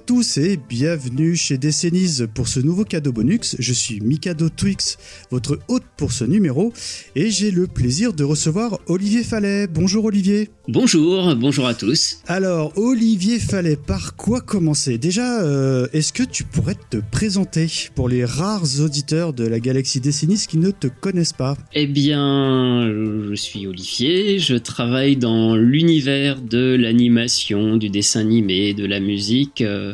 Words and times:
À 0.00 0.02
tous 0.02 0.38
et 0.38 0.56
bienvenue 0.56 1.36
chez 1.36 1.58
Décennies 1.58 2.22
pour 2.34 2.48
ce 2.48 2.58
nouveau 2.58 2.84
cadeau 2.84 3.12
bonus. 3.12 3.56
Je 3.58 3.72
suis 3.74 4.00
Mikado 4.00 4.48
Twix, 4.48 4.96
votre 5.30 5.58
hôte 5.68 5.82
pour 5.98 6.12
ce 6.12 6.24
numéro, 6.24 6.72
et 7.16 7.30
j'ai 7.30 7.50
le 7.50 7.66
plaisir 7.66 8.14
de 8.14 8.24
recevoir 8.24 8.78
Olivier 8.86 9.22
Fallet. 9.22 9.66
Bonjour 9.66 10.06
Olivier. 10.06 10.48
Bonjour, 10.68 11.34
bonjour 11.34 11.66
à 11.66 11.74
tous. 11.74 12.20
Alors 12.28 12.72
Olivier 12.76 13.38
Fallet, 13.40 13.76
par 13.76 14.16
quoi 14.16 14.40
commencer? 14.40 14.96
Déjà, 14.96 15.42
euh, 15.42 15.88
est-ce 15.92 16.12
que 16.12 16.22
tu 16.22 16.44
pourrais 16.44 16.76
te 16.88 16.98
présenter 17.10 17.66
pour 17.94 18.08
les 18.08 18.24
rares 18.24 18.80
auditeurs 18.80 19.32
de 19.32 19.44
la 19.44 19.60
galaxie 19.60 20.00
Décennies 20.00 20.46
qui 20.48 20.58
ne 20.58 20.70
te 20.70 20.86
connaissent 20.86 21.32
pas? 21.32 21.56
Eh 21.74 21.86
bien, 21.86 22.86
je 22.88 23.34
suis 23.34 23.66
Olivier, 23.66 24.38
je 24.38 24.54
travaille 24.54 25.16
dans 25.16 25.56
l'univers 25.56 26.40
de 26.40 26.76
l'animation, 26.78 27.76
du 27.76 27.90
dessin 27.90 28.20
animé, 28.20 28.72
de 28.72 28.86
la 28.86 29.00
musique 29.00 29.60
euh, 29.60 29.89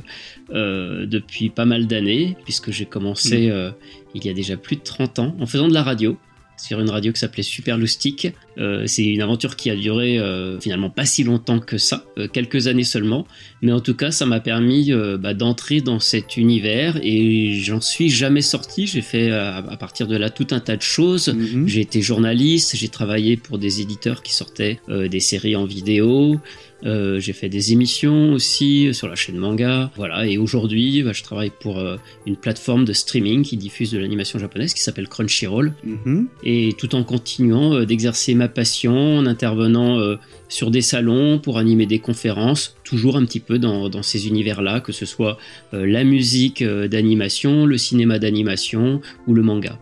depuis 0.51 1.51
pas 1.51 1.65
mal 1.65 1.87
d'années, 1.87 2.37
puisque 2.45 2.71
j'ai 2.71 2.87
commencé 2.87 3.51
euh, 3.51 3.71
il 4.15 4.25
y 4.25 4.31
a 4.31 4.33
déjà 4.33 4.57
plus 4.57 4.77
de 4.77 4.83
30 4.83 5.19
ans 5.19 5.37
en 5.41 5.47
faisant 5.47 5.69
de 5.69 5.75
la 5.75 5.83
radio 5.83 6.17
sur 6.57 6.81
une 6.81 6.91
radio 6.91 7.13
qui 7.13 7.21
s'appelait 7.21 7.43
Super 7.43 7.77
Loustic. 7.77 8.33
Euh, 8.59 8.85
c'est 8.87 9.05
une 9.05 9.21
aventure 9.21 9.57
qui 9.57 9.71
a 9.71 9.77
duré 9.77 10.19
euh, 10.19 10.59
finalement 10.59 10.89
pas 10.89 11.05
si 11.05 11.23
longtemps 11.23 11.59
que 11.59 11.77
ça, 11.77 12.05
euh, 12.19 12.29
quelques 12.29 12.67
années 12.67 12.85
seulement, 12.85 13.27
mais 13.61 13.73
en 13.73 13.81
tout 13.81 13.95
cas 13.95 14.11
ça 14.11 14.25
m'a 14.25 14.41
permis 14.41 14.93
euh, 14.93 15.19
bah, 15.19 15.35
d'entrer 15.35 15.81
dans 15.81 16.01
cet 16.01 16.37
univers 16.37 16.99
et 17.03 17.61
j'en 17.61 17.81
suis 17.81 18.09
jamais 18.09 18.41
sorti. 18.41 18.87
J'ai 18.87 19.03
fait 19.03 19.31
à, 19.31 19.63
partir 19.79 20.07
de 20.07 20.17
là 20.17 20.31
tout 20.31 20.47
un 20.51 20.61
tas 20.61 20.77
de 20.77 20.83
choses. 20.83 21.29
Mhm. 21.29 21.69
J'ai 21.69 21.81
été 21.83 22.01
journaliste, 22.01 22.75
j'ai 22.75 22.89
travaillé 22.89 23.37
pour 23.37 23.59
des 23.59 23.83
éditeurs 23.83 24.23
qui 24.23 24.35
sortaient 24.35 24.81
euh, 24.89 25.09
des 25.09 25.21
séries 25.21 25.57
en 25.57 25.67
vidéo. 25.67 26.41
Euh, 26.85 27.19
j'ai 27.21 27.33
fait 27.33 27.49
des 27.49 27.73
émissions 27.73 28.33
aussi 28.33 28.93
sur 28.93 29.09
la 29.09 29.15
chaîne 29.15 29.39
manga, 29.39 29.91
voilà. 29.97 30.27
Et 30.27 30.37
aujourd'hui, 30.37 31.03
bah, 31.03 31.13
je 31.13 31.23
travaille 31.23 31.51
pour 31.61 31.79
euh, 31.79 31.97
une 32.27 32.37
plateforme 32.37 32.85
de 32.85 32.93
streaming 32.93 33.43
qui 33.43 33.57
diffuse 33.57 33.91
de 33.91 33.99
l'animation 33.99 34.39
japonaise 34.39 34.75
qui 34.75 34.83
s'appelle 34.83 35.09
Crunchyroll. 35.09 35.73
Mhm. 35.85 36.29
Et 36.45 36.75
tout 36.77 36.95
en 36.95 37.03
continuant 37.03 37.75
euh, 37.75 37.87
d'exercer 37.87 38.35
ma 38.35 38.49
passion, 38.49 39.19
en 39.19 39.27
intervenant 39.27 39.99
euh, 39.99 40.17
sur 40.49 40.71
des 40.71 40.81
salons 40.81 41.39
pour 41.39 41.59
animer 41.59 41.87
des 41.87 41.99
conférences, 41.99 42.77
toujours 42.85 43.17
un 43.17 43.25
petit 43.25 43.41
peu 43.41 43.59
dans, 43.59 43.89
dans 43.89 44.03
ces 44.03 44.29
univers-là, 44.29 44.81
que 44.81 44.93
ce 44.93 45.07
soit 45.07 45.39
euh, 45.75 45.87
la 45.87 46.05
musique 46.05 46.63
euh, 46.63 46.89
d'animation, 46.89 47.67
le 47.67 47.79
cinéma 47.79 48.19
d'animation 48.19 49.01
ou 49.27 49.35
le 49.35 49.43
manga. 49.43 49.79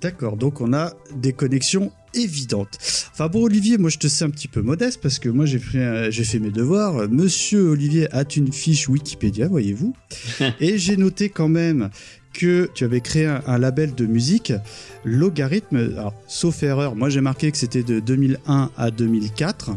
D'accord, 0.00 0.36
donc 0.36 0.60
on 0.60 0.72
a 0.72 0.92
des 1.16 1.32
connexions 1.32 1.92
évidentes. 2.14 2.78
Enfin 3.12 3.28
bon, 3.28 3.42
Olivier, 3.44 3.78
moi 3.78 3.90
je 3.90 3.98
te 3.98 4.06
sais 4.06 4.24
un 4.24 4.30
petit 4.30 4.48
peu 4.48 4.62
modeste 4.62 5.00
parce 5.00 5.18
que 5.18 5.28
moi 5.28 5.46
j'ai 5.46 5.58
fait, 5.58 6.10
j'ai 6.10 6.24
fait 6.24 6.38
mes 6.38 6.50
devoirs. 6.50 7.08
Monsieur 7.08 7.70
Olivier 7.70 8.12
a 8.14 8.24
une 8.36 8.52
fiche 8.52 8.88
Wikipédia, 8.88 9.48
voyez-vous. 9.48 9.94
Et 10.60 10.78
j'ai 10.78 10.96
noté 10.96 11.28
quand 11.28 11.48
même 11.48 11.90
que 12.34 12.68
tu 12.74 12.84
avais 12.84 13.00
créé 13.00 13.26
un, 13.26 13.58
label 13.58 13.94
de 13.94 14.04
musique, 14.04 14.52
Logarithme. 15.04 15.76
Alors, 15.76 16.14
sauf 16.26 16.62
erreur, 16.62 16.96
moi 16.96 17.08
j'ai 17.08 17.20
marqué 17.20 17.50
que 17.50 17.56
c'était 17.56 17.82
de 17.82 18.00
2001 18.00 18.70
à 18.76 18.90
2004. 18.90 19.70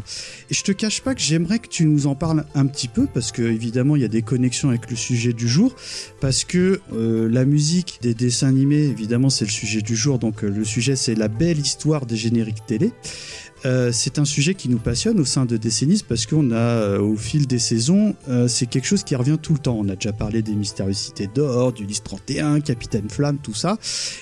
Et 0.49 0.53
je 0.53 0.63
te 0.63 0.71
cache 0.71 1.01
pas 1.01 1.15
que 1.15 1.21
j'aimerais 1.21 1.59
que 1.59 1.67
tu 1.67 1.85
nous 1.85 2.07
en 2.07 2.15
parles 2.15 2.45
un 2.55 2.65
petit 2.65 2.87
peu 2.87 3.07
parce 3.13 3.31
que 3.31 3.41
évidemment 3.41 3.95
il 3.95 4.01
y 4.01 4.05
a 4.05 4.09
des 4.09 4.21
connexions 4.21 4.69
avec 4.69 4.89
le 4.89 4.95
sujet 4.95 5.33
du 5.33 5.47
jour. 5.47 5.75
Parce 6.19 6.43
que 6.43 6.81
euh, 6.93 7.29
la 7.29 7.45
musique 7.45 7.99
des 8.01 8.13
dessins 8.13 8.47
animés, 8.47 8.83
évidemment, 8.83 9.29
c'est 9.29 9.45
le 9.45 9.51
sujet 9.51 9.81
du 9.81 9.95
jour. 9.95 10.17
Donc, 10.17 10.43
euh, 10.43 10.49
le 10.49 10.65
sujet, 10.65 10.95
c'est 10.95 11.15
la 11.15 11.27
belle 11.27 11.59
histoire 11.59 12.05
des 12.05 12.15
génériques 12.15 12.65
télé. 12.65 12.91
Euh, 13.67 13.91
c'est 13.91 14.17
un 14.17 14.23
sujet 14.23 14.53
qui 14.53 14.69
nous 14.69 14.77
passionne 14.77 15.19
au 15.19 15.25
sein 15.25 15.45
de 15.45 15.57
Décennies 15.57 16.03
parce 16.07 16.25
qu'on 16.25 16.51
a, 16.51 16.55
euh, 16.55 16.99
au 16.99 17.17
fil 17.17 17.47
des 17.47 17.59
saisons, 17.59 18.15
euh, 18.29 18.47
c'est 18.47 18.65
quelque 18.65 18.85
chose 18.85 19.03
qui 19.03 19.13
revient 19.15 19.37
tout 19.41 19.51
le 19.51 19.59
temps. 19.59 19.77
On 19.77 19.89
a 19.89 19.95
déjà 19.95 20.13
parlé 20.13 20.41
des 20.41 20.53
Mystérieuses 20.53 20.97
Cités 20.97 21.29
d'Or, 21.33 21.73
du 21.73 21.85
Lys 21.85 22.01
31, 22.01 22.61
Capitaine 22.61 23.09
Flamme, 23.09 23.39
tout 23.43 23.53
ça. 23.53 23.77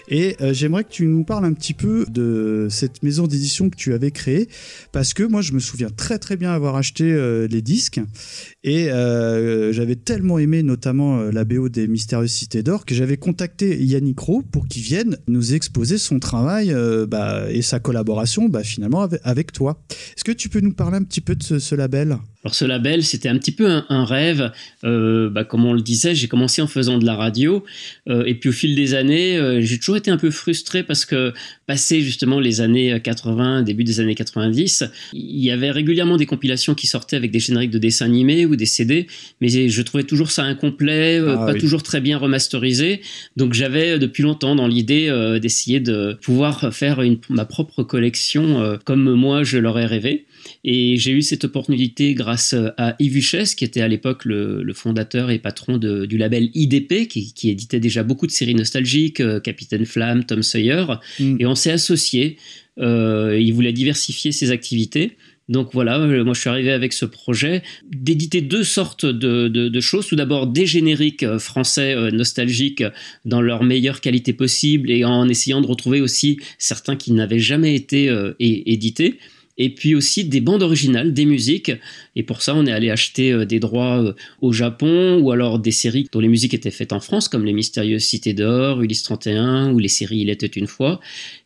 Et 0.07 0.35
j'aimerais 0.51 0.83
que 0.83 0.89
tu 0.89 1.05
nous 1.05 1.23
parles 1.23 1.45
un 1.45 1.53
petit 1.53 1.73
peu 1.73 2.05
de 2.09 2.67
cette 2.71 3.03
maison 3.03 3.27
d'édition 3.27 3.69
que 3.69 3.75
tu 3.75 3.93
avais 3.93 4.11
créée 4.11 4.49
parce 4.91 5.13
que 5.13 5.23
moi, 5.23 5.41
je 5.41 5.53
me 5.53 5.59
souviens 5.59 5.89
très 5.95 6.17
très 6.17 6.37
bien 6.37 6.51
avoir 6.51 6.75
acheté 6.75 7.05
les 7.49 7.61
disques 7.61 7.99
et 8.63 8.85
j'avais 9.71 9.95
tellement 9.95 10.39
aimé 10.39 10.63
notamment 10.63 11.21
la 11.21 11.43
BO 11.43 11.69
des 11.69 11.87
Mystérieuses 11.87 12.31
Cités 12.31 12.63
d'Or 12.63 12.85
que 12.85 12.95
j'avais 12.95 13.17
contacté 13.17 13.83
Yannick 13.83 14.19
Rowe 14.19 14.43
pour 14.51 14.67
qu'il 14.67 14.83
vienne 14.83 15.17
nous 15.27 15.53
exposer 15.53 15.97
son 15.97 16.19
travail 16.19 16.75
bah, 17.07 17.45
et 17.49 17.61
sa 17.61 17.79
collaboration 17.79 18.49
bah, 18.49 18.63
finalement 18.63 19.07
avec 19.23 19.34
toi. 19.43 19.83
Est-ce 19.89 20.23
que 20.23 20.31
tu 20.31 20.49
peux 20.49 20.59
nous 20.59 20.73
parler 20.73 20.97
un 20.97 21.03
petit 21.03 21.21
peu 21.21 21.35
de 21.35 21.43
ce, 21.43 21.59
ce 21.59 21.75
label? 21.75 22.17
Alors 22.45 22.53
ce 22.53 22.63
label, 22.63 23.03
c'était 23.03 23.27
un 23.27 23.39
petit 23.39 23.51
peu 23.51 23.67
un, 23.67 23.87
un 23.89 24.05
rêve. 24.05 24.51
Euh, 24.83 25.31
bah, 25.31 25.43
comme 25.43 25.65
on 25.65 25.73
le 25.73 25.81
disait, 25.81 26.13
j'ai 26.13 26.27
commencé 26.27 26.61
en 26.61 26.67
faisant 26.67 26.99
de 26.99 27.05
la 27.05 27.15
radio, 27.15 27.63
euh, 28.07 28.23
et 28.25 28.35
puis 28.35 28.49
au 28.49 28.51
fil 28.51 28.75
des 28.75 28.93
années, 28.93 29.35
euh, 29.35 29.61
j'ai 29.61 29.79
toujours 29.79 29.97
été 29.97 30.11
un 30.11 30.17
peu 30.17 30.29
frustré 30.29 30.83
parce 30.83 31.05
que 31.05 31.33
passé 31.65 32.01
justement 32.01 32.39
les 32.39 32.61
années 32.61 33.01
80, 33.01 33.63
début 33.63 33.83
des 33.83 33.99
années 33.99 34.13
90, 34.13 34.83
il 35.13 35.43
y 35.43 35.49
avait 35.49 35.71
régulièrement 35.71 36.17
des 36.17 36.27
compilations 36.27 36.75
qui 36.75 36.85
sortaient 36.85 37.15
avec 37.15 37.31
des 37.31 37.39
génériques 37.39 37.71
de 37.71 37.79
dessins 37.79 38.05
animés 38.05 38.45
ou 38.45 38.55
des 38.55 38.67
CD, 38.67 39.07
mais 39.41 39.49
je 39.49 39.81
trouvais 39.81 40.03
toujours 40.03 40.29
ça 40.29 40.43
incomplet, 40.43 41.17
Ah 41.27 41.47
pas 41.47 41.53
oui. 41.53 41.59
toujours 41.59 41.81
très 41.81 41.99
bien 41.99 42.19
remasterisé. 42.19 43.01
Donc 43.37 43.53
j'avais 43.53 43.97
depuis 43.97 44.21
longtemps 44.21 44.53
dans 44.53 44.67
l'idée 44.67 45.11
d'essayer 45.41 45.79
de 45.79 46.15
pouvoir 46.21 46.71
faire 46.71 47.01
une, 47.01 47.17
ma 47.29 47.45
propre 47.45 47.81
collection 47.81 48.77
comme 48.85 49.13
moi 49.13 49.43
je 49.43 49.57
l'aurais 49.57 49.87
rêvé. 49.87 50.27
Et 50.63 50.97
j'ai 50.97 51.11
eu 51.11 51.23
cette 51.23 51.45
opportunité 51.45 52.13
grâce 52.13 52.34
euh, 52.53 52.69
à 52.77 52.95
Yves 52.99 53.17
Huchès, 53.17 53.55
qui 53.55 53.63
était 53.63 53.81
à 53.81 53.87
l'époque 53.87 54.25
le, 54.25 54.63
le 54.63 54.73
fondateur 54.73 55.29
et 55.31 55.39
patron 55.39 55.77
de- 55.77 56.05
du 56.05 56.17
label 56.17 56.49
IDP, 56.53 57.07
qui, 57.07 57.33
qui 57.33 57.49
éditait 57.49 57.79
déjà 57.79 58.03
beaucoup 58.03 58.27
de 58.27 58.31
séries 58.31 58.55
nostalgiques, 58.55 59.19
euh, 59.21 59.39
Capitaine 59.39 59.85
Flamme, 59.85 60.23
Tom 60.25 60.43
Sawyer. 60.43 60.85
Mm. 61.19 61.37
Et 61.39 61.45
on 61.45 61.55
s'est 61.55 61.71
associés. 61.71 62.37
Euh, 62.79 63.37
il 63.39 63.53
voulait 63.53 63.73
diversifier 63.73 64.31
ses 64.31 64.51
activités. 64.51 65.11
Donc 65.47 65.69
voilà, 65.73 65.99
euh, 65.99 66.23
moi 66.23 66.33
je 66.33 66.39
suis 66.41 66.49
arrivé 66.49 66.71
avec 66.71 66.91
ce 66.91 67.05
projet 67.05 67.61
d'éditer 67.91 68.41
deux 68.41 68.63
sortes 68.63 69.05
de, 69.05 69.47
de- 69.47 69.69
de 69.69 69.79
choses. 69.79 70.07
Tout 70.07 70.15
d'abord 70.15 70.47
des 70.47 70.65
génériques 70.65 71.21
euh, 71.21 71.37
français 71.37 71.95
nostalgiques 72.11 72.83
dans 73.25 73.41
leur 73.41 73.63
meilleure 73.63 74.01
qualité 74.01 74.33
possible 74.33 74.89
et 74.89 75.05
en 75.05 75.29
essayant 75.29 75.61
de 75.61 75.67
retrouver 75.67 76.01
aussi 76.01 76.39
certains 76.57 76.95
qui 76.95 77.11
n'avaient 77.11 77.37
jamais 77.39 77.75
été 77.75 78.09
euh, 78.09 78.33
édités. 78.39 79.19
Et 79.57 79.73
puis 79.73 79.95
aussi 79.95 80.25
des 80.25 80.41
bandes 80.41 80.63
originales, 80.63 81.13
des 81.13 81.25
musiques. 81.25 81.71
Et 82.15 82.23
pour 82.23 82.41
ça, 82.41 82.55
on 82.55 82.65
est 82.65 82.71
allé 82.71 82.89
acheter 82.89 83.31
euh, 83.31 83.45
des 83.45 83.59
droits 83.59 84.03
euh, 84.03 84.13
au 84.41 84.51
Japon 84.51 85.19
ou 85.21 85.31
alors 85.31 85.59
des 85.59 85.71
séries 85.71 86.07
dont 86.11 86.19
les 86.19 86.27
musiques 86.27 86.53
étaient 86.53 86.71
faites 86.71 86.93
en 86.93 86.99
France, 86.99 87.27
comme 87.27 87.45
Les 87.45 87.53
Mystérieuses 87.53 88.03
Cités 88.03 88.33
d'Or, 88.33 88.81
Ulysse 88.81 89.03
31 89.03 89.71
ou 89.71 89.79
les 89.79 89.87
séries 89.87 90.19
Il 90.19 90.29
était 90.29 90.47
une 90.47 90.67
fois. 90.67 90.99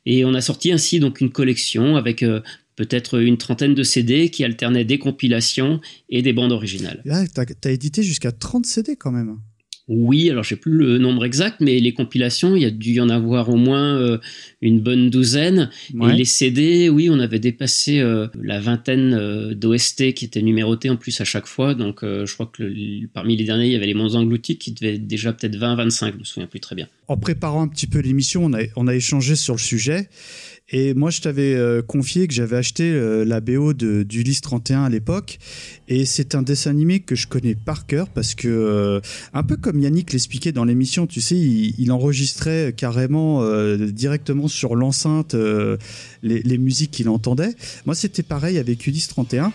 Et 0.05 0.25
on 0.25 0.33
a 0.33 0.41
sorti 0.41 0.71
ainsi 0.71 0.99
donc 0.99 1.21
une 1.21 1.31
collection 1.31 1.97
avec 1.97 2.23
euh, 2.23 2.41
peut-être 2.75 3.21
une 3.21 3.37
trentaine 3.37 3.75
de 3.75 3.83
CD 3.83 4.29
qui 4.29 4.43
alternaient 4.43 4.85
des 4.85 4.97
compilations 4.97 5.81
et 6.09 6.21
des 6.21 6.33
bandes 6.33 6.51
originales. 6.51 7.03
Ah, 7.09 7.25
T'as 7.27 7.43
as 7.65 7.71
édité 7.71 8.03
jusqu'à 8.03 8.31
30 8.31 8.65
CD 8.65 8.95
quand 8.95 9.11
même. 9.11 9.37
Oui, 9.89 10.29
alors 10.29 10.43
j'ai 10.43 10.55
plus 10.55 10.71
le 10.71 10.99
nombre 10.99 11.25
exact, 11.25 11.57
mais 11.59 11.79
les 11.79 11.93
compilations, 11.93 12.55
il 12.55 12.61
y 12.61 12.65
a 12.65 12.69
dû 12.69 12.93
y 12.93 13.01
en 13.01 13.09
avoir 13.09 13.49
au 13.49 13.55
moins 13.57 13.97
euh, 13.97 14.19
une 14.61 14.79
bonne 14.79 15.09
douzaine. 15.09 15.71
Ouais. 15.95 16.13
Et 16.13 16.17
les 16.17 16.25
CD, 16.25 16.89
oui, 16.89 17.09
on 17.09 17.19
avait 17.19 17.39
dépassé 17.39 17.99
euh, 17.99 18.27
la 18.41 18.59
vingtaine 18.59 19.13
euh, 19.15 19.55
d'OST 19.55 20.13
qui 20.13 20.25
étaient 20.25 20.43
numérotés 20.43 20.89
en 20.91 20.95
plus 20.95 21.19
à 21.21 21.25
chaque 21.25 21.47
fois. 21.47 21.73
Donc 21.73 22.03
euh, 22.03 22.25
je 22.27 22.33
crois 22.35 22.45
que 22.55 22.61
le- 22.63 23.07
parmi 23.11 23.35
les 23.35 23.43
derniers, 23.45 23.65
il 23.65 23.71
y 23.71 23.75
avait 23.75 23.87
les 23.87 23.93
Mondes 23.95 24.15
Engloutis 24.15 24.57
qui 24.57 24.71
devaient 24.71 24.95
être 24.95 25.07
déjà 25.07 25.33
peut-être 25.33 25.55
20-25, 25.57 26.13
je 26.13 26.17
me 26.19 26.23
souviens 26.23 26.47
plus 26.47 26.59
très 26.59 26.75
bien. 26.75 26.87
En 27.07 27.17
préparant 27.17 27.63
un 27.63 27.67
petit 27.67 27.87
peu 27.87 27.99
l'émission, 27.99 28.45
on 28.45 28.53
a, 28.53 28.59
on 28.75 28.87
a 28.87 28.93
échangé 28.95 29.35
sur 29.35 29.55
le 29.55 29.59
sujet. 29.59 30.07
Et 30.71 30.93
moi, 30.93 31.09
je 31.09 31.21
t'avais 31.21 31.55
euh, 31.55 31.81
confié 31.81 32.27
que 32.27 32.33
j'avais 32.33 32.57
acheté 32.57 32.91
euh, 32.91 33.25
la 33.25 33.41
BO 33.41 33.73
de 33.73 34.03
d'Ulysse 34.03 34.41
31 34.41 34.83
à 34.83 34.89
l'époque. 34.89 35.39
Et 35.87 36.05
c'est 36.05 36.35
un 36.35 36.43
dessin 36.43 36.69
animé 36.69 36.99
que 36.99 37.15
je 37.15 37.27
connais 37.27 37.55
par 37.55 37.87
cœur 37.87 38.07
parce 38.09 38.35
que, 38.35 38.47
euh, 38.47 39.01
un 39.33 39.43
peu 39.43 39.57
comme 39.57 39.79
Yannick 39.79 40.13
l'expliquait 40.13 40.51
dans 40.51 40.65
l'émission, 40.65 41.07
tu 41.07 41.21
sais, 41.21 41.35
il, 41.35 41.73
il 41.79 41.91
enregistrait 41.91 42.73
carrément 42.77 43.41
euh, 43.41 43.77
directement 43.77 44.47
sur 44.47 44.75
l'enceinte 44.75 45.33
euh, 45.33 45.77
les, 46.21 46.41
les 46.43 46.57
musiques 46.59 46.91
qu'il 46.91 47.09
entendait. 47.09 47.55
Moi, 47.85 47.95
c'était 47.95 48.23
pareil 48.23 48.59
avec 48.59 48.85
Ulysse 48.85 49.07
31. 49.07 49.51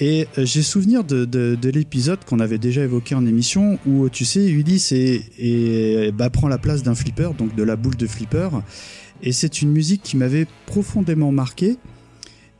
Et 0.00 0.26
euh, 0.38 0.46
j'ai 0.46 0.62
souvenir 0.62 1.04
de, 1.04 1.26
de, 1.26 1.58
de 1.60 1.70
l'épisode 1.70 2.24
qu'on 2.24 2.40
avait 2.40 2.58
déjà 2.58 2.82
évoqué 2.82 3.14
en 3.14 3.26
émission 3.26 3.78
où 3.86 4.08
tu 4.08 4.24
sais 4.24 4.46
Ulysse 4.48 4.92
et, 4.92 5.22
et 5.38 6.10
bah, 6.12 6.30
prend 6.30 6.48
la 6.48 6.58
place 6.58 6.82
d'un 6.82 6.94
flipper, 6.94 7.30
donc 7.36 7.54
de 7.54 7.62
la 7.62 7.76
boule 7.76 7.96
de 7.96 8.06
flipper. 8.06 8.48
Et 9.22 9.32
c'est 9.32 9.62
une 9.62 9.70
musique 9.70 10.02
qui 10.02 10.16
m'avait 10.16 10.46
profondément 10.66 11.32
marqué. 11.32 11.76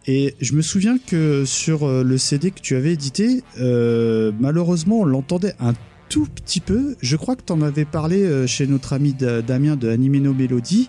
Et 0.06 0.34
je 0.40 0.54
me 0.54 0.62
souviens 0.62 0.98
que 0.98 1.44
sur 1.44 1.84
euh, 1.84 2.02
le 2.02 2.18
CD 2.18 2.50
que 2.50 2.60
tu 2.60 2.74
avais 2.76 2.92
édité, 2.92 3.42
euh, 3.60 4.32
malheureusement, 4.40 5.00
on 5.00 5.04
l'entendait 5.04 5.54
un 5.60 5.74
tout 6.08 6.26
petit 6.26 6.60
peu. 6.60 6.96
Je 7.00 7.16
crois 7.16 7.36
que 7.36 7.42
tu 7.46 7.52
en 7.52 7.62
avais 7.62 7.84
parlé 7.84 8.22
euh, 8.22 8.46
chez 8.46 8.66
notre 8.66 8.92
ami 8.94 9.12
Da- 9.12 9.42
Damien 9.42 9.76
de 9.76 9.88
Animeno 9.88 10.32
Melody. 10.34 10.88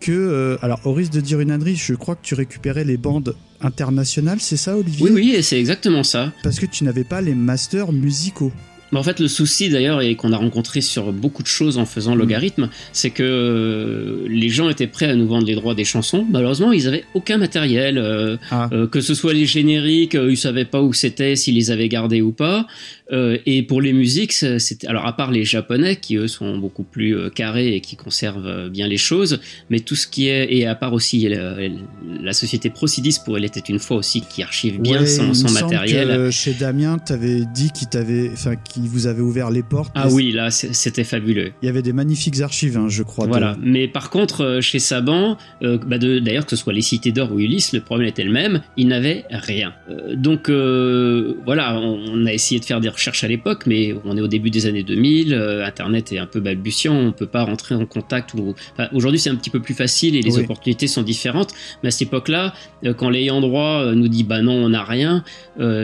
Que, 0.00 0.10
euh, 0.10 0.56
alors, 0.62 0.80
au 0.84 0.92
risque 0.92 1.12
de 1.12 1.20
dire 1.20 1.38
une 1.40 1.52
ânerie, 1.52 1.76
je 1.76 1.94
crois 1.94 2.16
que 2.16 2.22
tu 2.24 2.34
récupérais 2.34 2.84
les 2.84 2.96
bandes 2.96 3.36
internationales, 3.60 4.40
c'est 4.40 4.56
ça, 4.56 4.76
Olivier? 4.76 5.04
Oui, 5.06 5.10
oui, 5.14 5.30
et 5.36 5.42
c'est 5.42 5.60
exactement 5.60 6.02
ça. 6.02 6.32
Parce 6.42 6.58
que 6.58 6.66
tu 6.66 6.82
n'avais 6.82 7.04
pas 7.04 7.20
les 7.20 7.36
masters 7.36 7.92
musicaux. 7.92 8.50
Mais 8.92 8.98
en 8.98 9.02
fait, 9.02 9.18
le 9.20 9.28
souci 9.28 9.68
d'ailleurs, 9.70 10.00
et 10.02 10.14
qu'on 10.14 10.32
a 10.32 10.36
rencontré 10.36 10.80
sur 10.82 11.12
beaucoup 11.12 11.42
de 11.42 11.48
choses 11.48 11.78
en 11.78 11.86
faisant 11.86 12.14
logarithme, 12.14 12.68
c'est 12.92 13.10
que 13.10 13.22
euh, 13.22 14.26
les 14.28 14.48
gens 14.50 14.68
étaient 14.68 14.86
prêts 14.86 15.06
à 15.06 15.14
nous 15.16 15.26
vendre 15.26 15.46
les 15.46 15.54
droits 15.54 15.74
des 15.74 15.84
chansons. 15.84 16.26
Malheureusement, 16.30 16.72
ils 16.72 16.86
avaient 16.88 17.04
aucun 17.14 17.38
matériel, 17.38 17.98
euh, 17.98 18.36
Ah. 18.50 18.68
euh, 18.72 18.86
que 18.86 19.00
ce 19.00 19.14
soit 19.14 19.32
les 19.32 19.46
génériques, 19.46 20.14
ils 20.14 20.36
savaient 20.36 20.64
pas 20.66 20.82
où 20.82 20.92
c'était, 20.92 21.36
s'ils 21.36 21.54
les 21.54 21.70
avaient 21.70 21.88
gardés 21.88 22.20
ou 22.22 22.32
pas. 22.32 22.66
Euh, 23.12 23.36
et 23.46 23.62
pour 23.62 23.80
les 23.82 23.92
musiques, 23.92 24.32
c'était 24.32 24.86
alors 24.86 25.06
à 25.06 25.14
part 25.16 25.30
les 25.30 25.44
japonais 25.44 25.96
qui 25.96 26.16
eux 26.16 26.28
sont 26.28 26.56
beaucoup 26.56 26.82
plus 26.84 27.14
carrés 27.34 27.74
et 27.74 27.80
qui 27.80 27.96
conservent 27.96 28.70
bien 28.70 28.86
les 28.88 28.96
choses, 28.96 29.38
mais 29.68 29.80
tout 29.80 29.96
ce 29.96 30.06
qui 30.06 30.28
est 30.28 30.46
et 30.54 30.66
à 30.66 30.74
part 30.74 30.92
aussi 30.94 31.28
la 31.28 32.32
société 32.32 32.70
Procidis 32.70 33.18
pour 33.24 33.36
elle 33.36 33.44
était 33.44 33.60
une 33.60 33.78
fois 33.78 33.98
aussi 33.98 34.22
qui 34.22 34.42
archive 34.42 34.80
bien 34.80 35.00
Ouais, 35.00 35.06
son, 35.06 35.34
son 35.34 35.50
matériel. 35.50 36.08
que 36.08 36.30
chez 36.30 36.54
Damien, 36.54 36.96
tu 37.04 37.12
avais 37.12 37.42
dit 37.54 37.70
qu'il 37.70 37.88
t'avait, 37.88 38.30
enfin, 38.32 38.54
qu'il 38.82 38.90
vous 38.90 39.06
avait 39.06 39.20
ouvert 39.22 39.50
les 39.50 39.62
portes. 39.62 39.92
Ah 39.94 40.08
oui, 40.10 40.32
là 40.32 40.50
c'était 40.50 41.04
fabuleux. 41.04 41.52
Il 41.62 41.66
y 41.66 41.68
avait 41.68 41.82
des 41.82 41.92
magnifiques 41.92 42.40
archives, 42.40 42.76
hein, 42.76 42.86
je 42.88 43.02
crois. 43.02 43.26
Voilà. 43.26 43.56
Mais 43.62 43.88
par 43.88 44.10
contre, 44.10 44.42
euh, 44.44 44.60
chez 44.60 44.78
Saban, 44.78 45.36
euh, 45.62 45.78
bah 45.86 45.98
d'ailleurs 45.98 46.44
que 46.44 46.50
ce 46.50 46.56
soit 46.56 46.72
les 46.72 46.82
Cités 46.82 47.12
d'Or 47.12 47.32
ou 47.32 47.38
Ulysse, 47.40 47.72
le 47.72 47.80
problème 47.80 48.08
était 48.08 48.24
le 48.24 48.32
même. 48.32 48.62
Ils 48.76 48.88
n'avaient 48.88 49.24
rien. 49.30 49.72
Euh, 49.90 50.14
donc 50.16 50.48
euh, 50.48 51.34
voilà, 51.44 51.78
on, 51.78 52.00
on 52.12 52.26
a 52.26 52.32
essayé 52.32 52.60
de 52.60 52.64
faire 52.64 52.80
des 52.80 52.88
recherches 52.88 53.24
à 53.24 53.28
l'époque, 53.28 53.64
mais 53.66 53.94
on 54.04 54.16
est 54.16 54.20
au 54.20 54.28
début 54.28 54.50
des 54.50 54.66
années 54.66 54.82
2000. 54.82 55.32
euh, 55.34 55.64
Internet 55.64 56.12
est 56.12 56.18
un 56.18 56.26
peu 56.26 56.40
balbutiant. 56.40 56.94
On 56.94 57.12
peut 57.12 57.26
pas 57.26 57.44
rentrer 57.44 57.74
en 57.74 57.86
contact. 57.86 58.34
Ou 58.34 58.54
enfin, 58.72 58.88
aujourd'hui, 58.92 59.18
c'est 59.20 59.30
un 59.30 59.36
petit 59.36 59.50
peu 59.50 59.60
plus 59.60 59.74
facile 59.74 60.16
et 60.16 60.22
les 60.22 60.36
Oui. 60.36 60.42
opportunités 60.44 60.86
sont 60.86 61.02
différentes. 61.02 61.52
Mais 61.82 61.88
à 61.88 61.90
cette 61.90 62.08
époque-là, 62.08 62.54
quand 62.96 63.10
l'ayant 63.10 63.40
droit 63.40 63.92
nous 63.94 64.08
dit 64.08 64.24
bah 64.24 64.42
non, 64.42 64.54
on 64.54 64.70
n'a 64.70 64.82
rien, 64.84 65.22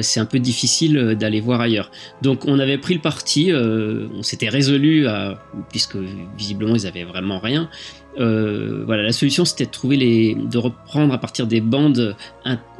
c'est 0.00 0.20
un 0.20 0.24
peu 0.24 0.38
difficile 0.38 1.16
d'aller 1.18 1.40
voir 1.40 1.60
ailleurs. 1.60 1.90
Donc 2.22 2.44
on 2.46 2.58
avait 2.58 2.78
pris 2.78 2.87
le 2.94 3.00
parti, 3.00 3.52
euh, 3.52 4.06
on 4.14 4.22
s'était 4.22 4.48
résolu 4.48 5.06
à, 5.06 5.38
puisque 5.70 5.96
visiblement 6.36 6.74
ils 6.74 6.86
avaient 6.86 7.04
vraiment 7.04 7.38
rien. 7.38 7.68
Euh, 8.18 8.82
voilà, 8.84 9.02
la 9.02 9.12
solution 9.12 9.44
c'était 9.44 9.66
de 9.66 9.70
trouver 9.70 9.96
les, 9.96 10.34
de 10.34 10.58
reprendre 10.58 11.14
à 11.14 11.18
partir 11.18 11.46
des 11.46 11.60
bandes 11.60 12.16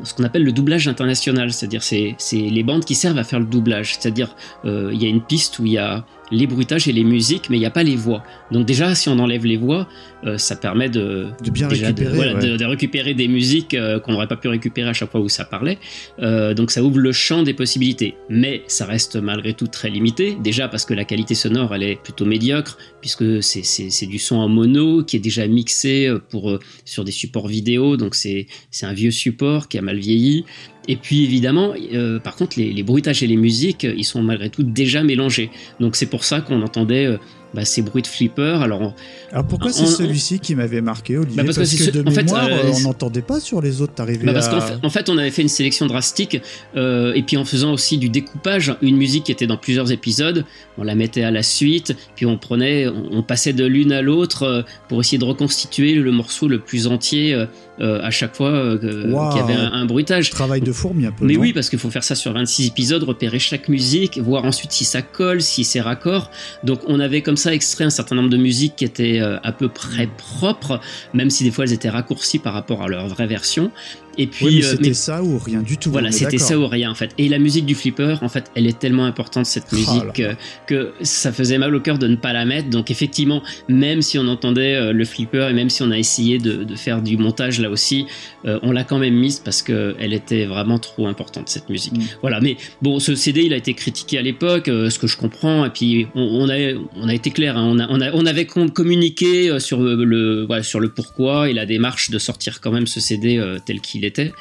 ce 0.02 0.14
qu'on 0.14 0.24
appelle 0.24 0.42
le 0.42 0.52
doublage 0.52 0.88
international, 0.88 1.52
c'est-à-dire 1.52 1.82
c'est 1.82 2.14
c'est 2.18 2.36
les 2.36 2.62
bandes 2.62 2.84
qui 2.84 2.94
servent 2.94 3.18
à 3.18 3.24
faire 3.24 3.38
le 3.38 3.46
doublage, 3.46 3.94
c'est-à-dire 3.94 4.34
euh, 4.64 4.90
il 4.92 5.00
y 5.00 5.06
a 5.06 5.08
une 5.08 5.22
piste 5.22 5.58
où 5.58 5.66
il 5.66 5.72
y 5.72 5.78
a 5.78 6.04
les 6.30 6.46
bruitages 6.46 6.88
et 6.88 6.92
les 6.92 7.04
musiques, 7.04 7.48
mais 7.50 7.56
il 7.56 7.60
n'y 7.60 7.66
a 7.66 7.70
pas 7.70 7.82
les 7.82 7.96
voix. 7.96 8.22
Donc 8.50 8.66
déjà, 8.66 8.94
si 8.94 9.08
on 9.08 9.18
enlève 9.18 9.44
les 9.46 9.56
voix, 9.56 9.88
euh, 10.24 10.36
ça 10.38 10.56
permet 10.56 10.88
de, 10.88 11.28
De 11.44 11.50
bien 11.50 11.68
déjà 11.68 11.86
récupérer. 11.88 12.10
de, 12.10 12.16
voilà, 12.16 12.34
ouais. 12.34 12.46
de- 12.50 12.56
de 12.56 12.64
récupérer 12.64 13.14
des 13.14 13.28
musiques 13.28 13.74
euh, 13.74 13.98
qu'on 14.00 14.12
n'aurait 14.12 14.26
pas 14.28 14.36
pu 14.36 14.48
récupérer 14.48 14.88
à 14.88 14.92
chaque 14.92 15.10
fois 15.10 15.20
où 15.20 15.28
ça 15.28 15.44
parlait. 15.44 15.78
Euh, 16.20 16.54
donc 16.54 16.70
ça 16.70 16.82
ouvre 16.82 16.98
le 16.98 17.12
champ 17.12 17.42
des 17.42 17.54
possibilités. 17.54 18.14
Mais 18.28 18.62
ça 18.66 18.84
reste 18.86 19.16
malgré 19.16 19.54
tout 19.54 19.66
très 19.68 19.90
limité. 19.90 20.36
Déjà 20.42 20.68
parce 20.68 20.84
que 20.84 20.94
la 20.94 21.04
qualité 21.04 21.34
sonore, 21.34 21.74
elle 21.74 21.82
est 21.84 22.02
plutôt 22.02 22.24
médiocre, 22.24 22.78
puisque 23.00 23.42
c'est- 23.42 24.06
du 24.06 24.18
son 24.18 24.36
en 24.36 24.48
mono 24.48 25.02
qui 25.04 25.16
est 25.16 25.20
déjà 25.20 25.46
mixé 25.46 26.08
pour, 26.30 26.58
sur 26.84 27.04
des 27.04 27.12
supports 27.12 27.48
vidéo. 27.48 27.96
Donc 27.96 28.14
c'est 28.14 28.46
c'est 28.70 28.86
un 28.86 28.92
vieux 28.92 29.10
support 29.10 29.68
qui 29.68 29.78
a 29.78 29.82
mal 29.82 29.98
vieilli. 29.98 30.44
Et 30.88 30.96
puis 30.96 31.22
évidemment, 31.24 31.74
euh, 31.92 32.18
par 32.18 32.34
contre, 32.34 32.58
les, 32.58 32.72
les 32.72 32.82
bruitages 32.82 33.22
et 33.22 33.26
les 33.26 33.36
musiques, 33.36 33.84
euh, 33.84 33.94
ils 33.96 34.04
sont 34.04 34.22
malgré 34.22 34.48
tout 34.48 34.62
déjà 34.62 35.02
mélangés. 35.04 35.50
Donc 35.80 35.96
c'est 35.96 36.06
pour 36.06 36.24
ça 36.24 36.40
qu'on 36.40 36.62
entendait 36.62 37.04
euh, 37.06 37.18
bah, 37.54 37.64
ces 37.66 37.82
bruits 37.82 38.00
de 38.02 38.06
flipper. 38.06 38.58
Alors 38.62 38.80
on- 38.80 38.94
Alors 39.30 39.46
pourquoi 39.46 39.70
c'est 39.70 39.84
celui-ci 39.84 40.38
qui 40.40 40.54
m'avait 40.54 40.80
marqué, 40.80 41.18
Olivier? 41.18 41.36
Bah, 41.36 41.44
parce 41.44 41.58
parce, 41.58 41.74
que 41.74 41.84
que, 41.84 41.98
de 41.98 42.08
en 42.08 42.10
fait, 42.10 42.22
mémoire, 42.24 42.48
euh, 42.50 42.72
on 42.74 42.80
n'entendait 42.80 43.20
pas 43.22 43.38
sur 43.38 43.60
les 43.60 43.82
autres. 43.82 43.94
T'arrivais 43.94 44.24
Bah 44.24 44.32
parce 44.32 44.48
à... 44.48 44.50
qu'en 44.50 44.60
fait, 44.62 44.78
en 44.82 44.90
fait, 44.90 45.08
on 45.10 45.18
avait 45.18 45.30
fait 45.30 45.42
une 45.42 45.48
sélection 45.48 45.86
drastique, 45.86 46.40
et 46.76 47.22
puis 47.26 47.36
en 47.36 47.44
faisant 47.44 47.72
aussi 47.74 47.98
du 47.98 48.08
découpage, 48.08 48.74
une 48.80 48.96
musique 48.96 49.24
qui 49.24 49.32
était 49.32 49.46
dans 49.46 49.56
plusieurs 49.58 49.92
épisodes, 49.92 50.44
on 50.78 50.84
la 50.84 50.94
mettait 50.94 51.22
à 51.22 51.30
la 51.30 51.42
suite, 51.42 51.94
puis 52.16 52.24
on 52.26 52.38
prenait, 52.38 52.88
on, 52.88 53.08
on 53.18 53.22
passait 53.22 53.52
de 53.52 53.64
l'une 53.66 53.92
à 53.92 54.00
l'autre 54.02 54.64
pour 54.88 55.00
essayer 55.00 55.18
de 55.18 55.24
reconstituer 55.24 55.94
le 55.94 56.12
morceau 56.12 56.48
le 56.48 56.58
plus 56.60 56.86
entier 56.86 57.46
euh, 57.80 58.00
à 58.02 58.10
chaque 58.10 58.34
fois 58.36 58.50
euh, 58.50 59.10
Wow. 59.10 59.28
qu'il 59.30 59.38
y 59.38 59.42
avait 59.42 59.54
un, 59.54 59.72
un 59.72 59.84
bruitage. 59.86 60.30
Travail 60.30 60.60
de 60.60 60.72
fourmi 60.72 61.06
un 61.06 61.12
peu. 61.12 61.24
Mais 61.24 61.36
oui, 61.36 61.52
parce 61.52 61.70
qu'il 61.70 61.78
faut 61.78 61.90
faire 61.90 62.04
ça 62.04 62.14
sur 62.14 62.32
26 62.32 62.66
épisodes, 62.68 63.02
repérer 63.02 63.38
chaque 63.38 63.68
musique, 63.68 64.18
voir 64.18 64.44
ensuite 64.44 64.72
si 64.72 64.84
ça 64.84 65.02
colle, 65.02 65.40
si 65.42 65.64
c'est 65.64 65.80
raccord. 65.80 66.30
Donc 66.64 66.80
on 66.86 67.00
avait 67.00 67.22
comme 67.22 67.36
ça 67.36 67.52
extrait 67.54 67.84
un 67.84 67.90
certain 67.90 68.16
nombre 68.16 68.30
de 68.30 68.36
musiques 68.36 68.74
qui 68.76 68.84
étaient 68.84 69.20
euh, 69.20 69.38
à 69.42 69.52
peu 69.52 69.68
près 69.68 70.08
propres, 70.16 70.80
même 71.14 71.30
si 71.30 71.44
des 71.44 71.50
fois 71.50 71.64
elles 71.64 71.72
étaient 71.72 71.88
raccourcies 71.90 72.38
par 72.38 72.52
rapport 72.54 72.82
à 72.82 72.88
leur 72.88 73.06
vraie 73.08 73.26
version. 73.26 73.70
Et 74.18 74.26
puis, 74.26 74.44
Oui, 74.44 74.56
mais 74.58 74.64
euh, 74.64 74.70
c'était 74.72 74.88
mais- 74.88 74.94
ça 74.94 75.22
ou 75.22 75.38
rien 75.38 75.62
du 75.62 75.76
tout. 75.78 75.90
voilà, 75.90 76.08
est 76.08 76.12
c'était 76.12 76.38
ça 76.38 76.58
ou 76.58 76.66
rien 76.66 76.90
en 76.90 76.94
fait. 76.94 77.10
Et 77.18 77.28
la 77.28 77.38
musique 77.38 77.64
du 77.66 77.74
flipper, 77.74 78.16
en 78.22 78.28
fait, 78.28 78.50
elle 78.54 78.66
est 78.66 78.78
tellement 78.78 79.04
importante 79.04 79.46
cette 79.46 79.66
Oh 79.72 79.76
musique 79.76 80.22
que 80.66 80.92
ça 81.02 81.32
faisait 81.32 81.58
mal 81.58 81.74
au 81.74 81.80
cœur 81.80 81.98
de 81.98 82.06
ne 82.08 82.16
pas 82.16 82.32
la 82.32 82.44
mettre. 82.44 82.68
Donc 82.70 82.90
effectivement, 82.90 83.42
même 83.68 84.02
si 84.02 84.18
on 84.18 84.26
entendait 84.28 84.74
euh, 84.74 84.92
le 84.92 85.04
flipper 85.04 85.48
et 85.50 85.52
même 85.52 85.70
si 85.70 85.82
on 85.82 85.90
a 85.90 85.98
essayé 85.98 86.38
de, 86.38 86.64
de 86.64 86.74
faire 86.76 87.00
du 87.02 87.16
montage 87.16 87.60
là 87.60 87.70
aussi, 87.70 88.06
euh, 88.44 88.58
on 88.62 88.72
l'a 88.72 88.84
quand 88.84 88.98
même 88.98 89.14
mise 89.14 89.38
parce 89.38 89.62
que 89.62 89.94
elle 90.00 90.12
était 90.12 90.46
vraiment 90.46 90.78
trop 90.78 91.06
importante 91.06 91.48
cette 91.48 91.68
musique. 91.68 91.96
Mm. 91.96 92.02
Voilà. 92.20 92.40
Mais 92.40 92.56
bon, 92.82 92.98
ce 92.98 93.14
CD, 93.14 93.42
il 93.44 93.52
a 93.52 93.56
été 93.56 93.74
critiqué 93.74 94.18
à 94.18 94.22
l'époque, 94.22 94.68
euh, 94.68 94.90
ce 94.90 94.98
que 94.98 95.06
je 95.06 95.16
comprends. 95.16 95.64
Et 95.64 95.70
puis 95.70 96.06
on, 96.14 96.22
on 96.22 96.48
a 96.48 96.56
on 96.96 97.08
a 97.08 97.14
été 97.14 97.30
clair, 97.30 97.56
hein, 97.56 97.64
on, 97.66 97.78
a, 97.78 97.86
on, 97.88 98.00
a, 98.00 98.10
on 98.12 98.26
avait 98.26 98.46
com- 98.46 98.70
communiqué 98.70 99.58
sur 99.60 99.80
le, 99.80 100.04
le- 100.04 100.44
voilà, 100.46 100.62
sur 100.62 100.80
le 100.80 100.88
pourquoi 100.88 101.48
et 101.50 101.52
la 101.52 101.66
démarche 101.66 102.10
de 102.10 102.18
sortir 102.18 102.60
quand 102.60 102.72
même 102.72 102.86
ce 102.86 102.98
CD 103.00 103.38
euh, 103.38 103.58
tel 103.64 103.80
qu'il 103.80 104.04
était. 104.08 104.32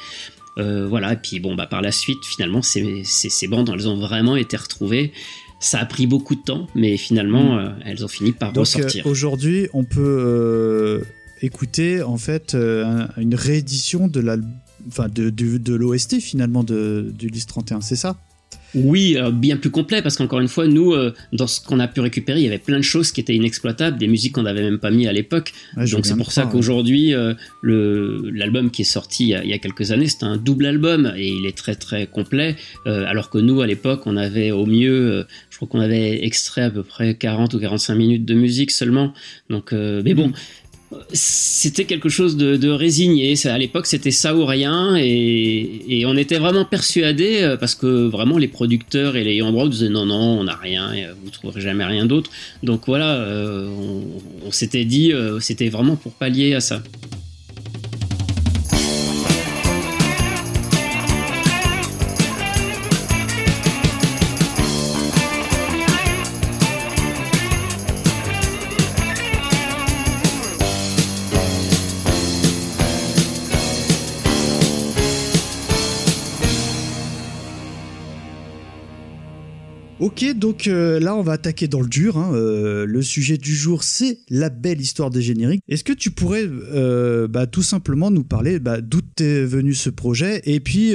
Euh, 0.58 0.88
voilà, 0.88 1.12
et 1.12 1.16
puis 1.16 1.38
bon, 1.38 1.54
bah, 1.54 1.66
par 1.66 1.82
la 1.82 1.92
suite, 1.92 2.24
finalement, 2.24 2.62
ces, 2.62 3.02
ces, 3.04 3.28
ces 3.28 3.46
bandes, 3.46 3.70
elles 3.72 3.88
ont 3.88 3.96
vraiment 4.00 4.34
été 4.34 4.56
retrouvées. 4.56 5.12
Ça 5.60 5.78
a 5.78 5.86
pris 5.86 6.06
beaucoup 6.08 6.34
de 6.34 6.40
temps, 6.42 6.66
mais 6.74 6.96
finalement, 6.96 7.54
Mm. 7.54 7.58
euh, 7.58 7.68
elles 7.84 8.04
ont 8.04 8.08
fini 8.08 8.32
par 8.32 8.52
Donc 8.52 8.66
ressortir. 8.66 9.06
euh, 9.06 9.10
aujourd'hui, 9.10 9.68
on 9.72 9.84
peut 9.84 11.04
écouter 11.42 12.02
en 12.02 12.16
fait 12.16 12.54
un- 12.56 13.08
une 13.16 13.34
réédition 13.36 14.08
de 14.08 14.20
enfin 14.88 15.08
de, 15.08 15.30
de, 15.30 15.58
de 15.58 15.74
l'OST 15.74 16.20
finalement 16.20 16.64
de 16.64 17.12
du 17.16 17.28
Lys 17.28 17.46
31, 17.46 17.80
c'est 17.80 17.96
ça? 17.96 18.16
Oui, 18.74 19.16
alors 19.16 19.32
bien 19.32 19.56
plus 19.56 19.70
complet, 19.70 20.02
parce 20.02 20.16
qu'encore 20.16 20.40
une 20.40 20.48
fois, 20.48 20.66
nous, 20.66 20.92
euh, 20.92 21.14
dans 21.32 21.46
ce 21.46 21.60
qu'on 21.60 21.80
a 21.80 21.88
pu 21.88 22.00
récupérer, 22.00 22.40
il 22.40 22.44
y 22.44 22.48
avait 22.48 22.58
plein 22.58 22.76
de 22.76 22.82
choses 22.82 23.12
qui 23.12 23.20
étaient 23.20 23.34
inexploitables, 23.34 23.98
des 23.98 24.06
musiques 24.08 24.34
qu'on 24.34 24.42
n'avait 24.42 24.62
même 24.62 24.78
pas 24.78 24.90
mis 24.90 25.06
à 25.06 25.12
l'époque. 25.12 25.52
Ouais, 25.76 25.86
Donc 25.88 26.04
c'est 26.06 26.16
pour 26.16 26.32
ça 26.32 26.42
qu'aujourd'hui, 26.52 27.14
euh, 27.14 27.32
le- 27.62 28.30
l'album 28.30 28.70
qui 28.70 28.82
est 28.82 28.84
sorti 28.84 29.24
il 29.24 29.28
y, 29.28 29.34
a, 29.34 29.42
il 29.44 29.50
y 29.50 29.54
a 29.54 29.58
quelques 29.58 29.90
années, 29.92 30.06
c'est 30.08 30.22
un 30.24 30.36
double 30.36 30.66
album 30.66 31.12
et 31.16 31.28
il 31.28 31.46
est 31.46 31.56
très 31.56 31.74
très 31.76 32.06
complet. 32.06 32.56
euh, 32.86 33.04
alors 33.06 33.30
que 33.30 33.38
nous, 33.38 33.60
à 33.62 33.66
l'époque, 33.66 34.02
on 34.06 34.16
avait 34.16 34.50
au 34.50 34.66
mieux, 34.66 35.12
euh, 35.12 35.24
je 35.50 35.56
crois 35.56 35.68
qu'on 35.68 35.80
avait 35.80 36.24
extrait 36.24 36.62
à 36.62 36.70
peu 36.70 36.82
près 36.82 37.14
40 37.14 37.54
ou 37.54 37.58
45 37.58 37.94
minutes 37.94 38.24
de 38.26 38.34
musique 38.34 38.70
seulement. 38.70 39.12
Donc, 39.50 39.72
euh, 39.72 40.02
mais 40.04 40.14
bon. 40.14 40.30
C'était 41.12 41.84
quelque 41.84 42.08
chose 42.08 42.36
de, 42.38 42.56
de 42.56 42.70
résigné. 42.70 43.34
À 43.44 43.58
l'époque, 43.58 43.86
c'était 43.86 44.10
ça 44.10 44.34
ou 44.34 44.46
rien, 44.46 44.96
et, 44.96 45.82
et 45.86 46.06
on 46.06 46.16
était 46.16 46.38
vraiment 46.38 46.64
persuadés 46.64 47.42
euh, 47.42 47.56
parce 47.58 47.74
que 47.74 48.08
vraiment 48.08 48.38
les 48.38 48.48
producteurs 48.48 49.16
et 49.16 49.24
les 49.24 49.38
nous 49.42 49.68
disaient 49.68 49.90
non, 49.90 50.06
non, 50.06 50.40
on 50.40 50.44
n'a 50.44 50.56
rien, 50.56 50.92
vous 51.22 51.30
trouverez 51.30 51.60
jamais 51.60 51.84
rien 51.84 52.06
d'autre. 52.06 52.30
Donc 52.62 52.82
voilà, 52.86 53.16
euh, 53.16 53.68
on, 53.68 54.46
on 54.46 54.50
s'était 54.50 54.86
dit, 54.86 55.12
euh, 55.12 55.40
c'était 55.40 55.68
vraiment 55.68 55.96
pour 55.96 56.12
pallier 56.12 56.54
à 56.54 56.60
ça. 56.60 56.82
Ok, 80.20 80.34
donc 80.34 80.66
euh, 80.66 80.98
là 80.98 81.14
on 81.14 81.22
va 81.22 81.34
attaquer 81.34 81.68
dans 81.68 81.80
le 81.80 81.86
dur. 81.86 82.18
Hein. 82.18 82.32
Euh, 82.34 82.86
le 82.86 83.02
sujet 83.02 83.36
du 83.38 83.54
jour 83.54 83.84
c'est 83.84 84.18
la 84.28 84.50
belle 84.50 84.80
histoire 84.80 85.10
des 85.10 85.22
génériques. 85.22 85.62
Est-ce 85.68 85.84
que 85.84 85.92
tu 85.92 86.10
pourrais 86.10 86.44
euh, 86.44 87.28
bah, 87.28 87.46
tout 87.46 87.62
simplement 87.62 88.10
nous 88.10 88.24
parler 88.24 88.58
bah, 88.58 88.80
d'où 88.80 89.00
t'es 89.00 89.44
venu 89.44 89.74
ce 89.74 89.90
projet? 89.90 90.42
Et 90.44 90.58
puis 90.58 90.92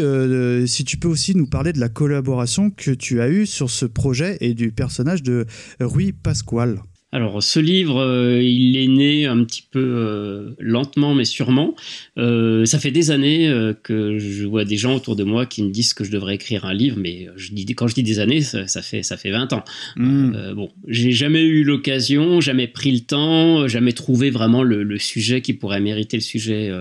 si 0.68 0.84
tu 0.84 0.98
peux 0.98 1.08
aussi 1.08 1.38
nous 1.38 1.48
parler 1.48 1.72
de 1.72 1.80
la 1.80 1.88
collaboration 1.88 2.70
que 2.70 2.92
tu 2.92 3.22
as 3.22 3.30
eue 3.30 3.46
sur 3.46 3.70
ce 3.70 3.86
projet 3.86 4.38
et 4.42 4.54
du 4.54 4.74
personnage 4.74 5.24
de 5.24 5.46
Rui 5.80 6.12
Pasquale 6.12 6.82
alors 7.14 7.44
ce 7.44 7.60
livre, 7.60 8.02
euh, 8.02 8.42
il 8.42 8.76
est 8.76 8.88
né 8.88 9.28
un 9.28 9.44
petit 9.44 9.62
peu 9.70 9.80
euh, 9.80 10.56
lentement 10.58 11.14
mais 11.14 11.26
sûrement. 11.26 11.76
Euh, 12.18 12.66
ça 12.66 12.80
fait 12.80 12.90
des 12.90 13.12
années 13.12 13.54
que 13.84 14.18
je 14.18 14.46
vois 14.46 14.66
des 14.66 14.78
gens 14.78 14.96
autour 14.96 15.16
de 15.16 15.24
moi 15.24 15.46
qui 15.46 15.62
me 15.62 15.70
disent 15.70 15.94
que 15.94 16.04
je 16.04 16.12
devrais 16.12 16.34
écrire 16.36 16.66
un 16.66 16.74
livre, 16.74 16.98
mais 17.00 17.28
je 17.36 17.54
dis, 17.54 17.66
quand 17.76 17.88
je 17.88 17.94
dis 17.94 18.02
des 18.02 18.18
années, 18.18 18.42
ça, 18.42 18.82
fait 18.82 19.04
ça 19.04 19.16
fait 19.16 19.30
20 19.30 19.54
ans. 19.54 19.64
Hmm. 19.96 20.54
bon, 20.56 20.72
j'ai 20.88 21.12
jamais 21.12 21.44
eu 21.44 21.64
l'occasion, 21.64 22.42
jamais 22.42 22.68
pris 22.68 22.92
le 22.92 23.02
temps, 23.02 23.68
jamais 23.68 23.94
trouvé 23.94 24.32
vraiment 24.32 24.64
le 24.64 24.98
sujet 24.98 25.42
qui 25.42 25.54
pourrait 25.54 25.82
mériter 25.82 26.18
le 26.18 26.24
sujet 26.24 26.72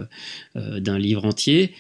d'un 0.55 0.99
livre 0.99 1.27
entier. 1.27 1.73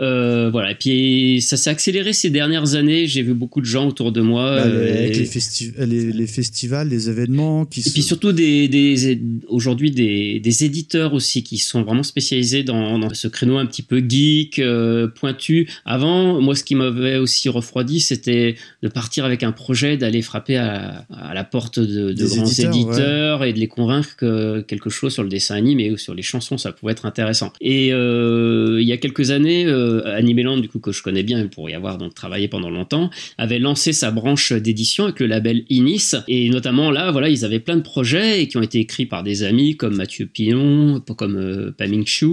Euh, 0.00 0.50
voilà. 0.50 0.72
Et 0.72 0.74
puis 0.74 1.40
ça 1.40 1.56
s'est 1.56 1.70
accéléré 1.70 2.12
ces 2.12 2.30
dernières 2.30 2.74
années. 2.74 3.06
J'ai 3.06 3.22
vu 3.22 3.34
beaucoup 3.34 3.60
de 3.60 3.66
gens 3.66 3.86
autour 3.86 4.12
de 4.12 4.20
moi. 4.20 4.56
Bah, 4.56 4.66
euh, 4.66 4.98
avec 4.98 5.16
les, 5.16 6.12
les, 6.12 6.26
festivals, 6.26 6.88
les 6.88 7.08
événements. 7.08 7.64
Qui 7.64 7.80
et 7.80 7.90
puis 7.92 8.02
surtout 8.02 8.32
des, 8.32 8.68
des 8.68 9.20
aujourd'hui 9.48 9.90
des, 9.90 10.40
des, 10.40 10.64
éditeurs 10.64 11.14
aussi 11.14 11.42
qui 11.42 11.58
sont 11.58 11.82
vraiment 11.82 12.02
spécialisés 12.02 12.64
dans, 12.64 12.98
dans 12.98 13.12
ce 13.14 13.28
créneau 13.28 13.58
un 13.58 13.66
petit 13.66 13.82
peu 13.82 14.02
geek, 14.06 14.58
euh, 14.58 15.06
pointu. 15.06 15.68
Avant, 15.84 16.40
moi, 16.40 16.54
ce 16.54 16.64
qui 16.64 16.74
m'avait 16.74 17.18
aussi 17.18 17.48
refroidi, 17.48 18.00
c'était 18.00 18.56
de 18.82 18.88
partir 18.88 19.24
avec 19.24 19.42
un 19.42 19.52
projet, 19.52 19.96
d'aller 19.96 20.22
frapper 20.22 20.56
à, 20.56 21.06
à, 21.10 21.34
la 21.34 21.44
porte 21.44 21.78
de, 21.78 22.12
de 22.12 22.26
grands 22.26 22.46
éditeurs, 22.46 23.44
et 23.44 23.52
de 23.52 23.58
les 23.58 23.68
convaincre 23.68 24.16
que 24.16 24.60
quelque 24.62 24.90
chose 24.90 25.12
sur 25.12 25.22
le 25.22 25.28
dessin 25.28 25.54
animé 25.54 25.90
ou 25.90 25.96
sur 25.96 26.14
les 26.14 26.22
chansons, 26.22 26.58
ça 26.58 26.72
pouvait 26.72 26.92
être 26.92 27.06
intéressant. 27.06 27.52
Et 27.60 27.88
il 27.88 28.88
y 28.88 28.92
a 28.92 28.96
quelques 28.96 29.30
années 29.30 29.66
euh, 29.83 29.83
Animeland, 30.04 30.58
du 30.58 30.68
coup, 30.68 30.78
que 30.78 30.92
je 30.92 31.02
connais 31.02 31.22
bien 31.22 31.46
pour 31.46 31.68
y 31.70 31.74
avoir 31.74 31.98
donc 31.98 32.14
travaillé 32.14 32.48
pendant 32.48 32.70
longtemps, 32.70 33.10
avait 33.38 33.58
lancé 33.58 33.92
sa 33.92 34.10
branche 34.10 34.52
d'édition 34.52 35.04
avec 35.04 35.20
le 35.20 35.26
label 35.26 35.64
Inis. 35.68 36.12
Et 36.28 36.48
notamment 36.50 36.90
là, 36.90 37.10
voilà, 37.10 37.28
ils 37.28 37.44
avaient 37.44 37.60
plein 37.60 37.76
de 37.76 37.82
projets 37.82 38.42
et 38.42 38.48
qui 38.48 38.56
ont 38.56 38.62
été 38.62 38.78
écrits 38.78 39.06
par 39.06 39.22
des 39.22 39.42
amis 39.42 39.76
comme 39.76 39.96
Mathieu 39.96 40.26
Pillon, 40.26 41.00
comme 41.16 41.36
euh, 41.36 41.70
Paming 41.76 42.06
Chu. 42.06 42.26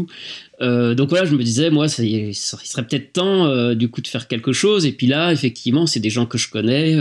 Euh, 0.61 0.93
donc 0.93 1.09
voilà, 1.09 1.25
je 1.25 1.35
me 1.35 1.43
disais, 1.43 1.71
moi, 1.71 1.87
ça, 1.87 2.03
il 2.03 2.35
serait 2.35 2.85
peut-être 2.85 3.13
temps 3.13 3.47
euh, 3.47 3.73
du 3.73 3.89
coup 3.89 4.01
de 4.01 4.07
faire 4.07 4.27
quelque 4.27 4.53
chose. 4.53 4.85
Et 4.85 4.91
puis 4.91 5.07
là, 5.07 5.31
effectivement, 5.31 5.87
c'est 5.87 5.99
des 5.99 6.11
gens 6.11 6.25
que 6.25 6.37
je 6.37 6.49
connais, 6.49 6.97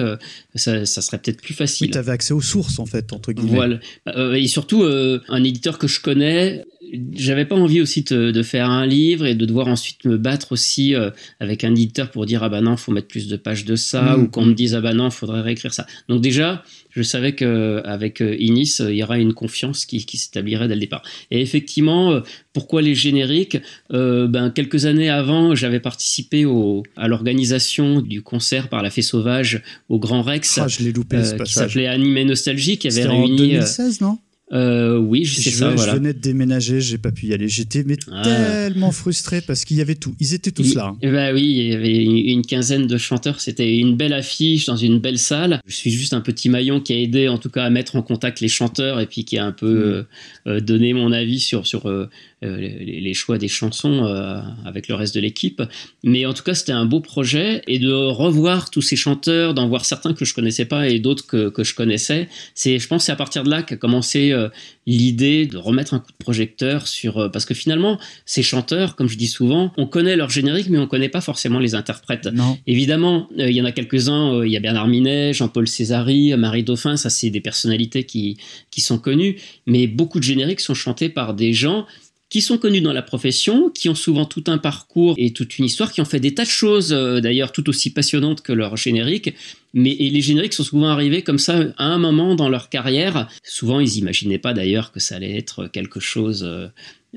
ça, 0.54 0.86
serait 0.86 1.18
peut-être 1.18 1.42
plus 1.42 1.54
facile. 1.54 1.88
Oui, 1.88 1.90
tu 1.92 1.98
avais 1.98 2.12
accès 2.12 2.32
aux 2.32 2.40
sources, 2.40 2.78
en 2.78 2.86
fait, 2.86 3.12
entre 3.12 3.32
guillemets. 3.32 3.78
Voilà. 4.06 4.38
et 4.38 4.46
surtout, 4.46 4.84
un 4.84 5.44
éditeur 5.44 5.78
que 5.78 5.86
je 5.86 6.00
connais, 6.00 6.64
j'avais 7.12 7.44
pas 7.44 7.56
envie 7.56 7.80
aussi 7.80 8.02
de, 8.02 8.42
faire 8.42 8.70
un 8.70 8.86
livre 8.86 9.26
et 9.26 9.34
de 9.34 9.44
devoir 9.44 9.68
ensuite 9.68 10.04
me 10.04 10.16
battre 10.16 10.52
aussi 10.52 10.94
euh, 10.94 11.10
avec 11.38 11.64
un 11.64 11.70
éditeur 11.72 12.10
pour 12.10 12.26
dire 12.26 12.42
ah 12.42 12.48
bah 12.48 12.60
non 12.60 12.76
faut 12.76 12.92
mettre 12.92 13.08
plus 13.08 13.28
de 13.28 13.36
pages 13.36 13.64
de 13.64 13.76
ça 13.76 14.16
mm. 14.16 14.22
ou 14.22 14.28
qu'on 14.28 14.44
me 14.44 14.54
dise 14.54 14.74
ah 14.74 14.80
bah 14.80 14.94
non 14.94 15.10
faudrait 15.10 15.42
réécrire 15.42 15.74
ça. 15.74 15.86
Donc 16.08 16.20
déjà 16.20 16.64
je 16.90 17.02
savais 17.02 17.34
qu'avec 17.34 18.20
euh, 18.20 18.36
Inis 18.38 18.78
il 18.80 18.94
y 18.94 19.02
aura 19.02 19.18
une 19.18 19.34
confiance 19.34 19.84
qui, 19.84 20.00
s'établirait 20.00 20.68
dès 20.68 20.74
le 20.74 20.80
départ. 20.80 21.02
Et 21.30 21.40
effectivement 21.40 22.12
euh, 22.12 22.20
pourquoi 22.52 22.82
les 22.82 22.94
génériques? 22.94 23.58
Ben 23.90 24.50
quelques 24.54 24.86
années 24.86 25.10
avant 25.10 25.54
j'avais 25.54 25.80
participé 25.80 26.44
au, 26.44 26.82
à 26.96 27.08
l'organisation 27.08 28.00
du 28.00 28.22
concert 28.22 28.68
par 28.68 28.82
la 28.82 28.90
Fée 28.90 29.02
Sauvage 29.02 29.62
au 29.88 29.98
Grand 29.98 30.22
Rex 30.22 30.58
ah, 30.58 30.68
je 30.68 30.82
l'ai 30.82 30.92
loupé, 30.92 31.22
ce 31.24 31.34
qui 31.34 31.52
s'appelait 31.52 31.86
Animé 31.86 32.24
Nostalgie 32.24 32.78
qui 32.78 32.88
avait 32.88 33.06
réuni 33.06 33.32
en 33.32 33.36
2016 33.36 34.00
non? 34.00 34.18
Euh, 34.52 34.98
oui, 34.98 35.24
je 35.24 35.40
sais 35.40 35.50
ça. 35.50 35.74
Je 35.76 35.90
venais 35.90 36.12
de 36.12 36.18
déménager, 36.18 36.80
j'ai 36.80 36.98
pas 36.98 37.12
pu 37.12 37.26
y 37.26 37.34
aller. 37.34 37.48
J'étais 37.48 37.84
ah. 38.10 38.22
tellement 38.22 38.90
frustré 38.90 39.40
parce 39.40 39.64
qu'il 39.64 39.76
y 39.76 39.80
avait 39.80 39.94
tout. 39.94 40.14
Ils 40.18 40.34
étaient 40.34 40.50
tous 40.50 40.74
là. 40.74 40.92
Bah 41.02 41.32
oui, 41.32 41.42
il 41.42 41.68
y 41.68 41.74
avait 41.74 42.04
une 42.04 42.44
quinzaine 42.44 42.86
de 42.86 42.98
chanteurs. 42.98 43.40
C'était 43.40 43.76
une 43.76 43.96
belle 43.96 44.12
affiche 44.12 44.66
dans 44.66 44.76
une 44.76 44.98
belle 44.98 45.18
salle. 45.18 45.60
Je 45.66 45.74
suis 45.74 45.90
juste 45.90 46.14
un 46.14 46.20
petit 46.20 46.48
maillon 46.48 46.80
qui 46.80 46.92
a 46.92 46.98
aidé, 46.98 47.28
en 47.28 47.38
tout 47.38 47.50
cas, 47.50 47.64
à 47.64 47.70
mettre 47.70 47.94
en 47.94 48.02
contact 48.02 48.40
les 48.40 48.48
chanteurs 48.48 48.98
et 48.98 49.06
puis 49.06 49.24
qui 49.24 49.38
a 49.38 49.44
un 49.44 49.52
peu 49.52 49.72
mm. 49.72 49.78
euh, 49.78 50.02
euh, 50.48 50.60
donné 50.60 50.94
mon 50.94 51.12
avis 51.12 51.38
sur 51.38 51.66
sur 51.66 51.88
euh, 51.88 52.08
les, 52.42 53.14
choix 53.14 53.36
des 53.38 53.48
chansons 53.48 54.04
euh, 54.04 54.40
avec 54.64 54.88
le 54.88 54.94
reste 54.94 55.14
de 55.14 55.20
l'équipe. 55.20 55.62
Mais 56.04 56.24
en 56.24 56.32
tout 56.32 56.42
cas, 56.42 56.54
c'était 56.54 56.72
un 56.72 56.86
beau 56.86 57.00
projet 57.00 57.62
et 57.66 57.78
de 57.78 57.92
revoir 57.92 58.70
tous 58.70 58.82
ces 58.82 58.96
chanteurs, 58.96 59.52
d'en 59.52 59.68
voir 59.68 59.84
certains 59.84 60.14
que 60.14 60.24
je 60.24 60.34
connaissais 60.34 60.64
pas 60.64 60.88
et 60.88 60.98
d'autres 61.00 61.26
que, 61.26 61.50
que 61.50 61.64
je 61.64 61.74
connaissais. 61.74 62.28
C'est, 62.54 62.78
je 62.78 62.88
pense, 62.88 63.04
c'est 63.04 63.12
à 63.12 63.16
partir 63.16 63.44
de 63.44 63.50
là 63.50 63.62
qu'a 63.62 63.76
commencé 63.76 64.32
euh, 64.32 64.48
l'idée 64.86 65.46
de 65.46 65.58
remettre 65.58 65.92
un 65.92 65.98
coup 65.98 66.12
de 66.12 66.24
projecteur 66.24 66.88
sur 66.88 67.30
parce 67.30 67.44
que 67.44 67.54
finalement, 67.54 67.98
ces 68.24 68.42
chanteurs, 68.42 68.96
comme 68.96 69.08
je 69.08 69.18
dis 69.18 69.28
souvent, 69.28 69.72
on 69.76 69.86
connaît 69.86 70.16
leur 70.16 70.30
générique, 70.30 70.68
mais 70.70 70.78
on 70.78 70.86
connaît 70.86 71.08
pas 71.08 71.20
forcément 71.20 71.58
les 71.58 71.74
interprètes. 71.74 72.26
Non. 72.26 72.58
Il 72.66 72.80
y 72.80 73.60
en 73.60 73.64
a 73.64 73.72
quelques-uns. 73.72 74.44
il 74.44 74.50
y 74.50 74.56
a 74.56 74.60
Bernard 74.60 74.88
Minet, 74.88 75.32
Jean-Paul 75.34 75.68
Césari, 75.68 76.34
Marie 76.36 76.64
Dauphin. 76.64 76.96
Ça, 76.96 77.10
c'est 77.10 77.30
des 77.30 77.40
personnalités 77.40 78.04
qui 78.04 78.38
qui 78.70 78.80
sont 78.80 78.98
connues, 78.98 79.36
mais 79.66 79.86
beaucoup 79.86 80.18
de 80.18 80.24
génériques 80.24 80.60
sont 80.60 80.74
chantés 80.74 81.08
par 81.08 81.34
des 81.34 81.52
gens 81.52 81.86
qui 82.30 82.40
sont 82.40 82.58
connus 82.58 82.80
dans 82.80 82.92
la 82.92 83.02
profession, 83.02 83.70
qui 83.70 83.88
ont 83.88 83.96
souvent 83.96 84.24
tout 84.24 84.44
un 84.46 84.56
parcours 84.56 85.16
et 85.18 85.32
toute 85.32 85.58
une 85.58 85.64
histoire, 85.64 85.92
qui 85.92 86.00
ont 86.00 86.04
fait 86.04 86.20
des 86.20 86.32
tas 86.32 86.44
de 86.44 86.48
choses, 86.48 86.92
euh, 86.92 87.20
d'ailleurs 87.20 87.50
tout 87.50 87.68
aussi 87.68 87.92
passionnantes 87.92 88.40
que 88.40 88.52
leur 88.52 88.76
générique. 88.76 89.34
Mais 89.74 89.90
et 89.90 90.10
les 90.10 90.20
génériques 90.20 90.54
sont 90.54 90.62
souvent 90.62 90.88
arrivés 90.88 91.22
comme 91.22 91.38
ça 91.38 91.60
à 91.76 91.84
un 91.84 91.98
moment 91.98 92.36
dans 92.36 92.48
leur 92.48 92.68
carrière. 92.68 93.28
Souvent, 93.42 93.80
ils 93.80 93.98
imaginaient 93.98 94.38
pas 94.38 94.52
d'ailleurs 94.52 94.92
que 94.92 95.00
ça 95.00 95.16
allait 95.16 95.36
être 95.36 95.66
quelque 95.66 95.98
chose 95.98 96.44
euh, 96.44 96.68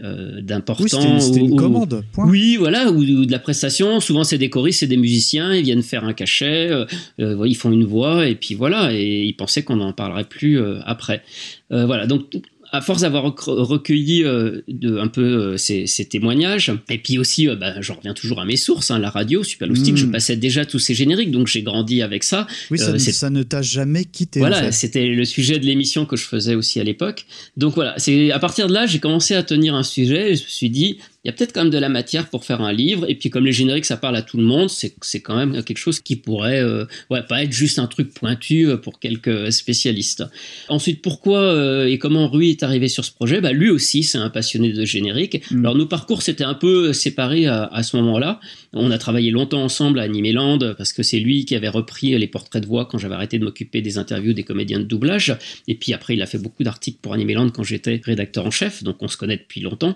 euh 0.03 0.41
d'important. 0.41 1.15
Oui, 1.15 1.21
c'était 1.21 1.39
une, 1.39 1.55
commande. 1.55 2.03
Point. 2.11 2.27
Oui, 2.27 2.55
voilà, 2.57 2.91
ou, 2.91 3.03
de 3.03 3.31
la 3.31 3.39
prestation. 3.39 3.99
Souvent, 3.99 4.23
c'est 4.23 4.39
des 4.39 4.49
choristes, 4.49 4.79
c'est 4.79 4.87
des 4.87 4.97
musiciens, 4.97 5.53
ils 5.53 5.63
viennent 5.63 5.83
faire 5.83 6.05
un 6.05 6.13
cachet, 6.13 6.69
euh, 6.71 7.47
ils 7.47 7.55
font 7.55 7.71
une 7.71 7.85
voix, 7.85 8.27
et 8.27 8.35
puis 8.35 8.55
voilà, 8.55 8.91
et 8.93 9.23
ils 9.25 9.33
pensaient 9.33 9.63
qu'on 9.63 9.75
n'en 9.75 9.93
parlerait 9.93 10.23
plus 10.23 10.59
après. 10.85 11.23
voilà, 11.69 12.07
donc 12.07 12.29
à 12.73 12.81
force 12.81 13.01
d'avoir 13.01 13.23
recueilli 13.23 14.23
euh, 14.23 14.61
de, 14.67 14.97
un 14.97 15.07
peu 15.07 15.21
euh, 15.53 15.57
ces, 15.57 15.85
témoignages, 16.09 16.71
et 16.89 16.97
puis 16.97 17.19
aussi, 17.19 17.47
euh, 17.47 17.55
bah, 17.55 17.79
j'en 17.81 17.93
reviens 17.93 18.15
toujours 18.15 18.41
à 18.41 18.45
mes 18.45 18.57
sources, 18.57 18.89
hein, 18.89 18.97
la 18.97 19.11
radio, 19.11 19.43
Super 19.43 19.69
je 19.73 20.05
hmm. 20.05 20.11
passais 20.11 20.35
déjà 20.35 20.65
tous 20.65 20.79
ces 20.79 20.95
génériques, 20.95 21.29
donc 21.29 21.45
j'ai 21.45 21.61
grandi 21.61 22.01
avec 22.01 22.23
ça. 22.23 22.47
Oui, 22.71 22.79
ça, 22.79 22.97
ça 22.97 23.29
ne 23.29 23.43
t'a 23.43 23.61
jamais 23.61 24.05
quitté. 24.05 24.39
Voilà, 24.39 24.71
c'était 24.71 25.05
le 25.05 25.23
sujet 25.23 25.59
de 25.59 25.65
l'émission 25.65 26.07
que 26.07 26.17
je 26.17 26.25
faisais 26.25 26.55
aussi 26.55 26.79
à 26.79 26.83
l'époque. 26.83 27.27
Donc 27.57 27.75
voilà, 27.75 27.93
c'est 27.97 28.31
à 28.31 28.39
partir 28.39 28.67
de 28.67 28.73
là, 28.73 28.87
j'ai 28.87 28.99
commencé 28.99 29.35
à 29.35 29.43
tenir 29.43 29.75
un 29.75 29.83
sujet, 29.83 30.31
et 30.31 30.35
je 30.35 30.43
me 30.43 30.49
suis 30.49 30.71
dit, 30.71 30.97
il 31.23 31.29
y 31.29 31.29
a 31.29 31.33
peut-être 31.33 31.53
quand 31.53 31.61
même 31.61 31.69
de 31.69 31.77
la 31.77 31.87
matière 31.87 32.29
pour 32.29 32.43
faire 32.43 32.61
un 32.61 32.73
livre. 32.73 33.09
Et 33.09 33.15
puis 33.15 33.29
comme 33.29 33.45
les 33.45 33.53
génériques, 33.53 33.85
ça 33.85 33.95
parle 33.95 34.17
à 34.17 34.21
tout 34.21 34.37
le 34.37 34.43
monde, 34.43 34.69
c'est 34.69 35.21
quand 35.21 35.37
même 35.37 35.63
quelque 35.63 35.77
chose 35.77 36.01
qui 36.01 36.17
pourrait 36.17 36.61
euh, 36.61 36.85
ouais, 37.09 37.23
pas 37.23 37.43
être 37.43 37.51
juste 37.53 37.79
un 37.79 37.87
truc 37.87 38.13
pointu 38.13 38.67
euh, 38.67 38.75
pour 38.75 38.99
quelques 38.99 39.51
spécialistes. 39.53 40.25
Ensuite, 40.67 41.01
pourquoi 41.01 41.39
euh, 41.39 41.85
et 41.85 41.97
comment 41.97 42.27
Rui 42.27 42.49
est 42.49 42.63
arrivé 42.63 42.89
sur 42.89 43.05
ce 43.05 43.11
projet? 43.13 43.39
Bah, 43.39 43.53
Lui 43.53 43.69
aussi, 43.69 44.03
c'est 44.03 44.17
un 44.17 44.29
passionné 44.29 44.73
de 44.73 44.83
générique. 44.83 45.49
Mm. 45.49 45.59
Alors 45.59 45.75
nos 45.75 45.85
parcours 45.85 46.21
s'étaient 46.21 46.43
un 46.43 46.55
peu 46.55 46.91
séparés 46.91 47.47
à, 47.47 47.63
à 47.65 47.83
ce 47.83 47.95
moment-là. 47.97 48.41
On 48.73 48.91
a 48.91 48.97
travaillé 48.97 49.31
longtemps 49.31 49.63
ensemble 49.63 49.99
à 49.99 50.03
Animeland 50.03 50.59
parce 50.77 50.91
que 50.91 51.03
c'est 51.03 51.19
lui 51.19 51.45
qui 51.45 51.55
avait 51.55 51.69
repris 51.69 52.17
les 52.17 52.27
portraits 52.27 52.61
de 52.61 52.67
voix 52.67 52.85
quand 52.85 52.97
j'avais 52.97 53.15
arrêté 53.15 53.39
de 53.39 53.45
m'occuper 53.45 53.81
des 53.81 53.97
interviews 53.97 54.33
des 54.33 54.43
comédiens 54.43 54.79
de 54.79 54.83
doublage. 54.83 55.37
Et 55.69 55.75
puis 55.75 55.93
après, 55.93 56.15
il 56.15 56.21
a 56.21 56.25
fait 56.25 56.37
beaucoup 56.37 56.63
d'articles 56.63 56.97
pour 57.01 57.13
Animeland 57.13 57.49
quand 57.49 57.63
j'étais 57.63 58.01
rédacteur 58.03 58.45
en 58.45 58.51
chef, 58.51 58.83
donc 58.83 58.97
on 59.01 59.07
se 59.07 59.15
connaît 59.15 59.37
depuis 59.37 59.61
longtemps. 59.61 59.95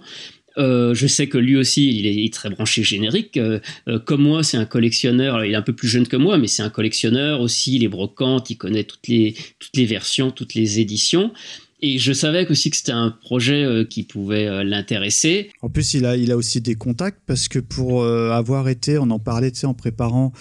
Euh, 0.58 0.94
je 0.94 1.08
sais 1.08 1.28
que 1.28 1.38
lui 1.38 1.56
aussi, 1.56 1.90
il 1.98 2.06
est 2.06 2.34
très 2.34 2.50
branché 2.50 2.84
générique. 2.84 3.38
Euh, 3.38 3.60
euh, 3.88 4.00
comme 4.00 4.24
moi, 4.24 4.44
c'est 4.44 4.58
un 4.58 4.66
collectionneur. 4.66 5.44
Il 5.46 5.54
est 5.54 5.56
un 5.56 5.62
peu 5.62 5.74
plus 5.74 5.88
jeune 5.88 6.08
que 6.08 6.18
moi, 6.18 6.38
mais 6.38 6.48
c'est 6.48 6.64
un 6.64 6.70
collectionneur 6.70 7.42
aussi. 7.42 7.78
Les 7.80 7.88
brocantes, 7.88 8.50
il 8.50 8.56
connaît 8.58 8.84
toutes 8.84 9.08
les 9.08 9.36
toutes 9.60 9.76
les 9.76 9.86
versions, 9.86 10.32
toutes 10.32 10.54
les 10.54 10.80
éditions. 10.80 11.32
Et 11.80 12.00
je 12.00 12.12
savais 12.12 12.50
aussi 12.50 12.72
que 12.72 12.78
c'était 12.78 12.92
un 12.92 13.12
projet 13.12 13.86
qui 13.88 14.02
pouvait 14.02 14.64
l'intéresser. 14.64 15.52
En 15.62 15.70
plus, 15.70 15.94
il 15.94 16.08
a, 16.08 16.18
il 16.18 16.32
a 16.32 16.36
aussi 16.36 16.60
des 16.60 16.74
contacts 16.74 17.22
parce 17.28 17.48
que 17.48 17.60
pour 17.60 18.04
avoir 18.04 18.68
été, 18.68 18.98
on 18.98 19.12
en 19.12 19.20
parlait, 19.20 19.52
en 19.64 19.76
préparant 19.76 20.34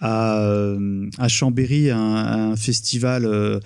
à, 0.00 0.40
euh, 0.42 1.06
à 1.18 1.28
Chambéry, 1.28 1.90
un, 1.90 1.98
un 1.98 2.56
festival 2.56 3.26
euh, 3.26 3.60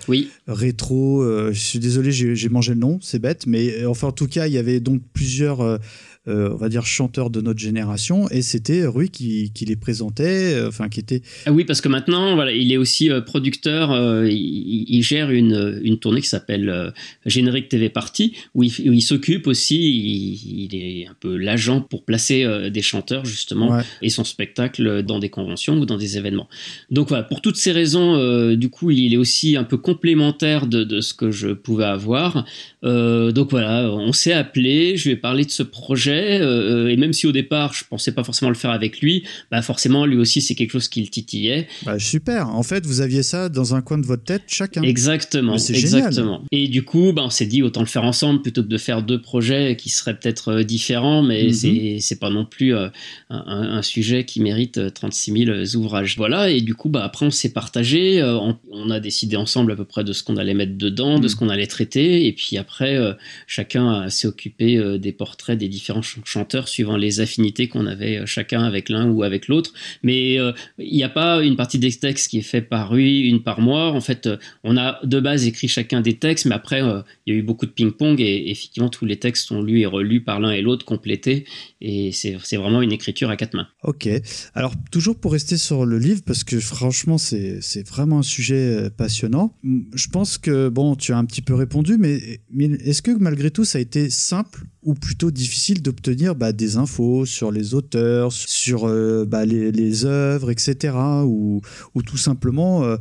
rétro. 0.47 1.21
Euh, 1.21 1.51
je 1.53 1.59
suis 1.59 1.79
désolé, 1.79 2.11
j'ai 2.11 2.49
mangé 2.49 2.73
le 2.73 2.79
nom, 2.79 2.99
c'est 3.01 3.19
bête, 3.19 3.47
mais 3.47 3.85
enfin 3.85 4.07
en 4.09 4.11
tout 4.11 4.27
cas, 4.27 4.47
il 4.47 4.53
y 4.53 4.57
avait 4.57 4.79
donc 4.79 5.01
plusieurs 5.13 5.79
euh, 6.27 6.49
on 6.53 6.55
va 6.57 6.69
dire, 6.69 6.85
chanteurs 6.85 7.29
de 7.29 7.41
notre 7.41 7.59
génération, 7.59 8.29
et 8.29 8.41
c'était 8.41 8.85
Rui 8.85 9.09
qui, 9.09 9.51
qui 9.53 9.65
les 9.65 9.75
présentait, 9.75 10.53
euh, 10.55 10.67
enfin, 10.69 10.89
qui 10.89 10.99
était. 10.99 11.21
Ah 11.45 11.51
oui, 11.51 11.65
parce 11.65 11.81
que 11.81 11.87
maintenant, 11.89 12.35
voilà, 12.35 12.51
il 12.51 12.71
est 12.71 12.77
aussi 12.77 13.09
euh, 13.11 13.21
producteur, 13.21 13.91
euh, 13.91 14.27
il, 14.29 14.85
il 14.87 15.03
gère 15.03 15.29
une, 15.31 15.79
une 15.83 15.97
tournée 15.99 16.21
qui 16.21 16.27
s'appelle 16.27 16.69
euh, 16.69 16.91
Générique 17.25 17.69
TV 17.69 17.89
Party, 17.89 18.33
où 18.53 18.63
il, 18.63 19.01
s'occupe 19.01 19.47
aussi, 19.47 19.77
il, 19.77 20.65
il 20.65 20.75
est 20.75 21.07
un 21.07 21.15
peu 21.19 21.35
l'agent 21.37 21.81
pour 21.81 22.03
placer 22.03 22.45
des 22.71 22.81
chanteurs, 22.81 23.25
justement, 23.25 23.69
Ouais. 23.69 23.81
et 24.01 24.09
son 24.09 24.23
spectacle 24.23 25.03
dans 25.03 25.19
des 25.19 25.29
conventions 25.29 25.77
ou 25.77 25.85
dans 25.85 25.97
des 25.97 26.17
événements. 26.17 26.47
Donc 26.91 27.09
voilà, 27.09 27.23
pour 27.23 27.41
toutes 27.41 27.55
ces 27.57 27.71
raisons, 27.71 28.55
du 28.55 28.69
coup, 28.69 28.91
il 28.91 29.13
est 29.13 29.17
aussi 29.17 29.57
un 29.57 29.63
peu 29.63 29.77
complémentaire 29.77 30.67
de, 30.67 30.83
de 30.83 31.01
ce 31.01 31.13
que 31.13 31.31
je 31.31 31.49
pouvais 31.49 31.85
avoir. 31.85 32.45
Donc 32.83 33.49
voilà, 33.51 33.91
on 33.91 34.13
s'est 34.13 34.33
appelé, 34.33 34.97
je 34.97 35.05
lui 35.05 35.11
ai 35.13 35.15
parlé 35.15 35.45
de 35.45 35.51
ce 35.51 35.63
projet, 35.63 36.14
euh, 36.15 36.87
et 36.87 36.97
même 36.97 37.13
si 37.13 37.27
au 37.27 37.31
départ 37.31 37.73
je 37.73 37.83
pensais 37.89 38.11
pas 38.13 38.23
forcément 38.23 38.49
le 38.49 38.55
faire 38.55 38.71
avec 38.71 38.99
lui, 39.01 39.23
bah 39.51 39.61
forcément 39.61 40.05
lui 40.05 40.17
aussi 40.17 40.41
c'est 40.41 40.55
quelque 40.55 40.71
chose 40.71 40.87
qui 40.87 41.01
le 41.01 41.07
titillait. 41.07 41.67
Bah, 41.85 41.99
super. 41.99 42.49
En 42.49 42.63
fait, 42.63 42.85
vous 42.85 43.01
aviez 43.01 43.23
ça 43.23 43.49
dans 43.49 43.75
un 43.75 43.81
coin 43.81 43.97
de 43.97 44.05
votre 44.05 44.23
tête, 44.23 44.43
chacun. 44.47 44.81
Exactement, 44.83 45.53
Mais 45.53 45.59
c'est 45.59 45.73
génial. 45.75 46.07
exactement. 46.07 46.43
Et 46.51 46.67
du 46.67 46.83
coup, 46.83 47.13
bah, 47.13 47.23
on 47.25 47.29
s'est 47.29 47.45
dit 47.45 47.63
autant 47.63 47.81
le 47.81 47.85
faire 47.87 48.03
ensemble 48.03 48.41
plutôt 48.41 48.63
que 48.63 48.67
de 48.67 48.77
faire 48.77 49.01
deux 49.03 49.21
projets 49.21 49.75
qui 49.77 49.89
seraient 49.89 50.17
peut-être 50.17 50.49
euh, 50.49 50.63
différents, 50.63 51.21
mais 51.23 51.45
Mhm. 51.45 51.53
c'est 51.53 51.97
c'est 51.99 52.19
pas 52.19 52.29
non 52.29 52.45
plus 52.45 52.73
euh, 52.75 52.87
un, 53.29 53.81
sujet 53.81 54.25
qui 54.25 54.41
mérite 54.41 54.77
euh, 54.77 54.89
36 54.89 55.45
000 55.45 55.75
ouvrages. 55.75 56.15
Voilà, 56.17 56.49
et 56.49 56.61
du 56.61 56.75
coup, 56.75 56.89
bah, 56.89 57.03
après 57.03 57.25
on 57.25 57.31
s'est 57.31 57.51
partagé, 57.53 58.21
euh, 58.21 58.37
on, 58.37 58.57
on 58.71 58.89
a 58.89 58.99
décidé 58.99 59.35
ensemble 59.35 59.71
à 59.71 59.75
peu 59.75 59.85
près 59.85 60.03
de 60.03 60.13
ce 60.13 60.23
qu'on 60.23 60.37
allait 60.37 60.53
mettre 60.53 60.77
dedans, 60.77 61.19
de 61.19 61.23
Mhm. 61.23 61.29
ce 61.29 61.35
qu'on 61.35 61.49
allait 61.49 61.67
traiter, 61.67 62.27
et 62.27 62.33
puis 62.33 62.57
après, 62.57 62.95
euh, 62.95 63.13
chacun 63.47 64.03
euh, 64.05 64.09
s'est 64.09 64.27
occupé 64.27 64.77
euh, 64.77 64.97
des 64.97 65.11
portraits 65.11 65.57
des 65.57 65.67
différents 65.67 66.01
ch- 66.05 66.23
chanteurs 66.23 66.67
suivant 66.67 66.97
les 66.97 67.19
affinités 67.19 67.67
qu'on 67.67 67.85
avait 67.85 68.19
euh, 68.19 68.25
chacun 68.25 68.63
avec 68.63 68.89
l'un 68.89 69.09
ou 69.09 69.23
avec 69.23 69.47
l'autre. 69.47 69.73
Mais 70.03 70.39
euh, 70.39 70.51
il 70.77 70.95
n'y 70.95 71.03
a 71.03 71.09
pas 71.09 71.43
une 71.43 71.55
partie 71.55 71.79
des 71.79 71.91
textes 71.91 72.29
qui 72.29 72.37
est 72.37 72.41
faite 72.41 72.69
par 72.69 72.93
lui, 72.93 73.27
une 73.27 73.41
par 73.43 73.59
moi. 73.59 73.91
En 73.91 74.01
fait, 74.01 74.27
euh, 74.27 74.37
on 74.63 74.77
a 74.77 74.99
de 75.03 75.19
base 75.19 75.45
écrit 75.45 75.67
chacun 75.67 76.01
des 76.01 76.17
textes, 76.17 76.45
mais 76.45 76.55
après, 76.55 76.81
il 77.25 77.33
y 77.33 77.35
a 77.35 77.39
eu 77.39 77.43
beaucoup 77.43 77.65
de 77.65 77.71
ping-pong 77.71 78.21
et 78.21 78.51
effectivement, 78.51 78.89
tous 78.89 79.05
les 79.05 79.17
textes 79.17 79.47
sont 79.47 79.61
lus 79.61 79.81
et 79.81 79.85
relus 79.85 80.21
par 80.21 80.39
l'un 80.39 80.51
et 80.51 80.61
l'autre, 80.61 80.85
complétés. 80.85 81.45
Et 81.81 82.11
c'est 82.11 82.55
vraiment 82.55 82.81
une 82.81 82.91
écriture 82.91 83.29
à 83.29 83.35
quatre 83.35 83.55
mains. 83.55 83.67
Ok. 83.83 84.07
Alors, 84.53 84.73
toujours 84.91 85.19
pour 85.19 85.33
rester 85.33 85.57
sur 85.57 85.85
le 85.85 85.97
livre, 85.99 86.21
parce 86.25 86.43
que 86.43 86.59
franchement, 86.59 87.17
c'est 87.17 87.87
vraiment 87.87 88.19
un 88.19 88.23
sujet 88.23 88.89
passionnant. 88.95 89.55
Je 89.63 90.07
pense 90.07 90.37
que, 90.37 90.69
bon, 90.69 90.95
tu 90.95 91.13
as 91.13 91.17
un 91.17 91.25
petit 91.25 91.41
peu 91.41 91.53
répondu, 91.53 91.97
mais, 91.97 92.41
mais 92.51 92.65
est-ce 92.65 93.01
que 93.01 93.11
malgré 93.11 93.51
tout, 93.51 93.65
ça 93.65 93.77
a 93.77 93.81
été 93.81 94.09
simple 94.09 94.63
ou 94.83 94.93
plutôt 94.93 95.31
difficile 95.31 95.81
d'obtenir 95.95 96.35
bah, 96.35 96.51
des 96.51 96.77
infos 96.77 97.25
sur 97.25 97.51
les 97.51 97.73
auteurs, 97.73 98.31
sur 98.31 98.85
euh, 98.87 99.25
bah, 99.25 99.45
les, 99.45 99.71
les 99.71 100.05
œuvres, 100.05 100.51
etc. 100.51 100.93
Ou, 101.23 101.61
ou 101.95 102.01
tout 102.03 102.17
simplement, 102.17 102.83
euh, 102.83 102.97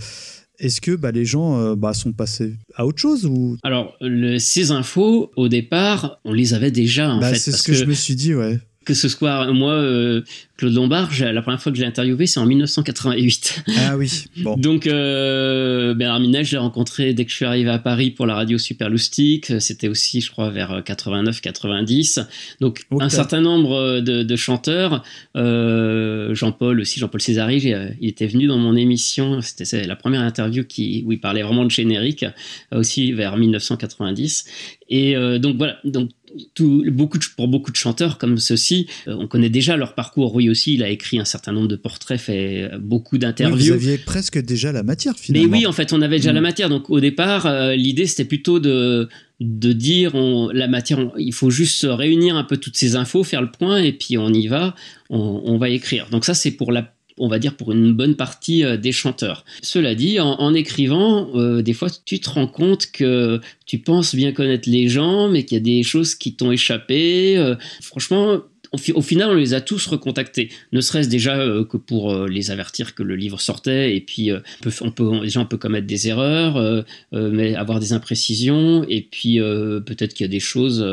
est-ce 0.58 0.80
que 0.80 0.92
bah, 0.94 1.10
les 1.10 1.24
gens 1.24 1.58
euh, 1.60 1.74
bah, 1.74 1.92
sont 1.94 2.12
passés 2.12 2.54
à 2.76 2.86
autre 2.86 3.00
chose 3.00 3.26
ou... 3.26 3.56
Alors, 3.62 3.94
le- 4.00 4.38
ces 4.38 4.70
infos, 4.70 5.30
au 5.36 5.48
départ, 5.48 6.20
on 6.24 6.32
les 6.32 6.54
avait 6.54 6.70
déjà, 6.70 7.10
en 7.12 7.20
fait. 7.20 7.34
c'est 7.36 7.52
ce 7.52 7.62
que, 7.62 7.72
je 7.72 7.84
me 7.84 7.94
suis 7.94 8.14
dit, 8.14 8.34
ouais. 8.34 8.58
Que 8.84 8.94
ce 8.94 9.08
soit 9.08 9.50
moi, 9.52 9.72
euh, 9.72 10.22
Claude 10.56 10.74
Lombard, 10.74 11.10
la 11.20 11.42
première 11.42 11.60
fois 11.60 11.72
que 11.72 11.78
je 11.78 11.82
l'ai 11.82 11.88
interviewé, 11.88 12.26
c'est 12.26 12.38
en 12.40 12.46
1988. 12.46 13.64
Ah 13.78 13.96
oui, 13.96 14.24
bon. 14.38 14.56
Donc 14.56 14.86
euh, 14.86 15.94
Bernard 15.94 16.20
Minet, 16.20 16.44
je 16.44 16.52
l'ai 16.52 16.58
rencontré 16.58 17.12
dès 17.12 17.24
que 17.24 17.30
je 17.30 17.36
suis 17.36 17.44
arrivé 17.44 17.70
à 17.70 17.78
Paris 17.78 18.10
pour 18.10 18.26
la 18.26 18.34
radio 18.34 18.56
Super 18.58 18.88
Loustique. 18.88 19.52
C'était 19.60 19.88
aussi, 19.88 20.20
je 20.20 20.30
crois, 20.30 20.50
vers 20.50 20.80
89-90. 20.80 22.26
Donc 22.60 22.82
Ok. 22.90 23.02
un 23.02 23.08
certain 23.08 23.40
nombre 23.40 24.00
de, 24.00 24.22
de 24.22 24.36
chanteurs, 24.36 25.02
euh, 25.36 26.34
Jean-Paul 26.34 26.80
aussi, 26.80 27.00
Jean-Paul 27.00 27.20
Césari, 27.20 27.72
euh, 27.72 27.88
il 28.00 28.08
était 28.08 28.26
venu 28.26 28.46
dans 28.46 28.58
mon 28.58 28.76
émission. 28.76 29.40
C'était 29.40 29.86
la 29.86 29.96
première 29.96 30.22
interview 30.22 30.64
qui, 30.64 31.02
où 31.06 31.12
il 31.12 31.20
parlait 31.20 31.42
vraiment 31.42 31.64
de 31.64 31.70
générique, 31.70 32.24
euh, 32.72 32.78
aussi 32.80 33.12
vers 33.12 33.36
1990. 33.36 34.44
Et 34.90 35.16
euh, 35.16 35.38
donc 35.38 35.56
voilà, 35.56 35.78
donc 35.84 36.10
tout, 36.54 36.84
beaucoup 36.90 37.18
de, 37.18 37.24
pour 37.36 37.48
beaucoup 37.48 37.70
de 37.70 37.76
chanteurs 37.76 38.18
comme 38.18 38.38
ceux-ci, 38.38 38.86
euh, 39.08 39.14
on 39.18 39.26
connaît 39.26 39.50
déjà 39.50 39.76
leur 39.76 39.94
parcours. 39.94 40.34
Oui 40.34 40.48
aussi, 40.48 40.74
il 40.74 40.82
a 40.82 40.88
écrit 40.90 41.18
un 41.18 41.24
certain 41.24 41.52
nombre 41.52 41.68
de 41.68 41.76
portraits, 41.76 42.20
fait 42.20 42.68
euh, 42.72 42.78
beaucoup 42.78 43.16
Oui, 43.16 43.20
d'interviews. 43.20 43.56
vous 43.58 43.72
aviez 43.72 43.98
presque 43.98 44.38
déjà 44.38 44.72
la 44.72 44.82
matière, 44.82 45.14
Mais 45.18 45.22
finalement. 45.40 45.56
oui, 45.58 45.66
en 45.66 45.72
fait, 45.72 45.92
on 45.92 46.02
avait 46.02 46.16
déjà 46.18 46.32
Mm. 46.32 46.36
la 46.36 46.40
matière. 46.40 46.68
Donc, 46.68 46.90
au 46.90 47.00
départ, 47.00 47.46
euh, 47.46 47.74
l'idée, 47.76 48.06
c'était 48.06 48.24
plutôt 48.24 48.58
de, 48.60 49.08
de 49.40 49.72
dire 49.72 50.14
on, 50.14 50.48
la 50.52 50.68
matière, 50.68 50.98
on- 50.98 51.12
il 51.18 51.32
faut 51.34 51.50
juste 51.50 51.86
réunir 51.88 52.36
un 52.36 52.44
peu 52.44 52.56
toutes 52.56 52.76
ces 52.76 52.96
infos, 52.96 53.24
faire 53.24 53.42
le 53.42 53.50
point, 53.50 53.78
et 53.78 53.92
puis 53.92 54.16
on 54.18 54.32
y 54.32 54.46
va, 54.46 54.74
on, 55.10 55.42
on 55.44 55.58
va 55.58 55.68
écrire. 55.68 56.08
Donc, 56.10 56.24
ça, 56.24 56.34
c'est 56.34 56.52
pour 56.52 56.72
la 56.72 56.93
on 57.18 57.28
va 57.28 57.38
dire 57.38 57.56
pour 57.56 57.72
une 57.72 57.92
bonne 57.92 58.16
partie 58.16 58.64
euh, 58.64 58.76
des 58.76 58.92
chanteurs. 58.92 59.44
Cela 59.62 59.94
dit, 59.94 60.18
en, 60.20 60.54
écrivant, 60.54 61.30
euh, 61.34 61.62
des 61.62 61.72
fois 61.72 61.88
tu 62.04 62.20
te 62.20 62.30
rends 62.30 62.46
compte 62.48 62.90
que 62.90 63.40
tu 63.66 63.78
penses 63.78 64.14
bien 64.14 64.32
connaître 64.32 64.68
les 64.68 64.88
gens, 64.88 65.28
mais 65.28 65.44
qu'il 65.44 65.56
y 65.58 65.60
a 65.60 65.64
des 65.64 65.82
choses 65.82 66.14
qui 66.14 66.34
t'ont 66.34 66.50
échappé. 66.52 67.36
Euh, 67.36 67.54
franchement, 67.80 68.38
au, 68.72 68.78
fi- 68.78 68.92
au 68.92 69.02
final, 69.02 69.30
on 69.30 69.34
les 69.34 69.54
a 69.54 69.60
tous 69.60 69.86
recontactés. 69.86 70.50
Ne 70.72 70.80
serait-ce 70.80 71.08
déjà 71.08 71.36
que 71.70 71.76
pour 71.76 72.26
les 72.26 72.50
avertir 72.50 72.96
que 72.96 73.04
le 73.04 73.14
livre 73.14 73.40
sortait, 73.40 73.96
et 73.96 74.00
puis 74.00 74.32
on 74.80 74.90
peut, 74.90 75.04
on 75.04 75.44
commettre 75.56 75.86
des 75.86 76.08
erreurs, 76.08 76.84
mais 77.12 77.54
avoir 77.54 77.78
des 77.78 77.92
imprécisions, 77.92 78.84
et 78.88 79.02
puis 79.02 79.38
peut-être 79.38 80.14
qu'il 80.14 80.24
y 80.24 80.28
a 80.28 80.32
des 80.32 80.40
choses, 80.40 80.84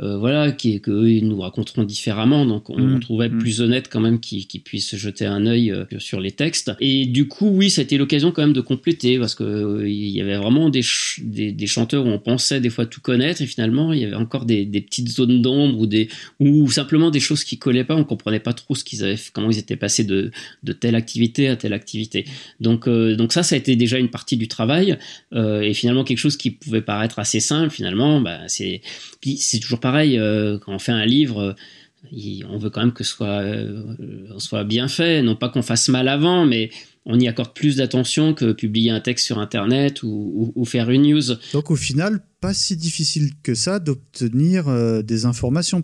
voilà, 0.00 0.52
qui, 0.52 0.80
que 0.80 0.90
eux, 0.90 1.10
ils 1.10 1.26
nous 1.26 1.40
raconteront 1.40 1.84
différemment. 1.84 2.46
Donc 2.46 2.70
on, 2.70 2.78
Mm, 2.78 2.94
on 2.94 3.00
trouvait 3.00 3.28
mm. 3.28 3.38
plus 3.38 3.60
honnête 3.60 3.88
quand 3.90 4.00
même 4.00 4.20
qu'ils 4.20 4.46
puissent 4.62 4.94
jeter 4.96 5.26
un 5.26 5.46
œil 5.46 5.72
euh, 5.72 5.84
sur 5.98 6.20
les 6.20 6.30
textes. 6.30 6.72
Et 6.80 7.06
du 7.06 7.26
coup, 7.26 7.48
oui, 7.48 7.70
ça 7.70 7.80
a 7.80 7.84
été 7.84 7.98
l'occasion 7.98 8.30
quand 8.30 8.42
même 8.42 8.52
de 8.52 8.60
compléter, 8.60 9.18
parce 9.18 9.34
que 9.34 9.44
euh, 9.44 9.88
il 9.88 10.10
y 10.10 10.20
avait 10.20 10.36
vraiment 10.36 10.70
des, 10.70 10.82
ch- 10.82 11.20
des, 11.22 11.50
des 11.52 11.66
chanteurs 11.66 12.06
où 12.06 12.08
on 12.08 12.18
pensait 12.18 12.60
des 12.60 12.70
fois 12.70 12.86
tout 12.86 13.00
connaître, 13.00 13.42
et 13.42 13.46
finalement 13.46 13.92
il 13.92 14.00
y 14.00 14.04
avait 14.04 14.14
encore 14.14 14.44
des, 14.44 14.64
des 14.64 14.80
petites 14.80 15.08
zones 15.08 15.42
d'ombre 15.42 15.78
ou 15.80 15.86
des 15.86 16.08
ou 16.38 16.70
simplement 16.70 17.10
des 17.10 17.20
choses 17.20 17.42
qui 17.44 17.58
collaient 17.58 17.84
pas. 17.84 17.96
On 17.96 18.04
comprenait 18.04 18.40
pas 18.40 18.52
trop 18.52 18.74
ce 18.74 18.84
qu'ils 18.84 19.02
avaient, 19.02 19.16
fait, 19.16 19.30
comment 19.32 19.50
ils 19.50 19.58
étaient 19.58 19.76
passés 19.76 20.04
de, 20.04 20.30
de 20.62 20.72
telle 20.72 20.94
activité 20.94 21.48
à 21.48 21.56
telle 21.56 21.72
activité. 21.72 22.24
Donc 22.60 22.86
euh, 22.86 23.16
donc 23.16 23.32
ça, 23.32 23.42
ça 23.42 23.56
a 23.56 23.58
été 23.58 23.74
déjà 23.74 23.98
une 23.98 24.10
partie 24.10 24.36
du 24.36 24.46
travail, 24.48 24.98
euh, 25.32 25.60
et 25.62 25.74
finalement 25.74 26.04
quelque 26.04 26.18
chose 26.18 26.36
qui 26.36 26.52
pouvait 26.52 26.82
paraître 26.82 27.18
assez 27.18 27.40
simple, 27.40 27.70
finalement, 27.70 28.20
bah, 28.20 28.40
c'est 28.46 28.82
c'est 29.36 29.58
toujours 29.58 29.80
pareil 29.88 30.18
euh, 30.18 30.58
quand 30.60 30.72
on 30.74 30.78
fait 30.78 30.92
un 30.92 31.06
livre. 31.06 31.38
euh, 31.40 31.52
on 32.48 32.58
veut 32.58 32.70
quand 32.70 32.80
même 32.80 32.92
que 32.92 33.04
ce 33.04 33.12
soit, 33.16 33.40
euh, 33.42 33.82
soit 34.38 34.64
bien 34.64 34.86
fait, 34.88 35.20
non 35.22 35.34
pas 35.34 35.48
qu'on 35.48 35.62
fasse 35.62 35.88
mal 35.88 36.06
avant, 36.08 36.46
mais 36.46 36.70
on 37.04 37.18
y 37.18 37.26
accorde 37.26 37.52
plus 37.54 37.76
d'attention 37.76 38.34
que 38.34 38.52
publier 38.52 38.90
un 38.90 39.00
texte 39.00 39.26
sur 39.26 39.38
Internet 39.38 40.02
ou, 40.04 40.08
ou- 40.40 40.52
ou 40.54 40.64
faire 40.64 40.90
une 40.90 41.02
news. 41.10 41.28
Donc 41.52 41.70
au 41.70 41.76
final, 41.76 42.20
pas 42.40 42.54
si 42.54 42.76
difficile 42.76 43.30
que 43.42 43.54
ça 43.54 43.80
d'obtenir 43.80 44.68
euh, 44.68 45.02
des 45.02 45.24
informations 45.24 45.82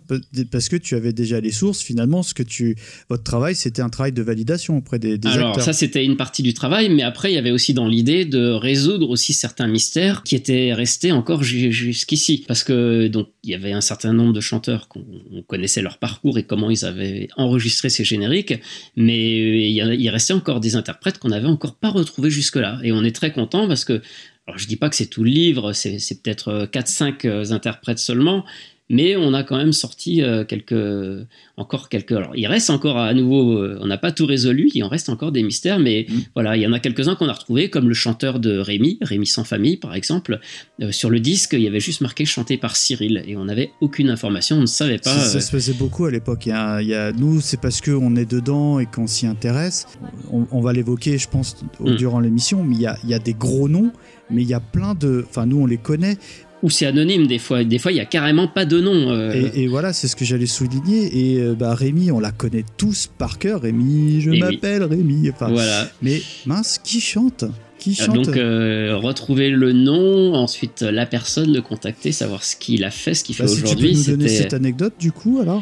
parce 0.51 0.69
que 0.69 0.77
tu 0.77 0.95
avais 0.95 1.11
déjà 1.11 1.41
les 1.41 1.51
sources. 1.51 1.81
Finalement, 1.81 2.23
ce 2.23 2.33
que 2.33 2.43
tu, 2.43 2.77
votre 3.09 3.23
travail, 3.23 3.55
c'était 3.55 3.81
un 3.81 3.89
travail 3.89 4.13
de 4.13 4.21
validation 4.21 4.77
auprès 4.77 4.97
des, 4.97 5.17
des 5.17 5.27
Alors 5.27 5.49
acteurs. 5.49 5.65
ça 5.65 5.73
c'était 5.73 6.05
une 6.05 6.15
partie 6.15 6.43
du 6.43 6.53
travail, 6.53 6.89
mais 6.89 7.03
après 7.03 7.31
il 7.31 7.35
y 7.35 7.37
avait 7.37 7.51
aussi 7.51 7.73
dans 7.73 7.87
l'idée 7.87 8.23
de 8.23 8.51
résoudre 8.51 9.09
aussi 9.09 9.33
certains 9.33 9.67
mystères 9.67 10.23
qui 10.23 10.35
étaient 10.35 10.73
restés 10.73 11.11
encore 11.11 11.43
ju- 11.43 11.71
jusqu'ici, 11.73 12.45
parce 12.47 12.63
que 12.63 13.07
donc 13.07 13.27
il 13.43 13.49
y 13.51 13.53
avait 13.53 13.73
un 13.73 13.81
certain 13.81 14.13
nombre 14.13 14.31
de 14.33 14.39
chanteurs 14.41 14.87
qu'on 14.87 15.05
on 15.31 15.41
connaissait 15.43 15.81
leur 15.81 15.97
parcours 15.97 16.37
et 16.37 16.43
comment 16.43 16.69
ils 16.69 16.85
avaient 16.85 17.27
enregistré 17.35 17.89
ces 17.89 18.03
génériques, 18.05 18.53
mais 18.95 19.67
il, 19.67 19.73
y 19.73 19.81
a- 19.81 19.93
il 19.93 20.09
restait 20.09 20.33
encore 20.33 20.59
des 20.61 20.75
interprètes 20.75 21.19
qu'on 21.19 21.29
n'avait 21.29 21.47
encore 21.47 21.75
pas 21.75 21.89
retrouvés 21.89 22.29
jusque-là, 22.31 22.79
et 22.83 22.91
on 22.93 23.03
est 23.03 23.15
très 23.15 23.31
content 23.33 23.67
parce 23.67 23.83
que 23.83 24.01
alors 24.47 24.57
je 24.59 24.67
dis 24.67 24.75
pas 24.75 24.89
que 24.89 24.95
c'est 24.95 25.07
tout 25.07 25.23
le 25.23 25.29
livre, 25.31 25.73
c'est 25.73 26.21
peut-être 26.21 26.69
4-5 26.71 27.51
interprètes 27.51 27.99
seulement. 27.99 28.45
Mais 28.89 29.15
on 29.15 29.33
a 29.33 29.41
quand 29.43 29.57
même 29.57 29.73
sorti 29.73 30.21
euh, 30.21 30.43
quelques, 30.45 31.25
encore 31.57 31.89
quelques. 31.89 32.11
Alors, 32.11 32.35
il 32.35 32.45
reste 32.45 32.69
encore 32.69 32.97
à 32.99 33.13
nouveau, 33.15 33.57
euh, 33.57 33.79
on 33.81 33.87
n'a 33.87 33.97
pas 33.97 34.11
tout 34.11 34.27
résolu, 34.27 34.69
il 34.75 34.83
en 34.83 34.89
reste 34.89 35.09
encore 35.09 35.31
des 35.31 35.41
mystères, 35.41 35.79
mais 35.79 36.05
Mm. 36.07 36.13
voilà, 36.35 36.55
il 36.55 36.61
y 36.61 36.67
en 36.67 36.73
a 36.73 36.79
quelques-uns 36.79 37.15
qu'on 37.15 37.27
a 37.27 37.33
retrouvés, 37.33 37.69
comme 37.71 37.87
le 37.87 37.95
chanteur 37.95 38.39
de 38.39 38.59
Rémi, 38.59 38.99
Rémi 39.01 39.25
sans 39.25 39.43
famille, 39.43 39.77
par 39.77 39.95
exemple. 39.95 40.39
Euh, 40.81 40.91
sur 40.91 41.09
le 41.09 41.19
disque, 41.19 41.53
il 41.53 41.61
y 41.61 41.67
avait 41.67 41.79
juste 41.79 42.01
marqué 42.01 42.25
chanté 42.25 42.57
par 42.57 42.75
Cyril, 42.75 43.23
et 43.25 43.35
on 43.37 43.45
n'avait 43.45 43.71
aucune 43.81 44.09
information, 44.11 44.57
on 44.57 44.61
ne 44.61 44.65
savait 44.67 44.99
pas. 44.99 45.09
Ça, 45.17 45.25
ça 45.25 45.41
se 45.41 45.49
faisait 45.49 45.73
beaucoup 45.73 46.05
à 46.05 46.11
l'époque. 46.11 46.45
Il 46.45 46.49
y 46.49 46.51
a, 46.51 46.81
il 46.81 46.87
y 46.87 46.93
a- 46.93 47.11
nous, 47.11 47.41
c'est 47.41 47.59
parce 47.59 47.81
qu'on 47.81 48.15
est 48.15 48.29
dedans 48.29 48.77
et 48.79 48.85
qu'on 48.85 49.07
s'y 49.07 49.25
intéresse. 49.25 49.87
On, 50.31 50.45
on 50.51 50.61
va 50.61 50.73
l'évoquer, 50.73 51.17
je 51.17 51.27
pense, 51.27 51.55
Mm. 51.79 51.95
durant 51.95 52.19
l'émission. 52.19 52.63
Mais 52.63 52.75
il 52.75 52.81
y, 52.81 52.85
a, 52.87 52.97
il 53.03 53.09
y 53.09 53.13
a 53.15 53.19
des 53.19 53.33
gros 53.33 53.67
noms, 53.67 53.91
mais 54.29 54.43
il 54.43 54.47
y 54.47 54.53
a 54.53 54.59
plein 54.59 54.93
de. 54.93 55.25
Enfin, 55.27 55.45
nous, 55.47 55.57
on 55.59 55.65
les 55.65 55.77
connaît. 55.77 56.17
Ou 56.65 56.69
c'est 56.71 56.87
anonyme, 56.87 57.27
des 57.27 57.37
fois. 57.37 57.63
Des 57.63 57.77
fois, 57.77 57.91
il 57.91 57.97
y 57.97 57.99
a 57.99 58.05
carrément 58.05 58.47
pas 58.47 58.65
de 58.65 58.81
nom. 58.81 59.11
euh, 59.11 59.49
Et, 59.53 59.61
et 59.63 59.67
voilà, 59.67 59.93
c'est 59.93 60.07
ce 60.07 60.15
que 60.15 60.25
j'allais 60.25 60.47
souligner. 60.47 61.33
Et 61.35 61.39
euh, 61.39 61.53
bah, 61.53 61.75
Rémi, 61.75 62.09
on 62.11 62.19
la 62.19 62.31
connaît 62.31 62.65
tous 62.75 63.07
par 63.19 63.37
cœur. 63.37 63.61
Rémi, 63.61 64.19
je 64.21 64.31
m'appelle 64.31 64.83
Rémi. 64.83 65.29
Enfin, 65.29 65.49
Voilà. 65.49 65.87
Mais 66.01 66.23
mince, 66.47 66.79
qui 66.83 66.99
chante? 66.99 67.45
Qui 67.77 67.93
chante? 67.93 68.15
Donc, 68.15 68.35
euh, 68.35 68.95
retrouver 68.97 69.51
le 69.51 69.73
nom, 69.73 70.33
ensuite 70.33 70.81
la 70.81 71.05
personne, 71.05 71.53
le 71.53 71.61
contacter, 71.61 72.11
savoir 72.11 72.43
ce 72.43 72.55
qu'il 72.55 72.83
a 72.83 72.89
fait, 72.89 73.13
ce 73.13 73.23
qu'il 73.23 73.35
Bah, 73.37 73.43
fait 73.45 73.49
si 73.49 73.55
tu 73.57 73.61
peux 73.61 73.67
aujourd'hui. 73.69 73.93
nous 73.95 74.03
donner 74.17 74.27
cette 74.27 74.53
anecdote, 74.55 74.93
du 74.99 75.11
coup, 75.11 75.39
alors? 75.41 75.61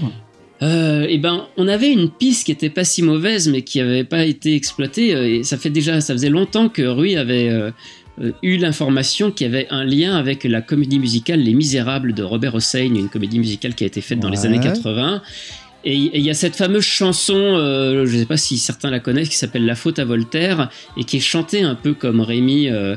Euh, 0.62 1.06
eh 1.10 1.18
ben, 1.18 1.48
on 1.58 1.68
avait 1.68 1.92
une 1.92 2.10
piste 2.10 2.46
qui 2.46 2.54
était 2.54 2.70
pas 2.70 2.86
si 2.86 3.02
mauvaise, 3.02 3.50
mais 3.50 3.64
qui 3.64 3.82
avait 3.82 4.06
pas 4.06 4.24
été 4.26 4.56
exploitée. 4.56 5.14
euh, 5.14 5.40
Et 5.40 5.44
ça 5.44 5.58
fait 5.58 5.70
déjà, 5.70 6.00
ça 6.00 6.14
faisait 6.14 6.30
longtemps 6.30 6.70
que 6.70 6.84
Rui 6.84 7.18
avait 7.18 7.50
euh, 7.50 7.68
euh, 7.68 7.72
eu 8.42 8.58
l'information 8.58 9.32
qu'il 9.32 9.48
y 9.48 9.50
avait 9.50 9.68
un 9.70 9.84
lien 9.84 10.16
avec 10.16 10.44
la 10.44 10.62
comédie 10.62 11.00
musicale 11.00 11.40
Les 11.40 11.54
Misérables 11.54 12.14
de 12.14 12.24
Robert 12.24 12.56
Hossein, 12.56 12.86
une 12.86 13.10
comédie 13.10 13.40
musicale 13.40 13.74
qui 13.74 13.84
a 13.84 13.88
été 13.88 14.02
faite 14.02 14.20
dans 14.20 14.30
les 14.30 14.46
années 14.46 14.60
80. 14.60 15.22
Et 15.26 15.54
et 15.86 15.96
il 15.96 16.22
y 16.22 16.30
a 16.30 16.34
cette 16.34 16.56
fameuse 16.56 16.86
chanson, 16.86 17.36
euh, 17.36 18.06
je 18.06 18.14
ne 18.14 18.20
sais 18.20 18.26
pas 18.26 18.38
si 18.38 18.58
certains 18.58 18.90
la 18.90 19.02
connaissent, 19.02 19.28
qui 19.28 19.36
s'appelle 19.36 19.66
La 19.66 19.76
faute 19.76 20.00
à 20.00 20.06
Voltaire, 20.06 20.70
et 20.96 21.04
qui 21.04 21.18
est 21.18 21.22
chantée 21.22 21.62
un 21.62 21.76
peu 21.76 21.94
comme 21.94 22.22
Rémi, 22.22 22.70
euh, 22.70 22.96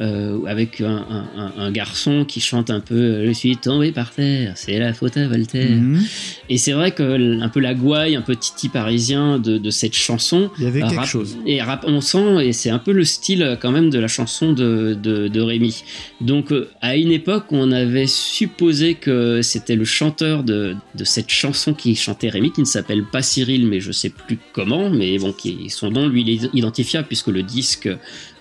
euh, 0.00 0.38
avec 0.46 0.80
un, 0.80 1.04
un- 1.10 1.28
un- 1.36 1.52
un 1.58 1.70
garçon 1.72 2.24
qui 2.24 2.40
chante 2.40 2.70
un 2.70 2.80
peu 2.80 2.94
euh, 2.94 3.26
Je 3.26 3.32
suis 3.32 3.56
tombé 3.56 3.90
par 3.92 4.12
terre, 4.12 4.52
c'est 4.56 4.78
la 4.78 4.92
faute 4.94 5.16
à 5.16 5.26
Voltaire. 5.26 5.70
Mhm. 5.70 6.02
Et 6.48 6.58
c'est 6.58 6.72
vrai 6.72 6.92
que 6.92 7.40
un 7.40 7.48
peu 7.48 7.60
la 7.60 7.74
gouaille, 7.74 8.14
un 8.16 8.22
peu 8.22 8.36
titi 8.36 8.68
parisien 8.68 9.38
de, 9.38 9.58
de 9.58 9.70
cette 9.70 9.94
chanson. 9.94 10.50
Il 10.58 10.64
y 10.64 10.66
avait 10.66 10.82
quelque 10.82 11.06
chose. 11.06 11.36
Et 11.46 11.60
rap, 11.62 11.84
on 11.86 12.00
sent, 12.00 12.46
et 12.46 12.52
c'est 12.52 12.70
un 12.70 12.78
peu 12.78 12.92
le 12.92 13.04
style 13.04 13.42
euh, 13.42 13.56
quand 13.56 13.72
même 13.72 13.90
de 13.90 13.98
la 13.98 14.08
chanson 14.08 14.52
de, 14.52 14.96
de, 15.00 15.28
de 15.28 15.40
Rémi. 15.40 15.82
Donc 16.20 16.52
à 16.80 16.96
une 16.96 17.10
époque, 17.12 17.46
on 17.50 17.72
avait 17.72 18.06
supposé 18.06 18.94
que 18.94 19.42
c'était 19.42 19.76
le 19.76 19.84
chanteur 19.84 20.44
de, 20.44 20.74
de 20.94 21.04
cette 21.04 21.30
chanson 21.30 21.74
qui 21.74 21.94
chantait 21.96 22.28
Rémi, 22.28 22.52
qui 22.52 22.60
ne 22.60 22.66
s'appelle 22.66 23.04
pas 23.04 23.22
Cyril, 23.22 23.66
mais 23.66 23.80
je 23.80 23.92
sais 23.92 24.10
plus 24.10 24.38
comment, 24.52 24.90
mais 24.90 25.18
bon, 25.18 25.32
qui, 25.32 25.70
son 25.70 25.90
nom, 25.90 26.08
lui, 26.08 26.22
il 26.22 26.30
est 26.44 26.50
identifiable 26.54 27.06
puisque 27.08 27.28
le 27.28 27.42
disque 27.42 27.88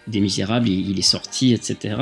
des 0.08 0.20
Misérables, 0.20 0.68
il, 0.70 0.90
il 0.92 1.00
est 1.00 1.02
sorti, 1.02 1.54
etc. 1.54 1.96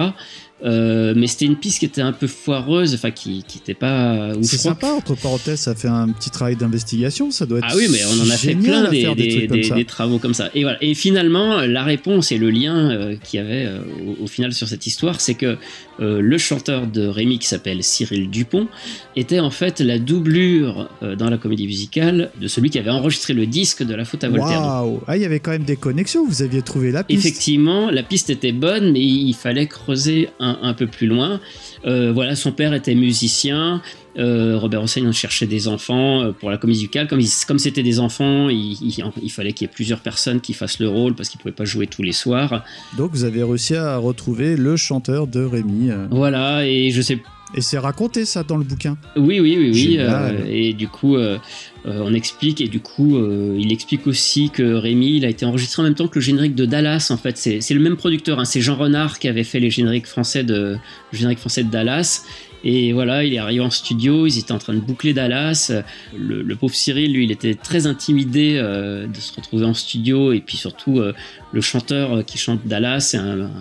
Euh, 0.64 1.14
mais 1.18 1.28
c'était 1.28 1.46
une 1.46 1.58
piste 1.58 1.80
qui 1.80 1.86
était 1.86 2.02
un 2.02 2.14
peu 2.14 2.28
foireuse, 2.28 2.94
enfin 2.94 3.12
qui 3.12 3.44
qui 3.46 3.58
était 3.58 3.74
pas. 3.74 4.32
C'est 4.42 4.58
sympa, 4.58 4.88
entre 4.88 5.14
parenthèses, 5.16 5.60
ça 5.60 5.76
fait 5.76 5.90
un 5.90 6.08
petit 6.10 6.30
travail 6.30 6.56
d'investigation, 6.56 7.30
ça 7.30 7.46
doit 7.46 7.58
être 7.60 7.68
Ah 7.70 7.76
oui, 7.76 7.88
mais 7.92 8.00
on 8.06 8.26
en 8.26 8.30
a 8.30 8.38
fait 8.38 8.56
plein 8.56 8.90
des, 8.90 9.14
des, 9.48 9.48
des- 9.70 9.86
travaux 9.86 10.18
comme 10.18 10.34
ça. 10.34 10.50
Et 10.56 10.64
voilà. 10.64 10.78
Et 10.82 10.94
finalement, 10.96 11.58
la 11.60 11.84
réponse 11.84 12.32
et 12.32 12.38
le 12.38 12.50
lien 12.52 12.90
euh, 12.90 13.16
qu'il 13.22 13.42
y 13.42 13.44
avait 13.44 13.66
euh, 13.66 13.80
au, 14.20 14.24
au 14.24 14.28
final 14.28 14.54
sur 14.54 14.68
cette 14.70 14.88
histoire, 14.88 15.20
c'est 15.20 15.34
que 15.36 15.58
euh, 16.00 16.22
le 16.22 16.38
chanteur 16.38 16.88
de 16.88 17.08
Rémi, 17.08 17.40
qui 17.40 17.48
s'appelle 17.48 17.84
Cyril 17.84 18.30
Dupont, 18.30 18.68
était 19.16 19.40
en 19.40 19.50
fait 19.50 19.80
la 19.80 20.00
doublure 20.00 20.90
euh, 21.04 21.16
dans 21.16 21.30
la 21.30 21.38
comédie 21.38 21.66
musicale 21.66 22.32
de 22.40 22.48
celui 22.48 22.70
qui 22.70 22.80
avait 22.80 22.90
enregistré 22.90 23.34
le 23.34 23.46
disque 23.46 23.84
de 23.84 23.96
La 23.96 24.06
Faute 24.06 24.24
à 24.24 24.30
Voltaire. 24.30 24.62
Waouh 24.62 25.02
Ah, 25.08 25.18
il 25.18 25.22
y 25.22 25.26
avait 25.26 25.40
quand 25.40 25.52
même 25.52 25.64
des 25.64 25.78
connexions, 25.78 26.26
vous 26.26 26.42
aviez 26.42 26.62
trouvé 26.62 26.92
la 26.92 27.04
piste. 27.04 27.26
Effectivement, 27.26 27.90
la 27.90 28.04
piste 28.04 28.30
était 28.30 28.52
bonne, 28.52 28.92
mais 28.92 29.02
il 29.02 29.34
fallait 29.34 29.68
creuser 29.68 30.30
un, 30.40 30.58
un 30.62 30.74
peu 30.74 30.88
plus 30.88 31.08
loin. 31.08 31.40
Euh, 31.86 32.12
voilà, 32.12 32.36
son 32.36 32.52
père 32.52 32.74
était 32.74 32.96
musicien. 32.96 33.82
euh, 34.18 34.58
Robert 34.58 34.82
Hossein 34.82 35.12
cherchait 35.12 35.46
des 35.46 35.68
enfants 35.68 36.22
euh, 36.24 36.32
pour 36.32 36.50
la 36.50 36.58
comédie 36.58 36.80
musicale. 36.80 37.08
Comme 37.08 37.20
ils- 37.20 37.46
comme 37.48 37.60
c'était 37.60 37.84
des 37.84 38.00
enfants, 38.00 38.48
il, 38.50 38.72
il- 38.82 39.04
il 39.22 39.30
fallait 39.30 39.52
qu'il 39.52 39.68
y 39.68 39.70
ait 39.70 39.74
plusieurs 39.74 40.00
personnes 40.00 40.40
qui 40.40 40.54
fassent 40.54 40.80
le 40.80 40.88
rôle 40.88 41.16
parce 41.16 41.28
qu'ils 41.30 41.40
pouvaient 41.40 41.52
pas 41.54 41.66
jouer 41.66 41.86
tous 41.86 42.02
les 42.02 42.14
soirs. 42.14 42.64
Donc 42.98 43.12
vous 43.12 43.26
avez 43.26 43.44
réussi 43.44 43.76
à 43.76 43.98
retrouver 43.98 44.56
le 44.56 44.78
chanteur 44.78 45.28
de 45.28 45.44
Rémi. 45.44 45.90
Voilà, 46.12 46.66
et 46.66 46.92
je 46.92 47.02
sais 47.02 47.20
Et 47.56 47.62
c'est 47.62 47.78
raconté 47.78 48.26
ça 48.26 48.44
dans 48.44 48.58
le 48.58 48.66
bouquin. 48.66 48.98
Oui, 49.16 49.40
oui, 49.40 49.56
oui, 49.58 49.72
oui. 49.74 49.96
Euh, 49.98 50.44
et 50.46 50.74
du 50.74 50.90
coup, 50.90 51.16
euh, 51.16 51.38
euh, 51.86 52.02
on 52.04 52.14
explique, 52.14 52.60
et 52.60 52.68
du 52.68 52.82
coup, 52.82 53.18
il 53.58 53.72
explique 53.72 54.08
aussi 54.08 54.50
que 54.50 54.74
Rémi, 54.74 55.16
il 55.16 55.26
a 55.26 55.30
été 55.30 55.46
enregistré 55.46 55.82
en 55.82 55.86
même 55.86 55.96
temps 55.96 56.10
que 56.10 56.16
le 56.16 56.22
générique 56.22 56.54
de 56.54 56.66
Dallas, 56.66 57.08
en 57.12 57.18
fait. 57.18 57.38
C'est 57.38 57.74
le 57.74 57.80
même 57.80 57.96
producteur, 57.96 58.40
hein, 58.40 58.46
c'est 58.46 58.60
Jean 58.60 58.76
Renard 58.76 59.20
qui 59.20 59.30
avait 59.30 59.46
fait 59.46 59.62
les 59.62 59.70
génériques 59.70 60.06
français 60.06 60.44
de, 60.44 60.78
le 61.14 61.18
générique 61.18 61.40
français 61.40 61.64
de 61.64 61.70
Dallas. 61.70 62.24
Et 62.66 62.92
voilà, 62.92 63.24
il 63.24 63.34
est 63.34 63.38
arrivé 63.38 63.62
en 63.62 63.70
studio, 63.70 64.26
ils 64.26 64.40
étaient 64.40 64.52
en 64.52 64.58
train 64.58 64.74
de 64.74 64.80
boucler 64.80 65.14
Dallas. 65.14 65.72
Le, 66.18 66.42
le 66.42 66.56
pauvre 66.56 66.76
Cyril, 66.76 67.14
lui, 67.14 67.24
il 67.24 67.32
était 67.32 67.54
très 67.54 67.88
intimidé 67.88 68.56
de 68.56 69.20
se 69.20 69.34
retrouver 69.34 69.66
en 69.66 69.76
studio. 69.76 70.34
Et 70.34 70.42
puis 70.42 70.58
surtout, 70.58 71.00
le 71.00 71.62
chanteur 71.62 72.26
qui 72.26 72.40
chante 72.40 72.66
Dallas, 72.66 73.02
c'est 73.02 73.18
un, 73.18 73.42
un 73.42 73.52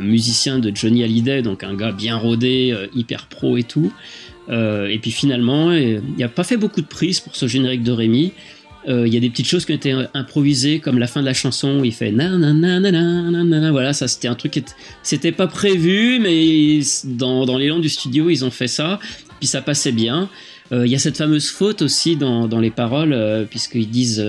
musicien 0.00 0.58
de 0.58 0.70
Johnny 0.74 1.04
Hallyday, 1.04 1.42
donc 1.42 1.62
un 1.62 1.74
gars 1.74 1.92
bien 1.92 2.16
rodé, 2.16 2.70
euh, 2.72 2.86
hyper 2.94 3.26
pro 3.26 3.56
et 3.56 3.62
tout. 3.62 3.92
Euh, 4.48 4.86
et 4.88 4.98
puis 4.98 5.10
finalement, 5.10 5.70
euh, 5.70 6.00
il 6.08 6.14
n'y 6.16 6.24
a 6.24 6.28
pas 6.28 6.44
fait 6.44 6.56
beaucoup 6.56 6.80
de 6.80 6.86
prises 6.86 7.20
pour 7.20 7.34
ce 7.36 7.46
générique 7.46 7.82
de 7.82 7.92
Rémi. 7.92 8.32
Il 8.88 9.08
y 9.12 9.16
a 9.16 9.20
des 9.20 9.30
petites 9.30 9.48
choses 9.48 9.64
qui 9.64 9.72
ont 9.72 9.74
été 9.74 9.92
improvisées, 10.14 10.78
comme 10.78 11.00
la 11.00 11.08
fin 11.08 11.20
de 11.20 11.26
la 11.26 11.34
chanson 11.34 11.80
où 11.80 11.84
il 11.84 11.92
fait 11.92 12.12
na 12.12 12.28
na 12.38 12.52
na 12.52 12.78
na 12.78 12.92
na 12.92 13.02
na 13.32 13.42
na. 13.60 13.72
Voilà, 13.72 13.92
ça 13.92 14.06
c'était 14.06 14.28
un 14.28 14.36
truc 14.36 14.52
qui 14.52 14.60
était- 14.60 14.74
c'était 15.02 15.32
pas 15.32 15.48
prévu, 15.48 16.20
mais 16.20 16.78
dans, 17.04 17.46
dans 17.46 17.58
l'élan 17.58 17.80
du 17.80 17.88
studio, 17.88 18.30
ils 18.30 18.44
ont 18.44 18.50
fait 18.52 18.68
ça. 18.68 19.00
Puis 19.40 19.48
ça 19.48 19.60
passait 19.60 19.90
bien. 19.90 20.28
Il 20.70 20.86
y 20.86 20.94
a 20.94 21.00
cette 21.00 21.16
fameuse 21.16 21.48
faute 21.50 21.82
aussi 21.82 22.14
dans, 22.14 22.46
dans 22.46 22.60
les 22.60 22.70
paroles, 22.70 23.46
puisqu'ils 23.50 23.90
disent. 23.90 24.24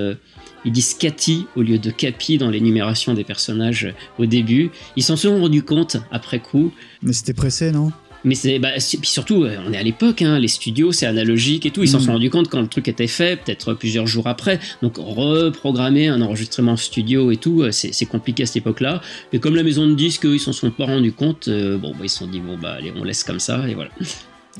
Ils 0.68 0.72
disent 0.72 0.94
Cathy 0.94 1.48
au 1.56 1.64
lieu 1.64 1.80
de 1.80 1.90
Capi 1.90 2.38
dans 2.38 2.52
l'énumération 2.52 3.16
des 3.16 3.24
personnages 3.24 3.92
au 4.20 4.26
début. 4.28 4.70
Ils 4.96 5.04
s'en 5.04 5.16
sont 5.16 5.40
rendus 5.40 5.64
compte 5.64 5.98
après 6.12 6.40
coup. 6.40 6.72
Mais 7.02 7.14
c'était 7.14 7.34
pressé, 7.34 7.72
non? 7.72 7.92
Mais 8.26 8.36
c'est 8.36 8.60
bah, 8.60 8.80
surtout, 8.80 9.44
euh, 9.44 9.56
on 9.66 9.72
est 9.72 9.78
à 9.78 9.84
l'époque, 9.84 10.22
hein, 10.24 10.38
les 10.40 10.48
studios, 10.50 10.92
c'est 10.92 11.06
analogique 11.06 11.66
et 11.66 11.72
tout. 11.72 11.84
Ils 11.84 11.88
s'en 11.88 12.00
Mm. 12.00 12.02
sont 12.02 12.12
rendus 12.14 12.30
compte 12.30 12.50
quand 12.50 12.60
le 12.60 12.68
truc 12.68 12.88
était 12.90 13.08
fait, 13.08 13.40
peut-être 13.42 13.74
plusieurs 13.76 14.08
jours 14.08 14.28
après. 14.28 14.60
Donc 14.82 14.98
reprogrammer 14.98 16.08
un 16.08 16.22
enregistrement 16.22 16.74
en 16.74 16.78
studio 16.78 17.32
et 17.32 17.38
tout, 17.38 17.62
euh, 17.62 17.72
c'est 17.72 18.06
compliqué 18.08 18.44
à 18.44 18.46
cette 18.46 18.58
époque-là. 18.58 19.02
Et 19.32 19.40
comme 19.40 19.56
la 19.56 19.64
maison 19.64 19.88
de 19.88 19.94
disques, 19.94 20.26
eux, 20.26 20.36
ils 20.36 20.40
s'en 20.40 20.52
sont 20.52 20.72
pas 20.72 20.86
rendus 20.86 21.14
compte, 21.14 21.48
euh, 21.48 21.78
bon, 21.78 21.92
bah, 21.92 22.00
ils 22.04 22.10
se 22.10 22.18
sont 22.18 22.28
dit 22.28 22.40
bon 22.40 22.58
bah 22.58 22.74
allez, 22.78 22.92
on 22.96 23.04
laisse 23.04 23.24
comme 23.24 23.40
ça 23.40 23.68
et 23.70 23.76
voilà. 23.76 23.92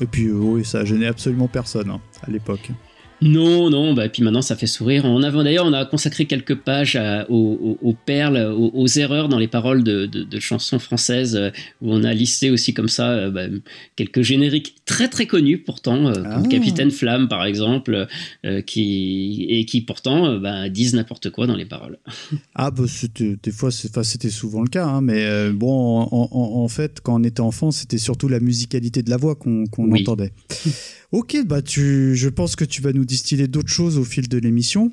Et 0.00 0.06
puis 0.06 0.30
oui, 0.30 0.64
ça 0.64 0.78
a 0.78 0.84
gêné 0.84 1.06
absolument 1.06 1.48
personne 1.48 1.90
hein, 1.90 2.00
à 2.26 2.30
l'époque. 2.30 2.70
Non, 3.20 3.68
non, 3.68 3.94
bah, 3.94 4.08
puis 4.08 4.22
maintenant 4.22 4.42
ça 4.42 4.54
fait 4.54 4.66
sourire. 4.68 5.04
On 5.04 5.22
a 5.24 5.30
d'ailleurs, 5.42 5.66
on 5.66 5.72
a 5.72 5.84
consacré 5.84 6.26
quelques 6.26 6.54
pages 6.54 6.94
à- 6.94 7.28
aux, 7.30 7.34
aux- 7.82 7.88
aux 7.88 7.92
perles, 7.94 8.52
aux, 8.56 8.70
aux 8.72 8.86
erreurs 8.86 9.28
dans 9.28 9.38
les 9.40 9.48
paroles 9.48 9.82
de, 9.82 10.06
de- 10.06 10.22
de 10.22 10.38
chansons 10.40 10.78
françaises, 10.78 11.34
euh, 11.34 11.50
où 11.82 11.92
on 11.92 12.04
a 12.04 12.14
listé 12.14 12.50
aussi 12.50 12.74
comme 12.74 12.88
ça 12.88 13.10
euh, 13.10 13.30
bah, 13.30 13.46
quelques 13.96 14.22
génériques 14.22 14.76
très 14.86 15.08
très 15.08 15.26
connus 15.26 15.58
pourtant, 15.58 16.06
euh, 16.06 16.12
Ah. 16.24 16.34
comme 16.34 16.48
Capitaine 16.48 16.90
Flamme 16.92 17.26
par 17.28 17.44
exemple, 17.44 18.06
qui 18.66 19.46
et 19.48 19.64
qui 19.64 19.80
pourtant 19.80 20.38
bah, 20.38 20.68
disent 20.68 20.94
n'importe 20.94 21.30
quoi 21.30 21.46
dans 21.46 21.56
les 21.56 21.66
paroles. 21.66 21.98
Ah 22.54 22.70
bah 22.72 22.84
des 23.42 23.50
fois 23.52 23.70
c'était 23.70 24.30
souvent 24.30 24.62
le 24.62 24.68
cas, 24.68 24.84
hein, 24.86 25.00
mais 25.00 25.50
bon 25.52 26.00
en, 26.00 26.08
en- 26.32 26.62
en 26.62 26.68
fait 26.68 27.00
quand 27.00 27.20
on 27.20 27.24
était 27.24 27.40
enfant 27.40 27.70
c'était 27.70 27.98
surtout 27.98 28.28
la 28.28 28.40
musicalité 28.40 29.02
de 29.02 29.10
la 29.10 29.16
voix 29.16 29.34
qu'on 29.36 29.66
qu'on 29.66 29.90
Oui. 29.90 30.00
entendait. 30.02 30.32
ok 31.12 31.36
bah 31.46 31.62
tu 31.62 32.14
je 32.14 32.28
pense 32.28 32.54
que 32.56 32.64
tu 32.64 32.82
vas 32.82 32.92
nous 32.92 33.04
distiller 33.04 33.48
d'autres 33.48 33.72
choses 33.72 33.96
au 33.98 34.04
fil 34.04 34.28
de 34.28 34.38
l'émission. 34.38 34.92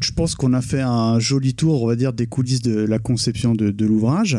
Je 0.00 0.12
pense 0.12 0.34
qu'on 0.34 0.52
a 0.52 0.62
fait 0.62 0.80
un 0.82 1.18
joli 1.18 1.54
tour 1.54 1.82
on 1.82 1.86
va 1.86 1.96
dire 1.96 2.12
des 2.12 2.26
coulisses 2.26 2.62
de 2.62 2.78
la 2.78 2.98
conception 2.98 3.54
de, 3.54 3.70
de 3.70 3.86
l'ouvrage. 3.86 4.38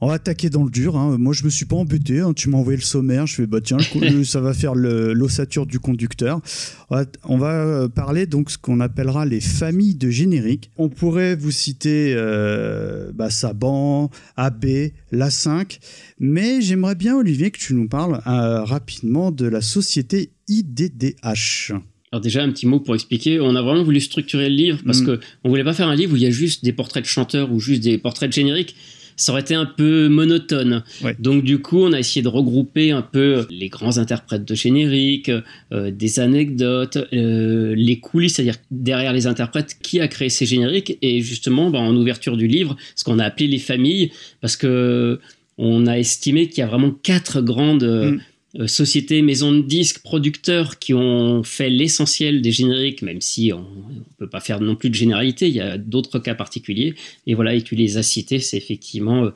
On 0.00 0.06
va 0.06 0.14
attaquer 0.14 0.48
dans 0.48 0.62
le 0.62 0.70
dur. 0.70 0.96
hein. 0.96 1.16
Moi, 1.18 1.32
je 1.32 1.42
me 1.42 1.50
suis 1.50 1.64
pas 1.66 1.74
embêté. 1.74 2.20
hein. 2.20 2.32
Tu 2.32 2.48
m'as 2.48 2.58
envoyé 2.58 2.76
le 2.76 2.84
sommaire. 2.84 3.26
Je 3.26 3.34
fais 3.34 3.46
bah 3.48 3.58
tiens, 3.60 3.78
le- 4.00 4.22
ça 4.34 4.40
va 4.40 4.54
faire 4.54 4.76
l'ossature 4.76 5.66
du 5.66 5.80
conducteur. 5.80 6.40
On 6.88 6.94
va, 6.94 7.04
on 7.24 7.36
va, 7.36 7.52
euh, 7.64 7.88
parler 7.88 8.26
donc 8.26 8.52
ce 8.52 8.58
qu'on 8.58 8.78
appellera 8.78 9.26
les 9.26 9.40
familles 9.40 9.96
de 9.96 10.08
génériques. 10.08 10.70
On 10.78 10.88
pourrait 10.88 11.34
vous 11.34 11.50
citer 11.50 12.14
euh, 12.16 13.10
bah, 13.12 13.28
Saban, 13.30 14.08
AB, 14.36 14.66
La 15.10 15.30
5, 15.30 15.80
mais 16.20 16.60
j'aimerais 16.62 16.94
bien 16.94 17.16
Olivier 17.16 17.50
que 17.50 17.58
tu 17.58 17.74
nous 17.74 17.88
parles 17.88 18.20
euh, 18.28 18.62
rapidement 18.62 19.32
de 19.32 19.46
la 19.48 19.60
société 19.62 20.30
IDDH. 20.48 21.72
Alors 22.10 22.20
déjà 22.22 22.42
un 22.42 22.50
petit 22.50 22.66
mot 22.66 22.80
pour 22.80 22.94
expliquer, 22.94 23.38
on 23.40 23.54
a 23.54 23.60
vraiment 23.62 23.82
voulu 23.82 24.00
structurer 24.00 24.48
le 24.48 24.54
livre 24.56 24.78
parce 24.86 25.00
Mm. 25.02 25.06
que 25.06 25.20
on 25.44 25.50
voulait 25.50 25.64
pas 25.64 25.74
faire 25.74 25.88
un 25.88 25.94
livre 25.94 26.14
où 26.14 26.16
il 26.16 26.22
y 26.22 26.26
a 26.26 26.30
juste 26.30 26.64
des 26.64 26.72
portraits 26.72 27.02
de 27.02 27.08
chanteurs 27.08 27.52
ou 27.52 27.60
juste 27.60 27.82
des 27.82 27.98
portraits 27.98 28.30
de 28.30 28.34
génériques. 28.34 28.74
Ça 29.20 29.32
aurait 29.32 29.40
été 29.42 29.54
un 29.56 29.66
peu 29.66 30.08
monotone. 30.08 30.84
Ouais. 31.02 31.16
Donc 31.18 31.42
du 31.42 31.58
coup, 31.58 31.78
on 31.78 31.92
a 31.92 31.98
essayé 31.98 32.22
de 32.22 32.28
regrouper 32.28 32.92
un 32.92 33.02
peu 33.02 33.46
les 33.50 33.68
grands 33.68 33.98
interprètes 33.98 34.44
de 34.46 34.54
génériques, 34.54 35.30
euh, 35.72 35.90
des 35.90 36.20
anecdotes, 36.20 36.98
euh, 37.12 37.74
les 37.76 37.98
coulisses, 37.98 38.34
c'est-à-dire 38.36 38.54
derrière 38.70 39.12
les 39.12 39.26
interprètes, 39.26 39.76
qui 39.82 39.98
a 40.00 40.06
créé 40.06 40.28
ces 40.28 40.46
génériques, 40.46 40.96
et 41.02 41.20
justement, 41.20 41.68
bah, 41.68 41.80
en 41.80 41.96
ouverture 41.96 42.36
du 42.36 42.46
livre, 42.46 42.76
ce 42.94 43.02
qu'on 43.02 43.18
a 43.18 43.24
appelé 43.24 43.48
les 43.48 43.58
familles, 43.58 44.12
parce 44.40 44.56
que 44.56 45.18
on 45.58 45.88
a 45.88 45.98
estimé 45.98 46.48
qu'il 46.48 46.58
y 46.60 46.62
a 46.62 46.68
vraiment 46.68 46.92
quatre 46.92 47.40
grandes 47.42 47.82
euh, 47.82 48.12
Mm. 48.12 48.14
euh, 48.14 48.18
sociétés, 48.66 49.22
maisons 49.22 49.52
de 49.52 49.62
disques, 49.62 50.02
producteurs 50.02 50.78
qui 50.78 50.94
ont 50.94 51.42
fait 51.42 51.70
l'essentiel 51.70 52.42
des 52.42 52.50
génériques, 52.50 53.02
même 53.02 53.20
si 53.20 53.52
on 53.52 53.60
ne 53.60 54.00
peut 54.18 54.28
pas 54.28 54.40
faire 54.40 54.60
non 54.60 54.74
plus 54.74 54.90
de 54.90 54.94
généralité, 54.94 55.48
il 55.48 55.54
y 55.54 55.60
a 55.60 55.78
d'autres 55.78 56.18
cas 56.18 56.34
particuliers. 56.34 56.94
Et 57.26 57.34
voilà, 57.34 57.54
et 57.54 57.62
tu 57.62 57.74
les 57.74 57.98
as 57.98 58.02
cités, 58.02 58.40
c'est 58.40 58.56
effectivement 58.56 59.26
euh, 59.26 59.30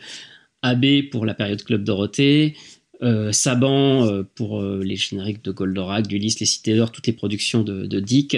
AB 0.63 1.11
pour 1.11 1.27
la 1.27 1.35
période 1.35 1.63
Club 1.63 1.85
Dorothée, 1.85 2.55
euh, 3.03 3.33
Saban 3.33 4.07
euh, 4.07 4.23
pour 4.23 4.61
euh, 4.61 4.81
les 4.85 4.95
génériques 4.95 5.45
de 5.45 5.51
Goldorak, 5.51 6.07
d'Ulysse, 6.07 6.39
les 6.39 6.47
Cités 6.47 6.77
d'Or, 6.77 6.93
toutes 6.93 7.09
les 7.09 7.13
productions 7.13 7.65
de, 7.65 7.85
de 7.85 8.01
Dick, 8.01 8.37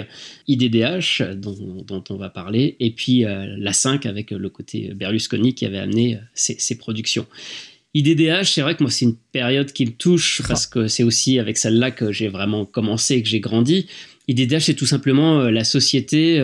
IDDH 0.49 1.35
dont, 1.37 1.85
dont, 1.87 2.03
on 2.09 2.17
va 2.17 2.31
parler, 2.31 2.77
et 2.81 2.91
puis 2.91 3.25
la 3.25 3.73
5 3.73 4.07
avec 4.07 4.31
le 4.31 4.49
côté 4.49 4.95
Berlusconi 4.95 5.55
qui 5.55 5.67
avait 5.67 5.79
amené 5.79 6.19
ces, 6.33 6.57
ces 6.59 6.79
productions. 6.79 7.27
IDDH, 7.95 8.45
c'est 8.47 8.63
vrai 8.63 8.75
que 8.75 8.83
moi 8.83 8.91
c'est 8.91 9.05
une 9.05 9.17
période 9.33 9.73
qui 9.73 9.87
me 9.87 9.93
touche 9.93 10.43
parce 10.49 10.67
que 10.67 10.89
c'est 10.89 11.05
aussi 11.05 11.39
avec 11.39 11.57
celle-là 11.57 11.91
que 11.91 12.13
j'ai 12.13 12.29
vraiment 12.29 12.65
commencé 12.65 13.15
et 13.15 13.23
que 13.23 13.29
j'ai 13.29 13.41
grandi. 13.41 13.87
IDDH, 14.27 14.61
c'est 14.61 14.75
tout 14.75 14.87
simplement 14.87 15.43
la 15.43 15.65
société 15.65 16.41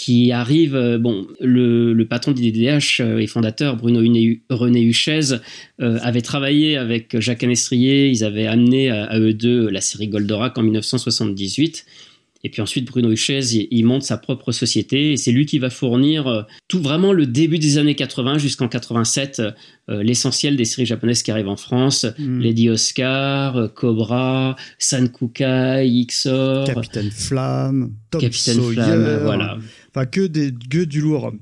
qui 0.00 0.32
arrive. 0.32 0.74
Euh, 0.74 0.98
bon, 0.98 1.26
le, 1.40 1.92
le 1.92 2.06
patron 2.06 2.32
d'IDDH 2.32 3.00
euh, 3.00 3.18
et 3.18 3.26
fondateur, 3.26 3.76
Bruno 3.76 4.00
René 4.00 4.80
Huchez, 4.80 5.34
euh, 5.80 5.98
avait 6.02 6.22
travaillé 6.22 6.78
avec 6.78 7.20
Jacques 7.20 7.44
Amestrier. 7.44 8.08
Ils 8.08 8.24
avaient 8.24 8.46
amené 8.46 8.90
à, 8.90 9.18
eux 9.18 9.34
deux 9.34 9.68
la 9.68 9.82
série 9.82 10.08
Goldorak 10.08 10.56
en 10.56 10.62
1978. 10.62 11.84
Et 12.42 12.50
puis 12.50 12.62
ensuite, 12.62 12.86
Bruno 12.86 13.10
Huchez, 13.10 13.40
il, 13.70 13.84
monte 13.84 14.02
sa 14.02 14.16
propre 14.16 14.52
société 14.52 15.12
et 15.12 15.16
c'est 15.16 15.32
lui 15.32 15.46
qui 15.46 15.58
va 15.58 15.68
fournir 15.68 16.46
tout 16.68 16.80
vraiment 16.80 17.12
le 17.12 17.26
début 17.26 17.58
des 17.58 17.76
années 17.76 17.94
80 17.94 18.38
jusqu'en 18.38 18.68
87, 18.68 19.42
l'essentiel 19.88 20.56
des 20.56 20.64
séries 20.64 20.86
japonaises 20.86 21.22
qui 21.22 21.30
arrivent 21.30 21.48
en 21.48 21.56
France. 21.56 22.06
Mm. 22.18 22.40
Lady 22.40 22.70
Oscar, 22.70 23.72
Cobra, 23.74 24.56
Sankukai, 24.78 26.06
XOR. 26.06 26.64
Capitaine 26.64 27.10
Flamme, 27.10 27.92
Tom 28.10 28.20
Capitaine 28.20 28.62
Flamme, 28.62 29.20
voilà. 29.22 29.58
Enfin, 29.92 30.06
que, 30.06 30.26
des, 30.26 30.52
que 30.52 30.84
du 30.84 31.00
lourd. 31.00 31.32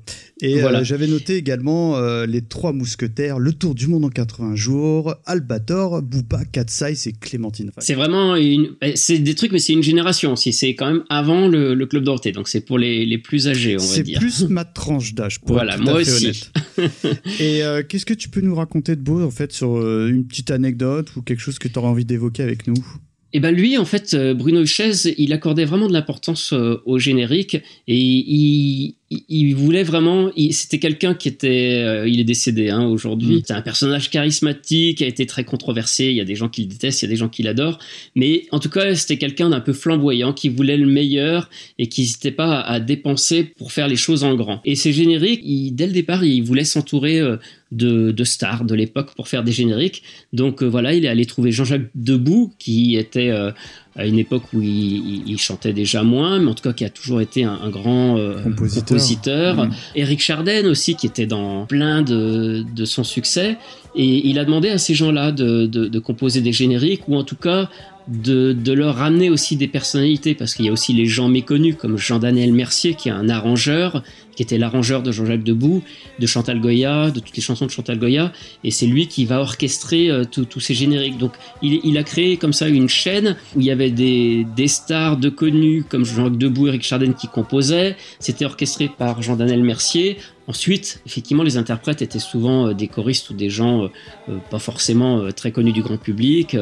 Et 0.41 0.63
euh, 0.63 0.83
j'avais 0.83 1.05
noté 1.05 1.35
également 1.35 1.97
euh, 1.97 2.25
Les 2.25 2.41
Trois 2.41 2.73
Mousquetaires, 2.73 3.37
Le 3.37 3.53
Tour 3.53 3.75
du 3.75 3.87
Monde 3.87 4.05
en 4.05 4.09
80 4.09 4.55
jours, 4.55 5.13
Albator, 5.25 6.01
Booba, 6.01 6.45
Katsai 6.45 6.93
et 7.05 7.11
Clémentine. 7.11 7.71
C'est 7.77 7.93
vraiment 7.93 8.35
une... 8.35 8.71
Eh, 8.81 8.95
c'est 8.95 9.19
des 9.19 9.35
trucs, 9.35 9.51
mais 9.51 9.59
c'est 9.59 9.73
une 9.73 9.83
génération 9.83 10.33
aussi. 10.33 10.51
C'est 10.51 10.73
quand 10.73 10.87
même 10.87 11.03
avant 11.09 11.47
le, 11.47 11.75
le 11.75 11.85
Club 11.85 12.03
Dorothée. 12.03 12.31
Donc 12.31 12.47
c'est 12.47 12.61
pour 12.61 12.79
les, 12.79 13.05
les, 13.05 13.19
plus 13.19 13.47
âgés, 13.47 13.77
on 13.79 13.85
va 13.85 14.01
dire. 14.01 14.19
C'est 14.19 14.25
plus 14.25 14.43
ma 14.49 14.65
tranche 14.65 15.13
d'âge, 15.13 15.39
pour 15.41 15.51
voilà, 15.51 15.75
être 15.75 15.83
moi 15.83 15.93
aussi. 15.93 16.49
et 17.39 17.63
euh, 17.63 17.83
qu'est-ce 17.87 18.05
que 18.05 18.15
tu 18.15 18.29
peux 18.29 18.41
nous 18.41 18.55
raconter 18.55 18.95
de 18.95 19.01
beau, 19.01 19.21
en 19.21 19.31
fait, 19.31 19.51
sur 19.51 19.77
une 20.07 20.25
petite 20.25 20.49
anecdote 20.49 21.15
ou 21.15 21.21
quelque 21.21 21.41
chose 21.41 21.59
que 21.59 21.67
tu 21.67 21.77
aurais 21.77 21.89
envie 21.89 22.05
d'évoquer 22.05 22.41
avec 22.41 22.65
nous? 22.65 22.83
Et 23.31 23.39
ben 23.39 23.51
lui, 23.51 23.77
en 23.77 23.85
fait, 23.85 24.13
euh, 24.13 24.33
Bruno 24.33 24.61
Huchez, 24.61 25.13
il 25.17 25.33
accordait 25.33 25.65
vraiment 25.65 25.87
de 25.87 25.93
l'importance 25.93 26.53
euh, 26.53 26.81
au 26.85 26.97
générique 26.97 27.55
et 27.87 27.95
il, 27.95 28.95
il 29.11 29.53
voulait 29.53 29.83
vraiment. 29.83 30.29
C'était 30.51 30.77
quelqu'un 30.77 31.15
qui 31.15 31.27
était. 31.29 31.81
Euh, 31.83 32.07
il 32.07 32.19
est 32.19 32.25
décédé 32.25 32.69
hein, 32.69 32.85
aujourd'hui. 32.85 33.37
Mm. 33.37 33.41
C'est 33.45 33.53
un 33.53 33.61
personnage 33.61 34.09
charismatique, 34.11 34.99
qui 34.99 35.03
a 35.03 35.07
été 35.07 35.25
très 35.25 35.43
controversé. 35.43 36.05
Il 36.05 36.15
y 36.15 36.21
a 36.21 36.25
des 36.25 36.35
gens 36.35 36.47
qui 36.47 36.61
le 36.61 36.67
détestent, 36.67 37.01
il 37.01 37.05
y 37.05 37.07
a 37.07 37.09
des 37.09 37.15
gens 37.15 37.29
qui 37.29 37.41
l'adorent. 37.41 37.79
Mais 38.15 38.45
en 38.51 38.59
tout 38.59 38.69
cas, 38.69 38.93
c'était 38.93 39.17
quelqu'un 39.17 39.49
d'un 39.49 39.61
peu 39.61 39.73
flamboyant, 39.73 40.31
qui 40.31 40.49
voulait 40.49 40.77
le 40.77 40.85
meilleur 40.85 41.49
et 41.79 41.87
qui 41.87 42.01
n'hésitait 42.01 42.31
pas 42.31 42.61
à, 42.61 42.79
dépenser 42.79 43.43
pour 43.43 43.71
faire 43.71 43.87
les 43.87 43.95
choses 43.95 44.23
en 44.23 44.35
grand. 44.35 44.61
Et 44.63 44.75
ces 44.75 44.93
génériques, 44.93 45.41
dès 45.75 45.87
le 45.87 45.93
départ, 45.93 46.23
il 46.23 46.41
voulait 46.41 46.63
s'entourer 46.63 47.19
euh, 47.19 47.37
de, 47.71 48.11
de, 48.11 48.23
stars 48.23 48.63
de 48.63 48.75
l'époque 48.75 49.15
pour 49.15 49.27
faire 49.27 49.43
des 49.43 49.51
génériques. 49.51 50.03
Donc 50.33 50.61
euh, 50.61 50.67
voilà, 50.67 50.93
il 50.93 51.05
est 51.05 51.09
allé 51.09 51.25
trouver 51.25 51.51
Jean-Jacques 51.51 51.89
Debout, 51.95 52.53
qui 52.59 52.95
était 52.95 53.31
à 53.99 54.05
une 54.05 54.17
époque 54.17 54.43
où 54.53 54.61
il, 54.61 55.37
chantait 55.37 55.73
déjà 55.73 56.03
moins, 56.03 56.39
mais 56.39 56.49
en 56.49 56.53
tout 56.53 56.63
cas 56.63 56.71
qui 56.71 56.85
a 56.85 56.89
toujours 56.89 57.19
été 57.19 57.43
un, 57.43 57.69
grand 57.69 58.17
euh, 58.17 58.41
compositeur. 58.41 59.65
Mm. 59.65 59.71
Eric 59.95 60.21
Charden 60.21 60.67
aussi, 60.67 60.95
qui 60.95 61.05
était 61.05 61.25
dans 61.25 61.65
plein 61.65 62.01
de, 62.01 62.63
de 62.73 62.85
son 62.85 63.03
succès. 63.03 63.57
Et 63.95 64.27
il 64.27 64.39
a 64.39 64.45
demandé 64.45 64.69
à 64.69 64.77
ces 64.77 64.93
gens-là 64.93 65.31
de, 65.33 65.65
de, 65.65 65.87
de, 65.87 65.99
composer 65.99 66.39
des 66.39 66.53
génériques, 66.53 67.07
ou 67.09 67.17
en 67.17 67.23
tout 67.23 67.35
cas 67.35 67.69
de, 68.07 68.53
de, 68.53 68.71
leur 68.71 68.95
ramener 68.95 69.29
aussi 69.29 69.57
des 69.57 69.67
personnalités, 69.67 70.33
parce 70.33 70.53
qu'il 70.53 70.65
y 70.65 70.69
a 70.69 70.71
aussi 70.71 70.93
les 70.93 71.05
gens 71.05 71.27
méconnus, 71.27 71.75
comme 71.77 71.97
Jean-Daniel 71.97 72.53
Mercier, 72.53 72.93
qui 72.93 73.09
est 73.09 73.13
un 73.13 73.27
arrangeur, 73.27 74.03
qui 74.39 74.43
était 74.43 74.57
l'arrangeur 74.57 75.03
de 75.03 75.11
Jean-Jacques 75.11 75.43
Debout, 75.43 75.83
de 76.17 76.25
Chantal 76.25 76.61
Goya, 76.61 77.11
de 77.11 77.19
toutes 77.19 77.35
les 77.35 77.41
chansons 77.41 77.65
de 77.65 77.71
Chantal 77.71 77.99
Goya, 77.99 78.31
et 78.63 78.71
c'est 78.71 78.85
lui 78.85 79.07
qui 79.07 79.25
va 79.25 79.41
orchestrer 79.41 80.09
euh, 80.09 80.23
tous 80.23 80.61
ces 80.61 80.73
génériques. 80.73 81.17
Donc 81.17 81.33
il, 81.61 81.97
a 81.97 82.03
créé 82.03 82.37
comme 82.37 82.53
ça 82.53 82.69
une 82.69 82.87
chaîne 82.87 83.35
où 83.53 83.59
il 83.59 83.65
y 83.65 83.71
avait 83.71 83.91
des, 83.91 84.47
des 84.55 84.69
stars 84.69 85.17
de 85.17 85.27
connus 85.27 85.83
comme 85.89 86.05
Jean-Jacques 86.05 86.37
Debout, 86.37 86.67
Eric 86.67 86.83
Chardin 86.83 87.11
qui 87.11 87.27
composaient, 87.27 87.97
c'était 88.21 88.45
orchestré 88.45 88.87
par 88.87 89.21
Jean-Daniel 89.21 89.61
Mercier, 89.61 90.15
Ensuite, 90.47 90.99
effectivement, 91.05 91.43
les 91.43 91.57
interprètes 91.57 92.01
étaient 92.01 92.17
souvent 92.17 92.69
euh, 92.69 92.73
des 92.73 92.87
choristes 92.87 93.29
ou 93.29 93.35
des 93.35 93.51
gens 93.51 93.83
euh, 93.83 94.37
pas 94.49 94.57
forcément 94.57 95.31
très 95.31 95.51
connus 95.51 95.73
du 95.73 95.83
grand 95.83 95.97
public, 95.97 96.57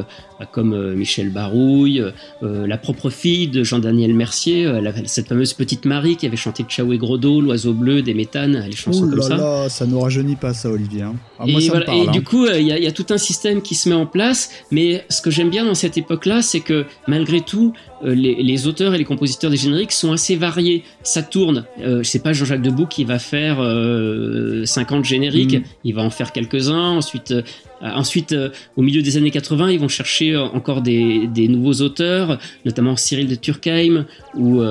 comme 0.52 0.94
Michel 0.94 1.32
Barouille, 1.32 2.04
la 2.42 2.78
propre 2.78 3.10
fille 3.10 3.48
de 3.48 3.64
Jean-Daniel 3.64 4.14
Mercier, 4.14 4.70
cette 5.06 5.30
fameuse 5.30 5.54
petite 5.54 5.86
Marie 5.86 6.16
qui 6.16 6.26
avait 6.26 6.38
chanté 6.38 6.64
Ciao 6.64 6.92
et 6.94 6.98
Grodo, 6.98 7.42
L'oiseau 7.42 7.67
bleu, 7.74 8.02
des 8.02 8.14
méthanes, 8.14 8.66
les 8.68 8.76
chansons 8.76 9.04
Ouh 9.04 9.10
comme 9.10 9.20
là 9.20 9.28
ça. 9.28 9.38
Là, 9.38 9.70
ça 9.70 9.86
nous 9.86 10.00
rajeunit 10.00 10.36
pas 10.36 10.54
ça, 10.54 10.70
Olivier. 10.70 11.04
Hein. 11.04 11.16
Et, 11.46 11.60
ça 11.62 11.72
voilà, 11.72 11.94
et 11.94 12.08
du 12.08 12.24
coup, 12.24 12.48
il 12.48 12.62
y, 12.62 12.84
y, 12.84 12.88
a 12.88 12.92
tout 12.92 13.06
un 13.10 13.18
système 13.18 13.62
qui 13.62 13.76
se 13.76 13.90
met 13.90 13.96
en 13.96 14.06
place. 14.06 14.50
Mais 14.72 15.06
ce 15.10 15.22
que 15.22 15.32
j'aime 15.32 15.50
bien 15.50 15.66
dans 15.66 15.76
cette 15.76 15.98
époque-là, 15.98 16.42
c'est 16.42 16.62
que 16.62 16.86
malgré 17.08 17.42
tout, 17.42 17.74
les, 18.04 18.36
les, 18.36 18.68
auteurs 18.68 18.94
et 18.94 18.98
les 18.98 19.04
compositeurs 19.04 19.50
des 19.50 19.58
génériques 19.58 19.92
sont 19.92 20.12
assez 20.12 20.36
variés. 20.36 20.84
Ça 21.04 21.24
tourne. 21.24 21.66
Euh, 21.82 22.04
sais 22.04 22.20
pas 22.20 22.34
Jean-Jacques 22.34 22.62
Debout 22.62 22.86
qui 22.86 23.04
va 23.04 23.20
faire 23.20 23.58
50 23.58 23.62
euh, 23.62 25.04
génériques, 25.04 25.60
mm. 25.60 25.64
il 25.84 25.96
va 25.96 26.04
en 26.04 26.10
faire 26.10 26.32
quelques-uns. 26.32 26.98
Ensuite, 26.98 27.32
euh, 27.32 27.42
ensuite 27.82 28.36
au 28.76 28.82
milieu 28.82 29.02
des 29.02 29.18
années 29.18 29.32
80, 29.32 29.72
ils 29.72 29.80
vont 29.80 29.88
chercher 29.88 30.36
encore 30.36 30.82
des, 30.82 31.48
nouveaux 31.48 31.82
auteurs, 31.82 32.40
notamment 32.66 32.96
Cyril 32.96 33.28
de 33.28 33.36
Turkheim 33.36 34.06
ou 34.36 34.62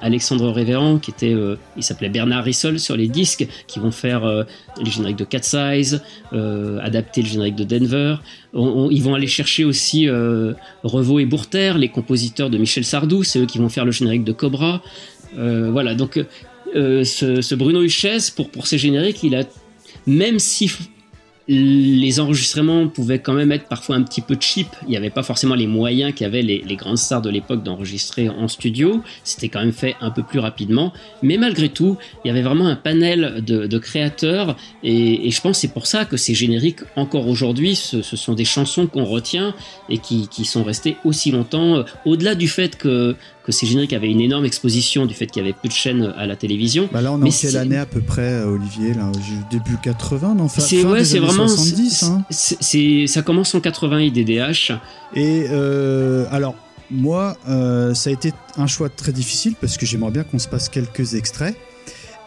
Alexandre 0.00 0.50
Révérend, 0.50 0.98
qui 0.98 1.10
était, 1.10 1.34
il 1.76 1.82
s'appelait 1.82 2.08
Bernard 2.08 2.44
Rissol 2.44 2.78
sur 2.78 2.96
les 2.96 3.08
disques, 3.08 3.46
qui 3.66 3.78
vont 3.78 3.90
faire 3.90 4.44
les 4.82 4.90
génériques 4.90 5.18
de 5.18 5.24
Cat 5.24 5.42
Size, 5.42 6.02
adapter 6.32 7.22
le 7.22 7.28
générique 7.28 7.56
de 7.56 7.64
Denver. 7.64 8.16
ils 8.54 9.02
vont 9.02 9.14
aller 9.14 9.26
chercher 9.26 9.64
aussi 9.64 10.08
Revaux 10.82 11.18
et 11.18 11.26
Bourter, 11.26 11.74
les 11.78 11.88
compositeurs 11.88 12.50
de 12.50 12.58
Michel 12.58 12.84
Sardou, 12.84 13.22
c'est 13.22 13.38
eux 13.38 13.46
qui 13.46 13.58
vont 13.58 13.68
faire 13.68 13.84
le 13.84 13.92
générique 13.92 14.24
de 14.24 14.32
Cobra. 14.32 14.82
voilà, 15.36 15.94
donc 15.94 16.18
euh, 16.74 17.04
ce, 17.04 17.54
Bruno 17.54 17.82
Huchez, 17.82 18.18
pour, 18.34 18.50
pour 18.50 18.66
ses 18.66 18.78
génériques, 18.78 19.22
il 19.22 19.36
a, 19.36 19.44
même 20.06 20.38
si 20.38 20.70
les 21.46 22.20
enregistrements 22.20 22.88
pouvaient 22.88 23.18
quand 23.18 23.34
même 23.34 23.52
être 23.52 23.68
parfois 23.68 23.96
un 23.96 24.02
petit 24.02 24.22
peu 24.22 24.36
cheap. 24.40 24.68
Il 24.84 24.88
n'y 24.88 24.96
avait 24.96 25.10
pas 25.10 25.22
forcément 25.22 25.54
les 25.54 25.66
moyens 25.66 26.14
qu'avaient 26.14 26.42
les, 26.42 26.62
les, 26.66 26.76
grandes 26.76 26.96
stars 26.96 27.20
de 27.20 27.28
l'époque 27.28 27.62
d'enregistrer 27.62 28.28
en 28.30 28.48
studio. 28.48 29.02
C'était 29.24 29.48
quand 29.48 29.60
même 29.60 29.72
fait 29.72 29.94
un 30.00 30.10
peu 30.10 30.22
plus 30.22 30.38
rapidement. 30.38 30.92
Mais 31.22 31.36
malgré 31.36 31.68
tout, 31.68 31.98
il 32.24 32.28
y 32.28 32.30
avait 32.30 32.42
vraiment 32.42 32.66
un 32.66 32.76
panel 32.76 33.42
de, 33.44 33.78
créateurs. 33.78 34.56
Et, 34.82 35.30
je 35.30 35.40
pense 35.40 35.58
c'est 35.58 35.72
pour 35.72 35.86
ça 35.86 36.04
que 36.04 36.16
ces 36.16 36.34
génériques, 36.34 36.80
encore 36.96 37.28
aujourd'hui, 37.28 37.76
ce, 37.76 38.02
sont 38.02 38.34
des 38.34 38.44
chansons 38.44 38.86
qu'on 38.86 39.04
retient 39.04 39.54
et 39.88 39.98
qui, 39.98 40.28
qui, 40.28 40.44
sont 40.44 40.64
restées 40.64 40.96
aussi 41.04 41.30
longtemps. 41.30 41.76
Euh, 41.76 41.82
au-delà 42.04 42.34
du 42.34 42.48
fait 42.48 42.76
que, 42.76 43.16
que 43.44 43.52
ces 43.52 43.66
génériques 43.66 43.92
avaient 43.92 44.10
une 44.10 44.22
énorme 44.22 44.46
exposition, 44.46 45.04
du 45.04 45.14
fait 45.14 45.26
qu'il 45.26 45.42
y 45.42 45.44
avait 45.44 45.54
peu 45.54 45.68
de 45.68 45.72
chaînes 45.72 46.14
à 46.16 46.26
la 46.26 46.34
télévision. 46.34 46.88
Bah 46.92 47.02
là, 47.02 47.12
on 47.12 47.22
est 47.22 47.28
en 47.28 47.30
quelle 47.30 47.56
année 47.58 47.76
à 47.76 47.84
peu 47.84 48.00
près, 48.00 48.42
Olivier 48.42 48.94
là, 48.94 49.12
Début 49.50 49.76
80, 49.82 50.34
non 50.34 50.48
C'est 50.48 50.84
ouais, 50.84 51.04
c'est 51.04 51.18
vraiment 51.18 51.46
70. 51.46 52.02
Hein. 52.04 52.24
C'est 52.30 53.06
ça 53.06 53.22
commence 53.22 53.54
en 53.54 53.60
80 53.60 54.00
IDDH. 54.00 54.72
Et 55.14 55.46
euh, 55.50 56.26
alors 56.30 56.54
moi, 56.90 57.36
euh, 57.48 57.92
ça 57.92 58.10
a 58.10 58.12
été 58.12 58.32
un 58.56 58.66
choix 58.66 58.88
très 58.88 59.12
difficile 59.12 59.54
parce 59.60 59.76
que 59.76 59.84
j'aimerais 59.84 60.10
bien 60.10 60.24
qu'on 60.24 60.38
se 60.38 60.48
passe 60.48 60.68
quelques 60.68 61.14
extraits. 61.14 61.56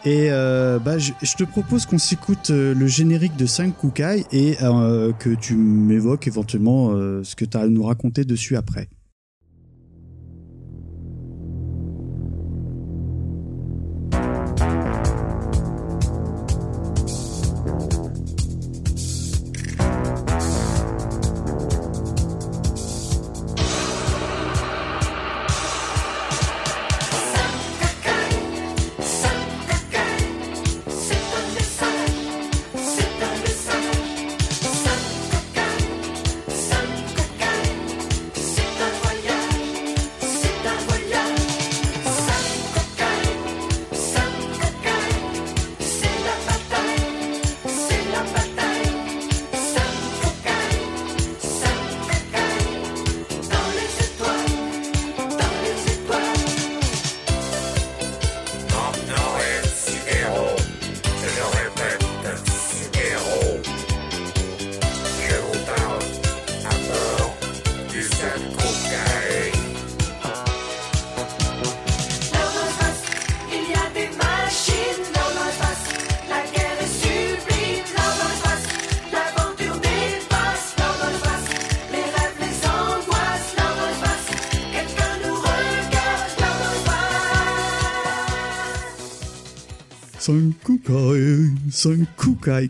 Et 0.04 0.28
euh, 0.30 0.78
bah, 0.78 0.98
je, 0.98 1.12
te 1.36 1.42
propose 1.42 1.84
qu'on 1.84 1.98
s'écoute 1.98 2.50
le 2.50 2.86
générique 2.86 3.36
de 3.36 3.46
5 3.46 3.76
Kukai 3.76 4.24
et 4.30 4.56
que 4.56 5.34
tu 5.34 5.54
m'évoques 5.56 6.28
éventuellement 6.28 6.92
ce 7.24 7.34
que 7.34 7.44
tu 7.44 7.56
as 7.56 7.62
à 7.62 7.66
nous 7.66 7.82
raconter 7.82 8.24
dessus 8.24 8.56
après. 8.56 8.88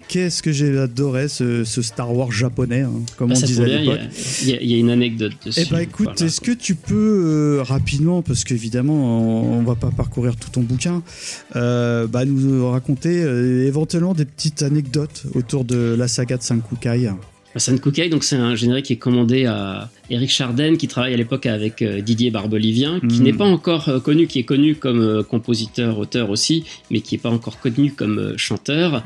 Qu'est-ce 0.08 0.42
que 0.42 0.50
j'ai 0.52 0.76
adoré 0.78 1.28
ce, 1.28 1.64
ce 1.64 1.82
Star 1.82 2.14
Wars 2.14 2.32
japonais, 2.32 2.80
hein, 2.82 2.92
comme 3.16 3.32
Ah, 3.32 3.34
on 3.36 3.46
disait 3.46 3.62
à 3.62 3.66
bien, 3.66 3.78
il 3.78 3.84
y 3.84 3.86
l'époque. 3.88 4.00
a- 4.00 4.42
il 4.42 4.48
y, 4.48 4.52
a- 4.54 4.60
il 4.62 4.70
y 4.70 4.74
a 4.74 4.78
une 4.78 4.90
anecdote 4.90 5.32
dessus. 5.44 5.60
Eh 5.66 5.70
ben 5.70 5.78
écoute, 5.80 6.06
Voilà. 6.14 6.26
est-ce 6.26 6.40
que 6.40 6.52
tu 6.52 6.74
peux 6.74 6.94
euh, 7.58 7.62
rapidement, 7.62 8.22
parce 8.22 8.44
qu'évidemment 8.44 8.94
on, 8.94 9.58
on 9.58 9.62
va 9.62 9.74
pas 9.74 9.90
parcourir 9.90 10.36
tout 10.36 10.50
ton 10.50 10.62
bouquin, 10.62 11.02
euh, 11.56 12.06
bah, 12.06 12.24
nous 12.24 12.68
raconter 12.70 13.22
euh, 13.22 13.66
éventuellement 13.66 14.14
des 14.14 14.24
petites 14.24 14.62
anecdotes 14.62 15.24
autour 15.34 15.64
de 15.64 15.94
la 15.98 16.08
saga 16.08 16.36
de 16.36 16.42
Sankukai 16.42 17.10
Sankukai, 17.56 18.08
donc 18.08 18.22
c'est 18.24 18.36
un 18.36 18.54
générique 18.54 18.84
qui 18.86 18.92
est 18.92 18.96
commandé 18.96 19.46
à 19.46 19.90
Eric 20.10 20.30
Charden, 20.30 20.76
qui 20.76 20.86
travaille 20.86 21.14
à 21.14 21.16
l'époque 21.16 21.44
avec 21.46 21.82
Didier 21.82 22.30
Barbelivien, 22.30 23.00
qui 23.00 23.18
Mhm. 23.18 23.22
n'est 23.24 23.32
pas 23.32 23.46
encore 23.46 23.90
connu, 24.04 24.26
qui 24.28 24.38
est 24.38 24.44
connu 24.44 24.76
comme 24.76 25.24
compositeur, 25.24 25.98
auteur 25.98 26.30
aussi, 26.30 26.64
mais 26.90 27.00
qui 27.00 27.14
n'est 27.16 27.20
pas 27.20 27.30
encore 27.30 27.58
connu 27.58 27.90
comme 27.92 28.34
chanteur. 28.36 29.02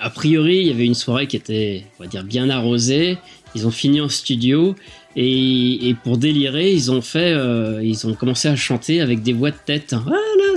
A 0.00 0.10
priori, 0.10 0.58
il 0.58 0.66
y 0.66 0.70
avait 0.70 0.86
une 0.86 0.94
soirée 0.94 1.26
qui 1.26 1.36
était, 1.36 1.84
on 1.98 2.04
va 2.04 2.08
dire, 2.08 2.24
bien 2.24 2.48
arrosée. 2.50 3.18
Ils 3.54 3.66
ont 3.66 3.70
fini 3.70 4.00
en 4.00 4.08
studio 4.08 4.74
et, 5.16 5.96
pour 6.04 6.18
délirer, 6.18 6.72
ils 6.72 6.90
ont 6.92 7.00
fait, 7.00 7.32
euh, 7.32 7.82
ils 7.82 8.06
ont 8.06 8.14
commencé 8.14 8.46
à 8.48 8.56
chanter 8.56 9.00
avec 9.00 9.22
des 9.22 9.32
voix 9.32 9.50
de 9.50 9.56
tête. 9.64 9.94
Ah, 9.94 10.10
le 10.10 10.56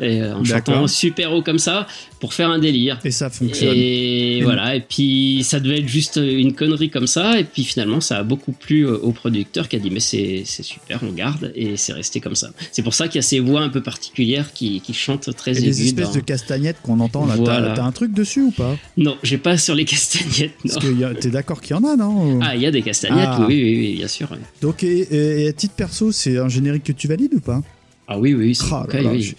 Et, 0.00 0.22
euh, 0.22 0.34
En 0.36 0.44
chantant 0.44 0.86
super 0.86 1.32
haut 1.32 1.42
comme 1.42 1.58
ça 1.58 1.86
pour 2.20 2.34
faire 2.34 2.50
un 2.50 2.58
délire. 2.58 2.98
Et 3.04 3.10
ça 3.10 3.30
fonctionne. 3.30 3.74
Et 3.76 4.38
Et- 4.38 4.42
voilà, 4.42 4.74
et 4.76 4.80
puis 4.80 5.42
ça 5.44 5.60
devait 5.60 5.78
être 5.78 5.88
juste 5.88 6.16
une 6.22 6.54
connerie 6.54 6.90
comme 6.90 7.06
ça, 7.06 7.38
et 7.38 7.44
puis 7.44 7.64
finalement 7.64 8.00
ça 8.00 8.18
a 8.18 8.22
beaucoup 8.22 8.52
plu 8.52 8.86
euh, 8.86 8.96
au 8.98 9.12
producteur 9.12 9.68
qui 9.68 9.76
a 9.76 9.78
dit 9.78 9.90
mais 9.90 10.00
c'est 10.00 10.44
super, 10.46 11.00
on 11.02 11.12
garde, 11.12 11.52
et 11.54 11.76
c'est 11.76 11.92
resté 11.92 12.20
comme 12.20 12.34
ça. 12.34 12.50
C'est 12.72 12.82
pour 12.82 12.94
ça 12.94 13.08
qu'il 13.08 13.16
y 13.16 13.18
a 13.18 13.22
ces 13.22 13.40
voix 13.40 13.60
un 13.62 13.68
peu 13.68 13.82
particulières 13.82 14.52
qui, 14.52 14.80
qui 14.80 14.94
chantent 14.94 15.34
très 15.36 15.58
aiguës. 15.58 15.80
espèces 15.80 16.08
dans- 16.08 16.14
de 16.14 16.20
castagnettes 16.20 16.76
qu'on 16.82 17.00
entend 17.00 17.26
là, 17.26 17.34
t'as- 17.36 17.42
Voilà. 17.42 17.74
t'as 17.74 17.84
un 17.84 17.92
truc 17.92 18.12
dessus 18.12 18.42
ou 18.42 18.50
pas? 18.50 18.76
Non, 18.96 19.16
j'ai 19.22 19.38
pas 19.38 19.56
sur 19.58 19.74
les 19.74 19.84
castagnettes, 19.84 20.52
non. 20.64 20.74
Parce 20.74 20.84
que 20.86 21.12
t'es 21.14 21.30
d'accord 21.30 21.60
qu'il 21.60 21.76
y 21.76 21.78
en 21.78 21.84
a, 21.84 21.96
non? 21.96 22.40
Ah, 22.42 22.54
il 22.56 22.62
y 22.62 22.66
a 22.66 22.70
des 22.70 22.82
castagnettes, 22.82 23.28
Ah. 23.30 23.44
oui, 23.48 23.62
oui, 23.62 23.76
oui, 23.78 23.94
bien 23.96 24.08
sûr. 24.08 24.30
ouais. 24.30 24.38
Donc, 24.62 24.82
et- 24.82 25.44
et 25.44 25.48
à 25.48 25.52
titre 25.52 25.74
perso, 25.74 26.12
c'est 26.12 26.38
un 26.38 26.48
générique 26.48 26.84
que 26.84 26.92
tu 26.92 27.08
valides 27.08 27.34
ou 27.34 27.40
pas? 27.40 27.60
Ah 28.08 28.18
oui, 28.18 28.34
oui, 28.34 28.54
c'est 28.54 28.64
Ah 28.72 28.86
là 29.02 29.10
oui. 29.12 29.22
je- 29.22 29.34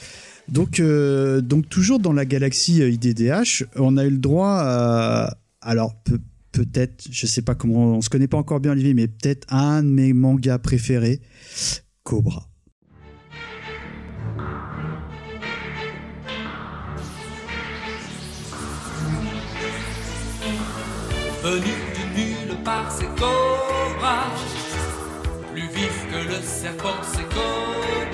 Donc, 0.54 0.80
euh, 0.80 1.42
donc 1.42 1.68
toujours 1.70 2.00
dans 2.00 2.14
la 2.14 2.26
galaxie 2.26 2.82
euh, 2.82 2.90
IDDH, 2.90 3.66
on 3.76 3.98
a 3.98 4.06
eu 4.06 4.12
le 4.12 4.18
droit 4.20 4.58
à, 4.60 5.38
alors 5.62 5.96
pe- 6.04 6.20
peut-être, 6.52 7.08
je 7.12 7.26
sais 7.26 7.42
pas 7.42 7.56
comment, 7.56 7.96
on 7.98 8.02
se 8.02 8.10
connaît 8.10 8.28
pas 8.28 8.38
encore 8.38 8.60
bien 8.60 8.72
Olivier, 8.72 8.94
mais 8.94 9.08
peut-être 9.08 9.46
un 9.54 9.82
de 9.84 9.88
mes 9.90 10.14
mangas 10.14 10.60
préférés, 10.60 11.20
Cobra. 12.04 12.48
Venu 21.44 21.74
de 21.96 22.18
nulle 22.20 22.58
part, 22.64 22.92
c'est 22.92 23.08
Cobra. 23.16 24.26
Plus 25.54 25.62
vif 25.62 26.06
que 26.12 26.28
le 26.28 26.42
serpent, 26.44 27.02
c'est 27.04 27.24
Cobra. 27.30 28.09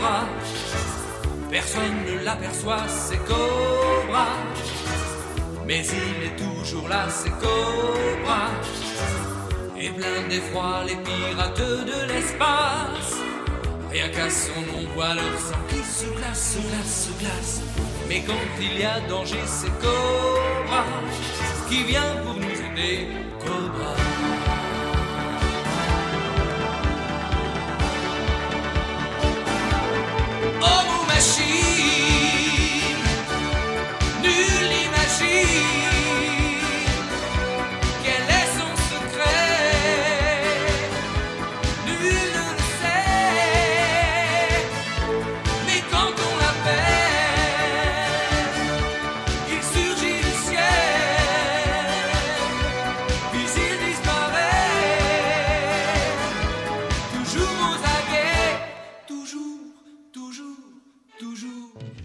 Personne 1.56 2.04
ne 2.06 2.26
l'aperçoit, 2.26 2.86
c'est 2.90 3.18
Cobra. 3.20 4.28
Mais 5.66 5.86
il 5.88 6.26
est 6.28 6.36
toujours 6.36 6.90
là, 6.90 7.08
c'est 7.08 7.30
Cobra. 7.30 8.50
Et 9.80 9.90
plein 9.90 10.28
d'effroi, 10.28 10.84
les 10.86 10.98
pirates 10.98 11.58
de 11.58 12.12
l'espace. 12.12 13.22
Rien 13.90 14.10
qu'à 14.10 14.30
son 14.30 14.60
nom, 14.70 14.86
voit 14.96 15.14
leur 15.14 15.40
sang 15.40 15.56
qui 15.70 15.78
se 15.78 16.08
glace, 16.18 16.56
se 16.56 16.60
glace, 16.60 17.08
se 17.08 17.24
glace. 17.24 17.62
Mais 18.10 18.22
quand 18.28 18.34
il 18.60 18.78
y 18.78 18.84
a 18.84 19.00
danger, 19.08 19.40
c'est 19.46 19.72
Cobra 19.80 20.84
qui 21.70 21.86
vient 21.86 22.18
pour 22.26 22.34
nous 22.34 22.44
aider. 22.44 23.08
Cobra. 23.40 23.96
Homme 30.62 30.95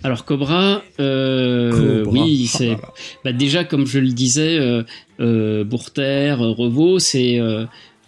Alors 0.03 0.25
Cobra, 0.25 0.83
euh, 0.99 2.05
Cobra. 2.05 2.23
oui, 2.25 2.49
Ah 2.53 2.57
c'est 2.59 2.77
bah, 3.25 3.33
déjà 3.33 3.65
comme 3.65 3.87
je 3.87 3.99
le 3.99 4.09
disais, 4.09 4.59
euh, 4.59 4.83
euh, 5.21 5.65
Bourter, 5.65 6.37
euh, 6.41 6.49
Revaux, 6.53 6.99
c'est 6.99 7.39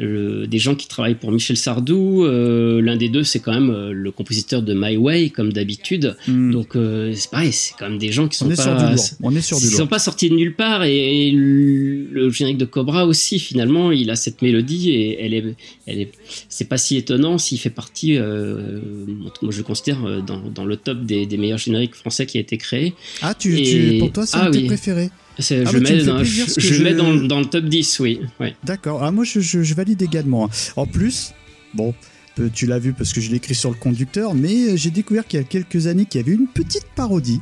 euh, 0.01 0.47
des 0.47 0.59
gens 0.59 0.75
qui 0.75 0.89
travaillent 0.89 1.15
pour 1.17 1.31
Michel 1.31 1.57
Sardou. 1.57 2.25
Euh, 2.25 2.81
L'un 2.81 2.97
des 2.97 3.09
deux, 3.09 3.23
c'est 3.25 3.41
quand 3.41 3.53
même 3.53 3.71
euh, 3.71 3.93
le 3.93 4.11
compositeur 4.11 4.63
de 4.63 4.75
My 4.75 4.97
Way, 4.97 5.31
comme 5.31 5.53
d'habitude. 5.53 6.17
Hmm. 6.27 6.51
Donc 6.51 6.77
c'est 7.15 7.31
pareil, 7.31 7.53
c'est 7.53 7.75
quand 7.79 7.89
même 7.91 7.99
des 7.99 8.11
gens 8.11 8.27
qui 8.29 8.37
sont 8.39 8.47
on 8.47 8.51
est 8.51 8.57
pas 8.57 8.63
sur 8.63 8.77
du 8.77 8.85
lourd. 8.95 9.05
On 9.23 9.37
est 9.37 9.41
sur 9.41 9.59
du 9.59 9.65
ils 9.67 9.71
sont 9.71 9.79
lourd. 9.81 9.89
pas 9.89 9.99
sortis 9.99 10.31
de 10.31 10.35
nulle 10.35 10.55
part 10.55 10.85
et, 10.85 11.31
le, 11.31 12.07
le 12.11 12.31
générique 12.31 12.59
de 12.59 12.65
Cobra 12.65 13.07
aussi 13.07 13.39
finalement 13.39 13.93
il 13.93 14.11
a 14.11 14.17
cette 14.17 14.43
mélodie 14.43 14.91
et 14.91 15.23
elle 15.25 15.35
est 15.35 15.45
elle 15.87 16.01
est 16.01 16.13
c'est 16.49 16.69
pas 16.69 16.79
si 16.79 16.97
étonnant 16.97 17.39
s'il 17.39 17.59
fait 17.59 17.71
partie 17.71 18.19
moi 18.19 19.51
je 19.51 19.59
le 19.59 19.63
considère 19.63 20.23
dans, 20.23 20.41
dans 20.51 20.65
le 20.65 20.77
top 20.77 21.05
des, 21.05 21.27
des 21.27 21.37
meilleurs 21.37 21.59
génériques 21.59 21.95
français 21.95 22.27
qui 22.27 22.39
a 22.39 22.41
été 22.41 22.57
créé 22.59 22.95
Ah, 23.21 23.35
tu, 23.35 23.59
et- 23.59 23.63
tu- 23.63 23.99
pour 23.99 24.13
toi, 24.13 24.27
c'est 24.27 24.37
Ah 24.37 24.47
un 24.47 24.51
de 24.51 24.53
tes 24.53 24.59
oui. 24.61 24.67
préférés? 24.67 25.11
Ah 25.39 25.43
je 25.43 25.55
bah, 25.65 25.81
mets 25.81 25.97
me 25.97 26.05
dans, 26.05 26.17
plaisir, 26.17 26.45
je, 26.47 26.55
parce 26.55 26.55
que 26.55 26.61
je 26.61 26.75
je- 26.75 26.83
mets 26.83 26.95
dans, 26.95 27.15
dans 27.15 27.39
le 27.41 27.47
top 27.47 27.65
10 27.65 28.01
oui 28.01 28.21
ouais. 28.41 28.55
D'accord. 28.65 29.03
Ah, 29.03 29.11
moi, 29.11 29.25
je 29.25 29.75
valide 29.75 30.03
également. 30.03 30.51
En 30.77 30.87
plus, 30.87 31.33
bon, 31.75 31.95
euh, 32.39 32.49
tu 32.53 32.67
l'as 32.67 32.79
vu 32.79 32.93
parce 32.93 33.13
que 33.13 33.21
je 33.21 33.31
l'ai 33.31 33.37
écrit 33.37 33.55
sur 33.55 33.71
le 33.71 33.77
conducteur, 33.77 34.35
mais 34.35 34.71
euh, 34.73 34.77
j'ai 34.77 34.91
découvert 34.91 35.27
qu'il 35.27 35.41
y 35.41 35.43
a 35.43 35.47
quelques 35.47 35.87
années 35.87 36.05
qu'il 36.07 36.21
y 36.21 36.25
avait 36.25 36.35
une 36.35 36.47
petite 36.49 36.87
parodie 36.95 37.41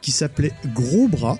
qui 0.00 0.10
s'appelait 0.10 0.52
Gros 0.74 1.08
Bras. 1.08 1.38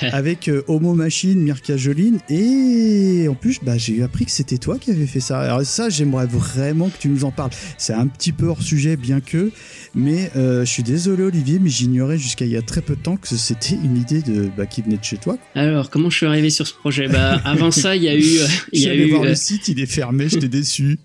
avec 0.12 0.48
euh, 0.48 0.62
Homo 0.68 0.94
Machine, 0.94 1.40
Mirka 1.40 1.76
Joline 1.76 2.18
et 2.28 3.26
en 3.28 3.34
plus 3.34 3.58
bah, 3.62 3.76
j'ai 3.76 4.02
appris 4.02 4.24
que 4.24 4.30
c'était 4.30 4.58
toi 4.58 4.78
qui 4.78 4.90
avais 4.90 5.06
fait 5.06 5.20
ça. 5.20 5.40
Alors 5.40 5.62
ça 5.62 5.88
j'aimerais 5.88 6.26
vraiment 6.26 6.88
que 6.88 6.98
tu 6.98 7.08
nous 7.08 7.24
en 7.24 7.30
parles. 7.30 7.50
C'est 7.78 7.92
un 7.92 8.06
petit 8.06 8.32
peu 8.32 8.46
hors 8.46 8.62
sujet 8.62 8.96
bien 8.96 9.20
que, 9.20 9.50
mais 9.94 10.30
euh, 10.36 10.64
je 10.64 10.70
suis 10.70 10.82
désolé 10.82 11.24
Olivier, 11.24 11.58
mais 11.60 11.70
j'ignorais 11.70 12.18
jusqu'à 12.18 12.44
il 12.44 12.50
y 12.50 12.56
a 12.56 12.62
très 12.62 12.80
peu 12.80 12.96
de 12.96 13.02
temps 13.02 13.16
que 13.16 13.28
c'était 13.28 13.74
une 13.74 13.96
idée 13.96 14.22
de 14.22 14.48
bah, 14.56 14.66
qui 14.66 14.82
venait 14.82 14.96
de 14.96 15.04
chez 15.04 15.16
toi. 15.16 15.36
alors 15.54 15.90
comment 15.90 16.10
je 16.10 16.16
suis 16.18 16.26
arrivé 16.26 16.50
sur 16.50 16.66
ce 16.66 16.74
projet? 16.74 17.08
Bah 17.08 17.40
avant 17.44 17.70
ça 17.70 17.96
il 17.96 18.02
y 18.02 18.08
a 18.08 18.14
eu 18.14 18.18
euh, 18.18 18.46
il 18.72 18.80
y 18.80 18.86
a 18.86 18.88
J'allais 18.88 19.06
eu 19.06 19.10
voir 19.10 19.24
le 19.24 19.34
site, 19.34 19.68
il 19.68 19.80
est 19.80 19.86
fermé, 19.86 20.28
j'étais 20.28 20.48
déçu. 20.48 20.98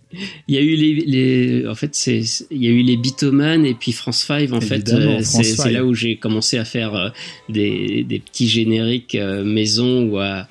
Il 0.48 0.56
y 0.56 0.58
a 0.58 0.62
eu 0.62 0.76
les, 0.76 0.94
les 1.06 1.68
en 1.68 1.76
fait 1.76 1.94
c'est 1.94 2.22
il 2.52 2.64
y 2.64 2.68
a 2.68 2.72
eu 2.72 2.82
les 2.82 2.98
Bitoman 2.98 3.66
et 3.66 3.74
puis 3.74 3.92
France 3.92 4.24
5 4.28 4.52
en 4.54 4.62
fait 4.62 4.76
Évidemment, 4.76 5.22
France 5.22 5.26
c'est 5.26 5.44
c'est 5.44 5.56
5. 5.64 5.72
là 5.72 5.86
où 5.86 5.94
j'ai 5.94 6.18
commencé 6.18 6.58
à 6.58 6.66
faire 6.66 7.14
des, 7.50 8.06
des 8.08 8.20
petits 8.20 8.48
génériques 8.48 8.77
euh, 8.80 9.44
maison 9.44 10.10
ou 10.10 10.20
à, 10.20 10.48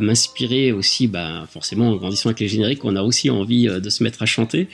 m'inspirer 0.00 0.72
aussi 0.72 1.06
bah 1.06 1.46
forcément 1.48 1.90
en 1.90 1.96
grandissant 1.96 2.30
avec 2.30 2.40
les 2.40 2.48
génériques 2.48 2.84
on 2.84 2.96
a 2.96 3.02
aussi 3.02 3.30
envie 3.30 3.68
euh, 3.68 3.78
de 3.78 3.90
se 3.90 4.02
mettre 4.02 4.22
à 4.22 4.26
chanter 4.26 4.66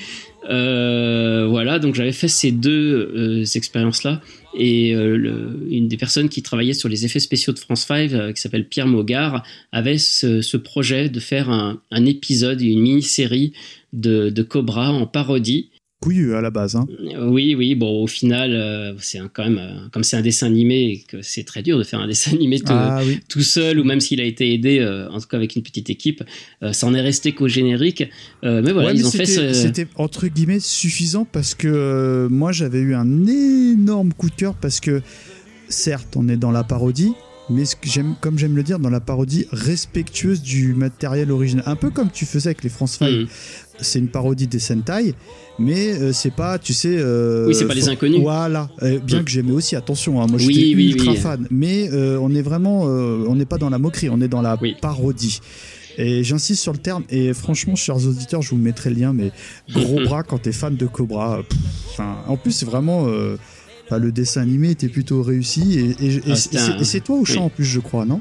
Euh, 0.50 1.46
voilà 1.48 1.78
donc 1.78 1.94
j'avais 1.94 2.12
fait 2.12 2.28
ces 2.28 2.52
deux 2.52 3.10
euh, 3.16 3.44
expériences 3.54 4.02
là 4.02 4.20
et 4.56 4.90
une 4.90 5.88
des 5.88 5.96
personnes 5.96 6.28
qui 6.28 6.42
travaillait 6.42 6.74
sur 6.74 6.88
les 6.88 7.04
effets 7.06 7.18
spéciaux 7.18 7.52
de 7.52 7.58
France 7.58 7.86
5 7.86 8.12
euh, 8.12 8.32
qui 8.32 8.40
s'appelle 8.40 8.68
Pierre 8.68 8.86
Mogard 8.86 9.42
avait 9.72 9.98
ce, 9.98 10.56
projet 10.58 11.08
de 11.08 11.18
faire 11.18 11.48
un, 11.50 11.80
épisode 12.04 12.60
une 12.60 12.80
mini-série 12.80 13.52
de 13.92 14.42
Cobra 14.42 14.92
en 14.92 15.06
parodie. 15.06 15.70
Couillu 16.04 16.34
à 16.34 16.40
la 16.42 16.50
base. 16.50 16.76
Hein. 16.76 16.86
Oui, 17.22 17.54
oui, 17.54 17.74
bon, 17.74 18.02
au 18.02 18.06
final, 18.06 18.52
euh, 18.52 18.92
c'est 18.98 19.20
quand 19.32 19.44
même, 19.44 19.58
euh, 19.58 19.88
comme 19.90 20.04
c'est 20.04 20.16
un 20.18 20.20
dessin 20.22 20.46
animé 20.46 20.74
et 20.90 21.04
que 21.08 21.22
c'est 21.22 21.44
très 21.44 21.62
dur 21.62 21.78
de 21.78 21.82
faire 21.84 21.98
un 22.00 22.06
dessin 22.06 22.32
animé 22.32 22.58
tout, 22.58 22.66
Ah 22.68 23.00
oui. 23.06 23.20
tout 23.28 23.40
seul, 23.42 23.80
ou 23.80 23.84
même 23.84 24.00
s'il 24.00 24.20
a 24.20 24.24
été 24.24 24.52
aidé, 24.52 24.80
euh, 24.80 25.08
en 25.10 25.18
tout 25.20 25.26
cas 25.28 25.38
avec 25.38 25.56
une 25.56 25.62
petite 25.62 25.88
équipe, 25.88 26.22
ça 26.72 26.86
en 26.86 26.94
est 26.94 27.00
resté 27.00 27.32
qu'au 27.32 27.48
générique. 27.48 28.04
Mais 28.42 28.60
voilà, 28.60 28.88
Ouais, 28.88 28.94
ils 28.94 28.98
mais 29.00 29.06
ont 29.06 29.10
fait 29.10 29.24
c'était 29.24 29.52
ce... 29.54 29.60
c'était, 29.62 29.86
entre 29.96 30.26
guillemets 30.26 30.60
suffisant 30.60 31.24
parce 31.24 31.54
que 31.54 32.28
moi 32.30 32.52
j'avais 32.52 32.80
eu 32.80 32.94
un 32.94 33.26
énorme 33.26 34.12
coup 34.12 34.28
de 34.28 34.34
cœur 34.34 34.54
parce 34.54 34.80
que 34.80 35.00
certes 35.68 36.16
on 36.16 36.28
est 36.28 36.36
dans 36.36 36.50
la 36.50 36.64
parodie 36.64 37.12
mais 37.50 37.66
ce 37.66 37.76
que 37.76 37.88
j'aime, 37.90 38.14
comme 38.22 38.38
j'aime 38.38 38.56
le 38.56 38.62
dire, 38.62 38.78
dans 38.78 38.88
la 38.88 39.00
parodie 39.00 39.44
respectueuse 39.52 40.40
du 40.40 40.72
matériel 40.72 41.30
original. 41.30 41.62
Un 41.66 41.76
peu 41.76 41.90
comme 41.90 42.10
tu 42.10 42.24
faisais 42.24 42.48
avec 42.48 42.62
les 42.64 42.70
France 42.70 42.92
5. 42.98 43.10
Mhm. 43.10 43.26
C'est 43.80 43.98
une 43.98 44.08
parodie 44.08 44.46
des 44.46 44.58
Sentai, 44.60 45.14
mais 45.58 45.90
euh, 45.98 46.12
c'est 46.12 46.30
pas, 46.32 46.58
tu 46.58 46.72
sais. 46.72 46.94
euh, 46.96 47.46
Oui, 47.48 47.54
c'est 47.54 47.66
pas 47.66 47.74
les 47.74 47.88
inconnus. 47.88 48.20
Voilà. 48.20 48.70
Euh, 48.82 49.00
bien 49.00 49.22
que 49.24 49.30
j'aimais 49.30 49.50
aussi, 49.52 49.74
attention, 49.76 50.22
hein, 50.22 50.26
moi 50.28 50.38
Oui, 50.38 50.54
j'étais 50.54 50.76
oui, 50.76 50.90
ultra 50.92 51.10
oui. 51.12 51.16
fan. 51.18 51.46
Mais 51.50 51.88
euh, 51.92 52.18
on 52.20 52.32
est 52.34 52.42
vraiment, 52.42 52.84
euh, 52.86 53.24
on 53.28 53.34
n'est 53.34 53.44
pas 53.46 53.58
dans 53.58 53.70
la 53.70 53.78
moquerie, 53.78 54.08
on 54.10 54.20
est 54.20 54.28
dans 54.28 54.42
la 54.42 54.56
parodie. 54.80 55.40
Et 55.98 56.24
j'insiste 56.24 56.60
sur 56.62 56.72
le 56.72 56.78
terme, 56.78 57.04
et 57.10 57.32
franchement, 57.34 57.76
chers 57.76 57.96
auditeurs, 58.06 58.42
je 58.42 58.50
vous 58.50 58.56
mettrai 58.56 58.90
le 58.90 58.96
lien, 59.00 59.12
mais 59.12 59.30
gros 59.72 60.00
bras 60.04 60.22
quand 60.22 60.38
t'es 60.38 60.52
fan 60.52 60.76
de 60.76 60.86
Cobra. 60.86 61.42
pff, 61.48 62.00
en 62.28 62.36
plus, 62.36 62.52
c'est 62.52 62.66
vraiment. 62.66 63.06
euh, 63.08 63.36
enfin, 63.86 63.98
le 63.98 64.10
dessin 64.12 64.42
animé 64.42 64.70
était 64.70 64.88
plutôt 64.88 65.22
réussi, 65.22 65.78
et, 65.78 66.04
et- 66.04 66.14
et 66.16 66.20
Ah, 66.30 66.36
c'est- 66.36 66.96
un- 66.96 67.00
toi 67.00 67.16
au 67.16 67.24
chant 67.24 67.44
en 67.46 67.48
plus, 67.50 67.64
je 67.64 67.80
crois, 67.80 68.04
non? 68.04 68.20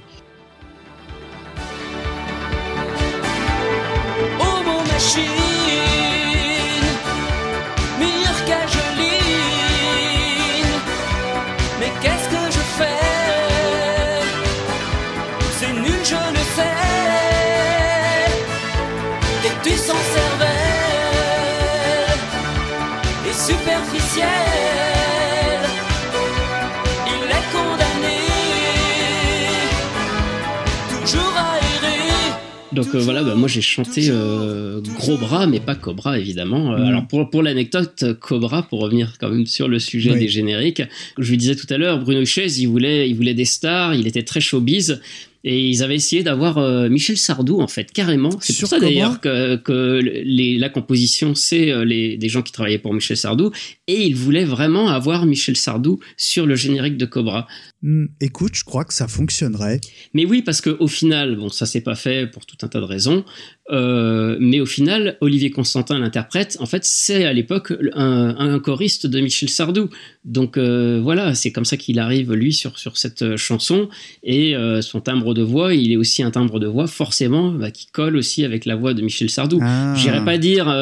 Donc 32.84 32.96
euh, 32.96 33.00
voilà, 33.00 33.24
bah, 33.24 33.36
moi 33.36 33.48
j'ai 33.48 33.62
chanté 33.62 34.08
euh, 34.10 34.82
Gros 34.82 35.18
Bras, 35.18 35.48
mais 35.48 35.60
pas 35.60 35.76
Cobra 35.76 36.20
évidemment. 36.20 36.74
Euh, 36.74 36.78
Mhm. 36.78 36.86
Alors 36.86 37.08
pour, 37.08 37.30
pour 37.30 37.44
l'anecdote, 37.44 38.04
Cobra, 38.20 38.64
pour 38.64 38.82
revenir 38.82 39.14
quand 39.20 39.30
même 39.30 39.46
sur 39.46 39.68
le 39.68 39.80
sujet 39.80 40.12
Oui. 40.14 40.20
des 40.20 40.28
génériques, 40.28 40.82
je 41.18 41.30
lui 41.30 41.38
disais 41.38 41.56
tout 41.56 41.68
à 41.70 41.78
l'heure, 41.78 42.00
Bruno 42.00 42.26
Chaise, 42.26 42.60
il 42.60 42.68
voulait, 42.68 43.10
il 43.10 43.16
voulait 43.16 43.34
des 43.34 43.46
stars, 43.46 43.96
il 43.96 44.08
était 44.08 44.24
très 44.24 44.42
showbiz. 44.42 45.00
Et 45.46 45.68
ils 45.68 45.84
avaient 45.84 45.96
essayé 45.96 46.24
d'avoir 46.24 46.58
euh, 46.58 46.88
Michel 46.88 47.18
Sardou, 47.18 47.60
en 47.60 47.68
fait, 47.68 47.92
carrément. 47.92 48.30
C'est 48.40 48.54
Sur 48.54 48.70
pour 48.70 48.78
ça 48.78 48.80
d'ailleurs 48.80 49.20
que, 49.20 49.58
que 49.58 50.00
les, 50.02 50.58
la 50.58 50.70
composition, 50.70 51.36
c'est 51.36 51.70
euh, 51.70 51.84
les, 51.84 52.16
des 52.16 52.30
gens 52.30 52.42
qui 52.42 52.54
travaillaient 52.54 52.80
pour 52.80 52.94
Michel 52.94 53.18
Sardou. 53.18 53.52
Et 53.88 54.06
ils 54.06 54.16
voulaient 54.16 54.46
vraiment 54.46 54.88
avoir 54.88 55.26
Michel 55.26 55.58
Sardou 55.58 56.00
sur 56.16 56.46
le 56.46 56.56
générique 56.56 56.96
de 56.96 57.06
Cobra. 57.06 57.48
Hmm, 57.82 58.06
Écoute, 58.22 58.56
je 58.56 58.64
crois 58.64 58.86
que 58.86 58.94
ça 58.94 59.10
fonctionnerait. 59.10 59.82
Mais 60.14 60.24
oui, 60.24 60.42
parce 60.42 60.62
qu'au 60.62 60.88
final, 60.88 61.36
bon, 61.36 61.50
ça 61.50 61.66
s'est 61.66 61.82
pas 61.82 61.96
fait 61.96 62.32
pour 62.32 62.46
tout 62.46 62.58
un 62.62 62.70
tas 62.70 62.80
de 62.80 62.86
raisons. 62.86 63.26
Euh, 63.72 64.38
mais 64.42 64.60
au 64.60 64.66
final, 64.66 65.18
Olivier 65.22 65.50
Constantin, 65.50 65.98
l'interprète, 65.98 66.58
en 66.60 66.66
fait, 66.66 66.84
c'est 66.84 67.24
à 67.24 67.32
l'époque 67.32 67.74
un, 67.94 68.36
un 68.38 68.60
choriste 68.60 69.08
de 69.08 69.22
Michel 69.22 69.50
Sardou. 69.50 69.90
Donc 70.26 70.58
euh, 70.58 71.00
voilà, 71.02 71.34
c'est 71.34 71.52
comme 71.52 71.66
ça 71.66 71.78
qu'il 71.78 72.00
arrive 72.00 72.34
lui 72.34 72.54
sur 72.54 72.78
sur 72.78 72.98
cette 72.98 73.38
chanson 73.38 73.90
et 74.24 74.56
euh, 74.56 74.82
son 74.82 75.02
timbre 75.02 75.34
de 75.34 75.42
voix, 75.42 75.74
il 75.74 75.92
est 75.92 75.98
aussi 75.98 76.24
un 76.24 76.32
timbre 76.32 76.60
de 76.60 76.68
voix 76.68 76.88
forcément 76.88 77.52
bah, 77.52 77.72
qui 77.72 77.88
colle 77.88 78.16
aussi 78.16 78.44
avec 78.44 78.66
la 78.66 78.76
voix 78.76 78.94
de 78.94 79.02
Michel 79.02 79.30
Sardou. 79.30 79.60
Ah. 79.62 79.94
J'irais 79.98 80.24
pas 80.24 80.38
dire 80.38 80.74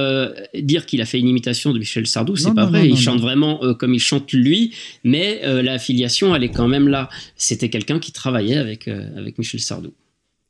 dire 0.55 0.85
qu'il 0.85 1.01
a 1.01 1.05
fait 1.05 1.19
une 1.19 1.27
imitation 1.27 1.73
de 1.73 1.79
Michel 1.79 2.07
Sardou, 2.07 2.35
c'est 2.35 2.53
pas 2.53 2.65
non, 2.65 2.69
vrai. 2.69 2.79
non, 2.79 2.85
il 2.85 2.97
chante 2.97 3.19
vraiment 3.19 3.59
comme 3.75 3.93
il 3.93 3.99
chante 3.99 4.31
lui, 4.33 4.73
mais 5.03 5.41
la 5.61 5.77
filiation, 5.79 6.35
elle 6.35 6.43
est 6.43 6.49
quand 6.49 6.67
même 6.67 6.87
là. 6.87 7.09
C'était 7.35 7.69
quelqu'un 7.69 7.99
qui 7.99 8.11
travaillait 8.11 8.57
avec 8.57 8.87
avec 8.87 9.37
Michel 9.37 9.59
Sardou. 9.59 9.93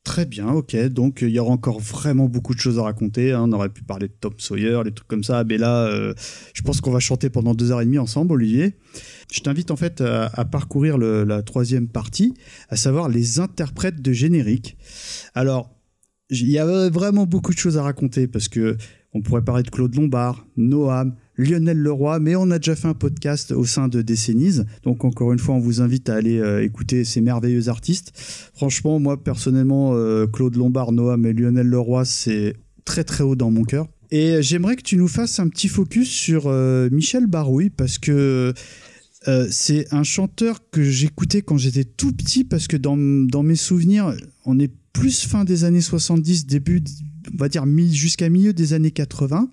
Très 0.04 0.26
bien, 0.26 0.50
ok. 0.50 0.76
Donc 0.88 1.22
il 1.22 1.30
y 1.30 1.38
aura 1.40 1.52
encore 1.52 1.80
vraiment 1.80 2.28
beaucoup 2.28 2.56
de 2.56 2.60
choses 2.60 2.80
à 2.80 2.84
raconter. 2.84 3.34
hein. 3.34 3.44
On 3.48 3.52
aurait 3.52 3.70
pu 3.70 3.84
parler 3.84 4.08
de 4.08 4.14
Tom 4.20 4.34
Sawyer, 4.38 4.82
les 4.84 4.92
trucs 4.92 5.08
comme 5.08 5.24
ça. 5.24 5.44
Mais 5.44 5.58
là, 5.60 5.86
euh, 5.86 6.14
je 6.54 6.62
pense 6.64 6.82
qu'on 6.82 6.92
va 6.92 7.00
chanter 7.00 7.30
pendant 7.30 7.54
deux 7.54 7.72
heures 7.72 7.82
et 7.82 7.86
demie 7.86 8.00
ensemble, 8.00 8.34
Olivier. 8.34 8.78
Je 9.32 9.42
t'invite 9.42 9.70
en 9.70 9.76
fait 9.76 10.02
à, 10.02 10.44
parcourir 10.46 10.98
la 10.98 11.44
troisième 11.44 11.88
partie, 11.88 12.34
à 12.70 12.76
savoir 12.78 13.10
les 13.10 13.40
interprètes 13.40 14.02
de 14.02 14.12
générique. 14.12 14.76
Alors, 15.36 15.70
il 16.32 16.50
y 16.50 16.58
a 16.58 16.90
vraiment 16.90 17.26
beaucoup 17.26 17.54
de 17.54 17.60
choses 17.60 17.78
à 17.78 17.84
raconter 17.84 18.28
parce 18.28 18.48
que 18.48 18.78
on 19.14 19.22
pourrait 19.22 19.44
parler 19.44 19.64
de 19.64 19.70
Claude 19.70 19.94
Lombard, 19.96 20.48
Noam, 20.58 21.16
Lionel 21.42 21.78
Leroy, 21.78 22.20
mais 22.20 22.36
on 22.36 22.52
a 22.52 22.60
déjà 22.60 22.76
fait 22.76 22.88
un 22.88 22.94
podcast 22.94 23.52
au 23.52 23.66
sein 23.66 23.88
de 23.88 24.02
Décennies. 24.02 24.62
Donc 24.84 25.04
encore 25.06 25.34
une 25.34 25.40
fois, 25.40 25.56
on 25.56 25.60
vous 25.60 25.82
invite 25.82 26.10
à 26.10 26.16
aller 26.16 26.40
euh, 26.40 26.64
écouter 26.64 27.04
ces 27.04 27.22
merveilleux 27.22 27.68
artistes. 27.70 28.14
Franchement, 28.54 29.00
moi 29.00 29.22
personnellement, 29.22 29.94
euh, 29.96 30.28
Claude 30.28 30.56
Lombard, 30.56 30.92
Noam 30.92 31.26
et 31.26 31.34
Lionel 31.34 31.68
Leroy, 31.68 32.06
c'est 32.06 32.56
très 32.86 33.04
très 33.04 33.24
haut 33.24 33.36
dans 33.36 33.52
mon 33.52 33.64
cœur. 33.64 33.88
Et 34.12 34.44
j'aimerais 34.44 34.76
que 34.76 34.82
tu 34.82 34.98
nous 34.98 35.08
fasses 35.08 35.40
un 35.40 35.48
petit 35.48 35.70
focus 35.70 36.10
sur 36.10 36.48
euh, 36.48 36.90
Michel 36.92 37.28
Barouille 37.28 37.70
parce 37.70 37.98
que 37.98 38.54
euh, 39.28 39.48
c'est 39.50 39.94
un 39.94 40.04
chanteur 40.04 40.60
que 40.70 40.84
j'écoutais 40.84 41.42
quand 41.42 41.58
j'étais 41.58 41.86
tout 41.86 42.12
petit 42.12 42.44
parce 42.44 42.68
que 42.68 42.76
dans, 42.76 42.98
dans 42.98 43.44
mes 43.44 43.56
souvenirs, 43.56 44.14
on 44.46 44.60
est 44.60 44.72
plus 44.92 45.26
fin 45.26 45.46
des 45.46 45.64
années 45.64 45.82
70, 45.82 46.46
début, 46.46 46.84
on 47.34 47.38
va 47.38 47.48
dire 47.48 47.66
jusqu'à 47.92 48.28
milieu 48.30 48.52
des 48.52 48.74
années 48.74 48.92
80. 48.92 49.50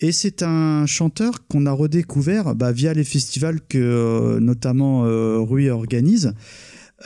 Et 0.00 0.12
c'est 0.12 0.44
un 0.44 0.86
chanteur 0.86 1.46
qu'on 1.48 1.66
a 1.66 1.72
redécouvert 1.72 2.54
bah, 2.54 2.70
via 2.70 2.94
les 2.94 3.02
festivals 3.02 3.58
que 3.68 3.78
euh, 3.78 4.40
notamment 4.40 5.04
euh, 5.04 5.38
Rui 5.38 5.70
organise. 5.70 6.34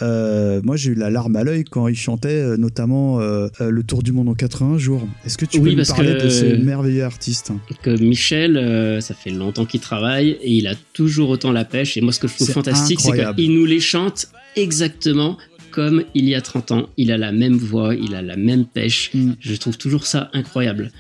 Euh, 0.01 0.61
moi, 0.62 0.76
j'ai 0.76 0.90
eu 0.90 0.95
la 0.95 1.11
larme 1.11 1.36
à 1.36 1.45
l'œil 1.45 1.64
quand 1.64 1.88
il 1.88 1.97
chantait 1.97 2.57
notamment 2.57 3.18
Le 3.18 3.82
Tour 3.82 4.03
du 4.03 4.12
Monde 4.12 4.30
en 4.30 4.34
80 4.34 4.78
jours. 4.78 5.07
Est-ce 5.26 5.36
que 5.36 5.45
tu 5.45 5.59
Oui, 5.59 5.74
peux 5.74 5.82
nous 5.82 5.86
parler 5.86 6.14
de 6.14 6.28
ce 6.30 6.45
merveilleux 6.57 7.05
artiste 7.05 7.53
que 7.82 7.90
Michel, 8.03 9.03
ça 9.03 9.14
fait 9.14 9.30
longtemps 9.30 9.66
qu'il 9.66 9.80
travaille 9.80 10.30
et 10.43 10.51
il 10.51 10.66
a 10.66 10.74
toujours 10.95 11.28
autant 11.28 11.53
la 11.53 11.66
pêche. 11.66 11.99
Et 11.99 12.01
moi, 12.01 12.12
ce 12.12 12.20
que 12.20 12.28
je 12.28 12.36
trouve 12.36 12.51
fantastique, 12.51 13.01
c'est 13.01 13.34
qu'il 13.34 13.55
nous 13.55 13.66
les 13.66 13.80
chante 13.80 14.28
exactement 14.57 15.36
comme 15.72 16.05
il 16.14 16.28
y 16.28 16.34
a 16.34 16.40
30 16.40 16.70
ans. 16.70 16.88
Il 16.97 17.11
a 17.11 17.18
la 17.18 17.32
même 17.32 17.57
voix, 17.57 17.95
il 17.95 18.14
a 18.14 18.22
la 18.22 18.36
même 18.36 18.64
pêche. 18.64 19.11
Mm. 19.12 19.32
Je 19.40 19.55
trouve 19.57 19.76
toujours 19.76 20.07
ça 20.07 20.30
incroyable. 20.32 20.93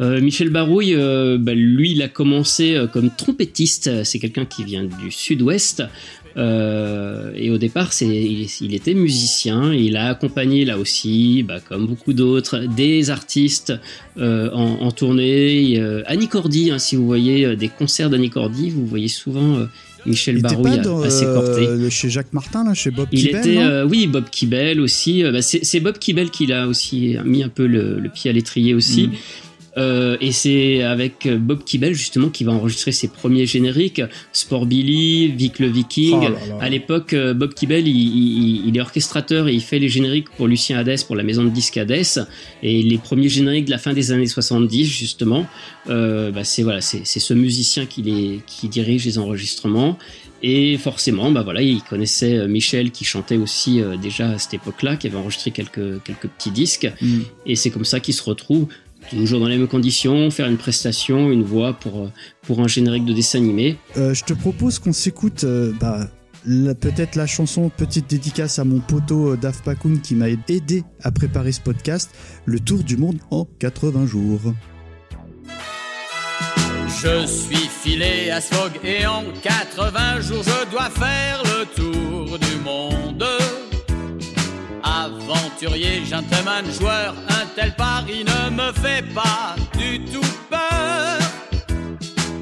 Euh, 0.00 0.20
Michel 0.20 0.48
Barouille, 0.50 0.94
euh, 0.94 1.36
bah, 1.38 1.52
lui, 1.54 1.92
il 1.92 2.02
a 2.02 2.08
commencé 2.08 2.74
euh, 2.74 2.86
comme 2.86 3.10
trompettiste. 3.10 4.04
C'est 4.04 4.18
quelqu'un 4.18 4.46
qui 4.46 4.64
vient 4.64 4.84
du 4.84 5.10
sud-ouest. 5.10 5.82
Euh, 6.36 7.32
et 7.36 7.50
au 7.50 7.58
départ, 7.58 7.92
c'est, 7.92 8.06
il, 8.06 8.48
il 8.60 8.74
était 8.74 8.94
musicien. 8.94 9.74
Il 9.74 9.96
a 9.96 10.08
accompagné 10.08 10.64
là 10.64 10.78
aussi, 10.78 11.42
bah, 11.42 11.58
comme 11.60 11.86
beaucoup 11.86 12.12
d'autres, 12.12 12.60
des 12.76 13.10
artistes 13.10 13.72
euh, 14.16 14.48
en, 14.52 14.78
en 14.80 14.90
tournée. 14.92 15.78
Euh, 15.78 16.02
Annie 16.06 16.28
Cordy, 16.28 16.70
hein, 16.70 16.78
si 16.78 16.96
vous 16.96 17.04
voyez 17.06 17.56
des 17.56 17.68
concerts 17.68 18.10
d'Annie 18.10 18.30
Cordy, 18.30 18.70
vous 18.70 18.86
voyez 18.86 19.08
souvent 19.08 19.58
Michel 20.06 20.40
Barouille 20.40 20.78
à, 20.78 21.04
à 21.04 21.10
ses 21.10 21.26
le- 21.26 21.90
chez 21.90 22.08
Jacques 22.08 22.32
Martin, 22.32 22.64
là, 22.64 22.72
chez 22.74 22.90
Bob 22.90 23.08
Il 23.12 23.26
Kibel, 23.26 23.40
était, 23.40 23.82
oui, 23.82 24.06
Bob 24.06 24.24
Kibel 24.30 24.80
aussi. 24.80 25.22
Bah, 25.24 25.42
c'est 25.42 25.80
Bob 25.80 25.98
Kibel 25.98 26.30
qui 26.30 26.46
l'a 26.46 26.66
aussi 26.68 27.16
mis 27.24 27.42
un 27.42 27.48
peu 27.50 27.66
le, 27.66 27.98
le 27.98 28.08
pied 28.08 28.30
à 28.30 28.32
l'étrier 28.32 28.72
aussi. 28.72 29.08
Mm. 29.08 29.12
Euh, 29.76 30.16
et 30.20 30.32
c'est 30.32 30.82
avec 30.82 31.28
Bob 31.28 31.62
Kibel 31.64 31.94
justement 31.94 32.28
qui 32.28 32.42
va 32.44 32.52
enregistrer 32.52 32.90
ses 32.92 33.08
premiers 33.08 33.46
génériques, 33.46 34.02
Sport 34.32 34.66
Billy, 34.66 35.28
Vic 35.28 35.58
le 35.60 35.68
Viking. 35.68 36.14
Oh 36.16 36.20
là 36.22 36.28
là. 36.30 36.58
À 36.60 36.68
l'époque, 36.68 37.12
euh, 37.12 37.34
Bob 37.34 37.54
Kibel, 37.54 37.86
il, 37.86 37.96
il- 37.96 38.66
il 38.68 38.76
est 38.76 38.80
orchestrateur 38.80 39.46
et 39.48 39.54
il 39.54 39.60
fait 39.62 39.78
les 39.78 39.88
génériques 39.88 40.28
pour 40.30 40.48
Lucien 40.48 40.78
Hadès, 40.78 40.96
pour 41.06 41.14
la 41.16 41.22
maison 41.22 41.44
de 41.44 41.50
disques 41.50 41.76
Hadès. 41.76 42.18
Et 42.62 42.82
les 42.82 42.98
premiers 42.98 43.28
génériques 43.28 43.66
de 43.66 43.70
la 43.70 43.78
fin 43.78 43.92
des 43.92 44.10
années 44.12 44.26
70, 44.26 44.84
justement, 44.86 45.46
euh, 45.88 46.30
bah, 46.32 46.44
c'est 46.44 46.62
voilà, 46.62 46.80
c'est 46.80 47.04
ce 47.04 47.34
musicien 47.34 47.86
qui, 47.86 48.02
les, 48.02 48.40
qui 48.46 48.68
dirige 48.68 49.04
les 49.06 49.18
enregistrements. 49.18 49.98
Et 50.42 50.78
forcément, 50.78 51.30
bah 51.30 51.42
voilà, 51.42 51.60
il 51.60 51.82
connaissait 51.82 52.34
euh, 52.38 52.48
Michel 52.48 52.92
qui 52.92 53.04
chantait 53.04 53.36
aussi 53.36 53.82
euh, 53.82 53.98
déjà 53.98 54.30
à 54.30 54.38
cette 54.38 54.54
époque-là, 54.54 54.96
qui 54.96 55.06
avait 55.06 55.16
enregistré 55.18 55.50
quelques, 55.50 56.02
quelques 56.02 56.28
petits 56.28 56.50
disques. 56.50 56.90
Mm. 57.02 57.18
Et 57.44 57.56
c'est 57.56 57.68
comme 57.70 57.84
ça 57.84 58.00
qu'il 58.00 58.14
se 58.14 58.22
retrouve 58.22 58.66
toujours 59.10 59.40
dans 59.40 59.48
les 59.48 59.58
mêmes 59.58 59.68
conditions, 59.68 60.30
faire 60.30 60.48
une 60.48 60.56
prestation, 60.56 61.30
une 61.30 61.42
voix 61.42 61.72
pour, 61.72 62.04
euh, 62.04 62.12
pour 62.42 62.60
un 62.60 62.68
générique 62.68 63.04
de 63.04 63.12
dessin 63.12 63.38
animé. 63.38 63.76
Euh, 63.96 64.14
je 64.14 64.24
te 64.24 64.32
propose 64.32 64.78
qu'on 64.78 64.92
s'écoute 64.92 65.44
euh, 65.44 65.72
bah, 65.80 66.08
peut-être 66.80 67.16
la 67.16 67.26
chanson 67.26 67.70
petite 67.70 68.08
dédicace 68.08 68.58
à 68.58 68.64
mon 68.64 68.80
poteau 68.80 69.36
Daf 69.36 69.62
Pakun 69.62 69.96
qui 70.02 70.14
m'a 70.14 70.28
aidé 70.28 70.84
à 71.02 71.10
préparer 71.10 71.52
ce 71.52 71.60
podcast, 71.60 72.10
Le 72.46 72.60
Tour 72.60 72.82
du 72.82 72.96
Monde 72.96 73.18
en 73.30 73.46
80 73.58 74.06
jours. 74.06 74.54
Je 77.02 77.26
suis 77.26 77.68
filé 77.82 78.30
à 78.30 78.40
Smog 78.40 78.72
et 78.84 79.06
en 79.06 79.24
80 79.42 80.20
jours 80.20 80.42
je 80.42 80.70
dois 80.70 80.90
faire 80.90 81.42
le 81.44 81.64
tour 81.74 82.38
du 82.38 82.56
monde. 82.64 83.24
Aventurier, 84.82 86.04
gentleman, 86.04 86.64
joueur, 86.78 87.14
un 87.28 87.46
tel 87.54 87.72
pari 87.74 88.24
ne 88.24 88.50
me 88.50 88.72
fait 88.72 89.04
pas 89.14 89.54
du 89.78 90.00
tout 90.04 90.32
peur. 90.48 91.18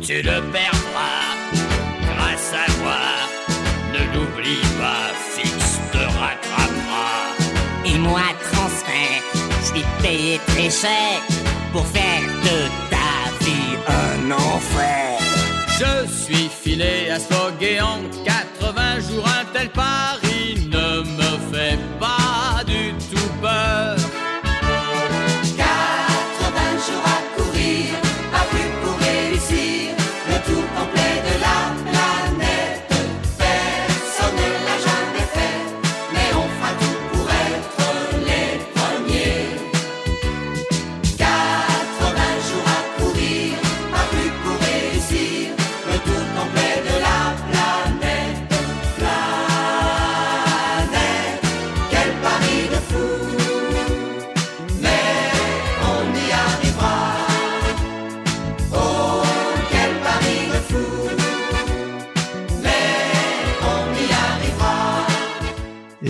Tu 0.01 0.22
le 0.22 0.41
perdras 0.53 1.34
grâce 2.01 2.53
à 2.55 2.70
moi. 2.82 3.01
Ne 3.93 4.14
l'oublie 4.14 4.66
pas, 4.78 5.12
fixe 5.34 5.78
te 5.93 5.99
rattrape. 5.99 6.68
Et 7.84 7.99
moi, 7.99 8.22
transfert, 8.53 9.22
je 9.61 9.66
suis 9.66 9.84
payé 10.03 10.41
très 10.47 10.70
cher 10.70 11.20
pour 11.72 11.86
faire 11.86 12.22
de 12.45 12.68
ta 12.91 13.45
vie 13.45 13.76
un 13.86 14.30
enfer. 14.30 15.18
Je 15.78 16.07
suis 16.11 16.49
filé 16.49 17.11
à 17.11 17.18
Spoguet 17.18 17.80
en 17.80 18.01
80 18.24 19.01
jours, 19.09 19.26
un 19.26 19.45
tel 19.53 19.70
pari 19.70 20.28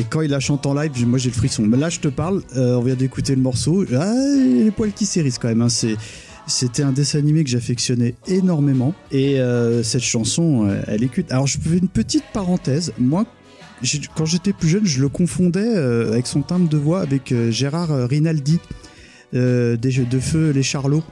quand 0.09 0.21
il 0.23 0.31
la 0.31 0.41
chante 0.41 0.67
en 0.67 0.75
live, 0.75 1.07
moi 1.07 1.19
j'ai 1.19 1.31
le 1.31 1.35
frisson. 1.35 1.63
Mais 1.63 1.77
là, 1.77 1.89
je 1.89 2.01
te 2.01 2.09
parle, 2.09 2.43
euh, 2.57 2.77
on 2.77 2.83
vient 2.83 2.95
d'écouter 2.95 3.35
le 3.35 3.43
morceau. 3.43 3.85
Ah, 3.95 4.13
les 4.37 4.71
poils 4.71 4.93
qui 4.93 5.07
s'hérissent 5.07 5.39
quand 5.39 5.49
même. 5.49 5.63
hein. 5.63 5.69
C'était 6.47 6.83
un 6.83 6.93
dessin 6.93 7.19
animé 7.19 7.45
que 7.45 7.51
j'affectionnais 7.51 8.15
énormément. 8.27 8.95
Et 9.13 9.39
euh, 9.39 9.83
cette 9.83 10.03
chanson, 10.03 10.67
euh, 10.67 10.81
elle 10.87 11.03
est 11.05 11.09
culte. 11.09 11.31
Alors, 11.31 11.47
je 11.47 11.59
fais 11.59 11.77
une 11.77 11.89
petite 11.89 12.25
parenthèse. 12.33 12.93
Moi, 12.99 13.27
quand 14.17 14.25
j'étais 14.25 14.53
plus 14.53 14.69
jeune, 14.69 14.87
je 14.87 15.01
le 15.01 15.09
confondais 15.09 15.77
avec 15.77 16.27
son 16.27 16.43
timbre 16.43 16.69
de 16.69 16.77
voix 16.77 17.01
avec 17.01 17.33
Gérard 17.51 17.91
Rinaldi. 18.09 18.59
des 19.33 19.91
jeux 19.91 20.07
de 20.07 20.19
feu, 20.19 20.51
les 20.51 20.65
Charlots. 20.65 21.05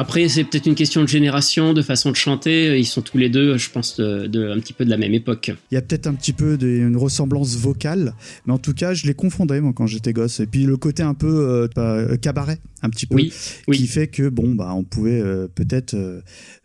Après, 0.00 0.28
c'est 0.28 0.44
peut-être 0.44 0.66
une 0.66 0.76
question 0.76 1.02
de 1.02 1.08
génération, 1.08 1.74
de 1.74 1.82
façon 1.82 2.12
de 2.12 2.16
chanter. 2.16 2.78
Ils 2.78 2.84
sont 2.86 3.02
tous 3.02 3.18
les 3.18 3.28
deux, 3.28 3.58
je 3.58 3.68
pense, 3.68 3.96
de, 3.96 4.28
de- 4.28 4.48
un 4.48 4.60
petit 4.60 4.72
peu 4.72 4.84
de 4.84 4.90
la 4.90 4.96
même 4.96 5.12
époque. 5.12 5.50
Il 5.72 5.74
y 5.74 5.76
a 5.76 5.82
peut-être 5.82 6.06
un 6.06 6.14
petit 6.14 6.32
peu 6.32 6.56
de- 6.56 6.68
une 6.68 6.96
ressemblance 6.96 7.56
vocale, 7.56 8.14
mais 8.46 8.52
en 8.52 8.58
tout 8.58 8.74
cas, 8.74 8.94
je 8.94 9.08
les 9.08 9.14
confondais 9.14 9.60
moi 9.60 9.72
quand 9.74 9.88
j'étais 9.88 10.12
gosse. 10.12 10.38
Et 10.38 10.46
puis 10.46 10.62
le 10.66 10.76
côté 10.76 11.02
un 11.02 11.14
peu 11.14 11.26
euh, 11.26 11.66
euh, 11.78 12.16
cabaret, 12.16 12.60
un 12.82 12.90
petit 12.90 13.06
peu, 13.06 13.16
Oui, 13.16 13.32
oui. 13.66 13.76
qui 13.76 13.88
fait 13.88 14.06
que 14.06 14.28
bon 14.28 14.54
bah 14.54 14.72
on 14.72 14.84
pouvait 14.84 15.20
euh, 15.20 15.48
peut-être 15.52 15.94
euh, 15.94 16.20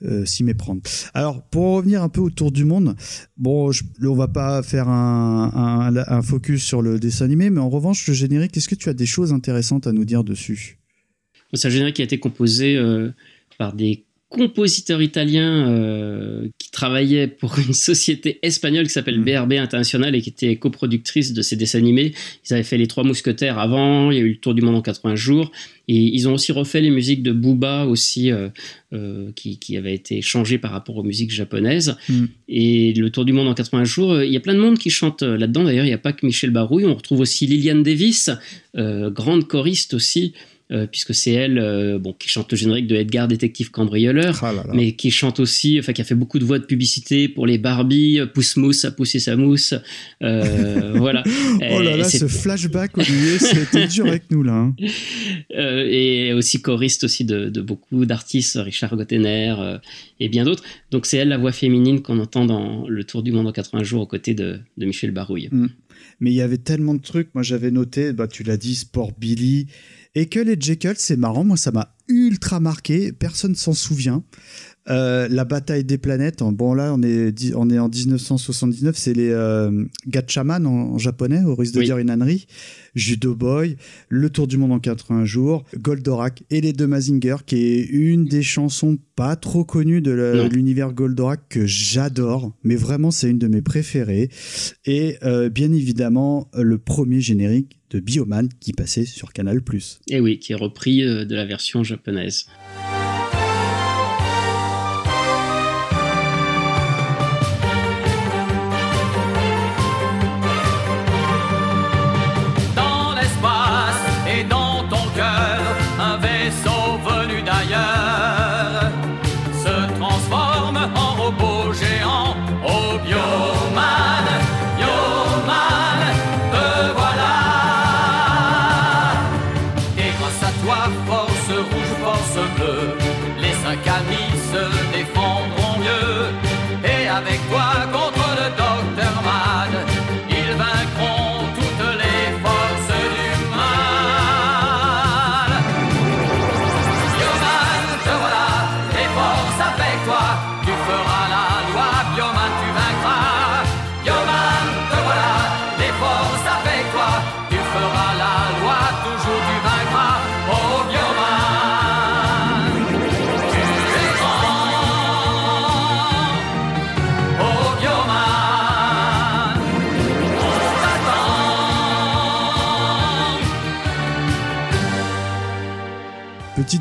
euh, 0.06 0.26
s'y 0.26 0.44
méprendre. 0.44 0.82
Alors 1.16 1.42
pour 1.42 1.74
revenir 1.78 2.04
un 2.04 2.10
peu 2.10 2.22
autour 2.22 2.52
du 2.52 2.66
monde, 2.66 2.96
bon, 3.38 3.72
je, 3.72 3.84
on 4.04 4.14
va 4.16 4.28
pas 4.28 4.62
faire 4.62 4.90
un, 4.90 5.52
un, 5.56 5.96
un 6.08 6.22
focus 6.22 6.64
sur 6.64 6.84
le 6.84 7.00
dessin 7.00 7.26
animé, 7.26 7.50
mais 7.50 7.62
en 7.62 7.70
revanche 7.70 8.08
le 8.08 8.14
générique, 8.14 8.56
est-ce 8.58 8.70
que 8.70 8.76
tu 8.76 8.90
as 8.90 8.94
des 8.94 9.08
choses 9.08 9.34
intéressantes 9.34 9.88
à 9.88 9.92
nous 9.92 10.06
dire 10.06 10.24
dessus? 10.24 10.78
C'est 11.54 11.68
un 11.68 11.72
générique 11.72 11.96
qui 11.96 12.02
a 12.02 12.06
été 12.06 12.20
composé 12.20 12.76
euh, 12.76 13.10
par 13.58 13.74
des 13.74 14.04
compositeurs 14.34 15.04
italiens 15.04 15.70
euh, 15.70 16.48
qui 16.58 16.72
travaillaient 16.72 17.28
pour 17.28 17.60
une 17.60 17.74
société 17.74 18.40
espagnole 18.42 18.88
qui 18.88 18.92
s'appelle 18.92 19.20
Mm. 19.20 19.26
BRB 19.26 19.54
International 19.54 20.16
et 20.16 20.22
qui 20.22 20.30
était 20.30 20.56
coproductrice 20.56 21.34
de 21.34 21.42
ces 21.44 21.56
dessins 21.56 21.78
animés. 21.78 22.14
Ils 22.50 22.54
avaient 22.54 22.64
fait 22.64 22.78
Les 22.78 22.88
Trois 22.88 23.04
Mousquetaires 23.04 23.60
avant, 23.60 24.10
il 24.10 24.18
y 24.18 24.20
a 24.20 24.24
eu 24.24 24.30
Le 24.30 24.38
Tour 24.38 24.56
du 24.56 24.64
Monde 24.64 24.76
en 24.76 24.82
80 24.82 25.16
jours, 25.16 25.52
et 25.88 25.96
ils 25.96 26.28
ont 26.28 26.34
aussi 26.34 26.52
refait 26.52 26.82
les 26.82 26.90
musiques 26.90 27.22
de 27.22 27.32
Booba 27.32 27.86
aussi, 27.86 28.32
euh, 28.32 28.50
euh, 28.94 29.30
qui, 29.36 29.60
qui 29.60 29.78
avaient 29.78 29.94
été 29.94 30.22
changées 30.24 30.58
par 30.58 30.72
rapport 30.72 30.98
aux 30.98 31.04
musiques 31.04 31.32
japonaises. 31.32 31.96
Mm. 32.10 32.26
Et 32.50 32.94
Le 32.94 33.10
Tour 33.12 33.26
du 33.26 33.34
Monde 33.34 33.48
en 33.48 33.54
80 33.54 33.84
jours, 33.84 34.24
il 34.24 34.34
y 34.34 34.38
a 34.38 34.40
plein 34.40 34.56
de 34.56 34.60
monde 34.60 34.80
qui 34.80 34.90
chante 34.90 35.22
là-dedans. 35.22 35.64
D'ailleurs, 35.64 35.86
il 35.86 35.90
n'y 35.90 35.94
a 35.94 36.00
pas 36.00 36.14
que 36.14 36.26
Michel 36.26 36.50
Barouille, 36.50 36.86
on 36.86 36.96
retrouve 36.96 37.20
aussi 37.20 37.46
Liliane 37.46 37.84
Davis, 37.84 38.32
euh, 38.76 39.12
grande 39.12 39.48
choriste 39.48 39.94
aussi, 39.94 40.34
euh, 40.72 40.88
puisque 40.88 41.14
c'est 41.14 41.32
elle 41.32 41.60
euh, 41.60 42.00
bon, 42.00 42.14
qui 42.14 42.30
chante 42.30 42.50
le 42.52 42.58
générique 42.58 42.88
de 42.88 42.96
Edgar 42.96 43.28
Détective 43.28 43.70
Cambrioleur, 43.72 44.40
Ah 44.44 44.54
là 44.54 44.64
là. 44.66 44.74
mais 44.74 44.94
qui 44.94 45.12
chante 45.12 45.40
aussi, 45.40 45.78
enfin 45.80 45.94
qui 45.94 46.02
a 46.02 46.06
fait 46.06 46.16
beaucoup 46.16 46.40
de 46.40 46.46
voix 46.46 46.58
de 46.60 46.66
publicité 46.66 47.28
pour 47.28 47.46
les 47.46 47.58
Barbie, 47.58 48.20
Pousse 48.34 48.56
Mousse, 48.58 48.86
a 48.86 48.92
poussé 48.92 49.20
sa 49.20 49.36
mousse, 49.36 49.74
euh, 50.24 50.94
voilà. 50.96 51.24
Oh 51.72 51.82
là 51.82 51.96
Et 51.96 51.98
là, 51.98 52.04
ce 52.06 52.28
flashback 52.28 52.98
Olivier, 52.98 53.40
c'était 53.40 53.88
dur 53.88 54.08
avec 54.08 54.32
nous 54.32 54.44
là. 54.44 54.54
hein. 54.54 54.76
euh, 55.56 55.86
et 55.90 56.34
aussi 56.34 56.62
choriste 56.62 57.04
aussi 57.04 57.26
de, 57.26 57.50
de 57.50 57.62
beaucoup 57.62 58.06
d'artistes, 58.06 58.58
Richard 58.62 58.96
Gottener 58.96 59.56
et 60.20 60.30
bien 60.30 60.46
d'autres. 60.46 60.64
Donc 60.92 61.06
c'est 61.06 61.18
elle 61.18 61.30
la 61.30 61.38
voix 61.38 61.52
féminine 61.52 62.02
qu'on 62.02 62.20
entend 62.20 62.46
dans 62.46 62.88
Le 62.88 63.04
Tour 63.04 63.24
du 63.24 63.32
Monde 63.32 63.48
en 63.48 63.52
80 63.52 63.84
jours 63.84 64.02
aux 64.02 64.08
côtés 64.08 64.34
de, 64.34 64.60
de 64.78 64.86
Michel 64.86 65.12
Barouille. 65.12 65.50
Mais 66.20 66.32
il 66.32 66.36
y 66.36 66.42
avait 66.42 66.58
tellement 66.58 66.94
de 66.96 67.02
trucs. 67.02 67.34
Moi, 67.34 67.44
j'avais 67.44 67.72
noté, 67.72 68.14
bah, 68.14 68.28
tu 68.28 68.44
l'as 68.44 68.58
dit, 68.58 68.76
Sport 68.76 69.12
Billy. 69.20 69.68
Et 70.16 70.30
que 70.30 70.40
les 70.40 70.60
Jekyll, 70.60 70.94
c'est 70.98 71.18
marrant. 71.18 71.44
Moi, 71.44 71.58
ça 71.58 71.72
m'a 71.72 71.96
ultra 72.08 72.60
marqué. 72.60 73.12
Personne 73.12 73.56
s'en 73.56 73.74
souvient. 73.74 74.24
Euh, 74.90 75.30
la 75.30 75.46
bataille 75.46 75.86
des 75.86 75.98
planètes. 75.98 76.42
en- 76.42 76.52
Bon, 76.52 76.74
là, 76.74 76.94
on 76.94 77.02
est, 77.04 77.34
on 77.56 77.70
est 77.70 77.80
en 77.80 77.88
1979. 77.88 78.98
C'est 78.98 79.14
les 79.14 79.30
euh, 79.30 79.86
Gatchaman 80.08 80.66
en, 80.66 80.72
en 80.94 80.98
japonais, 80.98 81.42
au 81.46 81.56
risque 81.56 81.74
de 81.74 81.80
Oui. 81.80 81.86
dire 81.86 81.98
une 82.00 82.10
ânerie. 82.10 82.48
Judo 82.96 83.34
Boy, 83.34 83.78
Le 84.10 84.30
Tour 84.30 84.46
du 84.48 84.58
Monde 84.58 84.74
en 84.74 84.80
80 84.80 85.26
jours, 85.26 85.64
Goldorak 85.80 86.44
et 86.52 86.62
les 86.62 86.74
deux 86.74 86.86
Mazinger, 86.86 87.38
qui 87.46 87.56
est 87.56 87.82
une 87.86 88.26
des 88.26 88.44
chansons 88.44 88.98
pas 89.16 89.36
trop 89.36 89.64
connues 89.64 90.02
de 90.02 90.48
l'univers 90.52 90.92
Goldorak 90.94 91.42
que 91.50 91.66
j'adore. 91.66 92.52
Mais 92.64 92.76
vraiment, 92.76 93.10
c'est 93.10 93.30
une 93.30 93.40
de 93.40 93.48
mes 93.48 93.62
préférées. 93.62 94.30
Et 94.86 95.18
euh, 95.24 95.50
bien 95.50 95.72
évidemment, 95.72 96.50
le 96.54 96.78
premier 96.78 97.22
générique 97.22 97.80
de 97.90 98.00
Bioman 98.00 98.50
qui 98.60 98.74
passait 98.74 99.06
sur 99.06 99.34
Canal+. 99.34 99.62
Et 100.10 100.20
oui, 100.20 100.40
qui 100.40 100.52
est 100.52 100.56
repris 100.56 101.04
euh, 101.04 101.26
de 101.26 101.36
la 101.36 101.46
version 101.46 101.84
japonaise. 101.84 102.46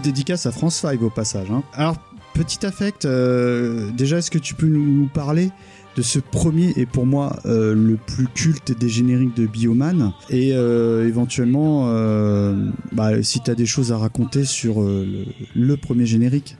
Dédicace 0.03 0.47
à 0.47 0.53
France 0.53 0.77
5 0.77 1.01
au 1.03 1.11
passage. 1.11 1.51
hein. 1.51 1.63
Alors, 1.75 1.97
petit 2.35 2.65
affect, 2.67 3.05
euh, 3.05 3.91
déjà, 3.93 4.19
est-ce 4.19 4.31
que 4.31 4.39
tu 4.39 4.55
peux 4.55 4.67
nous 4.67 5.07
parler 5.07 5.51
de 5.97 6.03
ce 6.03 6.19
premier 6.19 6.73
et 6.77 6.87
pour 6.87 7.05
moi 7.05 7.39
euh, 7.45 7.75
le 7.75 7.97
plus 7.97 8.27
culte 8.27 8.77
des 8.77 8.89
génériques 8.89 9.37
de 9.37 9.47
Bioman 9.47 10.13
et 10.31 10.53
euh, 10.55 11.07
éventuellement 11.07 11.87
bah, 12.93 13.23
si 13.23 13.41
tu 13.41 13.51
as 13.51 13.55
des 13.55 13.67
choses 13.67 13.93
à 13.93 13.99
raconter 13.99 14.45
sur 14.45 14.81
le, 14.81 15.77
premier 15.77 16.07
générique? 16.07 16.57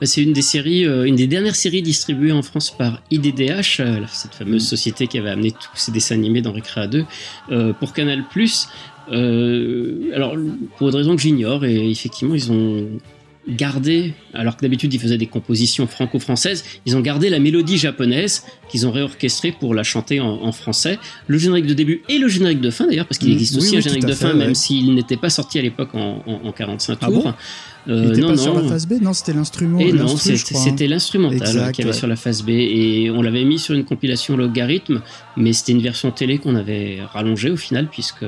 Bah, 0.00 0.06
C'est 0.06 0.22
une 0.22 0.32
des 0.32 0.42
séries, 0.42 0.84
une 0.84 1.16
des 1.16 1.26
dernières 1.26 1.56
séries 1.56 1.82
distribuées 1.82 2.32
en 2.32 2.42
France 2.42 2.76
par 2.76 3.02
IDDH, 3.10 3.80
cette 4.12 4.34
fameuse 4.34 4.66
société 4.68 5.06
qui 5.06 5.18
avait 5.18 5.30
amené 5.30 5.50
tous 5.50 5.76
ces 5.76 5.92
dessins 5.92 6.14
animés 6.14 6.42
dans 6.42 6.52
Recrea 6.52 6.86
2 6.86 7.04
euh, 7.50 7.72
pour 7.72 7.92
Canal+. 7.92 8.24
Euh, 9.12 10.10
alors, 10.14 10.34
pour 10.78 10.88
une 10.88 10.94
raison 10.96 11.16
que 11.16 11.22
j'ignore, 11.22 11.64
et 11.64 11.90
effectivement, 11.90 12.34
ils 12.34 12.50
ont 12.52 12.86
gardé, 13.46 14.14
alors 14.32 14.56
que 14.56 14.62
d'habitude 14.62 14.94
ils 14.94 14.98
faisaient 14.98 15.18
des 15.18 15.26
compositions 15.26 15.86
franco-françaises, 15.86 16.64
ils 16.86 16.96
ont 16.96 17.00
gardé 17.02 17.28
la 17.28 17.38
mélodie 17.38 17.76
japonaise 17.76 18.42
qu'ils 18.70 18.86
ont 18.86 18.90
réorchestrée 18.90 19.52
pour 19.52 19.74
la 19.74 19.82
chanter 19.82 20.18
en, 20.18 20.28
en 20.42 20.50
français. 20.52 20.98
Le 21.26 21.36
générique 21.36 21.66
de 21.66 21.74
début 21.74 22.00
et 22.08 22.16
le 22.16 22.28
générique 22.28 22.62
de 22.62 22.70
fin 22.70 22.86
d'ailleurs, 22.86 23.06
parce 23.06 23.18
qu'il 23.18 23.28
Mm, 23.28 23.32
existe 23.32 23.52
oui, 23.56 23.58
aussi 23.58 23.70
oui, 23.72 23.76
un 23.76 23.80
générique 23.80 24.06
de 24.06 24.14
fin, 24.14 24.32
même 24.32 24.54
s'il 24.54 24.94
n'était 24.94 25.18
pas 25.18 25.28
sorti 25.28 25.58
à 25.58 25.62
l'époque 25.62 25.94
en, 25.94 26.22
en- 26.26 26.46
en 26.48 26.52
45 26.52 26.98
Ah 27.02 27.06
tours. 27.06 27.22
bon 27.24 27.34
Euh, 27.86 28.04
Il 28.06 28.10
était 28.12 28.20
non, 28.22 28.28
pas 28.28 28.36
sur 28.38 28.54
non. 28.54 28.62
la 28.62 28.68
phase 28.70 28.86
B 28.88 28.92
Non, 29.02 29.12
c'était 29.12 29.34
l'instrument. 29.34 29.78
Et 29.78 29.92
non, 29.92 30.06
hein. 30.06 30.16
c'était 30.16 30.86
l'instrumental 30.88 31.70
qu'il 31.72 31.84
y 31.84 31.86
avait 31.86 31.92
ouais. 31.92 31.92
sur 31.92 32.06
la 32.06 32.16
phase 32.16 32.42
B 32.42 32.48
et 32.48 33.10
on 33.10 33.20
l'avait 33.20 33.44
mis 33.44 33.58
sur 33.58 33.74
une 33.74 33.84
compilation 33.84 34.38
logarithme, 34.38 35.02
mais 35.36 35.52
c'était 35.52 35.72
une 35.72 35.82
version 35.82 36.10
télé 36.10 36.38
qu'on 36.38 36.54
avait 36.54 37.00
rallongée 37.12 37.50
au 37.50 37.58
final 37.58 37.88
puisque 37.92 38.24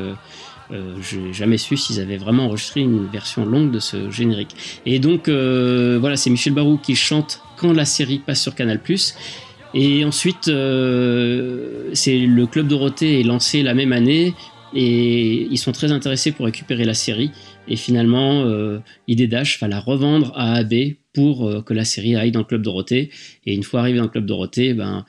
euh, 0.73 0.97
j'ai 1.01 1.33
jamais 1.33 1.59
su 1.59 1.77
s'ils 1.77 2.01
avaient 2.01 2.17
vraiment 2.17 2.47
enregistré 2.47 2.81
une 2.81 3.07
version 3.07 3.45
longue 3.45 3.71
de 3.71 3.79
ce 3.79 4.11
générique. 4.11 4.55
Et 4.85 4.99
donc 4.99 5.29
euh, 5.29 5.99
voilà, 6.01 6.17
c'est 6.17 6.31
Michel 6.31 6.53
Barou 6.55 6.79
qui 6.79 6.97
chante 6.97 7.41
quand 7.57 7.73
la 7.73 7.85
série 7.85 8.19
passe 8.19 8.43
sur 8.43 8.55
Canal+. 8.55 8.81
Et 9.75 10.05
ensuite, 10.05 10.49
euh, 10.49 11.91
c'est 11.93 12.19
le 12.19 12.47
Club 12.47 12.69
Dorothée 12.69 13.21
est 13.21 13.25
lancé 13.25 13.63
la 13.63 13.75
même 13.75 13.93
année 13.93 14.35
et 14.75 15.49
ils 15.51 15.59
sont 15.59 15.73
très 15.73 15.93
intéressés 15.93 16.33
pour 16.33 16.47
récupérer 16.47 16.85
la 16.85 16.95
série. 16.95 17.31
Et 17.69 17.77
finalement, 17.77 18.43
euh, 18.45 18.79
Dash 19.09 19.61
va 19.61 19.69
la 19.69 19.81
revendre 19.81 20.33
à 20.35 20.55
AB 20.55 20.75
pour 21.13 21.49
euh, 21.49 21.63
que 21.63 21.75
la 21.75 21.85
série 21.85 22.17
aille 22.17 22.31
dans 22.31 22.41
le 22.41 22.45
Club 22.45 22.63
Dorothée. 22.63 23.11
Et 23.45 23.55
une 23.55 23.63
fois 23.63 23.81
arrivé 23.81 23.99
dans 23.99 24.05
le 24.05 24.11
Club 24.11 24.27
Dorothée, 24.27 24.75
ben, 24.75 25.05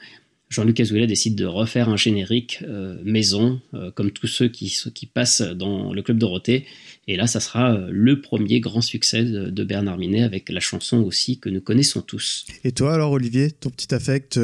Jean-Luc 0.49 0.79
Azoulay 0.79 1.07
décide 1.07 1.35
de 1.35 1.45
refaire 1.45 1.89
un 1.89 1.97
générique 1.97 2.63
euh, 2.67 2.97
maison, 3.03 3.59
euh, 3.73 3.91
comme 3.91 4.11
tous 4.11 4.27
ceux 4.27 4.47
qui, 4.47 4.71
passent 5.13 5.41
dans 5.41 5.93
le 5.93 6.01
Club 6.01 6.17
Dorothée. 6.17 6.65
Et 7.07 7.17
là, 7.17 7.27
ça 7.27 7.39
sera 7.39 7.73
euh, 7.73 7.89
le 7.91 8.21
premier 8.21 8.59
grand 8.61 8.81
succès 8.81 9.23
de, 9.23 9.63
Bernard 9.63 9.97
Minet, 9.97 10.23
avec 10.23 10.49
la 10.49 10.61
chanson 10.61 10.99
aussi 10.99 11.39
que 11.39 11.49
nous 11.49 11.61
connaissons 11.61 12.01
tous. 12.01 12.45
Et 12.63 12.71
toi 12.71 12.93
alors 12.93 13.11
Olivier, 13.11 13.51
ton 13.51 13.69
petit 13.69 13.93
affect 13.93 14.39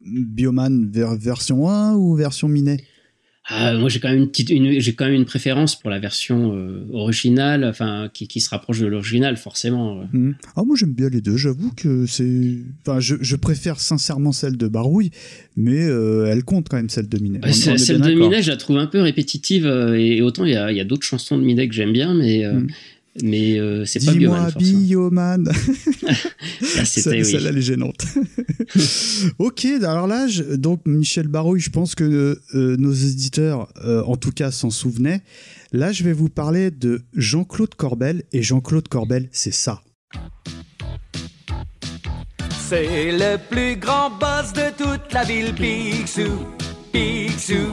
Bioman 0.00 0.90
ver- 0.90 1.16
version 1.16 1.68
1 1.68 1.94
ou 1.96 2.14
version 2.14 2.48
Minet? 2.48 2.78
Ah, 3.48 3.74
moi, 3.74 3.88
j'ai 3.88 4.00
quand 4.00 4.08
même 4.08 4.18
une 4.18 4.28
petite, 4.28 4.50
une- 4.50 4.80
j'ai 4.80 4.94
quand 4.94 5.04
même 5.04 5.14
une 5.14 5.24
préférence 5.24 5.78
pour 5.78 5.88
la 5.88 5.98
version 6.00 6.52
euh, 6.54 6.84
originale, 6.92 7.64
enfin, 7.64 8.10
qui, 8.12 8.26
qui 8.26 8.40
se 8.40 8.50
rapproche 8.50 8.80
de 8.80 8.86
l'original, 8.86 9.36
forcément. 9.36 10.00
ouais. 10.00 10.06
Hmm. 10.12 10.32
Ah 10.56 10.62
moi 10.64 10.74
j'aime 10.76 10.92
bien 10.94 11.08
les 11.08 11.20
deux, 11.20 11.36
j'avoue 11.36 11.70
que 11.76 12.06
c'est... 12.06 12.58
Enfin 12.84 12.98
je, 12.98 13.14
je 13.20 13.36
préfère 13.36 13.78
sincèrement 13.78 14.32
celle 14.32 14.56
de 14.56 14.66
Barouille, 14.66 15.10
mais 15.56 15.84
euh, 15.86 16.26
elle 16.26 16.42
compte 16.42 16.68
quand 16.68 16.76
même 16.76 16.88
celle 16.88 17.08
de 17.08 17.18
Minet. 17.18 17.40
Est 17.44 17.78
celle 17.78 18.00
de. 18.00 18.12
Minet, 18.14 18.42
je 18.42 18.50
la 18.50 18.56
trouve 18.56 18.78
un 18.78 18.86
peu 18.86 19.00
répétitive, 19.00 19.66
euh, 19.66 19.96
et, 19.96 20.16
et 20.16 20.22
autant 20.22 20.44
il 20.44 20.52
y 20.52 20.56
a, 20.56 20.72
y 20.72 20.80
a 20.80 20.84
d'autres 20.84 21.06
chansons 21.06 21.38
de 21.38 21.44
Minet 21.44 21.68
que 21.68 21.74
j'aime 21.74 21.92
bien, 21.92 22.14
mais, 22.14 22.44
euh, 22.44 22.54
Mm. 22.54 22.66
Mais 23.22 23.58
euh, 23.58 23.84
c'est 23.84 24.04
pas 24.04 24.12
Bioman. 24.12 24.52
Bioman 24.58 25.44
Là, 25.44 26.84
c'était, 26.84 27.10
oui. 27.18 27.24
Celle-là, 27.24 27.50
elle 27.50 27.58
est 27.58 27.62
gênante. 27.62 28.04
ok, 29.38 29.64
alors 29.82 30.06
là, 30.06 30.26
je- 30.28 30.42
donc 30.56 30.80
Michel 30.86 31.28
Barouille, 31.28 31.60
je 31.60 31.70
pense 31.70 31.94
que 31.94 32.38
euh, 32.54 32.76
nos 32.78 32.92
éditeurs, 32.92 33.72
euh, 33.84 34.02
en 34.04 34.16
tout 34.16 34.32
cas, 34.32 34.50
s'en 34.50 34.70
souvenaient. 34.70 35.22
Là, 35.72 35.92
je 35.92 36.04
vais 36.04 36.12
vous 36.12 36.28
parler 36.28 36.70
de 36.70 37.02
Jean-Claude 37.14 37.74
Corbel. 37.74 38.22
Et 38.32 38.42
Jean-Claude 38.42 38.88
Corbel, 38.88 39.28
c'est 39.32 39.52
ça. 39.54 39.82
C'est 42.68 43.12
le 43.12 43.36
plus 43.50 43.76
grand 43.76 44.10
boss 44.10 44.52
de 44.52 44.70
toute 44.76 45.12
la 45.12 45.24
ville, 45.24 45.52
Picsou. 45.54 46.30
Picsou. 46.92 47.66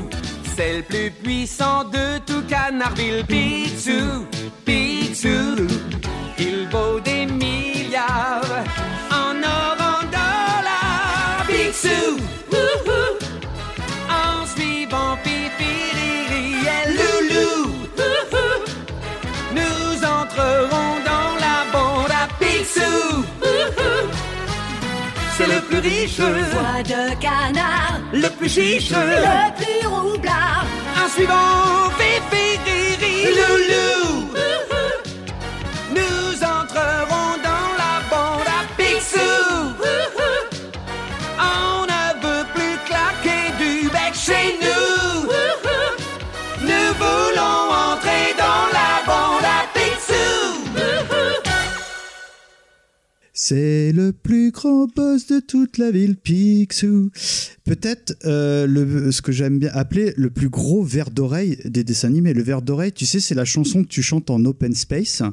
C'est 0.55 0.77
le 0.77 0.83
plus 0.83 1.09
puissant 1.09 1.83
de 1.85 2.19
tout 2.27 2.43
Canardville, 2.47 3.25
Picsou. 3.25 4.27
Picsou. 4.63 5.67
Il 6.37 6.67
vaut 6.69 6.99
des 6.99 7.25
milliards 7.25 8.41
en 9.09 9.41
or, 9.41 9.77
en 9.79 10.03
dollars. 10.05 11.45
Picsou. 11.47 12.17
Wouhou. 12.51 13.17
En 14.09 14.45
suivant 14.45 15.17
Pipi, 15.23 15.92
riche, 25.84 26.19
Voix 26.19 26.81
de 26.84 27.15
canard, 27.19 27.99
le 28.13 28.29
plus 28.29 28.49
chiche, 28.49 28.91
le 28.91 29.51
plus 29.59 29.88
roublard. 29.88 30.65
en 31.03 31.09
suivant 31.09 31.89
Fifi, 31.97 32.59
Riri, 32.65 33.36
Loulou. 33.38 34.02
Nous 34.02 34.02
C'est 53.45 53.91
le 53.91 54.13
plus 54.13 54.51
grand 54.51 54.87
boss 54.95 55.27
de 55.27 55.41
toute 55.41 55.77
la 55.77 55.91
ville, 55.91 56.15
Picsou. 56.15 57.11
Peut-être 57.65 58.15
euh, 58.23 59.11
ce 59.11 59.21
que 59.21 59.33
j'aime 59.33 59.59
bien 59.59 59.69
appeler 59.73 60.13
le 60.15 60.29
plus 60.29 60.47
gros 60.47 60.81
verre 60.81 61.11
d'oreille 61.11 61.57
des 61.65 61.83
dessins 61.83 62.07
animés. 62.07 62.33
Le 62.33 62.41
verre 62.41 62.61
d'oreille, 62.61 62.93
tu 62.93 63.05
sais, 63.05 63.19
c'est 63.19 63.35
la 63.35 63.43
chanson 63.43 63.83
que 63.83 63.89
tu 63.89 64.01
chantes 64.01 64.29
en 64.29 64.45
open 64.45 64.73
space 64.73 65.23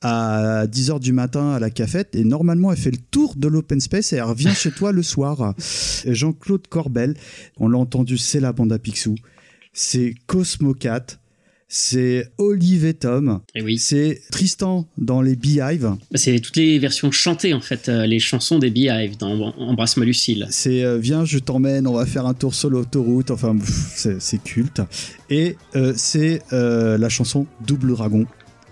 à 0.00 0.66
10h 0.66 0.98
du 0.98 1.12
matin 1.12 1.52
à 1.52 1.60
la 1.60 1.70
cafette 1.70 2.16
et 2.16 2.24
normalement 2.24 2.72
elle 2.72 2.76
fait 2.76 2.90
le 2.90 2.98
tour 3.12 3.36
de 3.36 3.46
l'open 3.46 3.78
space 3.78 4.12
et 4.12 4.16
elle 4.16 4.24
revient 4.24 4.52
chez 4.52 4.72
toi 4.72 4.90
le 4.90 5.04
soir. 5.04 5.54
Jean-Claude 6.04 6.66
Corbel, 6.66 7.14
on 7.58 7.68
l'a 7.68 7.78
entendu, 7.78 8.18
c'est 8.18 8.40
la 8.40 8.52
bande 8.52 8.72
à 8.72 8.80
Picsou. 8.80 9.14
C'est 9.72 10.16
Cosmo 10.26 10.74
Cat, 10.74 11.06
c'est 11.76 12.30
Olive 12.38 12.84
et 12.84 12.94
Tom, 12.94 13.40
Et 13.56 13.60
oui. 13.60 13.78
c'est 13.78 14.20
Tristan 14.30 14.86
dans 14.96 15.20
les 15.20 15.34
Beehive. 15.34 15.82
Bah, 15.82 15.96
C'est 16.14 16.38
toutes 16.38 16.54
les 16.54 16.78
versions 16.78 17.10
chantées, 17.10 17.52
en 17.52 17.60
fait, 17.60 17.88
euh, 17.88 18.06
les 18.06 18.20
chansons 18.20 18.60
des 18.60 18.70
Beehive 18.70 19.16
dans 19.18 19.52
Embrasse-moi 19.58 20.06
Lucille. 20.06 20.46
C'est 20.50 20.84
euh, 20.84 20.98
viens, 20.98 21.24
je 21.24 21.40
t'emmène, 21.40 21.88
on 21.88 21.94
va 21.94 22.06
faire 22.06 22.26
un 22.26 22.34
tour 22.34 22.54
sur 22.54 22.70
l'autoroute. 22.70 23.32
Enfin, 23.32 23.56
c'est 24.20 24.42
culte. 24.44 24.82
Et 25.30 25.56
euh, 25.74 25.92
c'est 25.96 26.42
euh, 26.52 26.96
la 26.96 27.08
chanson 27.08 27.44
Double 27.66 27.90
Dragon. 27.90 28.24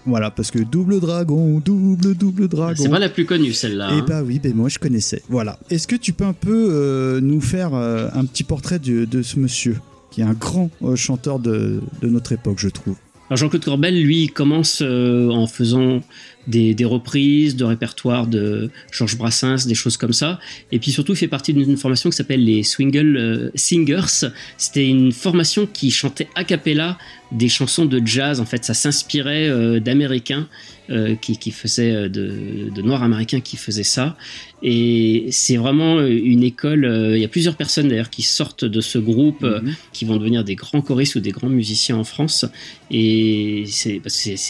Voilà, 0.06 0.30
parce 0.30 0.50
que 0.50 0.58
double 0.58 1.00
dragon, 1.00 1.60
double, 1.60 2.14
double 2.14 2.48
dragon. 2.48 2.82
C'est 2.82 2.88
pas 2.88 2.98
la 2.98 3.08
plus 3.08 3.24
connue, 3.24 3.52
celle-là. 3.52 3.94
Et 3.94 3.98
hein. 3.98 4.04
bah 4.06 4.22
oui, 4.24 4.40
ben 4.42 4.52
moi 4.54 4.68
je 4.68 4.78
connaissais. 4.78 5.22
Voilà. 5.28 5.58
Est-ce 5.70 5.86
que 5.86 5.94
tu 5.96 6.12
peux 6.12 6.24
un 6.24 6.32
peu 6.32 6.68
euh, 6.72 7.20
nous 7.20 7.40
faire 7.40 7.74
euh, 7.74 8.08
un 8.12 8.24
petit 8.24 8.42
portrait 8.42 8.80
de, 8.80 9.04
de 9.04 9.22
ce 9.22 9.38
monsieur, 9.38 9.76
qui 10.12 10.20
est 10.20 10.24
un 10.24 10.34
grand 10.34 10.70
euh, 10.82 10.94
chanteur 10.94 11.40
de, 11.40 11.80
notre 12.02 12.32
époque, 12.32 12.58
je 12.58 12.68
trouve 12.68 12.96
Alors 13.28 13.38
Jean-Claude 13.38 13.64
Corbel, 13.64 14.00
lui, 14.00 14.28
commence 14.28 14.80
euh, 14.82 15.30
en 15.30 15.46
faisant 15.48 16.02
des, 16.46 16.74
des 16.74 16.84
reprises 16.84 17.56
de 17.56 17.64
répertoire 17.64 18.26
de 18.26 18.70
Georges 18.92 19.16
Brassens, 19.16 19.66
des 19.66 19.74
choses 19.74 19.96
comme 19.96 20.12
ça. 20.12 20.38
Et 20.70 20.78
puis 20.78 20.92
surtout, 20.92 21.12
il 21.12 21.18
fait 21.18 21.28
partie 21.28 21.54
d'une 21.54 21.76
formation 21.76 22.10
qui 22.10 22.16
s'appelle 22.16 22.44
les 22.44 22.62
Swingle 22.62 23.16
euh, 23.16 23.50
Singers. 23.54 24.28
C'était 24.58 24.86
une 24.86 25.12
formation 25.12 25.66
qui 25.66 25.90
chantait 25.90 26.28
a 26.34 26.44
cappella 26.44 26.98
des 27.32 27.48
chansons 27.48 27.86
de 27.86 28.00
jazz. 28.04 28.40
En 28.40 28.46
fait, 28.46 28.64
ça 28.64 28.74
s'inspirait 28.74 29.48
euh, 29.48 29.80
d'Américains 29.80 30.48
euh, 30.90 31.14
qui, 31.14 31.36
qui 31.38 31.50
faisaient 31.50 31.92
euh, 31.94 32.08
de, 32.08 32.70
de 32.74 32.82
Noirs 32.82 33.02
américains 33.02 33.40
qui 33.40 33.56
faisaient 33.56 33.82
ça. 33.82 34.16
Et 34.62 35.26
c'est 35.30 35.56
vraiment 35.56 36.00
une 36.06 36.42
école. 36.42 36.84
euh, 36.84 37.16
Il 37.16 37.20
y 37.20 37.24
a 37.24 37.28
plusieurs 37.28 37.56
personnes 37.56 37.88
d'ailleurs 37.88 38.10
qui 38.10 38.22
sortent 38.22 38.64
de 38.64 38.80
ce 38.80 38.98
groupe. 38.98 39.42
Mhm. 39.42 39.74
qui 39.92 40.04
vont 40.04 40.16
devenir 40.16 40.44
des 40.44 40.54
grands 40.54 40.82
choristes 40.82 41.16
ou 41.16 41.20
des 41.20 41.30
grands 41.30 41.48
musiciens 41.48 41.96
en 41.96 42.04
France. 42.04 42.44
Et 42.90 43.64
c'est 43.66 44.00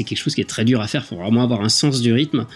quelque 0.05 0.17
chose 0.19 0.35
qui 0.35 0.41
est 0.41 0.49
très 0.49 0.65
dur 0.65 0.81
à 0.81 0.87
faire. 0.89 1.03
Il 1.05 1.09
faut 1.09 1.17
vraiment 1.23 1.43
avoir 1.43 1.63
un 1.63 1.69
sens 1.69 2.01
du 2.03 2.13
rythme. 2.13 2.47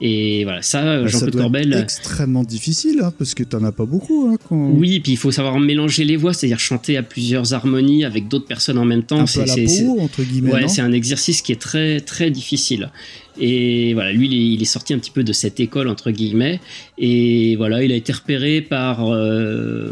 Et 0.00 0.44
voilà, 0.44 0.60
ça, 0.60 0.82
Bah, 1.02 1.06
Jean-Claude 1.06 1.36
Corbel. 1.36 1.72
extrêmement 1.74 2.42
difficile, 2.42 3.00
hein, 3.02 3.12
parce 3.16 3.32
que 3.34 3.42
t'en 3.44 3.62
as 3.64 3.72
pas 3.72 3.84
beaucoup. 3.86 4.28
Hein, 4.28 4.36
quand... 4.48 4.70
Oui, 4.70 5.00
puis 5.00 5.12
il 5.12 5.16
faut 5.16 5.30
savoir 5.30 5.58
mélanger 5.60 6.04
les 6.04 6.16
voix, 6.16 6.32
c'est-à-dire 6.34 6.58
chanter 6.58 6.96
à 6.96 7.02
plusieurs 7.02 7.54
harmonies 7.54 8.04
avec 8.04 8.28
d'autres 8.28 8.46
personnes 8.46 8.78
en 8.78 8.84
même 8.84 9.04
temps. 9.04 9.18
un 9.20 9.20
peu 9.22 9.26
C'est- 9.28 9.42
à 9.42 9.46
la 9.46 9.54
c'est- 9.54 9.66
c'est- 9.68 9.84
peau, 9.84 10.00
entre 10.00 10.22
guillemets. 10.22 10.52
Ouais, 10.52 10.68
c'est 10.68 10.82
un 10.82 10.92
exercice 10.92 11.42
qui 11.42 11.52
est 11.52 11.60
très 11.60 12.00
très 12.00 12.30
difficile. 12.30 12.90
Et 13.38 13.94
voilà, 13.94 14.12
lui, 14.12 14.28
il 14.54 14.60
est, 14.60 14.64
sorti 14.64 14.94
un 14.94 14.98
petit 14.98 15.10
peu 15.10 15.24
de 15.24 15.32
cette 15.32 15.60
école 15.60 15.88
entre 15.88 16.10
guillemets. 16.10 16.60
Et 16.98 17.56
voilà, 17.56 17.82
il 17.82 17.92
a 17.92 17.96
été 17.96 18.12
repéré 18.12 18.60
par 18.60 19.12
euh, 19.12 19.90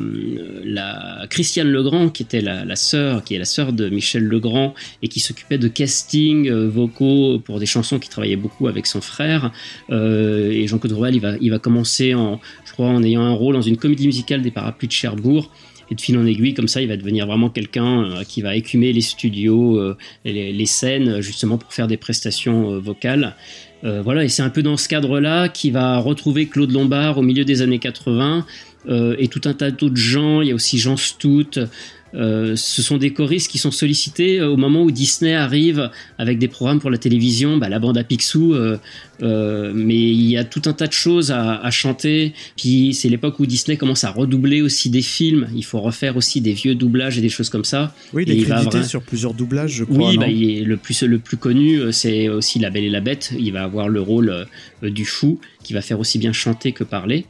la 0.65 1.27
Christiane 1.29 1.69
Legrand, 1.69 2.09
qui 2.09 2.23
était 2.23 2.41
la, 2.41 2.65
la 2.65 2.77
sœur, 2.77 3.25
qui 3.25 3.35
est 3.35 3.39
la 3.39 3.45
sœur 3.45 3.73
de 3.73 3.89
Michel 3.89 4.25
Legrand 4.25 4.75
et 5.03 5.09
qui 5.09 5.21
s'occupait 5.21 5.59
de 5.59 5.69
casting 5.69 6.49
euh, 6.49 6.69
vocaux 6.69 7.41
pour 7.41 7.59
des 7.59 7.67
chansons 7.67 7.99
qui 7.99 8.09
travaillait 8.09 8.37
beaucoup 8.37 8.69
avec 8.69 8.87
son 8.87 9.01
frère. 9.01 9.53
Euh, 9.91 10.51
et 10.51 10.67
Jean-Claude 10.67 10.93
Rouel, 10.93 11.15
il 11.15 11.21
va, 11.21 11.35
il 11.41 11.51
va 11.51 11.59
commencer 11.59 12.15
en, 12.15 12.41
je 12.65 12.73
crois, 12.73 12.87
en 12.89 13.03
ayant 13.03 13.23
un 13.23 13.33
rôle 13.33 13.55
dans 13.55 13.63
une 13.63 13.77
comédie 13.77 14.07
musicale 14.07 14.43
des 14.43 14.51
Parapluies 14.51 14.89
de 14.89 14.93
Cherbourg. 14.93 15.51
Et 15.93 15.95
de 15.95 16.01
fil 16.01 16.17
en 16.17 16.25
aiguille, 16.25 16.55
comme 16.55 16.69
ça, 16.69 16.81
il 16.81 16.89
va 16.89 16.97
devenir 16.97 17.27
vraiment 17.27 17.51
quelqu'un 17.51 18.05
euh, 18.05 18.25
qui 18.25 18.41
va 18.41 18.57
écumer 18.57 18.95
les 18.95 19.03
studios, 19.03 19.79
euh, 19.79 19.95
les, 20.25 20.51
les 20.51 20.67
scènes, 20.67 21.21
justement 21.21 21.59
pour 21.59 21.71
faire 21.75 21.87
des 21.87 21.99
prestations 21.99 22.73
euh, 22.73 22.79
vocales. 22.79 23.37
Euh, 23.85 24.01
voilà, 24.01 24.25
et 24.25 24.29
c'est 24.29 24.43
un 24.43 24.51
peu 24.51 24.63
dans 24.63 24.77
ce 24.77 24.89
cadre-là 24.89 25.49
qu'il 25.49 25.73
va 25.73 25.99
retrouver 25.99 26.47
Claude 26.47 26.71
Lombard 26.71 27.19
au 27.19 27.23
milieu 27.23 27.45
des 27.45 27.63
années 27.63 27.81
80 27.81 28.39
euh, 28.39 28.43
et 28.89 29.29
tout 29.29 29.43
un 29.45 29.55
tas 29.55 29.71
d'autres 29.71 29.97
gens. 29.97 30.43
Il 30.43 30.49
y 30.49 30.51
a 30.53 30.55
aussi 30.55 30.79
Jean 30.79 30.97
Stout. 30.97 31.59
Euh, 32.15 32.57
ce 32.57 32.83
sont 32.83 32.99
des 32.99 33.13
choristes 33.13 33.51
qui 33.51 33.59
sont 33.59 33.71
sollicités 33.71 34.39
euh, 34.39 34.51
au 34.51 34.57
moment 34.57 34.83
où 34.83 34.91
Disney 34.91 35.35
arrive 35.35 35.91
avec 36.19 36.39
des 36.39 36.49
programmes 36.49 36.79
pour 36.79 36.91
la 36.91 36.99
télévision, 36.99 37.57
bah, 37.57 37.71
la 37.71 37.79
bande 37.79 37.97
à 37.97 38.05
Picsou, 38.05 38.53
euh, 38.53 38.77
euh, 39.23 39.73
mais 39.75 39.95
il 39.95 40.29
y 40.29 40.37
a 40.37 40.45
tout 40.45 40.63
un 40.67 40.73
tas 40.73 40.87
de 40.87 40.93
choses 40.93 41.31
à, 41.31 41.61
à 41.61 41.71
chanter. 41.71 42.35
Puis 42.57 42.93
c'est 42.93 43.09
l'époque 43.09 43.39
où 43.41 43.47
Disney 43.47 43.77
commence 43.77 44.05
à 44.05 44.11
redoubler 44.11 44.61
aussi 44.61 44.91
des 44.91 45.01
films. 45.01 45.49
Il 45.55 45.65
faut 45.65 45.81
refaire 45.81 46.17
aussi 46.17 46.41
des 46.41 46.53
vieux 46.53 46.75
doublages 46.75 47.19
et 47.19 47.23
des 47.23 47.29
choses 47.29 47.49
comme 47.49 47.65
ça. 47.65 47.95
Oui, 48.13 48.25
il 48.27 48.43
est 48.43 48.45
va 48.45 48.57
crédité 48.57 48.85
sur 48.85 49.03
plusieurs 49.03 49.33
doublages, 49.33 49.73
je 49.73 49.85
crois. 49.85 50.11
Oui, 50.11 50.19
bah, 50.19 50.29
il 50.29 50.51
est 50.51 50.65
le 50.65 50.77
plus 50.77 51.03
le 51.03 51.19
plus 51.19 51.37
connu, 51.37 51.77
euh, 51.77 51.93
c'est 51.93 52.29
aussi 52.29 52.59
La 52.59 52.71
Belle 52.71 52.85
et 52.85 52.91
la 52.91 53.01
Bête. 53.01 53.33
Il 53.39 53.53
va 53.53 53.63
avoir 53.63 53.89
le 53.89 54.01
rôle 54.01 54.29
euh, 54.29 54.91
du 54.91 55.05
fou, 55.05 55.41
qui 55.63 55.73
va 55.73 55.81
faire 55.81 56.01
aussi 56.01 56.19
bien 56.19 56.33
chanter 56.33 56.73
que 56.73 56.85
parler. 56.85 57.25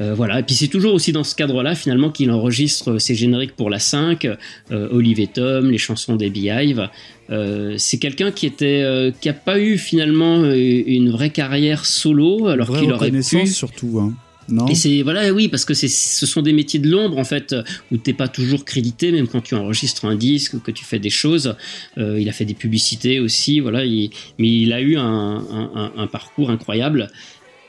Euh, 0.00 0.14
voilà, 0.14 0.38
et 0.38 0.42
puis 0.44 0.54
c'est 0.54 0.68
toujours 0.68 0.94
aussi 0.94 1.10
dans 1.12 1.24
ce 1.24 1.34
cadre-là 1.34 1.74
finalement 1.74 2.10
qu'il 2.10 2.30
enregistre 2.30 2.98
ses 2.98 3.14
génériques 3.16 3.56
pour 3.56 3.68
la 3.68 3.78
5, 3.80 4.24
euh, 4.26 4.88
Olive 4.92 5.18
et 5.18 5.26
Tom, 5.26 5.70
les 5.70 5.78
chansons 5.78 6.14
des 6.16 6.30
Beehive. 6.30 6.88
Euh, 7.30 7.74
c'est 7.78 7.98
quelqu'un 7.98 8.30
qui 8.30 8.46
était 8.46 8.82
euh, 8.82 9.10
qui 9.20 9.28
a 9.28 9.32
pas 9.34 9.58
eu 9.58 9.76
finalement 9.76 10.42
euh, 10.42 10.54
une 10.86 11.10
vraie 11.10 11.30
carrière 11.30 11.84
solo 11.84 12.46
alors 12.46 12.68
qu'il 12.80 12.90
aurait 12.94 13.10
pu. 13.40 13.46
surtout, 13.48 13.98
hein. 14.00 14.14
Non? 14.50 14.66
Et 14.66 14.74
c'est 14.74 15.02
voilà, 15.02 15.30
oui, 15.30 15.48
parce 15.48 15.66
que 15.66 15.74
c'est, 15.74 15.88
ce 15.88 16.24
sont 16.24 16.40
des 16.40 16.54
métiers 16.54 16.80
de 16.80 16.88
l'ombre 16.88 17.18
en 17.18 17.24
fait, 17.24 17.52
euh, 17.52 17.62
où 17.92 17.98
t'es 17.98 18.14
pas 18.14 18.28
toujours 18.28 18.64
crédité, 18.64 19.12
même 19.12 19.28
quand 19.28 19.42
tu 19.42 19.54
enregistres 19.54 20.06
un 20.06 20.14
disque, 20.16 20.54
ou 20.54 20.58
que 20.60 20.70
tu 20.70 20.86
fais 20.86 20.98
des 20.98 21.10
choses. 21.10 21.54
Euh, 21.98 22.18
il 22.18 22.26
a 22.30 22.32
fait 22.32 22.46
des 22.46 22.54
publicités 22.54 23.20
aussi, 23.20 23.60
voilà. 23.60 23.84
il- 23.84 24.08
mais 24.38 24.48
il 24.48 24.72
a 24.72 24.80
eu 24.80 24.96
un- 24.96 25.02
un- 25.04 25.92
un 25.98 26.06
parcours 26.06 26.48
incroyable. 26.48 27.08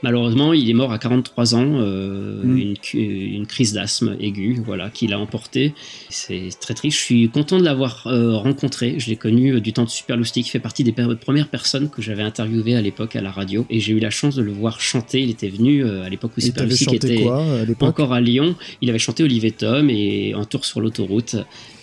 Malheureusement, 0.01 0.53
il 0.53 0.69
est 0.69 0.73
mort 0.73 0.93
à 0.93 0.97
43 0.97 1.55
ans, 1.55 1.65
euh, 1.65 2.43
Mm. 2.43 2.75
une, 2.93 3.45
crise 3.45 3.73
d'asthme 3.73 4.15
aiguë, 4.19 4.61
voilà, 4.65 4.89
qu'il 4.89 5.13
a 5.13 5.19
emporté. 5.19 5.73
C'est 6.09 6.49
très 6.59 6.73
triste. 6.73 6.97
Je 6.97 7.03
suis 7.03 7.29
content 7.29 7.57
de 7.57 7.63
l'avoir 7.63 8.07
euh, 8.07 8.35
rencontré. 8.35 8.95
Je 8.97 9.09
l'ai 9.09 9.17
connu 9.17 9.55
euh, 9.55 9.59
du 9.59 9.73
temps 9.73 9.83
de 9.83 9.89
Super 9.89 10.15
Loustic. 10.15 10.47
Il 10.47 10.49
fait 10.49 10.59
partie 10.59 10.83
des 10.83 10.93
premières 10.93 11.49
personnes 11.49 11.89
que 11.89 12.01
j'avais 12.01 12.23
interviewées 12.23 12.75
à 12.75 12.81
l'époque 12.81 13.15
à 13.15 13.21
la 13.21 13.31
radio. 13.31 13.65
Et 13.69 13.79
j'ai 13.79 13.93
eu 13.93 13.99
la 13.99 14.09
chance 14.09 14.35
de 14.35 14.41
le 14.41 14.51
voir 14.51 14.79
chanter. 14.79 15.21
Il 15.21 15.29
était 15.29 15.49
venu 15.49 15.83
à 15.83 16.07
l'époque 16.07 16.31
où 16.37 16.39
Et 16.39 16.43
Super 16.43 16.61
t'avais 16.61 16.69
Loustic 16.69 16.89
chanté 16.89 17.13
était 17.13 17.23
quoi 17.23 17.43
à 17.43 17.85
encore 17.85 18.13
à 18.13 18.21
Lyon. 18.21 18.55
Il 18.81 18.89
avait 18.89 18.99
chanté 18.99 19.23
Olivier 19.23 19.51
Tom 19.51 19.89
et 19.89 20.33
un 20.33 20.45
tour 20.45 20.63
sur 20.63 20.79
l'autoroute. 20.79 21.35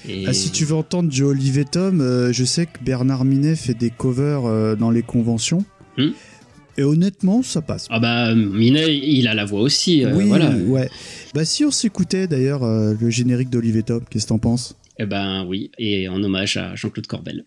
Et... 0.09 0.25
Ah, 0.27 0.33
si 0.33 0.53
tu 0.53 0.65
veux 0.65 0.75
entendre 0.75 1.11
du 1.11 1.23
Olivier 1.23 1.65
Tom, 1.65 1.99
je 2.33 2.45
sais 2.45 2.67
que 2.67 2.79
Bernard 2.83 3.25
Minet 3.25 3.57
fait 3.57 3.75
des 3.75 3.91
covers 3.91 4.77
dans 4.77 4.91
les 4.91 5.03
conventions. 5.03 5.65
Hmm? 5.99 6.11
Et 6.79 6.83
honnêtement, 6.83 7.43
ça 7.43 7.63
passe. 7.63 7.87
Ah 7.91 7.99
bah 8.01 8.35
Minet, 8.35 8.97
il 8.99 9.29
a 9.29 9.35
la 9.35 9.45
voix 9.45 9.61
aussi. 9.61 10.05
euh, 10.05 10.15
oui, 10.15 10.25
voilà. 10.29 10.51
ouais. 10.51 10.89
Bah 11.35 11.45
si 11.45 11.65
on 11.65 11.71
s'écoutait 11.71 12.27
d'ailleurs 12.27 12.65
euh, 12.65 12.95
le 13.01 13.11
générique 13.11 13.51
d'Olivier 13.51 13.83
Tom, 13.83 14.03
qu'est-ce 14.11 14.25
que 14.25 14.29
t'en 14.31 14.39
penses? 14.39 14.77
Eh 14.99 15.07
ben 15.07 15.45
oui, 15.47 15.71
et 15.79 16.09
en 16.09 16.23
hommage 16.23 16.57
à 16.57 16.75
Jean-Claude 16.75 17.07
Corbel. 17.07 17.45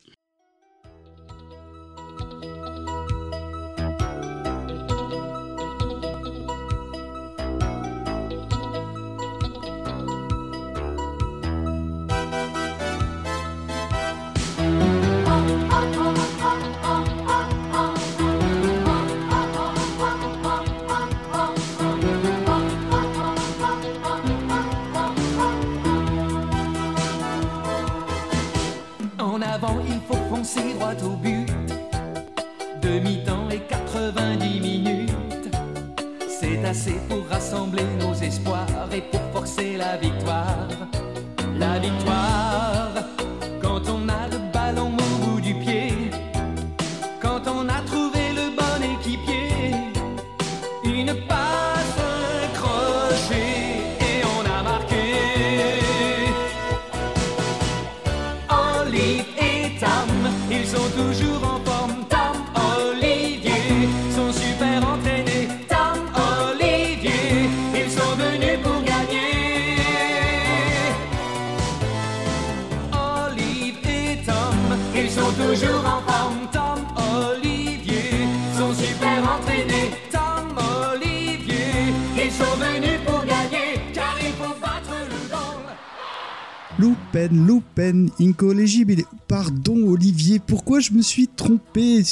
Pardon 89.28 89.90
Olivier, 89.90 90.40
pourquoi 90.40 90.80
je 90.80 90.94
me 90.94 91.02
suis 91.02 91.28
trompé 91.28 91.49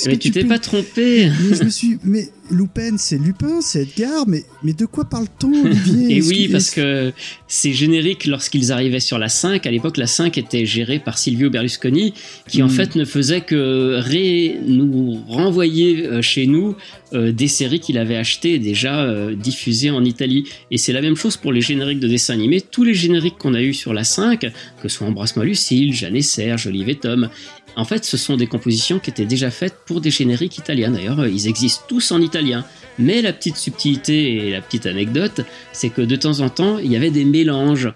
Mais 0.06 0.18
tu 0.18 0.32
t'es 0.32 0.44
pas 0.44 0.60
trompé 0.60 1.30
Mais 1.50 1.56
je 1.56 1.64
me 1.64 1.70
suis... 1.70 1.98
Mais 2.04 2.30
Loupen, 2.50 2.98
c'est 2.98 3.18
Lupin, 3.18 3.60
c'est 3.60 3.82
Edgar, 3.82 4.26
mais, 4.26 4.44
mais 4.64 4.72
de 4.72 4.86
quoi 4.86 5.04
parle-t-on 5.04 5.66
Olivier 5.66 6.16
Et 6.18 6.22
oui, 6.22 6.48
parce 6.50 6.72
que 6.72 7.12
ces 7.48 7.74
génériques, 7.74 8.26
lorsqu'ils 8.26 8.72
arrivaient 8.72 9.02
sur 9.02 9.20
la 9.20 9.28
5, 9.28 9.66
à 9.66 9.72
l'époque, 9.72 9.98
la 9.98 10.08
5 10.08 10.38
était 10.38 10.66
gérée 10.66 11.00
par 11.00 11.18
Silvio 11.18 11.50
Berlusconi, 11.50 12.14
qui 12.48 12.64
en 12.64 12.68
Mm. 12.68 12.70
fait 12.70 12.96
ne 12.96 13.06
faisait 13.06 13.42
que 13.42 14.00
ré 14.00 14.60
nous 14.66 15.22
renvoyer 15.28 16.06
euh, 16.06 16.22
chez 16.22 16.48
nous 16.48 16.76
euh, 17.14 17.32
des 17.32 17.48
séries 17.50 17.80
qu'il 17.82 17.98
avait 17.98 18.16
achetées 18.16 18.54
et 18.54 18.60
déjà 18.60 19.02
euh, 19.02 19.36
diffusées 19.36 19.90
en 19.90 20.06
Italie. 20.06 20.46
Et 20.72 20.78
c'est 20.78 20.94
la 20.94 21.02
même 21.02 21.16
chose 21.16 21.36
pour 21.38 21.52
les 21.52 21.62
génériques 21.62 22.00
de 22.00 22.08
dessins 22.08 22.34
animés. 22.34 22.62
Tous 22.62 22.84
les 22.84 22.94
génériques 22.94 23.38
qu'on 23.38 23.56
a 23.56 23.62
eu 23.62 23.74
sur 23.74 23.94
la 23.94 24.04
5, 24.06 24.40
que 24.40 24.88
ce 24.88 24.98
soit 24.98 25.08
Embrasse-moi 25.08 25.46
Lucille, 25.46 25.94
Jeanne 25.94 26.16
et 26.16 26.22
Serge, 26.22 26.68
Olive 26.68 26.90
et 26.90 26.96
Tom, 26.96 27.30
en 27.78 27.86
fait, 27.86 28.04
ce 28.04 28.18
sont 28.18 28.36
des 28.36 28.48
compositions 28.48 29.00
qui 29.00 29.10
étaient 29.12 29.26
déjà 29.26 29.50
faites 29.52 29.76
pour 29.86 30.02
des 30.02 30.12
génériques 30.12 30.58
italiens. 30.58 30.92
D'ailleurs, 30.92 31.20
euh, 31.22 31.30
ils 31.30 31.48
existent 31.48 31.84
tous 31.88 32.12
en 32.12 32.20
italien. 32.22 32.66
Mais 33.00 33.22
la 33.22 33.32
petite 33.32 33.58
subtilité 33.58 34.48
et 34.48 34.52
la 34.52 34.62
petite 34.62 34.86
anecdote, 34.88 35.42
c'est 35.72 35.90
que 35.90 36.02
de 36.02 36.16
temps 36.16 36.40
en 36.42 36.50
temps, 36.50 36.80
il 36.80 36.92
y 36.92 36.96
avait 36.96 37.12
des 37.12 37.24
mélanges. 37.26 37.90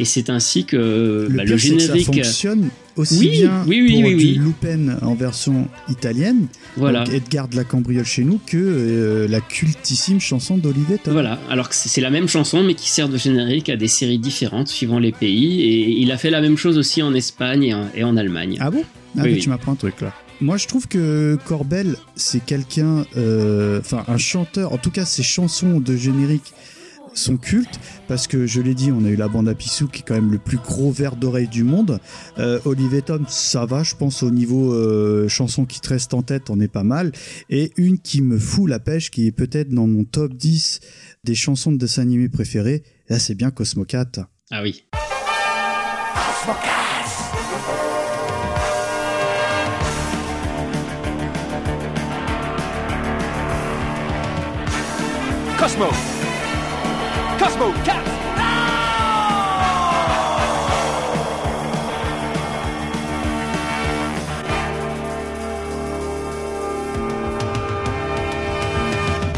Et 0.00 0.04
c'est 0.04 0.30
ainsi 0.30 0.64
que 0.64 0.76
Le, 1.28 1.36
bah, 1.36 1.42
pire, 1.44 1.52
le 1.52 1.58
c'est 1.58 1.70
que 1.74 1.78
ça 1.80 1.86
générique. 1.94 2.06
fonctionne 2.06 2.68
aussi 2.96 3.18
Oui, 3.18 3.28
bien 3.30 3.64
oui, 3.66 3.80
oui, 3.82 4.00
pour 4.02 4.10
du. 4.18 4.38
Lupin 4.38 4.96
en 5.02 5.14
version 5.16 5.68
italienne, 5.90 6.46
Voilà. 6.76 7.02
donc 7.04 7.12
Edgar 7.14 7.48
de 7.48 7.56
la 7.56 7.64
Cambriole 7.64 8.04
chez 8.06 8.22
nous, 8.22 8.38
que 8.46 8.56
euh, 8.56 9.26
la 9.28 9.40
cultissime 9.40 10.20
chanson 10.20 10.56
d'Olivier 10.56 10.98
Tom. 11.02 11.12
Voilà, 11.14 11.40
alors 11.50 11.68
que 11.68 11.74
c'est 11.74 11.88
c'est 11.88 12.00
la 12.00 12.10
même 12.10 12.28
chanson, 12.28 12.62
mais 12.62 12.74
qui 12.74 12.88
sert 12.88 13.08
de 13.08 13.18
générique 13.18 13.68
à 13.70 13.76
des 13.76 13.88
séries 13.88 14.18
différentes 14.20 14.68
suivant 14.68 15.00
les 15.00 15.10
pays. 15.12 15.62
Et 15.62 16.00
il 16.00 16.12
a 16.12 16.16
fait 16.16 16.30
la 16.30 16.40
même 16.40 16.56
chose 16.56 16.78
aussi 16.78 17.02
en 17.02 17.12
Espagne 17.12 17.64
et 17.64 17.74
en, 17.74 17.88
et 17.96 18.04
en 18.04 18.16
Allemagne. 18.16 18.56
Ah 18.60 18.70
bon? 18.70 18.84
Ah, 19.16 19.22
Oui, 19.24 19.38
tu 19.38 19.48
m'apprends 19.48 19.72
un 19.72 19.76
truc 19.76 20.00
là. 20.00 20.12
Moi, 20.40 20.56
je 20.56 20.68
trouve 20.68 20.86
que 20.86 21.36
Corbel, 21.46 21.96
c'est 22.14 22.44
quelqu'un, 22.44 23.04
euh, 23.16 23.80
enfin, 23.80 24.04
un 24.06 24.18
chanteur. 24.18 24.72
En 24.72 24.78
tout 24.78 24.92
cas, 24.92 25.04
ses 25.04 25.24
chansons 25.24 25.80
de 25.80 25.96
générique 25.96 26.54
sont 27.14 27.36
cultes 27.36 27.80
parce 28.06 28.28
que 28.28 28.46
je 28.46 28.60
l'ai 28.60 28.74
dit, 28.74 28.92
on 28.92 29.04
a 29.04 29.08
eu 29.08 29.16
la 29.16 29.26
bande 29.26 29.48
à 29.48 29.54
Pissou 29.54 29.88
qui 29.88 30.02
est 30.02 30.04
quand 30.06 30.14
même 30.14 30.30
le 30.30 30.38
plus 30.38 30.58
gros 30.58 30.92
verre 30.92 31.16
d'oreille 31.16 31.48
du 31.48 31.64
monde. 31.64 31.98
Euh, 32.38 32.60
Olivier 32.64 33.02
Tom, 33.02 33.24
ça 33.28 33.66
va, 33.66 33.82
je 33.82 33.96
pense 33.96 34.22
au 34.22 34.30
niveau 34.30 34.72
euh, 34.72 35.26
chanson 35.28 35.64
qui 35.64 35.80
te 35.80 35.88
reste 35.88 36.14
en 36.14 36.22
tête, 36.22 36.50
on 36.50 36.60
est 36.60 36.68
pas 36.68 36.84
mal. 36.84 37.10
Et 37.50 37.72
une 37.76 37.98
qui 37.98 38.22
me 38.22 38.38
fout 38.38 38.70
la 38.70 38.78
pêche, 38.78 39.10
qui 39.10 39.26
est 39.26 39.32
peut-être 39.32 39.70
dans 39.70 39.88
mon 39.88 40.04
top 40.04 40.34
10 40.34 40.78
des 41.24 41.34
chansons 41.34 41.72
de 41.72 41.78
dessin 41.78 42.02
animé 42.02 42.28
préférées. 42.28 42.84
Là, 43.08 43.18
c'est 43.18 43.34
bien 43.34 43.50
Cosmo 43.50 43.84
Cat. 43.84 44.12
Ah 44.50 44.62
oui. 44.62 44.84
Cosmo. 55.68 55.88
Cosmo, 57.38 57.66
cosmo 57.72 57.72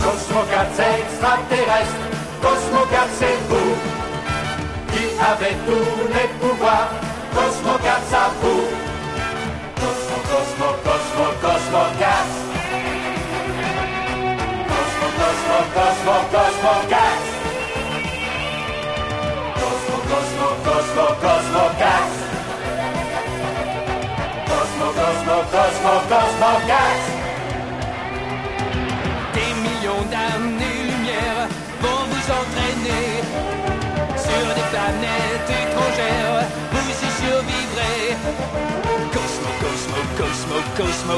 Cosmocat, 0.00 0.66
c'est 0.76 1.00
extraterrestre. 1.00 1.96
Cosmocat, 2.40 3.08
c'est 3.18 3.38
vous 3.48 3.74
qui 4.92 5.04
avez 5.20 5.56
tous 5.66 6.14
les 6.14 6.28
pouvoirs. 6.38 6.92
Cosmocat, 7.34 8.00
ça 8.08 8.30
vous. 8.40 8.68
Cosmo, 9.80 10.16
Cosmo, 10.30 10.68
Cosmo, 10.84 11.24
Cosmocat. 11.42 12.39
Cosmo, 15.60 15.74
Cosmo, 15.74 16.14
Cosmo 16.32 16.72
4 16.88 16.96
Cosmo, 19.60 19.96
Cosmo, 20.08 20.48
Cosmo, 20.64 21.04
Cosmo 21.20 21.64
4 21.78 22.30
Cosmo, 24.48 24.86
Cosmo, 24.98 25.36
Cosmo, 25.52 25.92
Cosmo 26.08 26.50
4 26.66 27.20
Des 29.34 29.52
millions 29.64 30.04
d'années-lumière 30.10 31.40
vont 31.82 32.02
vous 32.08 32.26
entraîner 32.40 33.06
sur 34.16 34.46
des 34.54 34.66
planètes 34.72 35.50
étrangères. 35.62 36.40
Vous 36.72 36.88
y 36.88 37.10
survivrez. 37.20 38.16
Cosmo, 39.12 39.50
Cosmo, 40.16 40.56
Cosmo, 40.76 41.16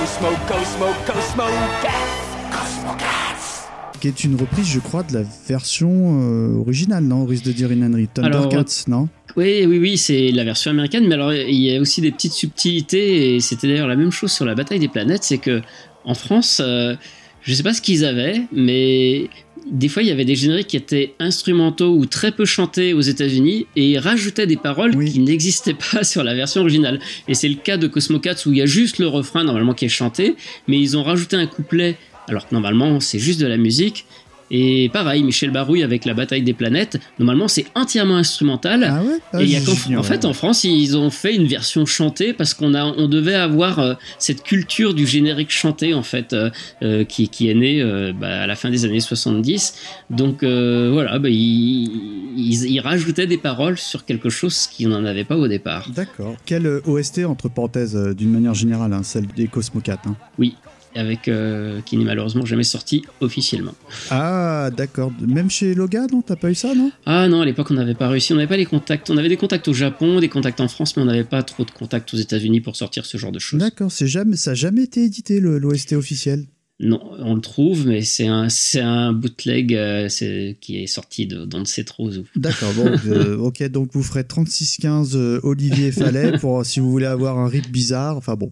Cosmo, 0.00 0.30
Cats. 0.48 0.54
Cosmo, 0.54 0.86
Cosmo, 0.86 0.86
Cosmo, 1.06 1.42
Cosmo, 1.44 1.66
Cats. 1.82 2.50
Cosmo, 2.50 2.96
Cats. 2.96 4.00
Qui 4.00 4.08
est 4.08 4.24
une 4.24 4.34
reprise, 4.34 4.66
je 4.66 4.78
crois, 4.80 5.02
de 5.02 5.12
la 5.12 5.22
version 5.46 5.90
euh, 6.22 6.58
originale, 6.58 7.04
non? 7.04 7.24
Au 7.24 7.26
risque 7.26 7.44
de 7.44 7.52
dire 7.52 7.70
une 7.70 7.82
ânerie. 7.82 8.08
Alors, 8.16 8.48
Thundercats, 8.48 8.84
non? 8.88 9.10
Oui, 9.36 9.66
oui, 9.66 9.78
oui, 9.78 9.98
c'est 9.98 10.30
la 10.30 10.44
version 10.44 10.70
américaine, 10.70 11.06
mais 11.06 11.16
alors 11.16 11.34
il 11.34 11.54
y 11.54 11.76
a 11.76 11.78
aussi 11.82 12.00
des 12.00 12.12
petites 12.12 12.32
subtilités, 12.32 13.34
et 13.34 13.40
c'était 13.40 13.68
d'ailleurs 13.68 13.88
la 13.88 13.96
même 13.96 14.10
chose 14.10 14.32
sur 14.32 14.46
la 14.46 14.54
bataille 14.54 14.78
des 14.78 14.88
planètes, 14.88 15.24
c'est 15.24 15.36
que 15.36 15.60
en 16.06 16.14
France, 16.14 16.62
euh, 16.64 16.94
je 17.42 17.52
sais 17.52 17.62
pas 17.62 17.74
ce 17.74 17.82
qu'ils 17.82 18.06
avaient, 18.06 18.40
mais 18.52 19.28
des 19.70 19.88
fois 19.88 20.02
il 20.02 20.08
y 20.08 20.12
avait 20.12 20.24
des 20.24 20.34
génériques 20.34 20.68
qui 20.68 20.76
étaient 20.76 21.14
instrumentaux 21.18 21.94
ou 21.94 22.06
très 22.06 22.32
peu 22.32 22.44
chantés 22.44 22.92
aux 22.92 23.00
États-Unis, 23.00 23.66
et 23.76 23.90
ils 23.92 23.98
rajoutaient 23.98 24.46
des 24.46 24.56
paroles 24.56 24.94
Oui. 24.96 25.10
qui 25.12 25.20
n'existaient 25.20 25.74
pas 25.74 26.04
sur 26.12 26.24
la 26.24 26.34
version 26.34 26.60
originale. 26.60 27.00
Et 27.28 27.34
c'est 27.34 27.48
le 27.48 27.54
cas 27.54 27.76
de 27.76 27.86
Cosmo 27.86 28.18
Cats 28.18 28.36
où 28.46 28.52
il 28.52 28.58
y 28.58 28.62
a 28.62 28.66
juste 28.66 28.98
le 28.98 29.06
refrain 29.06 29.44
normalement 29.44 29.74
qui 29.74 29.84
est 29.84 29.88
chanté, 29.88 30.34
mais 30.68 30.78
ils 30.78 30.96
ont 30.96 31.02
rajouté 31.02 31.36
un 31.36 31.46
couplet, 31.46 31.96
alors 32.28 32.48
que 32.48 32.54
normalement 32.54 33.00
c'est 33.00 33.18
juste 33.18 33.40
de 33.40 33.46
la 33.46 33.56
musique. 33.56 34.04
Et 34.50 34.88
pareil, 34.92 35.22
Michel 35.22 35.50
Barouille 35.50 35.82
avec 35.82 36.04
la 36.04 36.14
bataille 36.14 36.42
des 36.42 36.54
planètes, 36.54 36.98
normalement 37.18 37.48
c'est 37.48 37.66
entièrement 37.74 38.16
instrumental. 38.16 38.84
Ah 38.84 39.02
ouais? 39.02 39.18
Ah, 39.32 39.42
Et 39.42 39.44
il 39.44 39.50
y 39.50 39.56
a 39.56 39.98
en 39.98 40.02
fait 40.02 40.24
en 40.24 40.32
France 40.32 40.64
ils 40.64 40.96
ont 40.96 41.10
fait 41.10 41.34
une 41.34 41.46
version 41.46 41.86
chantée 41.86 42.32
parce 42.32 42.54
qu'on 42.54 42.74
a 42.74 42.84
on 42.84 43.06
devait 43.06 43.34
avoir 43.34 43.78
euh, 43.78 43.94
cette 44.18 44.42
culture 44.42 44.94
du 44.94 45.06
générique 45.06 45.50
chanté 45.50 45.94
en 45.94 46.02
fait 46.02 46.32
euh, 46.32 46.50
euh, 46.82 47.04
qui, 47.04 47.28
qui 47.28 47.48
est 47.48 47.54
née 47.54 47.80
euh, 47.80 48.12
bah, 48.12 48.42
à 48.42 48.46
la 48.46 48.56
fin 48.56 48.70
des 48.70 48.84
années 48.84 49.00
70 49.00 49.74
donc 50.10 50.42
voilà 50.42 51.18
bah, 51.18 51.28
ils, 51.28 51.90
ils, 52.36 52.64
ils 52.70 52.80
rajoutaient 52.80 53.26
des 53.26 53.38
paroles 53.38 53.78
sur 53.78 54.04
quelque 54.04 54.30
chose 54.30 54.66
qui 54.66 54.86
n'en 54.86 55.04
avait 55.04 55.24
pas 55.24 55.36
au 55.36 55.48
départ. 55.48 55.88
D'accord. 55.94 56.36
Quelle 56.44 56.80
OST, 56.84 57.24
entre 57.24 57.48
parenthèses, 57.48 57.96
d'une 58.16 58.30
manière 58.30 58.54
générale, 58.54 58.92
hein, 58.92 59.02
celle 59.02 59.26
des 59.26 59.46
Cosmo 59.46 59.80
4 59.80 60.08
hein? 60.08 60.16
Oui 60.38 60.54
avec 60.94 61.28
euh, 61.28 61.80
qui 61.86 61.96
n'est 61.96 62.04
malheureusement 62.04 62.44
jamais 62.44 62.64
sorti 62.64 63.04
officiellement. 63.20 63.74
Ah, 64.10 64.70
d'accord. 64.76 65.12
Même 65.20 65.50
chez 65.50 65.74
Loga, 65.74 66.06
non 66.12 66.22
T'as 66.22 66.36
pas 66.36 66.50
eu 66.50 66.54
ça, 66.54 66.74
non? 66.74 66.90
Ah 67.06 67.28
non 67.28 67.40
à 67.40 67.44
l'époque 67.44 67.68
on 67.70 67.74
n'avait 67.74 67.94
pas 67.94 68.08
réussi. 68.08 68.32
On 68.32 68.36
n'avait 68.36 68.48
pas 68.48 68.56
les 68.56 68.66
contacts. 68.66 69.10
On 69.10 69.16
avait 69.16 69.28
des 69.28 69.36
contacts 69.36 69.68
au 69.68 69.72
Japon 69.72 70.20
des 70.20 70.28
contacts 70.28 70.60
en 70.60 70.68
France 70.68 70.96
mais 70.96 71.02
on 71.02 71.06
n'avait 71.06 71.24
pas 71.24 71.42
trop 71.42 71.64
de 71.64 71.70
contacts 71.70 72.12
aux 72.14 72.16
États-Unis 72.16 72.60
pour 72.60 72.76
sortir 72.76 73.04
ce 73.06 73.18
genre 73.18 73.32
de 73.32 73.38
choses. 73.38 73.60
D'accord, 73.60 73.92
c'est 73.92 74.06
jamais, 74.08 74.36
ça 74.36 74.50
n'a 74.50 74.54
jamais 74.56 74.82
été 74.82 75.04
édité, 75.04 75.40
le- 75.40 75.58
l'OST 75.58 75.92
officiel? 75.94 76.46
Non, 76.82 76.98
on 77.18 77.34
le 77.34 77.42
trouve, 77.42 77.86
mais 77.86 78.00
c'est 78.00 78.26
un, 78.26 78.48
c'est 78.48 78.80
un 78.80 79.12
bootleg 79.12 79.74
euh, 79.74 80.08
c'est- 80.08 80.56
qui 80.62 80.82
est 80.82 80.86
sorti 80.86 81.26
de, 81.26 81.46
sait 81.66 81.84
trop 81.84 82.08
où. 82.08 82.24
D'accord, 82.36 82.72
bon, 82.74 82.90
euh, 83.06 83.36
ok, 83.38 83.62
donc 83.68 83.90
vous 83.92 84.02
ferez 84.02 84.22
36-15 84.22 85.14
euh, 85.14 85.40
Olivier 85.42 85.92
Fallet 85.92 86.38
pour 86.38 86.64
si 86.64 86.80
vous 86.80 86.90
voulez 86.90 87.04
avoir 87.04 87.38
un 87.38 87.48
rythme 87.48 87.70
bizarre. 87.70 88.16
Enfin 88.16 88.34
bon. 88.34 88.50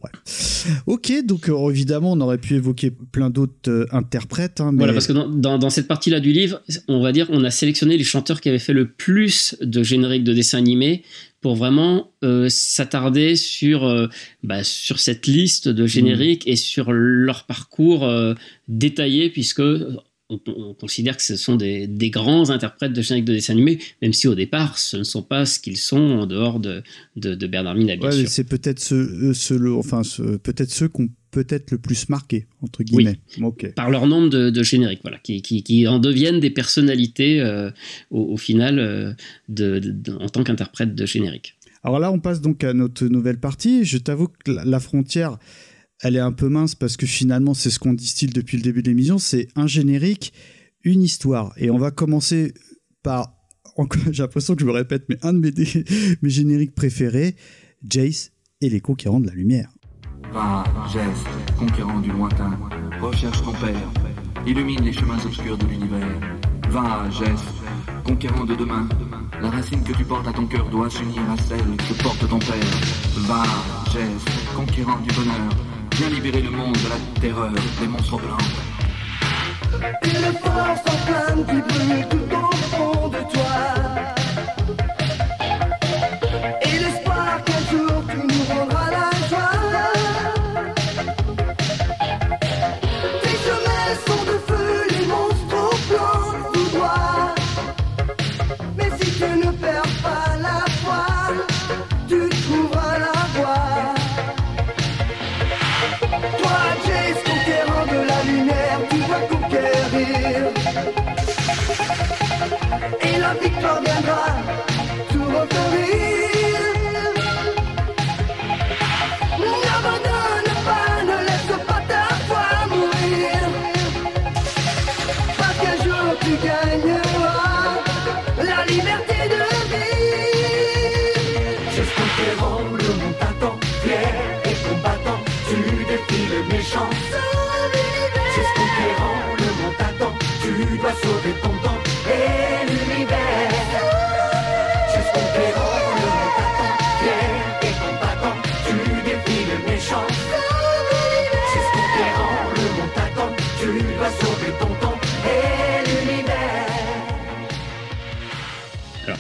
Ok, 0.87 1.11
donc 1.25 1.49
euh, 1.49 1.71
évidemment, 1.71 2.13
on 2.13 2.21
aurait 2.21 2.37
pu 2.39 2.55
évoquer 2.55 2.91
plein 2.91 3.31
d'autres 3.31 3.71
euh, 3.71 3.87
interprètes. 3.93 4.61
hein, 4.61 4.73
mais... 4.73 4.79
Voilà, 4.79 4.93
parce 4.93 5.07
que 5.07 5.15
dans, 5.15 5.29
dans, 5.29 5.59
dans 5.59 5.71
cette 5.71 5.89
partie-là 5.89 6.21
du 6.21 6.33
livre, 6.33 6.61
on 6.87 7.01
va 7.01 7.13
dire, 7.13 7.29
on 7.31 7.45
a 7.45 7.51
sélectionné 7.51 7.97
les 7.97 8.05
chanteurs 8.05 8.43
qui 8.43 8.51
avaient 8.51 8.59
fait 8.59 8.75
le 8.75 8.91
plus 8.91 9.57
de 9.63 9.83
génériques 9.83 10.25
de 10.25 10.35
dessins 10.35 10.59
animés 10.59 11.03
pour 11.41 11.55
vraiment 11.57 12.13
euh, 12.25 12.49
s'attarder 12.49 13.37
sur, 13.37 13.85
euh, 13.85 14.09
bah, 14.43 14.65
sur 14.65 14.99
cette 14.99 15.27
liste 15.27 15.69
de 15.69 15.87
génériques 15.87 16.47
et 16.47 16.57
sur 16.57 16.93
leur 16.93 17.45
parcours 17.47 18.05
euh, 18.05 18.35
détaillé, 18.67 19.31
puisque 19.31 19.61
on, 20.31 20.41
on 20.47 20.75
considère 20.75 21.17
que 21.17 21.23
ce 21.23 21.37
sont 21.37 21.57
des, 21.57 21.87
des 21.87 22.11
grands 22.11 22.51
interprètes 22.51 22.93
de 22.93 23.01
génériques 23.03 23.25
de 23.27 23.33
dessins 23.35 23.53
animés, 23.55 23.79
même 24.03 24.13
si 24.13 24.29
au 24.29 24.35
départ, 24.35 24.79
ce 24.79 24.99
ne 24.99 25.03
sont 25.05 25.23
pas 25.23 25.47
ce 25.47 25.59
qu'ils 25.59 25.79
sont 25.79 25.97
en 26.01 26.27
dehors 26.27 26.61
de, 26.61 26.83
de, 27.17 27.35
de 27.35 27.47
Bernard 27.47 27.77
Ouais, 27.77 28.13
sûr. 28.21 28.29
c'est 28.29 28.45
peut-être 28.45 28.81
ceux, 28.81 29.33
enfin, 29.79 30.03
ceux- 30.03 30.39
peut-être 30.39 30.71
ceux 30.71 30.89
qui 30.89 31.03
ont 31.03 31.09
peut-être 31.31 31.71
le 31.71 31.79
plus 31.79 32.09
marqué, 32.09 32.47
entre 32.63 32.83
guillemets. 32.83 33.21
Par 33.75 33.91
leur 33.91 34.07
nombre 34.07 34.29
de, 34.31 34.51
de 34.51 34.63
génériques, 34.63 35.01
voilà, 35.03 35.19
qui, 35.19 35.43
qui, 35.43 35.63
qui 35.63 35.87
en 35.87 35.99
deviennent 35.99 36.41
des 36.41 36.51
personnalités 36.51 37.41
euh, 37.41 37.71
au, 38.11 38.21
au 38.33 38.37
final 38.37 38.79
euh, 38.79 39.13
de, 39.49 39.79
de- 39.79 39.91
de- 39.93 40.13
en 40.17 40.29
tant 40.29 40.45
qu'interprète 40.45 40.95
de 40.95 41.07
générique. 41.07 41.59
Alors 41.85 41.99
là, 42.01 42.11
on 42.11 42.19
passe 42.19 42.41
donc 42.41 42.65
à 42.65 42.73
notre 42.73 43.07
nouvelle 43.07 43.39
partie. 43.39 43.85
Je 43.85 43.99
t'avoue 43.99 44.29
que 44.45 44.51
la, 44.51 44.81
frontière, 44.81 45.39
elle 46.03 46.17
est 46.17 46.21
un 46.21 46.33
peu 46.33 46.49
mince 46.49 46.75
parce 46.75 46.97
que 46.97 47.07
finalement, 47.07 47.55
c'est 47.55 47.71
ce 47.71 47.79
qu'on 47.79 47.95
distille 47.95 48.29
depuis 48.29 48.57
le 48.57 48.63
début 48.63 48.83
de 48.83 48.89
l'émission. 48.89 49.19
C'est 49.19 49.49
un 49.55 49.67
générique, 49.67 50.33
une 50.83 51.03
histoire. 51.03 51.53
Et 51.57 51.71
on 51.71 51.79
va 51.79 51.91
commencer 51.91 52.53
par, 53.03 53.35
j'ai 54.11 54.23
l'impression 54.23 54.55
que 54.57 54.61
je 54.63 54.67
me 54.67 54.73
répète, 54.73 55.05
mais 55.09 55.19
un 55.23 55.33
de 55.33 55.39
mes, 55.39 55.53
mes 56.23 56.31
génériques 56.31 56.75
préférés, 56.75 57.37
Jace 57.89 58.33
et 58.61 58.69
les 58.71 58.81
conquérants 58.81 59.21
de 59.21 59.27
la 59.29 59.35
lumière. 59.35 59.71
Va, 60.33 60.65
geste, 60.93 61.29
conquérant 61.59 61.99
du 62.01 62.11
lointain, 62.11 62.51
recherche 63.01 63.43
ton 63.43 63.53
père, 63.53 63.89
illumine 64.47 64.83
les 64.83 64.93
chemins 64.93 65.19
obscurs 65.25 65.57
de 65.57 65.67
l'univers. 65.67 66.07
Va, 66.69 67.09
geste, 67.11 67.55
conquérant 68.05 68.45
de 68.45 68.55
demain, 68.55 68.87
la 69.41 69.51
racine 69.51 69.83
que 69.83 69.93
tu 69.93 70.05
portes 70.05 70.29
à 70.29 70.33
ton 70.33 70.47
cœur 70.47 70.67
doit 70.67 70.91
s'unir 70.91 71.23
à 71.31 71.37
celle 71.43 71.77
que 71.77 72.03
porte 72.03 72.29
ton 72.29 72.39
père. 72.39 72.75
Va, 73.27 73.43
geste, 73.91 74.29
conquérant 74.55 74.99
du 74.99 75.15
bonheur, 75.15 75.49
viens 75.97 76.09
libérer 76.11 76.43
le 76.43 76.51
monde 76.51 76.77
de 76.77 76.89
la 76.89 77.21
terreur 77.21 77.53
des 77.81 77.89
monstres 77.89 78.19
blancs. 78.19 78.43
De 83.11 83.33
toi. 83.33 83.98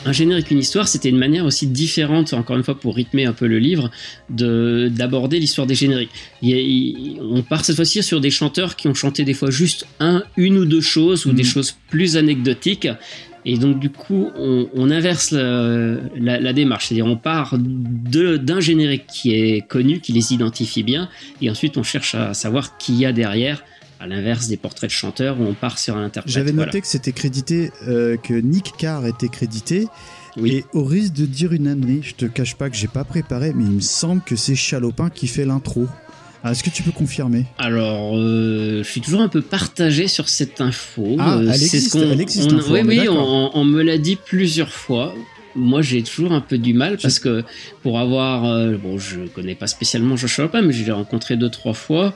Un 0.08 0.12
générique, 0.12 0.50
une 0.50 0.58
histoire, 0.58 0.88
c'était 0.88 1.08
une 1.10 1.18
manière 1.18 1.44
aussi 1.44 1.66
différente, 1.66 2.32
encore 2.32 2.56
une 2.56 2.62
fois 2.64 2.78
pour 2.78 2.96
rythmer 2.96 3.24
un 3.26 3.32
peu 3.32 3.46
le 3.46 3.58
livre, 3.58 3.90
de 4.30 4.90
d'aborder 4.98 5.38
l'histoire 5.38 5.66
des 5.66 5.74
génériques. 5.74 6.10
Il 6.42 6.50
il- 6.56 7.20
on 7.20 7.42
part 7.42 7.64
cette 7.64 7.76
fois-ci 7.76 8.02
sur 8.02 8.20
des 8.20 8.30
chanteurs 8.30 8.76
qui 8.76 8.88
ont 8.88 8.94
chanté 8.94 9.24
des 9.24 9.34
fois 9.34 9.50
juste 9.50 9.86
un, 10.00 10.22
une 10.36 10.56
ou 10.58 10.64
deux 10.64 10.80
choses 10.80 11.26
ou 11.26 11.32
des 11.32 11.44
choses 11.44 11.74
plus 11.90 12.16
anecdotiques. 12.16 12.88
Et 13.44 13.56
donc 13.56 13.78
du 13.78 13.88
coup, 13.88 14.28
on, 14.36 14.68
on 14.74 14.90
inverse 14.90 15.30
la, 15.30 15.96
la- 16.20 16.40
la 16.40 16.52
démarche, 16.52 16.86
c'est-à-dire 16.86 17.06
on 17.06 17.16
part 17.16 17.56
de- 17.58 18.36
d'un 18.36 18.60
générique 18.60 19.06
qui 19.06 19.32
est 19.32 19.66
connu, 19.66 20.00
qui 20.00 20.12
les 20.12 20.32
identifie 20.32 20.82
bien, 20.82 21.08
et 21.40 21.48
ensuite 21.48 21.76
on 21.78 21.82
cherche 21.82 22.14
à 22.14 22.34
savoir 22.34 22.76
qui 22.78 22.94
y 22.94 23.06
a 23.06 23.12
derrière, 23.12 23.62
à 24.00 24.06
l'inverse 24.06 24.48
des 24.48 24.56
portraits 24.56 24.88
de 24.90 24.94
chanteurs 24.94 25.40
où 25.40 25.44
on 25.44 25.54
part 25.54 25.78
sur 25.78 25.96
un 25.96 26.04
interprète. 26.04 26.32
J'avais 26.32 26.52
Voilà. 26.52 26.66
noté 26.66 26.80
que 26.80 26.86
c'était 26.86 27.12
crédité, 27.12 27.70
euh, 27.86 28.16
que 28.16 28.34
Nick 28.34 28.72
Carr 28.78 29.06
était 29.06 29.28
crédité. 29.28 29.86
Oui. 30.36 30.52
Et 30.52 30.64
au 30.72 30.84
risque 30.84 31.14
de 31.14 31.26
dire 31.26 31.52
une 31.52 31.66
ânerie, 31.66 32.00
je 32.02 32.14
te 32.14 32.24
cache 32.26 32.54
pas 32.54 32.70
que 32.70 32.76
j'ai 32.76 32.86
pas 32.86 33.02
préparé, 33.04 33.52
mais 33.54 33.64
il 33.64 33.70
me 33.72 33.80
semble 33.80 34.22
que 34.22 34.36
c'est 34.36 34.54
Chalopin 34.54 35.10
qui 35.10 35.26
fait 35.26 35.44
l'intro. 35.44 35.86
Ah, 36.44 36.52
Est-ce 36.52 36.62
que 36.62 36.70
tu 36.70 36.84
peux 36.84 36.92
confirmer? 36.92 37.46
Alors, 37.58 38.16
euh, 38.16 38.84
je 38.84 38.88
suis 38.88 39.00
toujours 39.00 39.20
un 39.22 39.28
peu 39.28 39.42
partagé 39.42 40.06
sur 40.06 40.28
cette 40.28 40.60
info. 40.60 41.16
Ah, 41.18 41.38
Euh, 41.38 41.40
elle 41.42 41.48
existe, 41.48 41.92
ce 41.94 41.98
elle 41.98 42.20
existe, 42.20 42.52
on- 42.52 42.72
oui, 42.72 42.80
oui, 42.86 43.08
on 43.08 43.64
me 43.64 43.82
l'a 43.82 43.98
dit 43.98 44.14
plusieurs 44.14 44.70
fois. 44.72 45.12
Moi, 45.56 45.82
j'ai 45.82 46.04
toujours 46.04 46.30
un 46.32 46.40
peu 46.40 46.56
du 46.56 46.72
mal 46.74 46.98
parce 47.02 47.18
que 47.18 47.42
pour 47.82 47.98
avoir, 47.98 48.44
euh, 48.44 48.76
bon, 48.76 48.96
je 48.98 49.26
connais 49.34 49.56
pas 49.56 49.66
spécialement 49.66 50.14
Joshua 50.16 50.44
Lopin, 50.44 50.62
mais 50.62 50.72
je 50.72 50.84
l'ai 50.84 50.92
rencontré 50.92 51.36
deux 51.36 51.48
trois 51.50 51.74
fois 51.74 52.14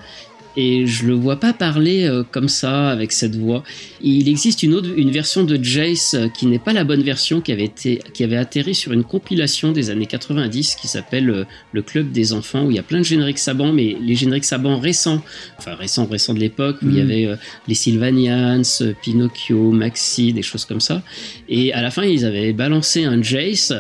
et 0.57 0.87
je 0.87 1.07
le 1.07 1.15
vois 1.15 1.37
pas 1.41 1.53
parler 1.53 2.05
euh, 2.05 2.23
comme 2.31 2.49
ça 2.49 2.91
avec 2.91 3.13
cette 3.13 3.37
voix. 3.37 3.63
Il 4.03 4.29
existe 4.29 4.63
une 4.63 4.75
autre, 4.75 4.89
une 4.97 5.11
version 5.11 5.45
de 5.45 5.63
Jace 5.63 6.15
euh, 6.15 6.29
qui 6.29 6.47
n'est 6.47 6.59
pas 6.59 6.73
la 6.73 6.85
bonne 6.85 7.03
version, 7.03 7.41
qui 7.41 7.53
avait 7.53 7.65
été, 7.65 8.01
qui 8.13 8.25
avait 8.25 8.37
atterri 8.37 8.75
sur 8.75 8.93
une 8.93 9.05
compilation 9.05 9.73
des 9.73 9.91
années 9.91 10.07
90 10.07 10.77
qui 10.77 10.89
s'appelle 10.89 11.31
euh, 11.31 11.45
le 11.73 11.83
Club 11.83 12.13
des 12.13 12.33
enfants 12.33 12.65
où 12.67 12.71
il 12.71 12.77
y 12.77 12.81
a 12.81 12.83
plein 12.83 12.99
de 12.99 13.05
génériques 13.05 13.39
Saban, 13.39 13.73
mais 13.73 13.97
les 14.01 14.15
génériques 14.15 14.45
Saban 14.45 14.79
récents, 14.79 15.23
enfin 15.59 15.75
récents, 15.75 16.07
récents 16.07 16.35
de 16.35 16.41
l'époque 16.41 16.77
où 16.83 16.89
il 16.89 16.97
y 16.99 17.03
Mhm. 17.03 17.11
avait 17.11 17.29
les 17.69 17.75
Sylvanians, 17.75 18.63
Pinocchio, 19.03 19.71
Maxi, 19.73 20.33
des 20.33 20.43
choses 20.43 20.65
comme 20.65 20.81
ça. 20.81 21.03
Et 21.49 21.73
à 21.73 21.83
la 21.83 21.91
fin, 21.91 22.05
ils 22.05 22.25
avaient 22.25 22.53
balancé 22.53 23.05
un 23.05 23.23
Jace. 23.23 23.73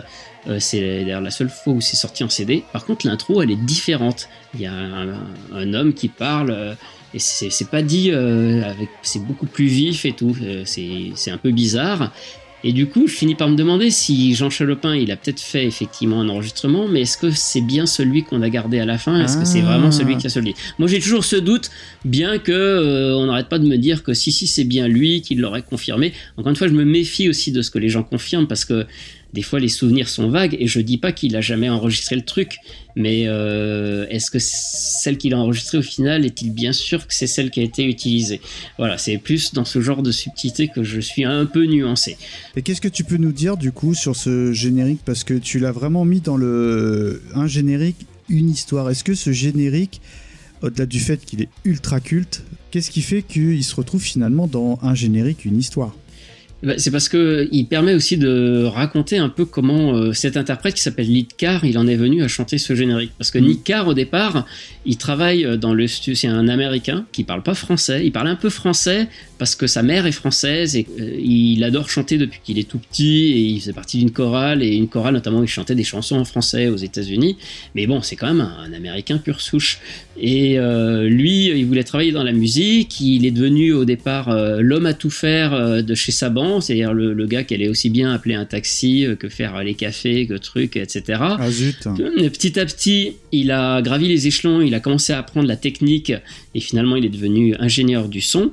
Euh, 0.49 0.57
c'est 0.59 1.05
d'ailleurs 1.05 1.21
la 1.21 1.31
seule 1.31 1.51
fois 1.51 1.75
où 1.75 1.81
c'est 1.81 1.97
sorti 1.97 2.25
en 2.25 2.29
CD. 2.29 2.65
Par 2.73 2.85
contre, 2.85 3.07
l'intro, 3.07 3.43
elle 3.43 3.51
est 3.51 3.65
différente. 3.65 4.29
Il 4.55 4.61
y 4.61 4.67
a 4.67 4.73
un, 4.73 5.75
homme 5.75 5.95
qui 5.95 6.09
parle. 6.09 6.51
euh, 6.51 6.75
et 7.15 7.19
c'est 7.19 7.69
pas 7.69 7.83
dit 7.83 8.11
euh, 8.11 8.63
avec 8.65 8.89
c'est 9.03 9.23
beaucoup 9.23 9.45
plus 9.45 9.67
vif 9.67 10.07
et 10.07 10.13
tout 10.13 10.35
c'est 10.65 11.31
un 11.31 11.37
peu 11.37 11.51
bizarre 11.51 12.11
et 12.65 12.73
du 12.73 12.87
coup 12.87 13.07
je 13.07 13.13
finis 13.13 13.35
par 13.35 13.51
me 13.51 13.55
demander 13.55 13.91
si 13.91 14.35
Jean 14.35 14.49
Chalopin 14.49 14.97
il 14.97 15.11
a 15.11 15.17
peut-être 15.17 15.41
fait 15.41 15.67
effectivement 15.67 16.23
un 16.23 16.31
enregistrement 16.31 16.89
mais 16.89 17.03
est-ce 17.03 17.19
que 17.19 17.31
c'est 17.31 17.61
bien 17.61 17.85
celui 17.85 18.23
qu'on 18.25 18.41
a 18.41 18.49
gardé 18.49 18.81
à 18.81 18.87
la 18.87 18.97
fin? 18.97 19.23
Est-ce 19.23 19.37
que 19.37 19.45
c'est 19.45 19.61
vraiment 19.61 19.93
celui 19.93 20.17
qui 20.17 20.27
a 20.27 20.31
celui 20.31 20.55
moi 20.79 20.89
j'ai 20.89 21.01
toujours 21.01 21.27
ce 21.27 21.37
doute 21.37 21.71
bien 22.07 22.39
que 22.39 23.15
on 23.15 23.27
n'arrête 23.27 23.51
pas 23.51 23.59
de 23.59 23.67
me 23.67 23.77
dire 23.77 24.03
que 24.03 24.15
si 24.15 24.33
si 24.33 24.47
c'est 24.47 24.65
bien 24.65 24.89
lui 24.89 25.21
qui 25.21 25.35
l'aurait 25.35 25.61
confirmé 25.61 26.15
encore 26.39 26.49
une 26.49 26.57
fois 26.57 26.69
je 26.69 26.73
me 26.73 26.87
méfie 26.87 27.29
aussi 27.29 27.53
de 27.53 27.61
ce 27.61 27.71
que 27.71 27.79
les 27.79 27.91
gens 27.91 28.05
confirment 28.05 28.47
parce 28.47 28.65
que 28.65 28.87
des 29.33 29.43
fois 29.43 29.61
les 29.61 29.69
souvenirs 29.69 30.09
sont 30.09 30.29
vagues 30.29 30.57
et 30.59 30.67
je 30.67 30.81
dis 30.81 30.99
pas 30.99 31.13
qu'il 31.13 31.37
a 31.37 31.41
jamais 31.41 31.69
enregistré 31.69 32.17
le 32.17 32.23
truc 32.23 32.59
mais 32.97 33.25
euh, 33.27 34.07
est-ce 34.11 34.31
que 34.31 34.39
celle 34.39 35.17
qu'il 35.17 35.35
a 35.35 35.39
enregistrée 35.39 35.79
au 35.79 35.83
final 35.83 36.25
est-il 36.25 36.53
bien 36.53 36.73
sûr 36.73 37.07
que 37.07 37.15
c'est 37.15 37.27
celle 37.27 37.51
qui 37.51 37.61
a 37.61 37.63
été 37.63 37.85
utilisée? 37.85 38.41
Voilà, 38.79 38.99
c'est 38.99 39.19
plus 39.19 39.55
dans 39.55 39.65
ce 39.65 39.81
genre 39.81 40.03
de 40.03 40.13
subtilité 40.13 40.69
que 40.69 40.83
je 40.83 41.01
suis 41.01 41.25
un 41.25 41.47
peu 41.47 41.65
nuancé. 41.65 42.17
Et 42.57 42.63
qu'est-ce 42.63 42.81
que 42.81 42.89
tu 42.89 43.05
peux 43.05 43.17
nous 43.17 43.33
dire 43.33 43.57
du 43.57 43.73
coup 43.73 43.95
sur 43.95 44.17
ce 44.17 44.53
générique? 44.53 45.01
Parce 45.05 45.25
que 45.25 45.35
tu 45.35 45.59
l'as 45.59 45.73
vraiment 45.73 46.05
mis 46.05 46.21
dans 46.21 46.37
le 46.37 47.23
un 47.35 47.47
générique, 47.47 48.07
une 48.29 48.51
histoire. 48.51 48.91
Est-ce 48.91 49.05
que 49.05 49.15
ce 49.15 49.33
générique, 49.33 50.01
au-delà 50.61 50.87
du 50.87 51.01
fait 51.01 51.25
qu'il 51.25 51.43
est 51.43 51.49
ultra 51.65 52.01
culte, 52.01 52.45
qu'est-ce 52.71 52.91
qui 52.91 53.03
fait 53.03 53.23
qu'il 53.23 53.65
se 53.65 53.75
retrouve 53.75 54.03
finalement 54.03 54.47
dans 54.47 54.79
un 54.83 54.95
générique, 54.95 55.45
une 55.45 55.59
histoire? 55.59 55.95
C'est 56.79 56.91
parce 56.91 57.09
que 57.09 57.49
il 57.53 57.67
permet 57.67 57.95
aussi 57.95 58.17
de 58.17 58.65
raconter 58.65 59.19
un 59.19 59.29
peu 59.29 59.45
comment 59.45 59.95
euh, 59.95 60.13
cet 60.13 60.37
interprète 60.37 60.75
qui 60.75 60.83
s'appelle 60.83 61.09
Nick 61.09 61.37
Carr, 61.37 61.65
il 61.65 61.77
en 61.77 61.87
est 61.87 61.97
venu 61.97 62.23
à 62.23 62.29
chanter 62.29 62.59
ce 62.59 62.75
générique. 62.75 63.13
Parce 63.19 63.31
que 63.31 63.39
Mm. 63.43 63.47
Nick 63.47 63.65
Carr, 63.65 63.89
au 63.89 63.95
départ, 63.95 64.47
il 64.87 64.97
travaille 64.97 65.45
euh, 65.45 65.57
dans 65.57 65.75
le 65.75 65.87
studio, 65.87 66.15
c'est 66.15 66.29
un 66.29 66.49
Américain 66.49 67.05
qui 67.13 67.25
parle 67.25 67.43
pas 67.43 67.55
français. 67.55 68.05
Il 68.05 68.13
parle 68.13 68.29
un 68.29 68.37
peu 68.37 68.51
français 68.51 69.09
parce 69.39 69.55
que 69.55 69.67
sa 69.67 69.83
mère 69.83 70.07
est 70.07 70.13
française 70.13 70.77
et 70.77 70.87
euh, 71.01 71.17
il 71.21 71.63
adore 71.65 71.91
chanter 71.91 72.19
depuis 72.19 72.41
qu'il 72.43 72.59
est 72.59 72.69
tout 72.69 72.79
petit 72.79 73.33
et 73.33 73.39
il 73.39 73.61
faisait 73.61 73.73
partie 73.73 73.99
d'une 73.99 74.13
chorale 74.13 74.63
et 74.63 74.75
une 74.75 74.89
chorale 74.89 75.15
notamment 75.15 75.41
où 75.41 75.45
il 75.45 75.49
chantait 75.49 75.75
des 75.75 75.85
chansons 75.85 76.17
en 76.17 76.25
français 76.25 76.69
aux 76.69 76.77
États-Unis. 76.77 77.37
Mais 77.75 77.87
bon, 77.87 78.03
c'est 78.03 78.17
quand 78.17 78.29
même 78.29 78.41
un, 78.41 78.57
un 78.65 78.73
Américain 78.73 79.19
pur 79.19 79.41
souche. 79.41 79.81
Et 80.19 80.59
euh, 80.59 81.09
lui, 81.09 81.47
il 81.47 81.67
voulait 81.67 81.85
travailler 81.85 82.13
dans 82.13 82.23
la 82.23 82.33
musique. 82.33 83.01
Il 83.01 83.25
est 83.25 83.31
devenu 83.31 83.73
au 83.73 83.85
départ 83.85 84.29
euh, 84.29 84.61
l'homme 84.61 84.87
à 84.87 84.95
tout 84.95 85.11
faire 85.11 85.55
euh, 85.55 85.83
de 85.83 85.95
chez 85.95 86.13
C'est-à-dire 86.61 86.93
le, 86.93 87.13
le 87.15 87.27
gars 87.27 87.45
qui 87.45 87.55
allait 87.55 87.69
aussi 87.69 87.89
bien 87.91 88.13
appeler 88.13 88.35
un 88.35 88.45
taxi 88.45 89.07
euh, 89.07 89.17
que 89.17 89.29
faire 89.29 89.63
les 89.65 89.75
cafés, 89.75 90.27
que 90.27 90.35
trucs, 90.35 90.77
etc. 90.77 91.19
Ah 91.21 91.51
zut 91.51 91.87
Et 92.19 92.29
Petit 92.31 92.59
à 92.61 92.67
petit, 92.67 93.15
il 93.33 93.51
a 93.51 93.81
gravi 93.83 94.09
les 94.09 94.27
échelons, 94.27 94.61
il 94.61 94.75
a 94.75 94.81
commencé 94.81 95.13
à 95.13 95.19
apprendre 95.19 95.47
la 95.49 95.57
technique 95.57 96.13
et 96.55 96.61
finalement 96.61 96.97
il 96.97 97.05
est 97.05 97.09
devenu 97.11 97.55
ingénieur 97.59 98.09
du 98.09 98.21
son. 98.21 98.53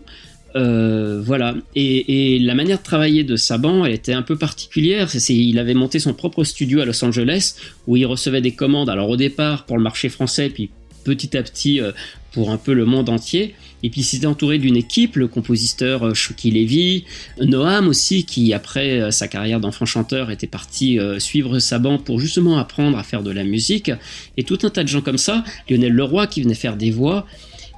Euh, 0.56 1.22
voilà. 1.24 1.56
Et, 1.76 2.36
et 2.36 2.40
la 2.40 2.56
manière 2.56 2.80
de 2.80 2.84
travailler 2.84 3.24
de 3.24 3.36
Saban, 3.36 3.86
elle 3.86 3.94
était 3.94 4.14
un 4.14 4.24
peu 4.24 4.36
particulière. 4.36 5.10
C'est- 5.10 5.36
il 5.36 5.60
avait 5.60 5.76
monté 5.76 6.00
son 6.00 6.14
propre 6.14 6.44
studio 6.44 6.80
à 6.82 6.86
Los 6.86 7.04
Angeles 7.06 7.54
où 7.88 7.98
il 7.98 8.06
recevait 8.06 8.42
des 8.42 8.54
commandes. 8.54 8.90
Alors 8.90 9.10
au 9.10 9.18
départ 9.18 9.66
pour 9.66 9.78
le 9.78 9.84
marché 9.84 10.10
français, 10.10 10.50
puis 10.50 10.70
petit 11.04 11.38
à 11.38 11.44
petit 11.44 11.80
euh, 11.80 11.92
pour 12.32 12.50
un 12.52 12.58
peu 12.58 12.74
le 12.74 12.86
monde 12.86 13.10
entier. 13.10 13.54
Et 13.84 13.90
puis 13.90 14.02
il 14.02 14.28
entouré 14.28 14.58
d'une 14.58 14.76
équipe, 14.76 15.16
le 15.16 15.28
compositeur 15.28 16.08
euh, 16.08 16.14
Shuki 16.14 16.52
Levy, 16.52 17.06
Noam 17.42 17.88
aussi, 17.88 18.26
qui 18.26 18.54
après 18.54 19.00
euh, 19.00 19.12
sa 19.12 19.28
carrière 19.28 19.60
d'enfant 19.60 19.86
chanteur 19.86 20.32
était 20.32 20.48
parti 20.48 21.00
euh, 21.00 21.20
suivre 21.20 21.60
Saban 21.60 21.98
pour 21.98 22.20
justement 22.20 22.58
apprendre 22.58 22.98
à 22.98 23.04
faire 23.04 23.24
de 23.24 23.32
la 23.32 23.44
musique. 23.44 23.92
Et 24.38 24.44
tout 24.44 24.60
un 24.64 24.70
tas 24.70 24.84
de 24.84 24.90
gens 24.90 25.02
comme 25.02 25.18
ça. 25.18 25.44
Lionel 25.70 25.94
Leroy 25.94 26.28
qui 26.28 26.42
venait 26.42 26.56
faire 26.56 26.76
des 26.76 26.92
voix. 26.92 27.26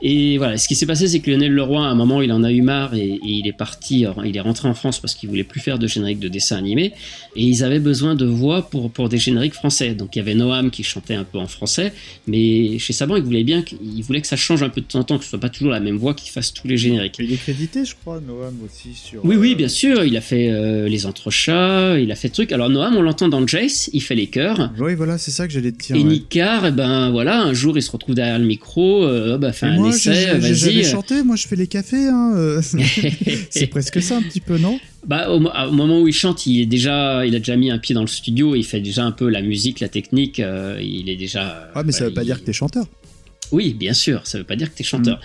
Et 0.02 0.38
voilà, 0.38 0.58
ce 0.58 0.68
qui 0.68 0.76
s'est 0.76 0.86
passé, 0.86 1.08
c'est 1.08 1.20
que 1.20 1.30
Lionel 1.30 1.52
Leroy, 1.52 1.86
à 1.86 1.89
un 1.89 1.95
moment, 1.95 2.22
il 2.22 2.32
en 2.32 2.43
a 2.43 2.52
eu 2.52 2.62
marre 2.62 2.95
et, 2.95 3.02
et 3.02 3.20
il 3.24 3.47
est 3.47 3.54
parti, 3.54 4.06
il 4.26 4.38
est 4.38 4.41
rentré 4.41 4.68
en 4.68 4.74
France 4.74 4.99
parce 4.99 5.14
qu'il 5.14 5.30
voulait 5.30 5.43
plus 5.43 5.60
faire 5.60 5.78
de 5.78 5.88
générique 5.88 6.20
de 6.20 6.28
dessin 6.28 6.58
animé. 6.58 6.93
Et 7.36 7.43
ils 7.43 7.64
avaient 7.64 7.80
besoin 7.80 8.16
de 8.16 8.26
voix 8.26 8.70
pour, 8.70 8.91
pour 8.91 9.10
des 9.10 9.18
génériques 9.18 9.54
français. 9.54 9.93
Donc 9.93 10.16
il 10.16 10.20
y 10.20 10.22
avait 10.22 10.34
Noam 10.34 10.72
qui 10.72 10.84
chantait 10.84 11.14
un 11.14 11.24
peu 11.24 11.38
en 11.38 11.47
français, 11.47 11.93
mais 12.28 12.80
chez 12.80 12.93
Saban, 12.93 13.16
il 13.16 13.24
voulait 13.24 13.43
bien, 13.43 13.62
qu'il 13.62 14.04
voulait 14.04 14.22
que 14.22 14.28
ça 14.28 14.36
change 14.36 14.64
un 14.64 14.70
peu 14.70 14.82
de 14.82 14.86
temps 14.88 14.99
en 14.99 15.04
temps, 15.04 15.18
que 15.18 15.24
ce 15.24 15.30
soit 15.30 15.39
pas 15.39 15.49
toujours 15.49 15.72
la 15.72 15.80
même 15.80 15.97
voix 15.97 16.14
qui 16.14 16.30
fasse 16.30 16.54
tous 16.54 16.68
les 16.68 16.78
génériques. 16.78 17.18
Il 17.20 17.32
est 17.32 17.38
crédité, 17.38 17.86
je 17.86 17.95
crois, 17.95 18.20
Noam 18.20 18.56
aussi 18.66 18.93
sur. 18.95 19.24
Oui, 19.24 19.36
oui, 19.36 19.54
euh, 19.54 19.56
bien 19.56 19.68
sûr, 19.68 20.04
il 20.04 20.18
a 20.18 20.22
fait 20.22 20.49
euh, 20.49 20.88
les 20.88 21.06
entrechats, 21.06 21.99
il 21.99 22.12
a 22.12 22.16
fait 22.16 22.30
trucs. 22.30 22.52
Alors 22.52 22.70
Noam, 22.70 22.95
on 22.95 23.02
l'entend 23.02 23.30
dans 23.30 23.45
Jace, 23.45 23.89
il 23.93 24.02
fait 24.02 24.16
les 24.16 24.28
chœurs. 24.28 24.72
Oui, 24.80 24.95
voilà, 24.95 25.18
c'est 25.18 25.32
ça 25.32 25.47
que 25.47 25.54
j'allais 25.54 25.72
te 25.72 25.84
dire. 25.84 25.95
Et 25.95 26.04
ouais. 26.04 26.22
Eh 26.34 26.72
ben 26.72 27.10
voilà, 27.12 27.41
un 27.41 27.54
jour 27.54 27.78
il 27.78 27.82
se 27.82 27.91
retrouve 27.91 28.16
derrière 28.16 28.39
le 28.39 28.45
micro, 28.45 29.04
euh, 29.04 29.38
bah, 29.38 29.52
fait 29.52 29.68
un 29.68 29.91
jamais 29.98 30.39
vas-y. 30.39 30.84
chanté, 30.84 31.24
moi 31.24 31.36
je 31.36 31.48
fais 31.48 31.56
les 31.56 31.68
cafés. 31.68 32.08
Hein, 32.08 32.34
euh. 32.36 32.62
c'est 33.50 33.68
presque 33.68 34.02
ça 34.02 34.18
un 34.18 34.22
petit 34.22 34.39
peu, 34.42 34.58
non? 34.58 34.80
Bah, 35.06 35.30
au, 35.30 35.39
mo- 35.39 35.52
au 35.68 35.72
moment 35.72 36.00
où 36.02 36.08
il 36.08 36.14
chante, 36.14 36.46
il 36.46 36.62
est 36.62 36.66
déjà, 36.66 37.26
il 37.26 37.36
a 37.36 37.39
déjà 37.39 37.56
mis 37.56 37.72
un 37.72 37.78
pied 37.80 37.96
dans 37.96 38.02
le 38.02 38.08
studio, 38.08 38.56
il 38.56 38.64
fait 38.64 38.82
déjà 38.82 39.04
un 39.04 39.12
peu 39.12 39.30
la 39.30 39.42
musique, 39.42 39.80
la 39.80 39.89
technique, 39.89 40.39
euh, 40.39 40.78
il 40.82 41.10
est 41.10 41.16
déjà. 41.16 41.70
Ah, 41.76 41.84
mais 41.84 41.92
ça 41.92 42.02
bah, 42.02 42.08
veut 42.10 42.14
pas 42.14 42.22
il- 42.24 42.26
dire 42.26 42.39
que 42.39 42.46
t'es 42.46 42.54
chanteur. 42.54 42.86
Oui, 43.52 43.74
bien 43.74 43.94
sûr, 43.94 44.22
ça 44.26 44.38
veut 44.38 44.44
pas 44.46 44.56
dire 44.56 44.72
que 44.72 44.78
t'es 44.78 44.84
chanteur. 44.84 45.20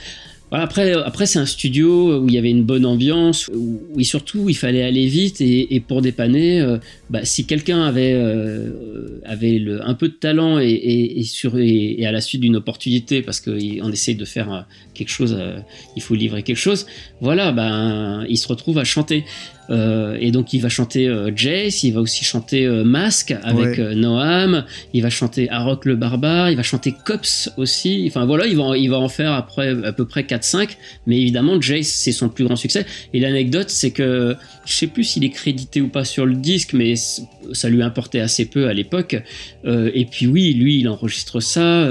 Voilà, 0.51 0.65
après, 0.65 0.93
après 0.93 1.27
c'est 1.27 1.41
un 1.41 1.47
studio 1.47 2.21
où 2.21 2.29
il 2.29 2.35
y 2.35 2.39
avait 2.39 2.51
une 2.51 2.63
bonne 2.63 2.87
ambiance, 2.87 3.49
où, 3.53 3.83
où 3.93 4.03
surtout 4.03 4.49
il 4.49 4.55
fallait 4.55 4.85
aller 4.85 5.07
vite 5.07 5.41
et, 5.41 5.75
et 5.75 5.81
pour 5.81 6.03
dépanner, 6.03 6.61
euh, 6.61 6.79
bah, 7.11 7.25
si 7.25 7.47
quelqu'un 7.47 7.83
avait, 7.83 8.13
euh, 8.15 9.21
avait 9.25 9.59
le, 9.59 9.85
un 9.85 9.95
peu 9.95 10.09
de 10.09 10.15
talent 10.15 10.61
et, 10.61 10.69
et, 10.69 11.19
et 11.19 11.23
sur, 11.25 11.59
et, 11.59 12.07
à 12.07 12.13
la 12.13 12.21
suite 12.21 12.43
d'une 12.43 12.55
opportunité, 12.55 13.23
parce 13.23 13.41
qu'on 13.41 13.91
essaye 13.91 14.15
de 14.15 14.25
faire 14.25 14.53
euh, 14.53 14.61
quelque 14.95 15.11
chose, 15.11 15.37
euh, 15.37 15.59
il 15.97 16.03
faut 16.03 16.15
livrer 16.15 16.45
quelque 16.45 16.57
chose, 16.57 16.87
voilà, 17.21 17.51
ben, 17.51 18.25
il 18.29 18.37
se 18.37 18.47
retrouve 18.47 18.79
à 18.79 18.85
chanter. 18.85 19.25
Euh, 19.69 20.17
et 20.21 20.31
donc 20.31 20.53
il 20.53 20.61
va 20.61 20.69
chanter 20.69 21.09
euh, 21.09 21.31
Jace, 21.35 21.83
il 21.83 21.93
va 21.93 22.01
aussi 22.01 22.25
chanter 22.25 22.65
euh, 22.67 22.85
Mask 22.85 23.35
avec 23.43 23.67
Ouais. 23.67 23.81
euh, 23.81 23.95
Noam, 23.95 24.65
il 24.95 25.03
va 25.03 25.11
chanter 25.11 25.51
Arok 25.51 25.85
le 25.87 25.97
barbare, 25.97 26.51
il 26.51 26.57
va 26.57 26.63
chanter 26.63 26.95
Cops 27.05 27.51
aussi. 27.57 28.05
Enfin 28.09 28.25
voilà, 28.27 28.47
il 28.47 28.57
va, 28.57 28.63
en- 28.63 28.75
il 28.75 28.89
va 28.91 28.99
en 28.99 29.09
faire 29.09 29.33
après 29.33 29.75
à 29.85 29.93
peu 29.93 30.05
près 30.07 30.23
4-5. 30.23 30.77
Mais 31.07 31.21
évidemment, 31.21 31.61
Jace, 31.61 31.89
c'est 31.89 32.13
son 32.13 32.29
plus 32.29 32.45
grand 32.45 32.57
succès. 32.57 32.87
Et 33.13 33.21
l'anecdote, 33.21 33.71
c'est 33.71 33.91
que 33.91 34.37
je 34.65 34.73
sais 34.73 34.87
plus 34.87 35.05
s'il 35.05 35.25
est 35.25 35.31
crédité 35.31 35.81
ou 35.81 35.89
pas 35.89 36.05
sur 36.05 36.27
le 36.27 36.35
disque, 36.37 36.73
mais 36.73 36.95
ça 37.53 37.69
lui 37.69 37.83
importait 37.83 38.21
assez 38.21 38.45
peu 38.47 38.69
à 38.69 38.73
l'époque. 38.73 39.17
Et 39.65 40.05
puis 40.11 40.27
oui, 40.27 40.55
lui, 40.55 40.79
il 40.81 40.89
enregistre 40.89 41.41
ça. 41.41 41.89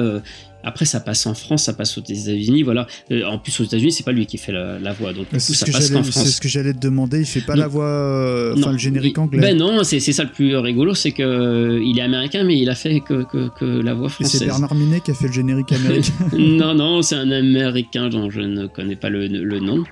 Après, 0.66 0.84
ça 0.86 1.00
passe 1.00 1.26
en 1.26 1.34
France, 1.34 1.64
ça 1.64 1.74
passe 1.74 1.98
aux 1.98 2.02
États-Unis, 2.02 2.64
voilà. 2.64 2.88
Euh, 3.12 3.24
en 3.26 3.38
plus, 3.38 3.58
aux 3.62 3.64
États-Unis, 3.64 3.92
c'est 3.92 4.04
pas 4.04 4.12
lui 4.12 4.26
qui 4.26 4.38
fait 4.38 4.52
la, 4.52 4.80
la 4.80 4.92
voix, 4.92 5.14
donc 5.14 5.26
du 5.30 5.36
coup, 5.36 5.40
C'est 5.40 5.54
ça 5.54 5.66
passe 5.68 5.92
qu'en 5.92 6.04
c'est 6.04 6.12
France. 6.12 6.28
ce 6.32 6.42
que 6.42 6.48
j'allais 6.50 6.74
te 6.74 6.80
demander. 6.80 7.20
Il 7.20 7.26
fait 7.26 7.42
pas 7.42 7.56
la 7.56 7.68
voix, 7.68 7.86
euh, 7.86 8.56
enfin 8.58 8.72
le 8.72 8.78
générique 8.78 9.18
anglais. 9.18 9.40
Ben 9.40 9.56
non, 9.58 9.84
c'est 9.84 10.00
c'est 10.00 10.12
ça 10.12 10.24
le 10.24 10.30
plus 10.32 10.58
rigolo, 10.58 10.94
c'est 10.96 11.12
que 11.12 11.24
euh, 11.24 11.82
il 11.84 11.98
est 12.00 12.02
américain, 12.02 12.44
mais 12.44 12.58
il 12.60 12.70
a 12.70 12.76
fait 12.76 13.00
que, 13.00 13.24
que, 13.24 13.50
que 13.58 13.66
la 13.66 13.94
voix 13.94 14.10
française. 14.10 14.40
c'est 14.40 14.46
Bernard 14.46 14.74
Minet 14.76 15.00
qui 15.02 15.12
a 15.12 15.14
fait 15.14 15.28
le 15.28 15.34
générique 15.34 15.72
américain. 15.72 16.14
non, 16.38 16.74
non, 16.74 17.02
c'est 17.02 17.16
un 17.16 17.32
américain 17.32 18.10
dont 18.10 18.30
je 18.30 18.42
ne 18.42 18.68
connais 18.68 18.96
pas 18.96 19.10
le, 19.10 19.28
le 19.28 19.60
nom. 19.60 19.84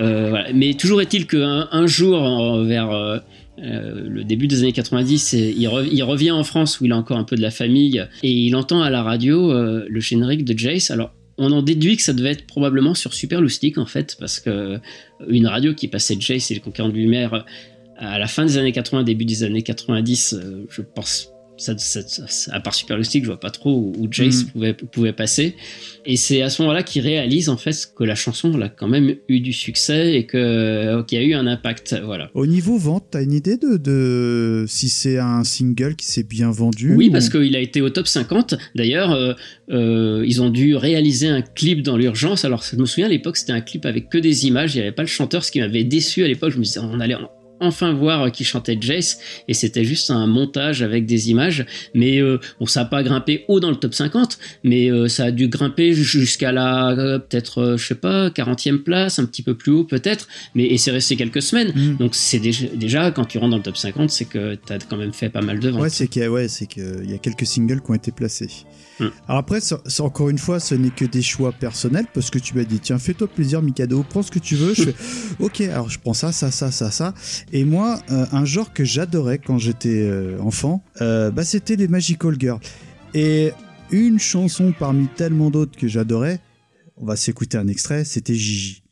Euh, 0.00 0.30
voilà. 0.30 0.48
Mais 0.54 0.74
toujours 0.74 1.00
est-il 1.02 1.26
qu'un 1.26 1.68
un 1.70 1.86
jour, 1.86 2.62
vers 2.64 2.90
euh, 2.90 3.18
euh, 3.62 4.06
le 4.08 4.24
début 4.24 4.46
des 4.46 4.62
années 4.62 4.72
90, 4.72 5.34
et 5.34 5.54
il, 5.56 5.66
re- 5.68 5.88
il 5.90 6.02
revient 6.02 6.32
en 6.32 6.44
France 6.44 6.80
où 6.80 6.86
il 6.86 6.92
a 6.92 6.96
encore 6.96 7.18
un 7.18 7.24
peu 7.24 7.36
de 7.36 7.42
la 7.42 7.50
famille 7.50 8.04
et 8.22 8.30
il 8.30 8.54
entend 8.56 8.82
à 8.82 8.90
la 8.90 9.02
radio 9.02 9.52
euh, 9.52 9.84
le 9.88 10.00
générique 10.00 10.44
de 10.44 10.58
Jace. 10.58 10.90
Alors, 10.90 11.12
on 11.38 11.50
en 11.52 11.62
déduit 11.62 11.96
que 11.96 12.02
ça 12.02 12.12
devait 12.12 12.30
être 12.30 12.46
probablement 12.46 12.94
sur 12.94 13.12
Super 13.14 13.40
Loustic 13.40 13.78
en 13.78 13.86
fait, 13.86 14.16
parce 14.20 14.38
que 14.40 14.78
une 15.28 15.46
radio 15.46 15.74
qui 15.74 15.88
passait 15.88 16.16
Jace 16.18 16.50
et 16.50 16.54
le 16.54 16.60
Conquérant 16.60 16.88
de 16.88 16.94
Lumière 16.94 17.44
à 17.96 18.18
la 18.18 18.26
fin 18.26 18.44
des 18.44 18.58
années 18.58 18.72
80, 18.72 19.02
début 19.04 19.24
des 19.24 19.42
années 19.44 19.62
90, 19.62 20.34
euh, 20.34 20.66
je 20.68 20.82
pense. 20.82 21.30
Ça, 21.56 21.78
ça- 21.78 22.02
ça- 22.06 22.52
à 22.52 22.58
part 22.58 22.74
Super 22.74 22.96
Loustic, 22.96 23.22
je 23.22 23.28
vois 23.28 23.38
pas 23.38 23.50
trop 23.50 23.70
où, 23.72 23.92
où 23.96 24.08
Jace 24.10 24.42
Mhm. 24.42 24.50
pouvait, 24.50 24.72
pouvait 24.74 25.12
passer. 25.12 25.54
Et 26.04 26.16
c'est 26.16 26.42
à 26.42 26.50
ce 26.50 26.60
moment-là 26.62 26.82
qu'il 26.82 27.00
réalise 27.02 27.48
en 27.48 27.56
fait 27.56 27.74
que 27.96 28.02
la 28.02 28.16
chanson 28.16 28.52
elle 28.54 28.62
a 28.64 28.68
quand 28.68 28.88
même 28.88 29.14
eu 29.28 29.38
du 29.40 29.52
succès 29.52 30.14
et 30.16 30.26
que 30.26 31.02
qu'il 31.04 31.16
y 31.18 31.20
a 31.20 31.24
eu 31.24 31.34
un 31.34 31.46
impact. 31.46 31.96
Voilà. 32.04 32.28
Au 32.34 32.46
niveau 32.46 32.76
vente, 32.76 33.04
t'as 33.12 33.22
une 33.22 33.32
idée 33.32 33.56
de, 33.56 33.76
de 33.76 34.64
si 34.66 34.88
c'est 34.88 35.18
un 35.18 35.44
single 35.44 35.94
qui 35.94 36.06
s'est 36.06 36.24
bien 36.24 36.50
vendu 36.50 36.92
Oui, 36.96 37.08
ou- 37.08 37.12
parce 37.12 37.28
qu'il 37.28 37.54
a 37.54 37.60
été 37.60 37.80
au 37.80 37.88
top 37.90 38.08
50. 38.08 38.54
D'ailleurs, 38.74 39.12
euh, 39.12 39.34
euh, 39.70 40.24
ils 40.26 40.42
ont 40.42 40.50
dû 40.50 40.74
réaliser 40.74 41.28
un 41.28 41.42
clip 41.42 41.82
dans 41.82 41.96
l'urgence. 41.96 42.44
Alors, 42.44 42.64
je 42.68 42.74
me 42.76 42.84
souviens 42.84 43.06
à 43.06 43.10
l'époque, 43.10 43.36
c'était 43.36 43.52
un 43.52 43.60
clip 43.60 43.86
avec 43.86 44.08
que 44.10 44.18
des 44.18 44.46
images. 44.46 44.74
Il 44.74 44.78
n'y 44.78 44.82
avait 44.82 44.92
pas 44.92 45.02
le 45.02 45.08
chanteur, 45.08 45.44
ce 45.44 45.52
qui 45.52 45.60
m'avait 45.60 45.84
déçu 45.84 46.24
à 46.24 46.28
l'époque. 46.28 46.50
Je 46.52 46.58
me 46.58 46.64
disais, 46.64 46.80
on 46.80 46.98
allait 47.00 47.14
en- 47.14 47.30
enfin 47.60 47.92
voir 47.92 48.30
qui 48.32 48.44
chantait 48.44 48.76
Jace 48.80 49.18
et 49.48 49.54
c'était 49.54 49.84
juste 49.84 50.10
un 50.10 50.26
montage 50.26 50.82
avec 50.82 51.06
des 51.06 51.30
images 51.30 51.64
mais 51.94 52.18
euh, 52.20 52.38
bon 52.58 52.66
ça 52.66 52.80
n'a 52.80 52.86
pas 52.86 53.02
grimpé 53.02 53.44
haut 53.48 53.60
dans 53.60 53.70
le 53.70 53.76
top 53.76 53.94
50 53.94 54.38
mais 54.64 54.90
euh, 54.90 55.08
ça 55.08 55.24
a 55.26 55.30
dû 55.30 55.48
grimper 55.48 55.94
jusqu'à 55.94 56.52
la 56.52 56.90
euh, 56.90 57.18
peut-être 57.18 57.58
euh, 57.62 57.76
je 57.76 57.86
sais 57.86 57.94
pas 57.94 58.28
40e 58.28 58.78
place 58.78 59.18
un 59.18 59.24
petit 59.26 59.42
peu 59.42 59.54
plus 59.54 59.72
haut 59.72 59.84
peut-être 59.84 60.26
mais 60.54 60.64
et 60.64 60.78
c'est 60.78 60.90
resté 60.90 61.16
quelques 61.16 61.42
semaines 61.42 61.72
Mm. 61.74 61.96
donc 61.96 62.14
c'est 62.14 62.38
déjà, 62.38 62.66
déjà 62.74 63.10
quand 63.10 63.24
tu 63.24 63.38
rentres 63.38 63.52
dans 63.52 63.56
le 63.56 63.62
top 63.62 63.76
50 63.76 64.10
c'est 64.10 64.26
que 64.26 64.54
tu 64.56 64.72
as 64.72 64.78
quand 64.78 64.96
même 64.96 65.12
fait 65.12 65.28
pas 65.30 65.40
mal 65.40 65.60
de 65.60 65.70
ventes 65.70 65.80
Ouais, 65.82 65.90
c'est 65.90 66.08
qu'il 66.08 66.22
y, 66.22 66.24
a- 66.24 66.30
ouais, 66.30 66.48
c'est 66.48 66.66
qu'il 66.66 67.08
y 67.10 67.14
a 67.14 67.18
quelques 67.18 67.46
singles 67.46 67.80
qui 67.80 67.90
ont 67.90 67.94
été 67.94 68.12
placés. 68.12 68.48
Hmm. 69.00 69.06
Alors 69.26 69.38
après, 69.40 69.60
ça, 69.60 69.80
encore 70.00 70.30
une 70.30 70.38
fois, 70.38 70.60
ce 70.60 70.76
n'est 70.76 70.90
que 70.90 71.04
des 71.04 71.20
choix 71.22 71.50
personnels 71.52 72.06
parce 72.14 72.30
que 72.30 72.38
tu 72.38 72.54
m'as 72.54 72.62
dit, 72.62 72.78
tiens, 72.78 72.98
fais-toi 72.98 73.26
plaisir, 73.26 73.60
Mikado, 73.60 74.04
prends 74.08 74.22
ce 74.22 74.30
que 74.30 74.38
tu 74.38 74.54
veux. 74.54 74.72
Je 74.72 74.84
fais, 74.84 74.94
ok, 75.40 75.62
alors 75.62 75.90
je 75.90 75.98
prends 75.98 76.14
ça, 76.14 76.30
ça, 76.30 76.52
ça, 76.52 76.70
ça, 76.70 76.90
ça. 76.92 77.12
Et 77.52 77.64
moi, 77.64 78.00
euh, 78.10 78.26
un 78.32 78.44
genre 78.44 78.72
que 78.72 78.84
j'adorais 78.84 79.38
quand 79.38 79.58
j'étais 79.58 80.06
euh, 80.08 80.38
enfant, 80.40 80.82
euh, 81.00 81.30
bah, 81.30 81.44
c'était 81.44 81.76
les 81.76 81.88
Magical 81.88 82.34
Girls. 82.38 82.60
Et 83.14 83.52
une 83.90 84.18
chanson 84.18 84.72
parmi 84.76 85.06
tellement 85.08 85.50
d'autres 85.50 85.78
que 85.78 85.86
j'adorais, 85.86 86.40
on 86.96 87.06
va 87.06 87.16
s'écouter 87.16 87.58
un 87.58 87.68
extrait, 87.68 88.04
c'était 88.04 88.34
Gigi. 88.34 88.82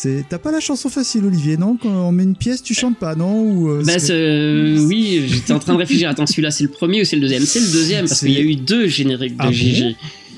C'est... 0.00 0.24
T'as 0.28 0.38
pas 0.38 0.52
la 0.52 0.60
chanson 0.60 0.88
facile, 0.88 1.24
Olivier, 1.24 1.56
non 1.56 1.76
Quand 1.76 1.88
on 1.90 2.12
met 2.12 2.22
une 2.22 2.36
pièce, 2.36 2.62
tu 2.62 2.72
chantes 2.72 2.96
pas, 2.96 3.16
non 3.16 3.42
Ou, 3.42 3.68
euh, 3.68 3.82
Bah, 3.84 3.94
euh, 4.10 4.78
oui, 4.86 5.24
j'étais 5.26 5.52
en 5.52 5.58
train 5.58 5.72
de 5.72 5.78
réfléchir. 5.78 6.08
Attends, 6.08 6.24
celui-là, 6.24 6.52
c'est 6.52 6.62
le 6.62 6.70
premier 6.70 7.00
ou 7.02 7.04
c'est 7.04 7.16
le 7.16 7.22
deuxième? 7.22 7.42
C'est 7.44 7.58
le 7.58 7.66
deuxième, 7.72 8.06
parce 8.06 8.20
qu'il 8.20 8.30
y 8.30 8.36
a 8.36 8.42
eu 8.42 8.54
deux 8.54 8.86
génériques 8.86 9.32
de 9.36 9.40
Ah 9.40 9.46
bon? 9.46 9.52
Gigi. 9.52 9.96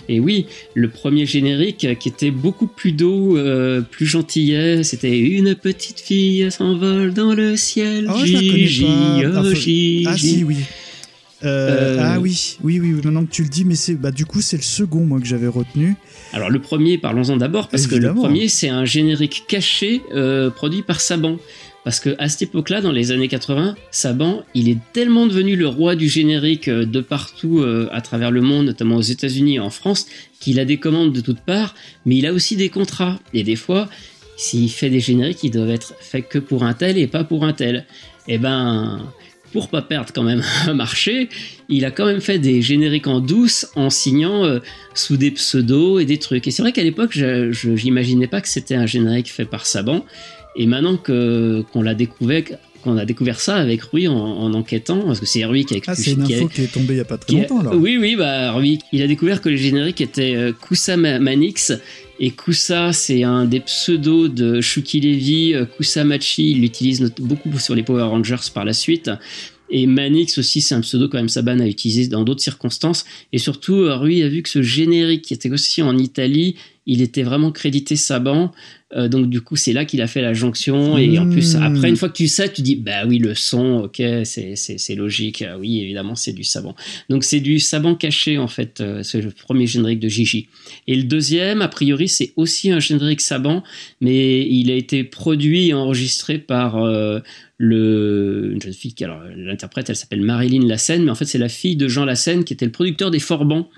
Et 0.08 0.18
oui, 0.18 0.46
le 0.74 0.88
premier 0.88 1.26
générique 1.26 1.84
euh, 1.84 1.94
qui 1.94 2.08
était 2.08 2.30
beaucoup 2.30 2.66
plus 2.66 2.92
doux, 2.92 3.36
euh, 3.36 3.82
plus 3.82 4.06
gentillet, 4.06 4.82
c'était 4.82 5.18
une 5.18 5.54
petite 5.54 6.00
fille 6.00 6.50
s'envole 6.50 7.12
dans 7.12 7.34
le 7.34 7.54
ciel. 7.56 8.06
Ah, 8.08 8.16
je 8.24 8.32
la 8.32 8.38
connais 8.40 8.66
Gigi, 8.66 8.84
pas. 8.86 9.42
oh, 9.44 9.54
Gigi. 9.54 10.04
Ah 10.08 10.16
si, 10.16 10.42
oui. 10.42 10.56
Euh, 11.42 11.96
Euh, 11.98 11.98
Ah 12.00 12.20
oui, 12.20 12.58
oui, 12.62 12.80
oui, 12.80 12.92
maintenant 12.92 13.24
que 13.24 13.30
tu 13.30 13.42
le 13.42 13.48
dis, 13.48 13.64
mais 13.64 13.74
c'est 13.74 13.94
bah 13.94 14.10
du 14.10 14.26
coup 14.26 14.40
c'est 14.40 14.56
le 14.56 14.62
second 14.62 15.00
moi 15.06 15.18
que 15.20 15.26
j'avais 15.26 15.46
retenu. 15.48 15.96
Alors 16.32 16.50
le 16.50 16.60
premier, 16.60 16.98
parlons-en 16.98 17.36
d'abord, 17.36 17.68
parce 17.68 17.86
que 17.86 17.94
le 17.94 18.14
premier, 18.14 18.48
c'est 18.48 18.68
un 18.68 18.84
générique 18.84 19.44
caché 19.48 20.02
euh, 20.14 20.50
produit 20.50 20.82
par 20.82 21.00
Saban. 21.00 21.38
Parce 21.82 21.98
que 21.98 22.14
à 22.18 22.28
cette 22.28 22.42
époque-là, 22.42 22.82
dans 22.82 22.92
les 22.92 23.10
années 23.10 23.28
80, 23.28 23.74
Saban, 23.90 24.42
il 24.54 24.68
est 24.68 24.76
tellement 24.92 25.26
devenu 25.26 25.56
le 25.56 25.66
roi 25.66 25.96
du 25.96 26.10
générique 26.10 26.68
euh, 26.68 26.84
de 26.84 27.00
partout 27.00 27.64
à 27.90 28.00
travers 28.02 28.30
le 28.30 28.42
monde, 28.42 28.66
notamment 28.66 28.96
aux 28.96 29.00
États-Unis 29.00 29.54
et 29.54 29.60
en 29.60 29.70
France, 29.70 30.06
qu'il 30.40 30.60
a 30.60 30.66
des 30.66 30.76
commandes 30.76 31.12
de 31.14 31.22
toutes 31.22 31.40
parts, 31.40 31.74
mais 32.04 32.16
il 32.18 32.26
a 32.26 32.34
aussi 32.34 32.56
des 32.56 32.68
contrats. 32.68 33.18
Et 33.32 33.44
des 33.44 33.56
fois, 33.56 33.88
s'il 34.36 34.70
fait 34.70 34.90
des 34.90 35.00
génériques, 35.00 35.42
ils 35.42 35.50
doivent 35.50 35.70
être 35.70 35.94
faits 36.00 36.28
que 36.28 36.38
pour 36.38 36.64
un 36.64 36.74
tel 36.74 36.98
et 36.98 37.06
pas 37.06 37.24
pour 37.24 37.44
un 37.44 37.54
tel. 37.54 37.86
Et 38.28 38.36
ben, 38.36 39.00
pour 39.52 39.68
pas 39.68 39.82
perdre 39.82 40.12
quand 40.14 40.22
même 40.22 40.42
un 40.66 40.74
marché, 40.74 41.28
il 41.68 41.84
a 41.84 41.90
quand 41.90 42.06
même 42.06 42.20
fait 42.20 42.38
des 42.38 42.62
génériques 42.62 43.06
en 43.06 43.20
douce 43.20 43.66
en 43.76 43.90
signant 43.90 44.44
euh, 44.44 44.60
sous 44.94 45.16
des 45.16 45.30
pseudos 45.30 46.00
et 46.00 46.04
des 46.04 46.18
trucs. 46.18 46.46
Et 46.48 46.50
c'est 46.50 46.62
vrai 46.62 46.72
qu'à 46.72 46.82
l'époque, 46.82 47.10
je, 47.12 47.50
j'imaginais 47.52 48.26
pas 48.26 48.40
que 48.40 48.48
c'était 48.48 48.74
un 48.76 48.86
générique 48.86 49.30
fait 49.30 49.44
par 49.44 49.66
Saban. 49.66 50.04
Et 50.56 50.66
maintenant 50.66 50.96
que 50.96 51.64
qu'on 51.72 51.82
l'a 51.82 51.94
découvert, 51.94 52.42
qu'on 52.82 52.96
a 52.96 53.04
découvert 53.04 53.38
ça 53.40 53.56
avec 53.56 53.82
Rui 53.82 54.08
en, 54.08 54.14
en 54.16 54.52
enquêtant, 54.54 55.00
parce 55.02 55.20
que 55.20 55.26
c'est 55.26 55.44
Rui 55.44 55.64
qui 55.64 55.74
a 55.76 55.80
Ah 55.86 55.94
c'est 55.94 56.12
une 56.12 56.24
qui 56.24 56.34
a- 56.34 56.38
info 56.38 56.48
qui 56.48 56.62
est 56.62 56.72
tombée 56.72 56.94
il 56.94 56.96
y 56.96 57.00
a 57.00 57.04
pas 57.04 57.18
très 57.18 57.36
a- 57.36 57.40
longtemps 57.42 57.62
là. 57.62 57.70
Oui, 57.76 57.98
oui, 58.00 58.16
bah 58.16 58.52
Rui, 58.52 58.78
il 58.92 59.00
a 59.02 59.06
découvert 59.06 59.40
que 59.42 59.48
le 59.48 59.56
générique 59.56 60.00
était 60.00 60.34
euh, 60.34 60.52
Kusa 60.52 60.96
Ma- 60.96 61.18
Manix. 61.20 61.72
Et 62.22 62.32
Kusa, 62.32 62.92
c'est 62.92 63.22
un 63.22 63.46
des 63.46 63.60
pseudos 63.60 64.28
de 64.28 64.60
Shuki 64.60 65.00
Levy. 65.00 65.54
Euh, 65.54 65.64
Kusa 65.64 66.04
Machi, 66.04 66.50
il 66.50 66.60
l'utilise 66.60 67.14
beaucoup 67.18 67.58
sur 67.58 67.74
les 67.74 67.82
Power 67.82 68.02
Rangers 68.02 68.50
par 68.52 68.66
la 68.66 68.74
suite. 68.74 69.10
Et 69.70 69.86
Manix 69.86 70.36
aussi, 70.36 70.60
c'est 70.60 70.74
un 70.74 70.82
pseudo 70.82 71.08
quand 71.08 71.16
même 71.16 71.30
Saban 71.30 71.60
a 71.60 71.66
utilisé 71.66 72.08
dans 72.08 72.22
d'autres 72.22 72.42
circonstances. 72.42 73.06
Et 73.32 73.38
surtout, 73.38 73.76
euh, 73.76 73.96
Rui 73.96 74.22
a 74.22 74.28
vu 74.28 74.42
que 74.42 74.50
ce 74.50 74.60
générique 74.60 75.22
qui 75.22 75.32
était 75.32 75.50
aussi 75.50 75.80
en 75.80 75.96
Italie, 75.96 76.56
il 76.84 77.00
était 77.00 77.22
vraiment 77.22 77.52
crédité 77.52 77.96
Saban. 77.96 78.52
Euh, 78.96 79.08
donc 79.08 79.30
du 79.30 79.40
coup, 79.40 79.54
c'est 79.54 79.72
là 79.72 79.84
qu'il 79.84 80.02
a 80.02 80.08
fait 80.08 80.20
la 80.20 80.34
jonction. 80.34 80.98
Et 80.98 81.18
en 81.18 81.28
plus, 81.30 81.54
Mmh. 81.54 81.62
après, 81.62 81.88
une 81.88 81.96
fois 81.96 82.08
que 82.08 82.16
tu 82.16 82.26
sais, 82.26 82.52
tu 82.52 82.60
dis, 82.62 82.74
bah 82.74 83.06
oui, 83.06 83.18
le 83.18 83.34
son, 83.34 83.82
ok, 83.84 84.02
c'est 84.24 84.94
logique. 84.96 85.42
Ah 85.48 85.58
oui, 85.58 85.80
évidemment, 85.80 86.16
c'est 86.16 86.32
du 86.32 86.42
Saban. 86.42 86.74
Donc 87.08 87.22
c'est 87.22 87.38
du 87.40 87.60
Saban 87.60 87.94
caché, 87.94 88.36
en 88.38 88.48
fait. 88.48 88.80
euh, 88.80 89.02
c'est 89.04 89.20
le 89.20 89.30
premier 89.30 89.66
générique 89.66 90.00
de 90.00 90.08
Gigi. 90.08 90.48
Et 90.88 90.96
le 90.96 91.04
deuxième, 91.04 91.62
a 91.62 91.68
priori, 91.68 92.08
c'est 92.08 92.32
aussi 92.36 92.70
un 92.72 92.80
générique 92.80 93.20
Saban, 93.20 93.62
mais 94.00 94.44
il 94.48 94.70
a 94.70 94.74
été 94.74 95.04
produit 95.04 95.68
et 95.68 95.74
enregistré 95.74 96.38
par 96.38 96.76
euh, 96.82 97.20
le, 97.58 98.50
une 98.54 98.60
jeune 98.62 98.72
fille 98.72 98.94
qui, 98.94 99.04
alors, 99.04 99.20
l'interprète, 99.36 99.88
elle 99.90 99.96
s'appelle 99.96 100.22
Marilyn 100.22 100.66
Lassen, 100.66 101.04
mais 101.04 101.10
en 101.10 101.14
fait, 101.14 101.26
c'est 101.26 101.38
la 101.38 101.48
fille 101.48 101.76
de 101.76 101.86
Jean 101.88 102.04
Lassen, 102.04 102.42
qui 102.44 102.52
était 102.54 102.64
le 102.66 102.72
producteur 102.72 103.10
des 103.10 103.18
Forbans. 103.20 103.68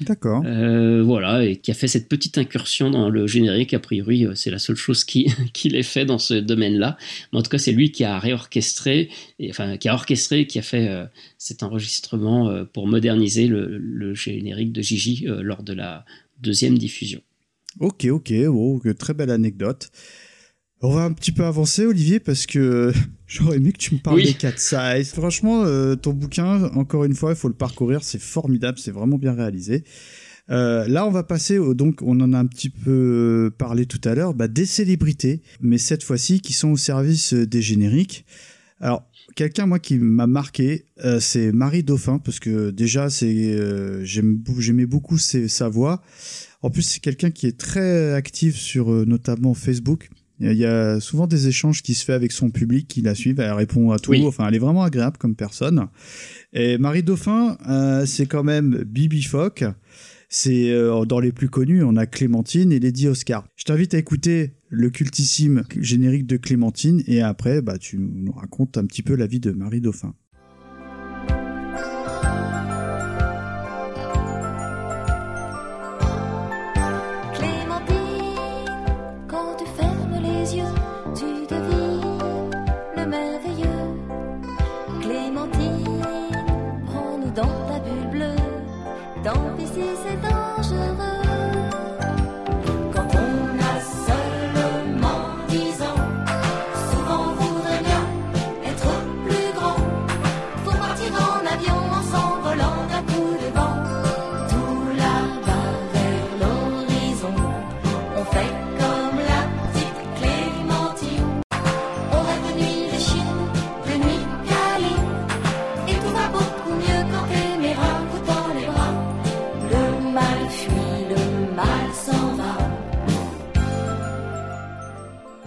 D'accord. 0.00 0.42
Euh, 0.44 1.02
voilà, 1.02 1.44
et 1.44 1.56
qui 1.56 1.70
a 1.70 1.74
fait 1.74 1.86
cette 1.88 2.08
petite 2.08 2.36
incursion 2.38 2.90
dans 2.90 3.08
le 3.10 3.26
générique. 3.26 3.74
A 3.74 3.78
priori, 3.78 4.26
euh, 4.26 4.34
c'est 4.34 4.50
la 4.50 4.58
seule 4.58 4.76
chose 4.76 5.04
qui- 5.04 5.26
qu'il 5.52 5.76
ait 5.76 5.82
fait 5.84 6.04
dans 6.04 6.18
ce 6.18 6.34
domaine-là. 6.34 6.96
Mais 7.32 7.38
en 7.38 7.42
tout 7.42 7.50
cas, 7.50 7.58
c'est 7.58 7.72
lui 7.72 7.92
qui 7.92 8.04
a 8.04 8.18
réorchestré, 8.18 9.08
et, 9.38 9.50
enfin, 9.50 9.76
qui 9.76 9.88
a 9.88 9.94
orchestré, 9.94 10.46
qui 10.46 10.58
a 10.58 10.62
fait 10.62 10.88
euh, 10.88 11.04
cet 11.38 11.62
enregistrement 11.62 12.48
euh, 12.48 12.64
pour 12.64 12.86
moderniser 12.86 13.46
le, 13.46 13.78
le 13.78 14.14
générique 14.14 14.72
de 14.72 14.82
Gigi 14.82 15.26
lors 15.28 15.62
de 15.62 15.72
la 15.72 16.04
deuxième 16.42 16.76
diffusion. 16.78 17.20
Ok, 17.80 18.04
ok, 18.06 18.32
oh, 18.48 18.80
très 18.98 19.14
belle 19.14 19.30
anecdote. 19.30 19.90
On 20.86 20.90
va 20.90 21.04
un 21.04 21.12
petit 21.12 21.32
peu 21.32 21.44
avancer, 21.44 21.86
Olivier, 21.86 22.20
parce 22.20 22.44
que 22.44 22.92
j'aurais 23.26 23.56
aimé 23.56 23.72
que 23.72 23.78
tu 23.78 23.94
me 23.94 24.00
parles 24.00 24.16
Oui. 24.16 24.24
des 24.24 24.34
4 24.34 24.58
size. 24.58 25.12
Franchement, 25.12 25.62
euh, 25.64 25.94
ton 25.96 26.12
bouquin, 26.12 26.64
encore 26.74 27.04
une 27.04 27.14
fois, 27.14 27.30
il 27.30 27.36
faut 27.36 27.48
le 27.48 27.54
parcourir, 27.54 28.04
c'est 28.04 28.20
formidable, 28.20 28.78
c'est 28.78 28.90
vraiment 28.90 29.16
bien 29.16 29.32
réalisé. 29.32 29.84
Euh, 30.50 30.86
là, 30.86 31.06
on 31.06 31.10
va 31.10 31.22
passer, 31.22 31.56
au, 31.56 31.72
donc, 31.72 32.02
on 32.02 32.20
en 32.20 32.34
a 32.34 32.38
un 32.38 32.44
petit 32.44 32.68
peu 32.68 33.50
parlé 33.56 33.86
tout 33.86 34.00
à 34.04 34.14
l'heure, 34.14 34.34
bah, 34.34 34.46
des 34.46 34.66
célébrités, 34.66 35.40
mais 35.62 35.78
cette 35.78 36.02
fois-ci 36.02 36.40
qui 36.40 36.52
sont 36.52 36.72
au 36.72 36.76
service 36.76 37.32
euh, 37.32 37.46
des 37.46 37.62
génériques. 37.62 38.26
Alors, 38.78 39.08
quelqu'un, 39.36 39.64
moi, 39.64 39.78
qui 39.78 39.96
m'a 39.96 40.26
marqué, 40.26 40.84
euh, 41.02 41.18
c'est 41.18 41.50
Marie 41.50 41.82
Dauphin, 41.82 42.18
parce 42.18 42.40
que 42.40 42.68
déjà, 42.70 43.08
c'est, 43.08 43.54
euh, 43.54 44.04
j'aimais 44.04 44.84
beaucoup 44.84 45.16
ses- 45.16 45.48
sa 45.48 45.70
voix. 45.70 46.02
En 46.60 46.68
plus, 46.68 46.82
c'est 46.82 47.00
quelqu'un 47.00 47.30
qui 47.30 47.46
est 47.46 47.56
très 47.58 48.12
actif 48.12 48.56
sur 48.56 48.92
euh, 48.92 49.06
notamment 49.06 49.54
Facebook. 49.54 50.10
Il 50.40 50.52
y 50.52 50.64
a- 50.64 50.98
souvent 51.00 51.26
des 51.26 51.46
échanges 51.48 51.82
qui 51.82 51.94
se 51.94 52.04
fait 52.04 52.12
avec 52.12 52.32
son 52.32 52.50
public 52.50 52.88
qui 52.88 53.02
la 53.02 53.14
suivent. 53.14 53.40
Elle 53.40 53.52
répond 53.52 53.90
à 53.92 53.98
tout. 53.98 54.10
Oui. 54.10 54.24
Enfin, 54.26 54.48
elle 54.48 54.54
est 54.54 54.58
vraiment 54.58 54.82
agréable 54.82 55.16
comme 55.18 55.36
personne. 55.36 55.86
Et 56.52 56.76
Marie 56.78 57.02
Dauphin, 57.02 57.56
euh, 57.68 58.04
c'est 58.06 58.26
quand 58.26 58.42
même 58.44 58.82
Bibi 58.86 59.22
Fock. 59.22 59.64
C'est 60.28 60.70
euh, 60.72 61.04
dans 61.04 61.20
les 61.20 61.30
plus 61.30 61.48
connus, 61.48 61.84
on 61.84 61.94
a 61.96 62.06
Clémentine 62.06 62.72
et 62.72 62.80
Lady 62.80 63.06
Oscar. 63.06 63.46
Je 63.54 63.64
t'invite 63.64 63.94
à 63.94 63.98
écouter 63.98 64.54
le 64.68 64.90
cultissime 64.90 65.62
générique 65.78 66.26
de 66.26 66.36
Clémentine 66.36 67.04
et 67.06 67.20
après, 67.22 67.62
bah, 67.62 67.78
tu 67.78 67.98
nous 67.98 68.32
racontes 68.32 68.76
un 68.76 68.84
petit 68.86 69.02
peu 69.02 69.14
la 69.14 69.26
vie 69.28 69.38
de 69.38 69.52
Marie 69.52 69.80
Dauphin. 69.80 70.14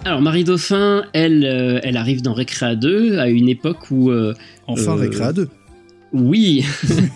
Alors, 0.08 0.22
Marie 0.22 0.42
Dauphin, 0.44 1.04
elle, 1.12 1.44
euh, 1.44 1.80
elle 1.82 1.98
arrive 1.98 2.22
dans 2.22 2.32
Récréa 2.32 2.74
2 2.76 3.18
à 3.18 3.28
une 3.28 3.46
époque 3.46 3.90
où. 3.90 4.10
euh, 4.10 4.32
Enfin, 4.66 4.92
Euh, 4.92 5.00
Récréa 5.00 5.34
2. 5.34 5.48
Oui, 6.12 6.64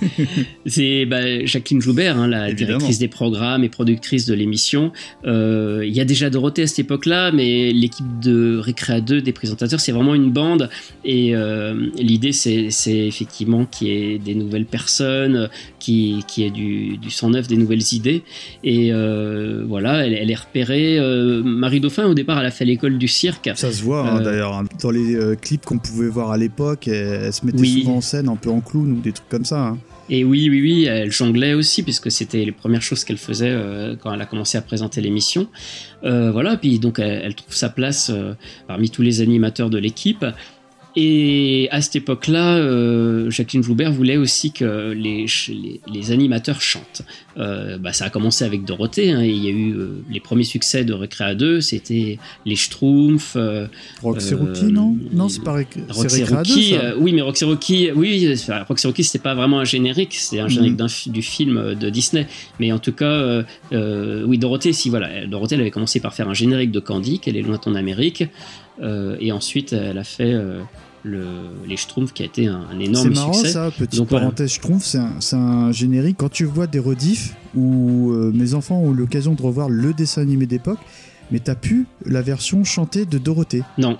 c'est 0.67 1.07
bah, 1.07 1.45
Jacqueline 1.45 1.81
Joubert, 1.81 2.19
hein, 2.19 2.29
la 2.29 2.49
Évidemment. 2.51 2.67
directrice 2.79 2.99
des 2.99 3.09
programmes 3.09 3.65
et 3.65 3.69
productrice 3.69 4.27
de 4.27 4.35
l'émission. 4.35 4.93
Euh, 5.25 5.83
Il 5.87 5.95
y 5.97 6.01
a 6.01 6.05
déjà 6.05 6.31
Dorothée 6.31 6.63
à 6.63 6.67
cette 6.67 6.81
époque-là, 6.81 7.33
mais 7.33 7.73
l'équipe 7.73 8.21
de 8.21 8.59
Récréa 8.59 9.01
2 9.01 9.23
des 9.23 9.33
présentateurs, 9.33 9.81
c'est 9.81 9.93
vraiment 9.93 10.15
une 10.15 10.31
bande. 10.31 10.69
Et 11.05 11.35
euh, 11.35 11.89
l'idée, 11.99 12.33
c'est 12.33 12.69
effectivement 12.87 13.65
qu'il 13.65 13.89
y 13.89 13.91
ait 14.15 14.19
des 14.19 14.35
nouvelles 14.35 14.67
personnes, 14.67 15.49
qui 15.79 16.23
qui 16.29 16.45
ait 16.45 16.51
du, 16.51 16.97
du 16.99 17.11
sang 17.11 17.31
neuf, 17.31 17.49
des 17.49 17.57
nouvelles 17.57 17.93
idées. 17.93 18.23
Et 18.63 18.93
euh, 18.93 19.65
voilà, 19.67 20.07
elle, 20.07 20.13
elle 20.15 20.31
est 20.31 20.35
repérée. 20.35 20.99
Marie 21.45 21.81
Dauphin, 21.81 22.07
au 22.07 22.15
départ, 22.15 22.39
elle 22.41 22.47
a 22.47 22.51
fait 22.51 22.65
l'école 22.65 22.99
du 22.99 23.09
cirque. 23.09 23.51
Ça 23.55 23.73
se 23.73 23.83
voit 23.83 24.09
hein, 24.09 24.21
d'ailleurs 24.21 24.63
dans 24.83 24.91
les 24.91 25.17
clips 25.41 25.65
qu'on 25.65 25.79
pouvait 25.79 26.09
voir 26.09 26.31
à 26.31 26.37
l'époque. 26.37 26.89
Elle, 26.89 27.23
elle 27.25 27.33
se 27.33 27.45
mettait 27.47 27.59
Oui. 27.61 27.81
souvent 27.83 27.97
en 27.97 28.01
scène 28.01 28.29
un 28.29 28.37
peu 28.37 28.51
en 28.51 28.61
ou 28.91 29.01
des 29.01 29.13
trucs 29.13 29.29
comme 29.29 29.45
ça. 29.45 29.69
hein. 29.69 29.79
Et 30.11 30.25
oui, 30.25 30.49
oui, 30.51 30.61
oui, 30.61 30.85
elle 30.85 31.13
jonglait 31.13 31.55
aussi, 31.55 31.83
puisque 31.83 32.11
c'était 32.11 32.45
les 32.45 32.53
premières 32.53 32.83
choses 32.83 33.05
qu'elle 33.05 33.19
faisait 33.19 33.51
euh, 33.51 33.97
quand 33.97 34.13
elle 34.13 34.21
a 34.21 34.27
commencé 34.27 34.59
à 34.59 34.63
présenter 34.63 35.01
l'émission. 35.01 35.49
Euh, 36.05 36.31
voilà, 36.33 36.57
puis 36.57 36.79
donc 36.79 36.99
elle, 36.99 37.35
trouve 37.35 37.55
sa 37.55 37.69
place 37.69 38.11
euh, 38.13 38.35
parmi 38.67 38.91
tous 38.91 39.03
les 39.03 39.21
animateurs 39.21 39.71
de 39.71 39.79
l'équipe. 39.79 40.25
Et 40.95 41.69
à 41.71 41.81
cette 41.81 41.97
époque-là, 41.97 43.31
Jacqueline 43.31 43.63
Joubert 43.63 43.91
voulait 43.91 44.19
aussi 44.19 44.53
que 44.53 44.91
les, 44.91 45.25
les 45.91 46.11
animateurs 46.13 46.61
chantent. 46.61 47.01
Euh, 47.39 47.79
bah, 47.79 47.93
ça 47.95 48.05
a 48.07 48.11
commencé 48.11 48.45
avec 48.45 48.65
Dorothée, 48.65 49.11
hein, 49.11 49.23
et 49.23 49.31
il 49.31 49.43
y 49.43 49.49
a 49.49 49.51
eu 49.53 49.73
euh, 49.73 50.03
les 50.11 50.21
premiers 50.21 50.45
succès 50.45 50.85
de 50.85 50.93
Récréa 50.93 51.35
2, 51.35 51.61
c'était 51.63 52.19
les 52.45 52.57
Schtroumpfs, 52.57 53.35
euh, 53.37 53.67
Roxy 54.03 54.35
Euh, 54.35 54.37
Rookie, 54.39 54.65
non? 54.67 54.97
Non, 55.13 55.29
c'est 55.31 55.43
pas 55.43 55.57
c'est 55.61 55.91
Roxy 55.93 56.21
Récréa 56.25 56.43
2, 56.43 56.53
Rookie, 56.53 56.71
ça. 56.71 56.77
euh, 56.85 56.95
oui, 56.99 57.13
mais 57.15 57.23
Roxy 57.23 57.45
Rookie, 57.45 57.91
oui, 57.97 58.35
Roxy 58.69 58.87
Rookie, 58.87 59.05
c'était 59.05 59.23
pas 59.23 59.35
vraiment 59.35 59.61
un 59.61 59.65
générique, 59.65 60.15
c'était 60.15 60.41
un 60.43 60.49
générique 60.49 60.77
d'un 60.77 60.89
fi- 60.89 61.09
du 61.11 61.23
film 61.23 61.75
de 61.75 61.89
Disney. 61.91 62.27
Mais 62.61 62.71
en 62.71 62.79
tout 62.79 62.93
cas, 62.93 63.43
oui, 63.73 64.37
Dorothée, 64.39 64.73
si, 64.73 64.91
voilà, 64.91 65.27
Dorothée, 65.27 65.55
elle 65.55 65.63
avait 65.63 65.71
commencé 65.71 66.01
par 66.01 66.13
faire 66.15 66.29
un 66.29 66.35
générique 66.35 66.71
de 66.71 66.81
Candy, 66.81 67.19
qu'elle 67.19 67.37
est 67.37 67.43
loin 67.43 67.57
ton 67.59 67.75
Amérique, 67.75 68.25
et 69.21 69.33
ensuite, 69.33 69.73
elle 69.73 69.99
a 69.99 70.05
fait 70.05 70.35
le, 71.05 71.27
les 71.67 71.77
Schtroumpfs, 71.77 72.13
qui 72.13 72.23
a 72.23 72.27
été 72.27 72.47
un, 72.47 72.61
un 72.71 72.79
C'est 72.79 72.85
énorme 72.85 73.15
marrant 73.15 73.33
succès. 73.33 73.53
ça, 73.53 73.71
petite 73.77 73.99
Donc, 73.99 74.09
parenthèse, 74.09 74.59
trouve, 74.59 74.83
c'est 74.85 74.99
un, 74.99 75.21
c'est 75.21 75.37
un 75.37 75.73
générique. 75.73 76.17
Quand 76.19 76.31
tu 76.31 76.45
vois 76.45 76.67
des 76.67 76.79
rediffs 76.79 77.35
où 77.55 78.13
euh, 78.13 78.31
mes 78.35 78.55
enfants 78.55 78.79
ont 78.79 78.93
l'occasion 78.93 79.35
de 79.35 79.43
revoir 79.43 79.69
le 79.69 79.93
dessin 79.93 80.23
animé 80.23 80.47
d'époque, 80.47 80.79
mais 81.31 81.41
t'as 81.41 81.55
pu 81.55 81.87
la 82.07 82.23
version 82.23 82.65
chantée 82.65 83.05
de 83.05 83.19
Dorothée. 83.19 83.63
Non. 83.79 83.99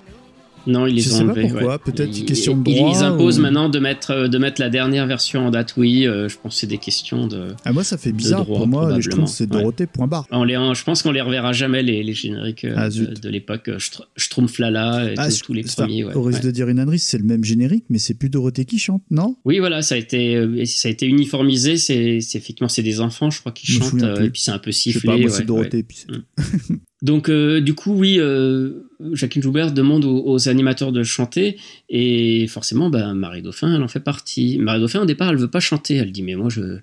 Non, 0.67 0.87
ils 0.87 0.95
les 0.95 1.03
Je 1.03 1.11
ont 1.11 1.19
sais 1.19 1.25
pas 1.25 1.35
pourquoi, 1.35 1.73
ouais. 1.73 1.79
peut-être 1.85 2.17
Ils- 2.17 2.25
question 2.25 2.57
de 2.57 2.63
droit 2.63 2.93
Ils 2.95 3.03
imposent 3.03 3.39
ou- 3.39 3.43
maintenant 3.43 3.69
de 3.69 3.79
mettre, 3.79 4.11
euh, 4.13 4.29
de 4.29 4.39
mettre 4.39 4.61
la 4.61 4.71
dernière 4.71 5.07
version 5.07 5.47
en 5.47 5.51
date, 5.51 5.75
oui. 5.77 6.07
euh, 6.07 6.29
je 6.29 6.37
pense 6.39 6.55
que 6.55 6.61
c'est 6.61 6.67
des 6.67 6.79
questions 6.79 7.27
de. 7.27 7.49
Ah, 7.65 7.73
moi, 7.73 7.83
ça 7.85 7.99
fait 7.99 8.13
bizarre 8.13 8.45
droit, 8.45 8.59
pour 8.59 8.69
moi. 8.69 9.01
Je 9.01 9.11
trouve 9.11 9.27
c'est 9.27 9.45
Ouais. 9.53 9.61
Dorothée, 9.61 9.87
point 9.87 10.07
barre. 10.07 10.27
On 10.31 10.45
les, 10.45 10.55
je 10.55 10.85
pense 10.85 11.03
qu'on 11.03 11.11
les 11.13 11.21
reverra 11.21 11.53
jamais, 11.53 11.83
les, 11.83 12.03
les 12.03 12.15
génériques 12.15 12.65
euh, 12.65 12.75
Ah, 12.77 12.89
de, 12.89 13.07
de 13.07 13.29
l'époque. 13.29 13.69
Schtr- 13.69 14.03
Schtroumpflala 14.17 15.11
et 15.13 15.15
Ah, 15.19 15.29
tous- 15.31 15.53
les 15.53 15.63
premiers. 15.65 16.05
ouais, 16.05 16.15
au 16.15 16.23
risque 16.23 16.41
ouais. 16.41 16.47
de 16.47 16.51
dire 16.53 16.69
une 16.69 16.79
ânerie, 16.79 16.99
c'est 16.99 17.19
le 17.19 17.25
même 17.25 17.45
générique, 17.45 17.85
mais 17.91 17.99
c'est 17.99 18.15
plus 18.15 18.29
Dorothée 18.29 18.65
qui 18.65 18.79
chante, 18.79 19.03
non? 19.11 19.37
Oui, 19.45 19.59
voilà, 19.59 19.83
ça 19.83 19.95
a 19.95 19.99
été, 19.99 20.65
ça 20.67 20.89
a 20.89 20.91
été 20.93 21.07
uniformisé. 21.07 21.77
C'est 21.77 22.17
effectivement 22.35 22.69
c'est 22.69 22.83
des 22.83 23.01
enfants, 23.01 23.31
je 23.31 23.41
crois, 23.41 23.53
qui 23.53 23.67
chantent. 23.67 24.03
et 24.21 24.31
puis 24.31 24.41
c'est 24.41 24.51
un 24.53 24.59
peu 24.59 24.71
Je 24.71 24.77
sais 24.77 24.83
sifflé. 24.93 25.07
pas, 25.07 25.17
moi, 25.17 25.25
ouais, 25.25 25.31
c'est 25.31 25.39
ouais. 25.41 25.45
Dorothée. 25.45 25.83
puis 25.83 25.97
c'est- 25.99 26.13
Donc, 27.03 27.29
euh, 27.29 27.61
du 27.61 27.75
coup, 27.75 27.93
oui, 27.95 28.21
euh, 28.21 28.85
Jacqueline 29.13 29.43
Joubert 29.43 29.73
demande 29.73 30.05
aux, 30.05 30.25
aux 30.25 30.49
animateurs 30.49 30.93
de 30.93 31.03
chanter, 31.03 31.59
et 31.89 32.47
forcément, 32.47 32.91
ben, 32.91 33.13
Marie 33.15 33.43
Dauphin, 33.43 33.75
elle 33.75 33.83
en 33.83 33.89
fait 33.89 34.01
partie. 34.01 34.57
Marie 34.59 34.79
Dauphin, 34.81 35.01
au 35.03 35.05
départ, 35.05 35.29
elle 35.31 35.37
veut 35.37 35.51
pas 35.51 35.59
chanter. 35.61 35.97
Elle 35.97 36.13
dit, 36.13 36.23
mais 36.23 36.37
moi, 36.37 36.49
je, 36.49 36.79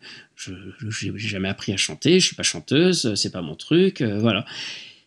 j'ai 0.89 1.17
jamais 1.17 1.47
appris 1.47 1.71
à 1.71 1.77
chanter, 1.77 2.19
je 2.19 2.25
suis 2.27 2.35
pas 2.35 2.43
chanteuse, 2.43 3.13
c'est 3.15 3.31
pas 3.31 3.41
mon 3.41 3.55
truc, 3.55 4.01
euh, 4.01 4.19
voilà. 4.19 4.45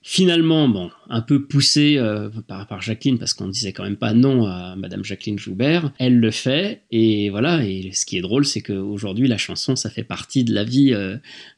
Finalement, 0.05 0.67
bon, 0.69 0.91
un 1.11 1.21
peu 1.21 1.45
poussée 1.45 1.97
par, 2.49 2.67
par 2.67 2.83
Jacqueline, 2.83 3.19
parce 3.19 3.35
qu'on 3.35 3.47
ne 3.47 3.53
disait 3.53 3.73
quand 3.73 3.85
même 3.85 3.97
pas 3.97 4.15
non 4.15 4.47
à 4.47 4.75
Madame 4.77 5.05
Jacqueline 5.05 5.39
Joubert, 5.39 5.93
elle 6.01 6.19
le 6.19 6.33
fait, 6.33 6.81
et 6.91 7.31
voilà. 7.31 7.65
Et 7.65 7.93
ce 7.93 8.05
qui 8.05 8.17
est 8.17 8.21
drôle, 8.21 8.45
c'est 8.45 8.63
qu'aujourd'hui, 8.63 9.29
la 9.29 9.39
chanson, 9.39 9.77
ça 9.77 9.91
fait 9.91 10.03
partie 10.03 10.43
de 10.43 10.53
la 10.53 10.65
vie 10.65 10.91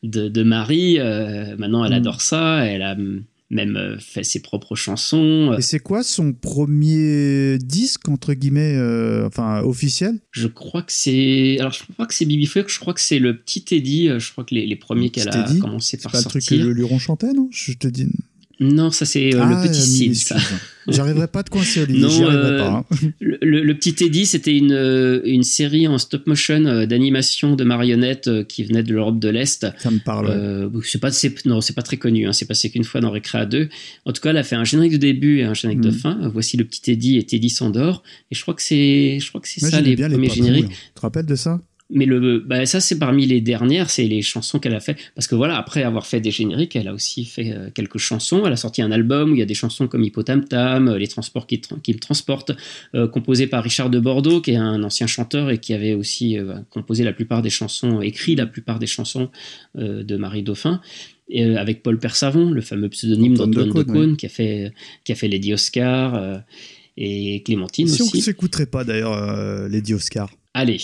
de, 0.03 0.29
de 0.29 0.43
Marie. 0.43 0.99
Maintenant, 0.99 1.87
elle 1.87 1.93
Mm. 1.93 1.97
adore 1.97 2.21
ça, 2.21 2.67
elle 2.67 2.83
a 2.83 2.95
même 3.55 3.77
euh, 3.77 3.99
fait 3.99 4.25
ses 4.25 4.41
propres 4.41 4.75
chansons. 4.75 5.55
Et 5.59 5.63
c'est 5.63 5.79
quoi 5.79 6.03
son 6.03 6.33
premier 6.33 7.59
disque, 7.59 8.09
entre 8.09 8.35
guillemets, 8.35 8.75
euh, 8.77 9.27
enfin, 9.27 9.63
officiel? 9.63 10.19
Je 10.33 10.49
crois 10.49 10.83
que 10.83 10.93
c'est. 10.93 11.57
Alors, 11.61 11.73
je 11.73 11.85
crois 11.93 12.07
que 12.07 12.15
c'est 12.15 12.25
Bibi 12.27 12.47
Folk, 12.47 12.69
je 12.69 12.79
crois 12.79 12.93
que 12.93 13.01
c'est 13.01 13.19
le 13.19 13.39
petit 13.39 14.09
euh, 14.09 14.19
Je 14.19 14.33
crois 14.33 14.45
que 14.45 14.55
les, 14.55 14.67
les 14.67 14.77
premiers 14.77 15.11
qu'elle 15.11 15.29
a 15.29 15.45
Teddy? 15.45 15.61
commencé 15.61 15.97
C'est 15.97 16.03
par 16.03 16.13
pas 16.13 16.19
le 16.19 16.25
truc 16.25 16.43
que 16.43 16.49
sortir. 16.49 16.67
le 16.67 16.73
Luron 16.73 16.99
chantait, 16.99 17.33
non? 17.33 17.49
Je 17.51 17.73
te 17.73 17.87
dis. 17.89 18.09
Non, 18.61 18.91
ça 18.91 19.05
c'est 19.05 19.35
euh, 19.35 19.41
Ah, 19.43 19.63
le 19.63 19.69
petit 19.69 19.81
mille 20.09 20.15
Sid. 20.17 20.37
J'arriverai 20.87 21.29
pas 21.29 21.43
te 21.43 21.49
coincer, 21.51 21.83
Olivier. 21.83 22.03
Non, 22.03 22.29
euh, 22.31 22.59
pas. 22.59 22.69
hein. 22.69 22.85
Le, 23.21 23.73
petit 23.73 23.95
Teddy, 23.95 24.27
c'était 24.27 24.55
une, 24.57 24.73
euh, 24.73 25.21
une 25.25 25.43
série 25.43 25.89
en 25.89 25.97
stop 25.97 26.27
motion 26.27 26.67
euh, 26.67 26.85
d'animation 26.87 27.57
de 27.57 27.65
marionnettes 27.65 28.45
qui 28.49 28.65
venait 28.65 28.83
de 28.83 28.93
l'Europe 28.93 29.19
de 29.19 29.29
l'Est. 29.31 29.67
Ça 29.79 29.91
me 29.91 29.99
parle. 29.99 30.29
Euh, 30.31 30.69
c'est 30.85 31.01
pas, 31.01 31.09
non, 31.47 31.61
c'est 31.63 31.73
pas 31.73 31.83
très 31.83 31.97
connu. 31.97 32.27
Hein, 32.27 32.33
c'est 32.35 32.45
passé 32.47 32.71
qu'une 32.71 32.85
fois 32.85 33.01
dans 33.01 33.11
Récréa 33.11 33.47
2. 33.47 33.69
En 34.05 34.13
tout 34.13 34.21
cas, 34.21 34.31
elle 34.31 34.37
a 34.37 34.43
fait 34.43 34.57
un 34.57 34.65
générique 34.65 34.93
de 34.93 34.99
début 34.99 35.39
et 35.39 35.45
un 35.45 35.55
générique 35.55 35.81
de 35.81 35.89
Mhm. 35.91 35.95
fin. 35.99 36.19
Voici 36.33 36.57
le 36.59 36.65
petit 36.65 36.83
Teddy 36.83 37.17
et 37.17 37.25
Teddy 37.25 37.49
s'endort. 37.49 38.03
Et 38.31 38.35
je 38.35 38.43
crois 38.43 38.53
que 38.55 38.63
c'est, 38.63 39.19
je 39.21 39.29
crois 39.31 39.41
que 39.41 39.49
c'est 39.49 39.61
ça 39.61 39.81
les 39.81 39.97
premiers 39.97 40.29
génériques. 40.29 40.69
Tu 40.69 40.75
te 40.95 41.01
rappelles 41.01 41.27
de 41.27 41.35
ça? 41.37 41.61
Mais 41.97 42.07
le, 42.07 42.41
bah, 42.41 42.67
ça, 42.67 42.81
c'est 42.81 42.99
parmi 42.99 43.25
les 43.25 43.41
dernières, 43.41 43.89
c'est 43.89 44.05
les 44.05 44.21
chansons 44.21 44.59
qu'elle 44.59 44.75
a 44.75 44.81
fait. 44.81 44.97
Parce 45.15 45.29
que 45.29 45.37
voilà, 45.37 45.57
après 45.57 45.85
avoir 45.85 46.07
fait 46.07 46.21
des 46.21 46.33
génériques, 46.33 46.75
elle 46.75 46.89
a 46.89 46.93
aussi 46.93 47.25
fait 47.25 47.53
euh, 47.53 47.71
quelques 47.73 47.99
chansons. 47.99 48.43
Elle 48.45 48.53
a 48.53 48.57
sorti 48.57 48.83
un 48.83 48.91
album 48.91 49.31
où 49.31 49.35
il 49.35 49.39
y 49.39 49.43
a 49.43 49.47
des 49.47 49.55
chansons 49.55 49.87
comme 49.87 50.03
Hippotam 50.03 50.45
Tam, 50.45 50.89
euh, 50.89 50.99
Les 50.99 51.07
Transports 51.07 51.47
qui, 51.47 51.59
tra- 51.59 51.81
qui 51.81 51.95
me 51.95 52.01
transportent, 52.01 52.51
euh, 52.97 53.07
composé 53.07 53.47
par 53.47 53.63
Richard 53.63 53.91
de 53.91 54.01
Bordeaux, 54.01 54.41
qui 54.41 54.51
est 54.51 54.57
un 54.57 54.83
ancien 54.83 55.07
chanteur 55.07 55.51
et 55.51 55.59
qui 55.59 55.73
avait 55.73 55.95
aussi 55.95 56.37
euh, 56.37 56.57
composé 56.69 57.05
la 57.05 57.13
plupart 57.13 57.43
des 57.43 57.51
chansons, 57.51 58.01
écrit 58.01 58.35
la 58.35 58.47
plupart 58.47 58.81
des 58.81 58.89
chansons 58.89 59.31
de 59.77 60.17
Marie 60.17 60.43
Dauphin. 60.43 60.81
Et, 61.29 61.45
avec 61.57 61.83
Paul 61.85 61.99
Persavon, 61.99 62.51
le 62.51 62.61
fameux 62.61 62.89
pseudonyme 62.89 63.35
Antoine 63.35 63.51
d'Antoine 63.53 63.87
de 63.87 63.93
Caunes, 63.93 64.17
qui 64.17 64.27
a 64.27 64.29
fait, 64.29 64.73
qui 65.05 65.13
a 65.13 65.15
fait 65.15 65.29
Lady 65.29 65.53
Oscar 65.55 66.43
et 66.97 67.43
Clémentine 67.45 67.89
Si 67.89 68.03
on 68.03 68.07
aussi. 68.07 68.21
s'écouterait 68.21 68.67
pas 68.67 68.85
d'ailleurs 68.85 69.69
Lady 69.69 69.95
Oscar. 69.95 70.31
Allez. 70.53 70.81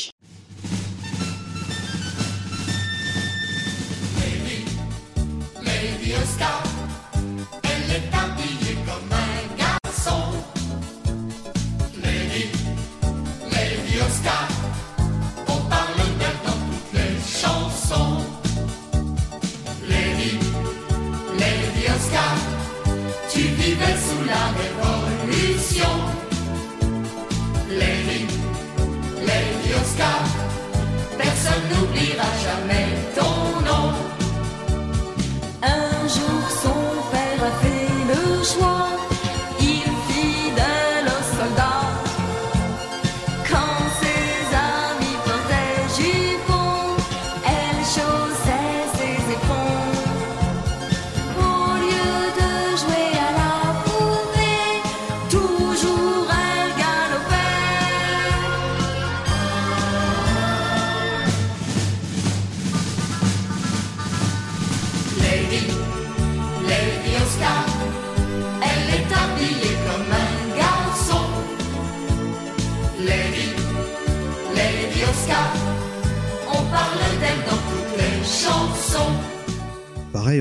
N'oubliera 32.20 32.32
jamais 32.42 32.79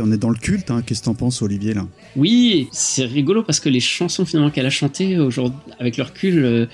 On 0.02 0.12
est 0.12 0.18
dans 0.18 0.30
le 0.30 0.38
culte. 0.38 0.70
Hein. 0.70 0.84
Qu'est-ce 0.86 1.02
que 1.02 1.06
t'en 1.06 1.16
penses, 1.16 1.42
Olivier 1.42 1.74
là? 1.74 1.88
Oui, 2.16 2.68
c'est 2.72 3.06
rigolo 3.06 3.44
parce 3.44 3.60
que 3.60 3.70
les 3.70 3.80
chansons 3.80 4.26
finalement 4.26 4.52
qu'elle 4.52 4.66
a 4.66 4.70
chantées 4.70 5.18
aujourd'hui, 5.18 5.60
avec 5.80 5.98
leur 5.98 6.10
recul, 6.10 6.46
euh, 6.46 6.66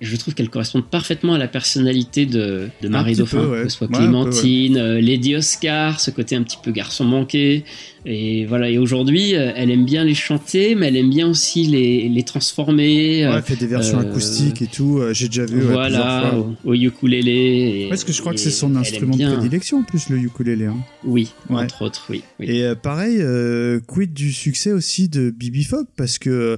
je 0.00 0.16
trouve 0.16 0.34
qu'elles 0.34 0.48
correspondent 0.50 0.86
parfaitement 0.88 1.34
à 1.34 1.38
la 1.38 1.48
personnalité 1.48 2.24
de, 2.24 2.68
de 2.82 2.88
Marie 2.88 3.16
Dauphin, 3.16 3.38
peu, 3.40 3.46
ouais. 3.46 3.62
que 3.64 3.68
ce 3.68 3.76
soit 3.78 3.88
Ouais, 3.88 3.96
un 3.96 3.98
peu, 3.98 4.04
Clémentine, 4.06 4.76
euh, 4.76 5.00
Lady 5.00 5.34
Oscar, 5.34 5.98
ce 6.00 6.10
côté 6.12 6.36
un 6.36 6.42
petit 6.42 6.58
peu 6.62 6.70
garçon 6.70 7.04
manqué. 7.04 7.64
Et 8.06 8.46
voilà, 8.46 8.70
et 8.70 8.78
aujourd'hui, 8.78 9.34
euh, 9.34 9.50
elle 9.56 9.70
aime 9.70 9.84
bien 9.84 10.04
les 10.04 10.14
chanter, 10.14 10.74
mais 10.76 10.86
elle 10.88 10.96
aime 10.96 11.10
bien 11.10 11.28
aussi 11.28 11.64
les, 11.66 12.08
les 12.08 12.22
transformer. 12.22 13.26
Ouais, 13.26 13.32
euh, 13.32 13.36
elle 13.36 13.42
fait 13.42 13.56
des 13.56 13.66
versions 13.66 13.98
euh, 13.98 14.02
acoustiques 14.02 14.62
et 14.62 14.66
tout. 14.68 15.00
J'ai 15.12 15.26
déjà 15.28 15.44
vu 15.46 15.60
voilà, 15.60 16.30
fois. 16.30 16.38
au, 16.64 16.70
au 16.70 16.74
ukulélé. 16.74 17.84
et- 17.84 17.88
Parce 17.88 18.04
que 18.04 18.12
je 18.12 18.20
crois 18.20 18.32
que 18.32 18.40
c'est 18.40 18.50
son 18.50 18.70
elle 18.70 18.76
instrument 18.78 19.16
de 19.16 19.26
prédilection 19.34 19.78
en 19.78 19.82
plus, 19.82 20.08
le 20.10 20.18
ukulélé. 20.18 20.66
Hein. 20.66 20.76
Oui, 21.04 21.32
entre 21.50 21.82
autres, 21.82 22.06
oui. 22.08 22.22
oui. 22.38 22.46
Et 22.48 22.72
pareil, 22.80 23.16
euh, 23.20 23.80
quid 23.86 24.12
du 24.12 24.32
succès 24.32 24.72
aussi 24.72 25.08
de 25.08 25.30
Bibi 25.30 25.64
Fogg 25.64 25.86
Parce 25.96 26.18
que, 26.18 26.56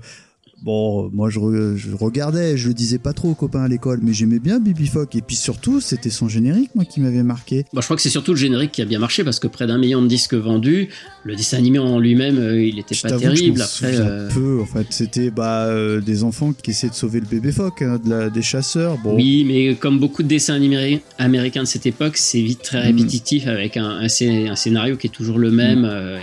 bon, 0.63 1.11
moi 1.13 1.31
je, 1.31 1.39
re- 1.39 1.77
je 1.77 1.95
regardais, 1.95 2.57
je 2.57 2.69
le 2.69 2.75
disais 2.75 2.99
pas 2.99 3.13
trop 3.13 3.31
aux 3.31 3.35
copains 3.35 3.63
à 3.63 3.69
l'école, 3.69 4.01
mais 4.03 4.13
j'aimais 4.13 4.39
bien 4.39 4.59
Bibi 4.61 4.87
Fogg. 4.87 5.09
Et 5.15 5.23
puis 5.23 5.37
surtout, 5.37 5.81
c'était 5.81 6.11
son 6.11 6.29
générique, 6.29 6.71
moi, 6.75 6.85
qui 6.85 7.01
m'avait 7.01 7.23
marqué. 7.23 7.65
Bon, 7.73 7.81
je 7.81 7.87
crois 7.87 7.97
que 7.97 8.03
c'est 8.03 8.11
surtout 8.11 8.33
le 8.33 8.39
générique 8.39 8.73
qui 8.73 8.83
a 8.83 8.85
bien 8.85 8.99
marché 8.99 9.25
parce 9.25 9.39
que 9.41 9.47
près 9.49 9.67
d'un 9.67 9.79
million 9.79 10.03
de 10.03 10.07
disques 10.09 10.35
vendus, 10.35 10.89
le 11.25 11.37
dessin 11.37 11.59
animé 11.59 11.79
en 11.79 11.99
lui-même, 11.99 12.39
euh, 12.39 12.63
il 12.63 12.79
était 12.79 12.95
Je 12.95 13.03
pas 13.03 13.09
t'avoue 13.11 13.23
que 13.25 13.31
je 13.31 13.35
terrible. 13.37 13.63
Après, 13.63 13.97
euh, 13.99 14.29
peu, 14.29 14.61
en 14.61 14.67
fait. 14.67 14.87
C'était 14.91 15.31
bah, 15.31 15.67
euh, 15.67 16.01
des 16.01 16.25
enfants 16.25 16.53
qui 16.53 16.71
essaient 16.71 16.89
de 16.89 16.95
sauver 16.95 17.21
le 17.21 17.27
bébé 17.27 17.53
phoque, 17.53 17.83
hein, 17.83 17.99
de 18.05 18.11
la- 18.11 18.31
des 18.31 18.43
chasseurs. 18.43 18.99
Bon, 18.99 19.15
oui, 19.17 19.45
mais 19.47 19.75
comme 19.75 19.99
beaucoup 19.99 20.23
de 20.23 20.29
dessins 20.29 20.55
animés 20.55 21.03
américains 21.19 21.63
de 21.63 21.69
cette 21.69 21.87
époque, 21.87 22.17
c'est 22.17 22.41
vite 22.41 22.63
très 22.63 22.81
Mm. 22.81 22.97
répétitif 22.97 23.47
avec 23.47 23.77
un, 23.77 23.89
un 23.89 24.07
scé- 24.09 24.49
un 24.49 24.57
scénario 24.57 24.97
qui 24.97 25.07
est 25.07 25.11
toujours 25.11 25.39
le 25.39 25.51
même. 25.51 25.85
euh, 25.85 26.19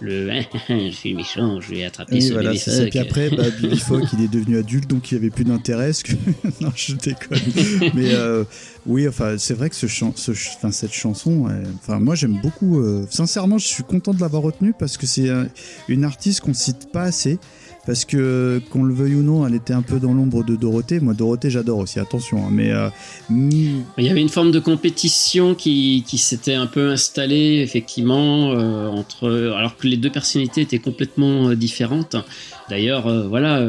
le 0.00 0.30
je 0.68 0.90
suis 0.90 1.14
méchant, 1.14 1.60
je 1.60 1.70
vais 1.74 1.84
attraper 1.84 2.20
ce 2.20 2.32
voilà, 2.32 2.50
bébé 2.50 2.60
phoque. 2.60 2.90
Puis 2.90 2.98
après, 2.98 3.30
bah, 3.30 3.44
Billy 3.60 3.78
Fogg, 3.78 4.04
il 4.18 4.24
est 4.24 4.28
devenu 4.32 4.58
adulte, 4.58 4.88
donc 4.90 5.10
il 5.10 5.16
avait 5.16 5.30
plus 5.30 5.44
d'intérêt. 5.44 5.90
que- 6.04 6.12
non, 6.60 6.70
je 6.74 6.94
déconne. 6.94 7.92
Mais 7.94 8.12
euh, 8.14 8.44
oui, 8.86 9.08
enfin, 9.08 9.36
c'est 9.38 9.54
vrai 9.54 9.70
que 9.70 9.76
ce 9.76 9.86
chan- 9.86 10.12
ce 10.14 10.34
ch- 10.34 10.52
enfin, 10.56 10.70
cette 10.70 10.92
chanson, 10.92 11.48
enfin, 11.82 11.98
moi 11.98 12.14
j'aime 12.14 12.38
beaucoup. 12.42 12.80
euh, 12.80 13.06
sincèrement, 13.10 13.58
je 13.58 13.66
suis 13.66 13.84
content 13.84 14.12
de 14.12 14.20
l'avoir 14.20 14.42
retenue 14.42 14.74
parce 14.78 14.96
que 14.96 15.06
c'est 15.06 15.28
euh, 15.28 15.44
une 15.88 16.04
artiste 16.04 16.40
qu'on 16.40 16.54
cite 16.54 16.92
pas 16.92 17.02
assez. 17.02 17.38
Parce 17.86 18.04
que, 18.04 18.60
qu'on 18.70 18.82
le 18.82 18.92
veuille 18.92 19.14
ou 19.14 19.22
non, 19.22 19.46
elle 19.46 19.54
était 19.54 19.72
un 19.72 19.82
peu 19.82 20.00
dans 20.00 20.12
l'ombre 20.12 20.42
de 20.42 20.56
Dorothée. 20.56 20.98
Moi, 20.98 21.14
Dorothée, 21.14 21.50
j'adore 21.50 21.78
aussi, 21.78 22.00
attention. 22.00 22.38
hein, 22.38 22.50
mais 22.50 22.72
euh, 22.72 22.88
mm, 23.30 23.50
Il 23.98 24.04
y 24.04 24.08
avait 24.08 24.20
une 24.20 24.28
forme 24.28 24.50
de 24.50 24.58
compétition 24.58 25.54
qui, 25.54 26.04
qui 26.06 26.18
s'était 26.18 26.54
un 26.54 26.66
peu 26.66 26.90
installée, 26.90 27.60
effectivement, 27.62 28.50
euh, 28.50 28.88
entre, 28.88 29.52
alors 29.56 29.76
que 29.76 29.86
les 29.86 29.96
deux 29.96 30.10
personnalités 30.10 30.62
étaient 30.62 30.80
complètement 30.80 31.50
euh, 31.50 31.54
différentes. 31.54 32.16
D'ailleurs, 32.68 33.06
euh, 33.06 33.28
voilà, 33.28 33.64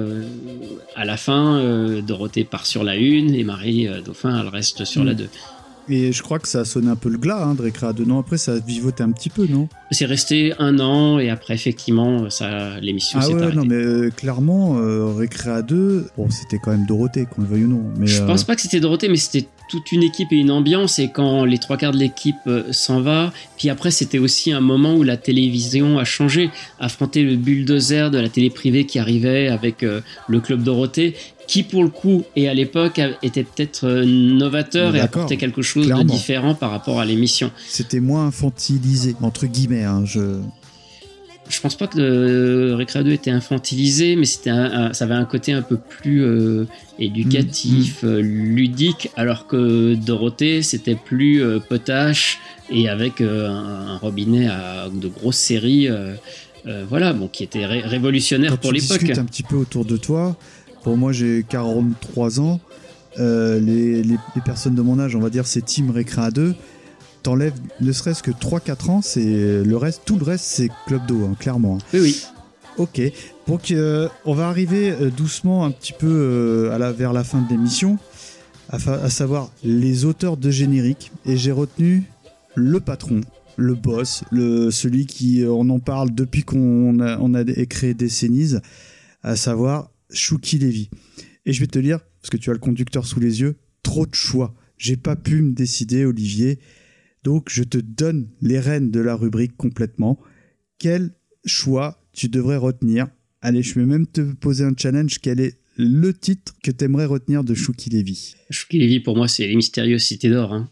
à 0.96 1.06
la 1.06 1.18
fin, 1.18 1.62
Dorothée 2.02 2.44
part 2.44 2.66
sur 2.66 2.84
la 2.84 2.96
une 2.96 3.36
et 3.36 3.44
Marie 3.44 3.88
Dauphin, 4.04 4.42
elle 4.42 4.48
reste 4.48 4.84
sur 4.86 5.04
Mm. 5.04 5.08
la 5.08 5.14
deux. 5.14 5.30
Et 5.90 6.12
je 6.12 6.22
crois 6.22 6.40
que 6.40 6.48
ça 6.48 6.62
a 6.62 6.66
sonné 6.66 6.90
un 6.90 6.96
peu 6.96 7.10
le 7.10 7.18
glas 7.18 7.44
hein, 7.44 7.56
de 7.56 7.62
Récréa 7.62 7.94
2. 7.94 8.04
Non, 8.06 8.20
après, 8.20 8.38
ça 8.38 8.54
a 8.54 8.60
vivoté 8.60 9.04
un 9.04 9.12
petit 9.12 9.30
peu, 9.30 9.48
non? 9.48 9.70
C'est 9.92 10.06
resté 10.06 10.54
un 10.60 10.80
an 10.80 11.18
et 11.20 11.30
après, 11.30 11.54
effectivement, 11.54 12.30
ça, 12.30 12.80
l'émission 12.82 13.20
Ah 13.22 13.26
s'est 13.26 13.34
ouais, 13.34 13.42
arrêtée. 13.42 13.58
non, 13.58 13.66
mais 13.66 13.76
euh, 13.76 14.10
clairement, 14.10 14.78
euh, 14.80 15.14
Récréa 15.14 15.62
2, 15.62 16.08
bon, 16.18 16.30
c'était 16.30 16.60
quand 16.60 16.72
même 16.72 16.86
Dorothée, 16.86 17.26
qu'on 17.26 17.42
le 17.42 17.48
veuille 17.48 17.64
ou 17.66 17.70
non. 17.70 17.84
Mais, 17.98 18.08
Je 18.08 18.22
euh, 18.22 18.26
pense 18.26 18.44
pas 18.44 18.56
que 18.56 18.62
c'était 18.62 18.80
Dorothée, 18.82 19.08
mais 19.08 19.16
c'était 19.18 19.48
toute 19.68 19.92
une 19.92 20.04
équipe 20.04 20.32
et 20.32 20.38
une 20.38 20.52
ambiance. 20.52 21.00
Et 21.00 21.10
quand 21.10 21.46
les 21.46 21.58
trois 21.58 21.78
quarts 21.78 21.92
de 21.92 21.98
l'équipe 21.98 22.36
euh, 22.48 22.72
s'en 22.72 23.02
va, 23.02 23.32
puis 23.58 23.70
après, 23.70 23.92
c'était 23.92 24.20
aussi 24.20 24.52
un 24.52 24.62
moment 24.62 24.96
où 24.96 25.04
la 25.04 25.18
télévision 25.18 26.00
a 26.00 26.04
changé, 26.04 26.50
affronter 26.80 27.24
le 27.24 27.36
bulldozer 27.36 28.12
de 28.12 28.18
la 28.18 28.30
télé 28.30 28.50
privée 28.50 28.86
qui 28.86 29.00
arrivait 29.00 29.48
avec 29.48 29.84
euh, 29.84 30.02
le 30.28 30.40
club 30.40 30.64
Dorothée, 30.64 31.16
qui 31.48 31.64
pour 31.64 31.84
le 31.84 31.90
coup 31.90 32.24
et 32.36 32.50
à 32.50 32.54
l'époque 32.54 33.00
était 33.24 33.44
peut-être 33.44 33.86
euh, 33.86 34.06
novateur 34.06 34.96
et 34.96 35.00
apportait 35.00 35.38
quelque 35.38 35.62
chose 35.62 35.86
clairement. 35.86 36.04
de 36.04 36.10
différent 36.10 36.56
par 36.56 36.72
rapport 36.72 37.00
à 37.00 37.06
l'émission. 37.06 37.52
C'était 37.68 38.02
moins 38.02 38.28
infantilisé, 38.28 39.16
entre 39.22 39.48
guillemets. 39.48 39.84
Hein, 39.84 40.04
je... 40.06 40.40
Je 41.50 41.62
pense 41.62 41.76
pas 41.76 41.88
que 41.88 41.98
euh, 42.00 42.76
Récréa 42.76 43.04
2 43.04 43.12
était 43.12 43.32
infantilisé, 43.32 44.16
mais 44.16 44.26
c'était 44.26 44.50
un- 44.50 44.72
un- 44.90 44.94
ça 44.94 45.06
avait 45.06 45.14
un 45.14 45.26
côté 45.26 45.54
un 45.54 45.62
peu 45.62 45.78
plus 45.78 46.22
euh, 46.24 46.66
éducatif, 47.00 48.04
Mm, 48.04 48.08
euh, 48.08 48.22
ludique, 48.22 49.10
alors 49.16 49.48
que 49.48 49.96
Dorothée 49.96 50.62
c'était 50.62 50.96
plus 50.96 51.42
euh, 51.42 51.60
potache 51.60 52.40
et 52.70 52.90
avec 52.90 53.22
euh, 53.22 53.50
un, 53.50 53.94
un 53.94 53.98
robinet 53.98 54.48
à 54.48 54.88
de 54.94 55.08
grosses 55.08 55.38
séries. 55.38 55.88
voilà, 56.90 57.14
bon, 57.14 57.30
qui 57.30 57.44
était 57.44 57.66
ré- 57.66 57.80
révolutionnaire 57.82 58.52
Quand 58.52 58.58
pour 58.58 58.72
tu 58.74 58.82
l'époque. 58.82 59.00
discutes 59.00 59.18
un 59.20 59.24
petit 59.26 59.44
peu 59.44 59.56
autour 59.56 59.86
de 59.86 59.96
toi, 59.96 60.36
pour 60.84 60.98
moi 60.98 61.14
j'ai 61.14 61.46
43 61.48 62.42
ans, 62.42 62.60
les, 63.18 63.60
les- 63.60 64.04
les 64.04 64.42
personnes 64.44 64.76
de 64.76 64.82
mon 64.82 65.00
âge, 65.00 65.16
on 65.16 65.20
va 65.22 65.30
dire 65.30 65.48
c'est 65.48 65.62
Team 65.64 65.92
Récréa 65.92 66.30
2, 66.30 66.56
t'enlèves 67.28 67.60
ne 67.82 67.92
serait-ce 67.92 68.24
que 68.24 68.32
3-4 68.32 68.90
ans, 68.90 69.02
c'est 69.02 69.62
le 69.62 69.76
reste, 69.76 70.04
tout 70.06 70.18
le 70.18 70.24
reste 70.24 70.46
c'est 70.46 70.70
Club 70.86 71.06
d'eau, 71.08 71.26
hein, 71.26 71.36
clairement. 71.38 71.78
Oui, 71.94 72.00
oui. 72.00 72.24
Ok, 72.78 73.02
donc 73.48 73.72
euh, 73.72 74.08
on 74.24 74.34
va 74.34 74.48
arriver 74.48 74.92
euh, 74.92 75.10
doucement 75.10 75.66
un 75.66 75.72
petit 75.72 75.92
peu 75.92 76.08
euh, 76.08 76.72
à 76.72 76.78
la, 76.78 76.94
vers 76.94 77.12
la 77.12 77.26
fin 77.26 77.42
de 77.42 77.50
l'émission, 77.50 78.00
à, 78.70 79.10
savoir 79.10 79.52
les 79.62 80.06
auteurs 80.06 80.38
de 80.38 80.50
générique, 80.50 81.12
et 81.26 81.36
j'ai 81.36 81.52
retenu 81.52 82.04
le 82.56 82.80
patron, 82.80 83.20
le 83.58 83.74
boss, 83.74 84.24
le, 84.32 84.72
celui 84.72 85.06
qui, 85.06 85.44
on 85.46 85.70
en 85.70 85.80
parle 85.80 86.16
depuis 86.16 86.44
qu'on 86.44 87.02
a, 87.02 87.18
on 87.20 87.34
a 87.34 87.44
créé 87.66 87.94
Décennies, 87.94 88.54
à 89.22 89.36
savoir 89.36 89.92
Shuki 90.12 90.60
Levy. 90.60 90.90
Et 91.46 91.52
je 91.52 91.60
vais 91.60 91.68
te 91.68 91.80
lire, 91.80 92.00
parce 92.22 92.30
que 92.30 92.38
tu 92.38 92.52
as 92.52 92.54
le 92.54 92.60
conducteur 92.60 93.06
sous 93.06 93.20
les 93.20 93.42
yeux, 93.42 93.58
trop 93.84 94.06
de 94.06 94.16
choix. 94.16 94.54
J'ai 94.78 94.96
pas 94.96 95.18
pu 95.18 95.42
me 95.42 95.52
décider, 95.52 96.06
Olivier. 96.06 96.60
Donc 97.24 97.50
je 97.50 97.64
te 97.64 97.78
donne 97.78 98.30
les 98.42 98.60
rênes 98.60 98.92
de 98.92 99.00
la 99.00 99.16
rubrique 99.16 99.58
complètement. 99.58 100.20
Quel 100.80 101.12
choix 101.46 102.02
tu 102.14 102.30
devrais 102.30 102.58
retenir? 102.58 103.08
Allez, 103.42 103.64
je 103.64 103.76
vais 103.76 103.86
même 103.86 104.08
te 104.08 104.22
poser 104.34 104.64
un 104.64 104.74
challenge. 104.78 105.20
Quel 105.20 105.40
est 105.40 105.60
le 105.78 106.14
titre 106.14 106.54
que 106.64 106.72
tu 106.72 106.86
aimerais 106.86 107.06
retenir 107.06 107.44
de 107.44 107.54
Shuki 107.54 107.90
Levy? 107.90 108.36
Shuki 108.50 108.80
Levy, 108.80 109.00
pour 109.00 109.16
moi, 109.16 109.28
c'est 109.28 109.48
les 109.48 109.56
mystérieuses 109.56 110.04
cités 110.04 110.30
d'or. 110.30 110.54
hein. 110.54 110.70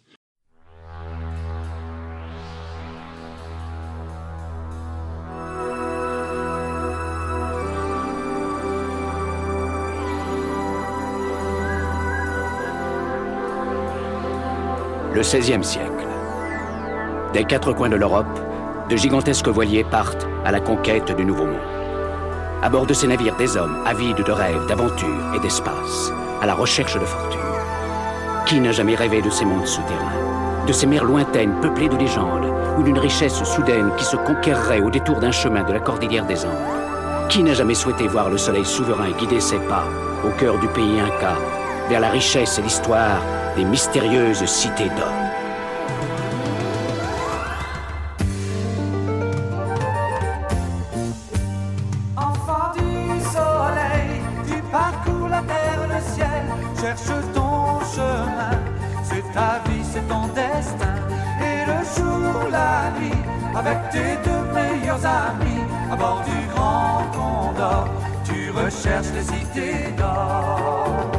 Le 15.14 15.22
XVIe 15.22 15.64
siècle. 15.64 15.95
Des 17.36 17.44
quatre 17.44 17.74
coins 17.74 17.90
de 17.90 17.98
l'Europe, 17.98 18.40
de 18.90 18.96
gigantesques 18.96 19.50
voiliers 19.50 19.84
partent 19.84 20.26
à 20.46 20.54
la 20.54 20.62
conquête 20.62 21.14
du 21.18 21.26
Nouveau 21.26 21.44
Monde. 21.44 21.60
À 22.62 22.70
bord 22.70 22.86
de 22.86 22.94
ces 22.94 23.08
navires, 23.08 23.36
des 23.36 23.58
hommes 23.58 23.76
avides 23.86 24.24
de 24.24 24.32
rêves, 24.32 24.66
d'aventures 24.70 25.34
et 25.36 25.40
d'espace, 25.42 26.14
à 26.42 26.46
la 26.46 26.54
recherche 26.54 26.94
de 26.94 27.04
fortune. 27.04 27.42
Qui 28.46 28.62
n'a 28.62 28.72
jamais 28.72 28.96
rêvé 28.96 29.22
de 29.22 29.30
ces 29.30 29.44
mondes 29.44 29.68
souterrains, 29.68 30.66
de 30.66 30.72
ces 30.72 30.88
mers 30.88 31.04
lointaines 31.04 31.60
peuplées 31.60 31.90
de 31.90 31.98
légendes, 31.98 32.48
ou 32.78 32.84
d'une 32.84 33.00
richesse 33.00 33.44
soudaine 33.44 33.92
qui 33.98 34.06
se 34.06 34.16
conquerrait 34.16 34.80
au 34.80 34.90
détour 34.90 35.20
d'un 35.20 35.34
chemin 35.34 35.64
de 35.64 35.74
la 35.74 35.82
cordillère 35.82 36.28
des 36.28 36.46
Andes? 36.46 37.28
Qui 37.28 37.44
n'a 37.44 37.54
jamais 37.54 37.76
souhaité 37.76 38.08
voir 38.08 38.30
le 38.30 38.38
soleil 38.38 38.64
souverain 38.64 39.12
guider 39.20 39.42
ses 39.42 39.60
pas 39.60 39.84
au 40.26 40.30
cœur 40.40 40.58
du 40.60 40.70
pays 40.70 41.02
Inca, 41.02 41.36
vers 41.90 42.00
la 42.00 42.12
richesse 42.12 42.60
et 42.60 42.62
l'histoire 42.62 43.20
des 43.58 43.66
mystérieuses 43.66 44.46
cités 44.46 44.90
d'or 44.96 45.35
tes 63.96 64.16
deux 64.28 64.44
meilleurs 64.54 65.06
amis, 65.06 65.64
à 65.92 65.96
bord 65.96 66.22
du 66.30 66.40
grand 66.54 67.04
condor, 67.18 67.88
tu 68.26 68.52
recherches 68.52 69.12
les 69.16 69.24
cités 69.24 69.92
d'or. 69.98 71.15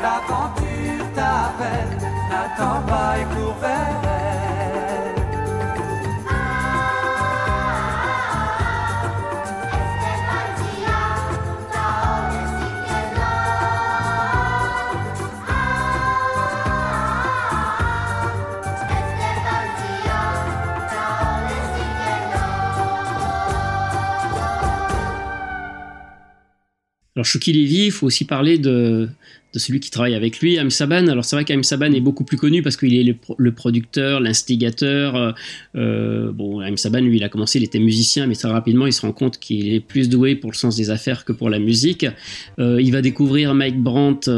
L'aventure 0.00 1.12
t'appelle, 1.14 1.98
n'attends 2.30 2.82
pas 2.86 3.18
et 3.18 3.24
cours 3.34 3.56
vers 3.60 4.17
Alors 27.18 27.26
Shuki 27.26 27.52
Levy, 27.52 27.86
il 27.86 27.90
faut 27.90 28.06
aussi 28.06 28.24
parler 28.24 28.58
de, 28.58 29.08
celui 29.52 29.80
qui 29.80 29.90
travaille 29.90 30.14
avec 30.14 30.38
lui, 30.38 30.56
Am 30.56 30.70
Saban. 30.70 31.08
Alors 31.08 31.24
c'est 31.24 31.34
vrai 31.34 31.44
qu'Am 31.44 31.64
Saban 31.64 31.90
est 31.90 32.00
beaucoup 32.00 32.22
plus 32.22 32.36
connu 32.36 32.62
parce 32.62 32.76
qu'il 32.76 32.94
est 32.94 33.02
le, 33.02 33.14
pro- 33.14 33.34
le 33.36 33.50
producteur, 33.50 34.20
l'instigateur. 34.20 35.16
Euh, 35.16 35.32
euh, 35.74 36.30
bon, 36.30 36.60
Am 36.60 36.76
Saban, 36.76 37.00
lui, 37.00 37.16
il 37.16 37.24
a 37.24 37.28
commencé, 37.28 37.58
il 37.58 37.64
était 37.64 37.80
musicien, 37.80 38.28
mais 38.28 38.36
très 38.36 38.48
rapidement, 38.48 38.86
il 38.86 38.92
se 38.92 39.00
rend 39.00 39.10
compte 39.10 39.40
qu'il 39.40 39.74
est 39.74 39.80
plus 39.80 40.08
doué 40.08 40.36
pour 40.36 40.52
le 40.52 40.56
sens 40.56 40.76
des 40.76 40.90
affaires 40.90 41.24
que 41.24 41.32
pour 41.32 41.50
la 41.50 41.58
musique. 41.58 42.06
Euh, 42.60 42.80
il 42.80 42.92
va 42.92 43.02
découvrir 43.02 43.52
Mike 43.52 43.82
Brandt, 43.82 44.30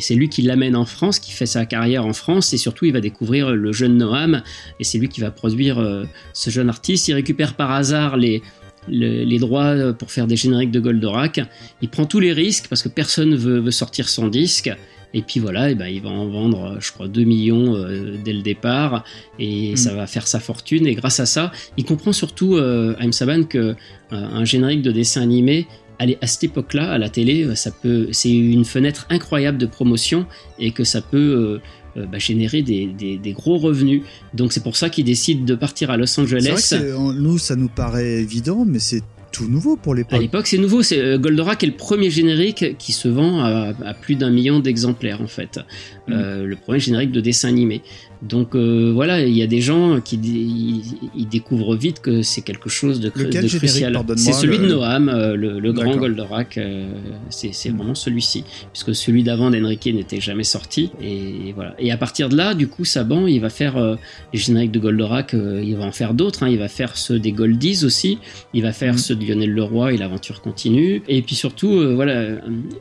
c'est 0.00 0.14
lui 0.14 0.28
qui 0.28 0.42
l'amène 0.42 0.76
en 0.76 0.84
France, 0.84 1.18
qui 1.18 1.32
fait 1.32 1.46
sa 1.46 1.66
carrière 1.66 2.06
en 2.06 2.12
France, 2.12 2.52
et 2.52 2.56
surtout, 2.56 2.84
il 2.84 2.92
va 2.92 3.00
découvrir 3.00 3.50
le 3.50 3.72
jeune 3.72 3.96
Noam, 3.96 4.44
et 4.78 4.84
c'est 4.84 4.98
lui 4.98 5.08
qui 5.08 5.20
va 5.20 5.32
produire 5.32 6.04
ce 6.34 6.50
jeune 6.50 6.68
artiste. 6.68 7.08
Il 7.08 7.14
récupère 7.14 7.54
par 7.54 7.72
hasard 7.72 8.16
les 8.16 8.42
le- 8.88 9.24
les 9.24 9.38
droits 9.38 9.92
pour 9.92 10.10
faire 10.10 10.26
des 10.26 10.36
génériques 10.36 10.70
de 10.70 10.80
Goldorak. 10.80 11.40
Il 11.82 11.88
prend 11.88 12.04
tous 12.06 12.20
les 12.20 12.32
risques 12.32 12.66
parce 12.68 12.82
que 12.82 12.88
personne 12.88 13.34
veut, 13.34 13.60
veut 13.60 13.70
sortir 13.70 14.08
son 14.08 14.28
disque. 14.28 14.70
Et 15.14 15.20
puis 15.20 15.40
voilà, 15.40 15.70
et 15.70 15.74
ben, 15.74 15.88
il 15.88 16.00
va 16.00 16.08
en 16.08 16.26
vendre, 16.26 16.64
euh, 16.72 16.76
je 16.80 16.90
crois, 16.90 17.06
2 17.06 17.24
millions 17.24 17.76
euh, 17.76 18.16
dès 18.24 18.32
le 18.32 18.40
départ. 18.40 19.04
Et 19.38 19.72
Mm. 19.72 19.76
ça 19.76 19.94
va 19.94 20.06
faire 20.06 20.26
sa 20.26 20.40
fortune. 20.40 20.86
Et 20.86 20.94
grâce 20.94 21.20
à 21.20 21.26
ça, 21.26 21.52
il 21.76 21.84
comprend 21.84 22.12
surtout, 22.14 22.56
euh, 22.56 22.94
Haim 22.98 23.12
Saban, 23.12 23.42
que 23.44 23.58
euh, 23.58 23.74
un 24.10 24.44
générique 24.46 24.80
de 24.80 24.90
dessin 24.90 25.20
animé, 25.20 25.66
allez, 25.98 26.16
à 26.22 26.26
cette 26.26 26.44
époque-là, 26.44 26.90
à 26.92 26.96
la 26.98 27.10
télé, 27.10 27.44
euh, 27.44 27.54
ça 27.54 27.70
peut, 27.70 28.08
c'est 28.12 28.30
une 28.32 28.64
fenêtre 28.64 29.06
incroyable 29.10 29.58
de 29.58 29.66
promotion 29.66 30.24
et 30.58 30.70
que 30.70 30.82
ça 30.82 31.02
peut 31.02 31.60
euh, 31.96 32.06
bah, 32.06 32.18
générer 32.18 32.62
des, 32.62 32.86
des- 32.86 33.16
des 33.18 33.32
gros 33.32 33.58
revenus. 33.58 34.02
Donc 34.34 34.52
c'est 34.52 34.62
pour 34.62 34.76
ça 34.76 34.90
qu'il 34.90 35.04
décide 35.04 35.44
de 35.44 35.54
partir 35.54 35.90
à 35.90 35.96
Los 35.96 36.06
C'est 36.06 36.22
vrai 36.22 36.36
Angeles. 36.52 36.68
que 36.70 37.12
nous, 37.20 37.38
ça 37.38 37.56
nous 37.56 37.68
paraît 37.68 38.20
évident, 38.20 38.64
mais 38.66 38.78
c'est 38.78 39.02
tout 39.32 39.48
nouveau 39.48 39.76
pour 39.76 39.94
À 39.94 39.96
l'époque. 39.96 40.20
l'époque, 40.20 40.46
c'est 40.46 40.58
nouveau. 40.58 40.82
C'est 40.82 40.98
euh, 41.00 41.16
Goldorak 41.18 41.62
est 41.64 41.66
le 41.66 41.72
premier 41.72 42.10
générique 42.10 42.76
qui 42.78 42.92
se 42.92 43.08
vend 43.08 43.40
à, 43.40 43.72
à 43.84 43.94
plus 43.94 44.14
d'un 44.14 44.30
million 44.30 44.60
d'exemplaires 44.60 45.22
en 45.22 45.26
fait. 45.26 45.58
Mm. 46.06 46.12
Euh, 46.12 46.44
le 46.44 46.56
premier 46.56 46.80
générique 46.80 47.12
de 47.12 47.20
dessin 47.22 47.48
animé. 47.48 47.80
Donc 48.22 48.54
euh, 48.54 48.92
voilà, 48.94 49.20
il 49.26 49.36
y 49.36 49.42
a 49.42 49.46
des 49.48 49.60
gens 49.60 50.00
qui 50.00 50.16
ils, 50.16 50.82
ils 51.16 51.28
découvrent 51.28 51.74
vite 51.74 52.00
que 52.00 52.22
c'est 52.22 52.42
quelque 52.42 52.68
chose 52.68 53.00
de, 53.00 53.06
de 53.06 53.10
crucial. 53.10 53.98
C'est 54.16 54.32
celui 54.32 54.58
le- 54.58 54.68
de 54.68 54.72
Noam, 54.72 55.08
euh, 55.08 55.34
le, 55.34 55.58
le 55.58 55.72
grand. 55.72 55.96
Goldorak. 55.96 56.56
euh, 56.58 56.86
c'est 57.30 57.52
c'est 57.52 57.70
vraiment 57.70 57.94
celui-ci, 57.96 58.44
puisque 58.72 58.94
celui 58.94 59.22
d'avant 59.24 59.50
d'Enrique 59.50 59.86
n'était 59.86 60.20
jamais 60.20 60.44
sorti. 60.44 60.90
Et 61.02 61.52
voilà. 61.54 61.74
Et 61.80 61.90
à 61.90 61.96
partir 61.96 62.28
de 62.28 62.36
là, 62.36 62.54
du 62.54 62.68
coup, 62.68 62.84
Saban, 62.84 63.26
il 63.26 63.40
va 63.40 63.50
faire 63.50 63.76
euh, 63.76 63.96
les 64.32 64.38
génériques 64.38 64.70
de 64.72 64.78
Goldorak. 64.78 65.34
euh, 65.34 65.60
il 65.64 65.74
va 65.76 65.84
en 65.84 65.92
faire 65.92 66.14
d'autres. 66.14 66.44
hein. 66.44 66.48
Il 66.48 66.58
va 66.58 66.68
faire 66.68 66.96
ceux 66.96 67.18
des 67.18 67.32
Goldies 67.32 67.84
aussi. 67.84 68.18
Il 68.54 68.62
va 68.62 68.72
faire 68.72 68.92
Mhm. 68.92 68.98
ceux 68.98 69.14
de 69.16 69.24
Lionel 69.24 69.50
Leroy 69.50 69.94
et 69.94 69.96
l'aventure 69.96 70.40
continue. 70.42 71.02
Et 71.08 71.22
puis 71.22 71.34
surtout, 71.34 71.72
euh, 71.72 71.94
voilà, 71.94 72.36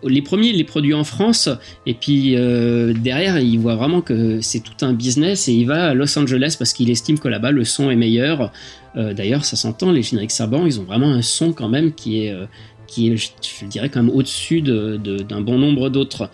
les 0.08 0.22
premiers, 0.22 0.50
il 0.50 0.58
les 0.58 0.64
produit 0.66 0.94
en 0.94 1.04
France. 1.04 1.50
Et 1.88 1.96
puis 1.96 2.36
euh, 2.36 2.94
derrière, 2.94 3.40
il 3.40 3.58
voit 3.58 3.76
vraiment 3.76 4.02
que 4.02 4.40
c'est 4.42 4.60
tout 4.60 4.86
un 4.86 4.94
business 4.94 5.31
et 5.48 5.54
il 5.54 5.66
va 5.68 5.90
à 5.90 5.94
Los 5.94 6.18
Angeles 6.18 6.56
parce 6.58 6.74
qu'il 6.74 6.90
estime 6.90 7.20
que 7.20 7.28
là-bas 7.28 7.52
le 7.52 7.64
son 7.66 7.90
est 7.92 7.96
meilleur. 7.96 8.52
Euh, 8.96 9.14
D'ailleurs, 9.14 9.46
ça 9.46 9.56
s'entend, 9.56 9.92
les 9.92 10.02
génériques 10.02 10.32
Saban, 10.32 10.66
ils 10.66 10.80
ont 10.80 10.84
vraiment 10.84 11.12
un 11.12 11.22
son 11.22 11.54
quand 11.54 11.70
même 11.70 11.94
qui 11.94 12.26
est, 12.26 12.32
euh, 12.32 12.46
qui 12.88 13.10
est 13.10 13.18
je, 13.18 13.66
dirais, 13.66 13.90
quand 13.90 14.04
même 14.04 14.14
au-dessus 14.14 14.62
de- 14.62 14.98
de- 15.02 15.18
d'un 15.20 15.42
bon 15.42 15.58
nombre 15.58 15.90
d'autres. 15.90 16.30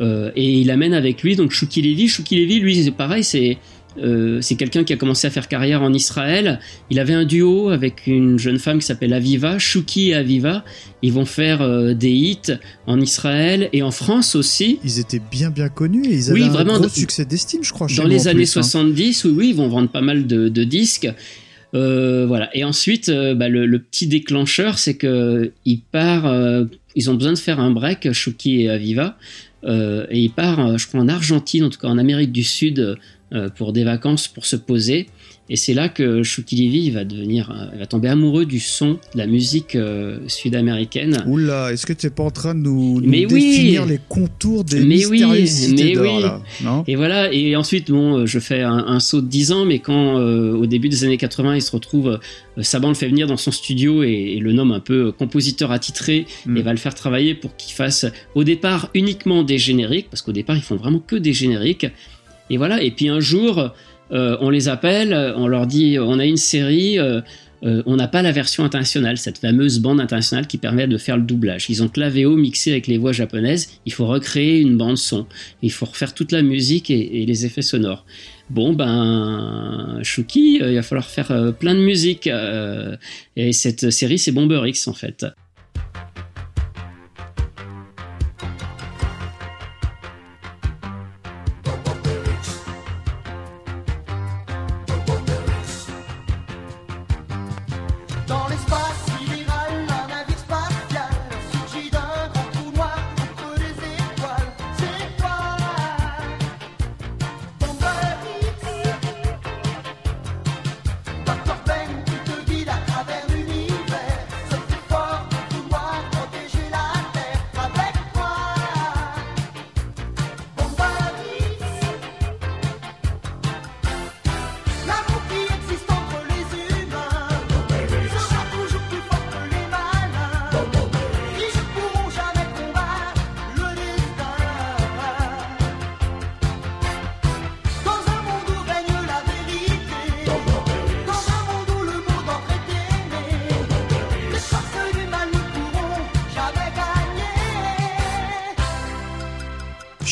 Euh, 0.00 0.30
et 0.34 0.58
il 0.60 0.70
amène 0.70 0.92
avec 0.94 1.22
lui 1.22 1.36
donc 1.36 1.52
Shuki 1.52 1.82
Levy. 1.82 2.08
Shuki 2.08 2.36
Levy, 2.44 2.60
lui, 2.60 2.82
c'est 2.82 2.90
pareil, 2.90 3.22
c'est 3.22 3.58
euh, 3.98 4.40
c'est 4.40 4.54
quelqu'un 4.54 4.84
qui 4.84 4.92
a 4.92 4.96
commencé 4.96 5.26
à 5.26 5.30
faire 5.30 5.48
carrière 5.48 5.82
en 5.82 5.92
Israël. 5.92 6.60
Il 6.90 6.98
avait 7.00 7.12
un 7.14 7.24
duo 7.24 7.70
avec 7.70 8.06
une 8.06 8.38
jeune 8.38 8.58
femme 8.58 8.78
qui 8.78 8.86
s'appelle 8.86 9.12
Aviva, 9.12 9.58
Shuki 9.58 10.10
et 10.10 10.14
Aviva. 10.14 10.64
Ils 11.02 11.12
vont 11.12 11.24
faire 11.24 11.60
euh, 11.62 11.92
des 11.94 12.10
hits 12.12 12.52
en 12.86 13.00
Israël 13.00 13.68
et 13.72 13.82
en 13.82 13.90
France 13.90 14.34
aussi. 14.36 14.78
Ils 14.84 15.00
étaient 15.00 15.20
bien 15.30 15.50
bien 15.50 15.68
connus 15.68 16.04
et 16.06 16.14
ils 16.14 16.30
avaient 16.30 16.40
Oui, 16.40 16.46
un 16.46 16.50
vraiment, 16.50 16.78
gros 16.78 16.88
succès 16.88 17.24
d'estime, 17.24 17.64
je 17.64 17.72
crois. 17.72 17.88
chez 17.88 17.96
Dans 17.96 18.06
les 18.06 18.28
années 18.28 18.40
plus, 18.44 18.56
hein. 18.56 18.62
70, 18.62 19.24
oui, 19.24 19.34
oui, 19.36 19.48
ils 19.50 19.56
vont 19.56 19.68
vendre 19.68 19.88
pas 19.88 20.02
mal 20.02 20.26
de, 20.26 20.48
de 20.48 20.64
disques. 20.64 21.08
Euh, 21.74 22.26
voilà. 22.26 22.48
Et 22.56 22.64
ensuite, 22.64 23.10
bah, 23.10 23.48
le, 23.48 23.66
le 23.66 23.78
petit 23.80 24.06
déclencheur, 24.06 24.78
c'est 24.78 24.94
que 24.94 25.52
il 25.64 25.80
part. 25.80 26.26
euh, 26.26 26.64
ils 26.96 27.08
ont 27.08 27.14
besoin 27.14 27.32
de 27.32 27.38
faire 27.38 27.60
un 27.60 27.70
break, 27.70 28.12
Shuki 28.12 28.62
et 28.62 28.68
Aviva, 28.70 29.16
et 29.64 30.18
il 30.18 30.30
part, 30.30 30.76
je 30.76 30.88
crois, 30.88 30.98
en 31.00 31.08
Argentine, 31.08 31.62
en 31.64 31.70
tout 31.70 31.78
cas 31.78 31.86
en 31.86 31.98
Amérique 31.98 32.32
du 32.32 32.42
Sud, 32.42 32.96
pour 33.56 33.72
des 33.72 33.84
vacances, 33.84 34.28
pour 34.28 34.44
se 34.46 34.56
poser. 34.56 35.06
Et 35.52 35.56
c'est 35.56 35.74
là 35.74 35.88
que 35.88 36.22
Shuki 36.22 36.54
Levy 36.54 36.90
va 36.92 37.04
devenir, 37.04 37.50
euh, 37.50 37.76
va 37.76 37.84
tomber 37.84 38.06
amoureux 38.08 38.46
du 38.46 38.60
son, 38.60 38.90
de 38.92 39.18
la 39.18 39.26
musique 39.26 39.74
euh, 39.74 40.18
sud-américaine. 40.28 41.24
Oula, 41.26 41.72
est-ce 41.72 41.86
que 41.86 41.92
tu 41.92 42.06
n'es 42.06 42.10
pas 42.10 42.22
en 42.22 42.30
train 42.30 42.54
de 42.54 42.60
nous, 42.60 43.00
nous 43.00 43.08
Mais 43.08 43.26
oui. 43.26 43.50
définir 43.50 43.84
les 43.86 43.98
contours 44.08 44.62
des 44.62 44.80
Mais 44.80 45.04
oui, 45.06 45.24
mais 45.26 45.96
oui. 45.98 46.22
là 46.22 46.40
Non? 46.62 46.84
Et 46.86 46.94
voilà, 46.94 47.32
et 47.32 47.56
ensuite, 47.56 47.90
bon, 47.90 48.18
euh, 48.18 48.26
je 48.26 48.38
fais 48.38 48.62
un, 48.62 48.76
un 48.78 49.00
saut 49.00 49.20
de 49.20 49.26
10 49.26 49.50
ans, 49.52 49.64
mais 49.64 49.80
quand 49.80 50.18
euh, 50.18 50.52
au 50.54 50.66
début 50.66 50.88
des 50.88 51.02
années 51.04 51.16
80, 51.18 51.56
il 51.56 51.62
se 51.62 51.72
retrouve, 51.72 52.08
euh, 52.58 52.62
Saban 52.62 52.88
le 52.88 52.94
fait 52.94 53.08
venir 53.08 53.26
dans 53.26 53.36
son 53.36 53.50
studio 53.50 54.04
et, 54.04 54.08
et 54.36 54.38
le 54.38 54.52
nomme 54.52 54.70
un 54.70 54.80
peu 54.80 55.06
euh, 55.08 55.12
compositeur 55.12 55.72
attitré 55.72 56.26
Mm. 56.46 56.56
et 56.56 56.62
va 56.62 56.70
le 56.72 56.78
faire 56.78 56.94
travailler 56.94 57.34
pour 57.34 57.56
qu'il 57.56 57.74
fasse 57.74 58.06
au 58.34 58.44
départ 58.44 58.88
uniquement 58.94 59.42
des 59.42 59.58
génériques, 59.58 60.08
parce 60.10 60.22
qu'au 60.22 60.32
départ, 60.32 60.56
ils 60.56 60.62
font 60.62 60.76
vraiment 60.76 61.00
que 61.00 61.16
des 61.16 61.32
génériques. 61.32 61.86
Et 62.50 62.56
voilà, 62.56 62.82
et 62.82 62.90
puis 62.90 63.08
un 63.08 63.20
jour, 63.20 63.72
euh, 64.12 64.36
on 64.40 64.50
les 64.50 64.68
appelle, 64.68 65.14
on 65.36 65.46
leur 65.46 65.66
dit, 65.66 65.98
on 65.98 66.18
a 66.18 66.26
une 66.26 66.36
série. 66.36 66.98
euh, 66.98 67.20
euh, 67.62 67.82
on 67.84 67.96
n'a 67.96 68.08
pas 68.08 68.22
la 68.22 68.32
version 68.32 68.64
internationale, 68.64 69.18
cette 69.18 69.36
fameuse 69.36 69.80
bande 69.80 70.00
internationale 70.00 70.46
qui 70.46 70.56
permet 70.56 70.88
de 70.88 70.96
faire 70.96 71.18
le 71.18 71.22
doublage. 71.22 71.68
Ils 71.68 71.82
ont 71.82 71.88
que 71.88 72.00
la 72.00 72.08
VO 72.08 72.34
mixée 72.34 72.70
avec 72.70 72.86
les 72.86 72.96
voix 72.96 73.12
japonaises. 73.12 73.78
Il 73.84 73.92
faut 73.92 74.06
recréer 74.06 74.60
une 74.60 74.78
bande 74.78 74.96
son. 74.96 75.26
Il 75.60 75.70
faut 75.70 75.84
refaire 75.84 76.14
toute 76.14 76.32
la 76.32 76.40
musique 76.40 76.90
et, 76.90 77.26
les 77.26 77.44
effets 77.44 77.60
sonores. 77.60 78.06
Bon, 78.48 78.72
ben, 78.72 80.00
Shuki, 80.02 80.56
il 80.56 80.74
va 80.74 80.82
falloir 80.82 81.04
faire 81.04 81.52
plein 81.60 81.74
de 81.74 81.80
musique. 81.80 82.30
et 83.36 83.52
cette 83.52 83.90
série, 83.90 84.18
c'est 84.18 84.32
Bomber 84.32 84.62
X, 84.66 84.88
en 84.88 84.94
fait. 84.94 85.26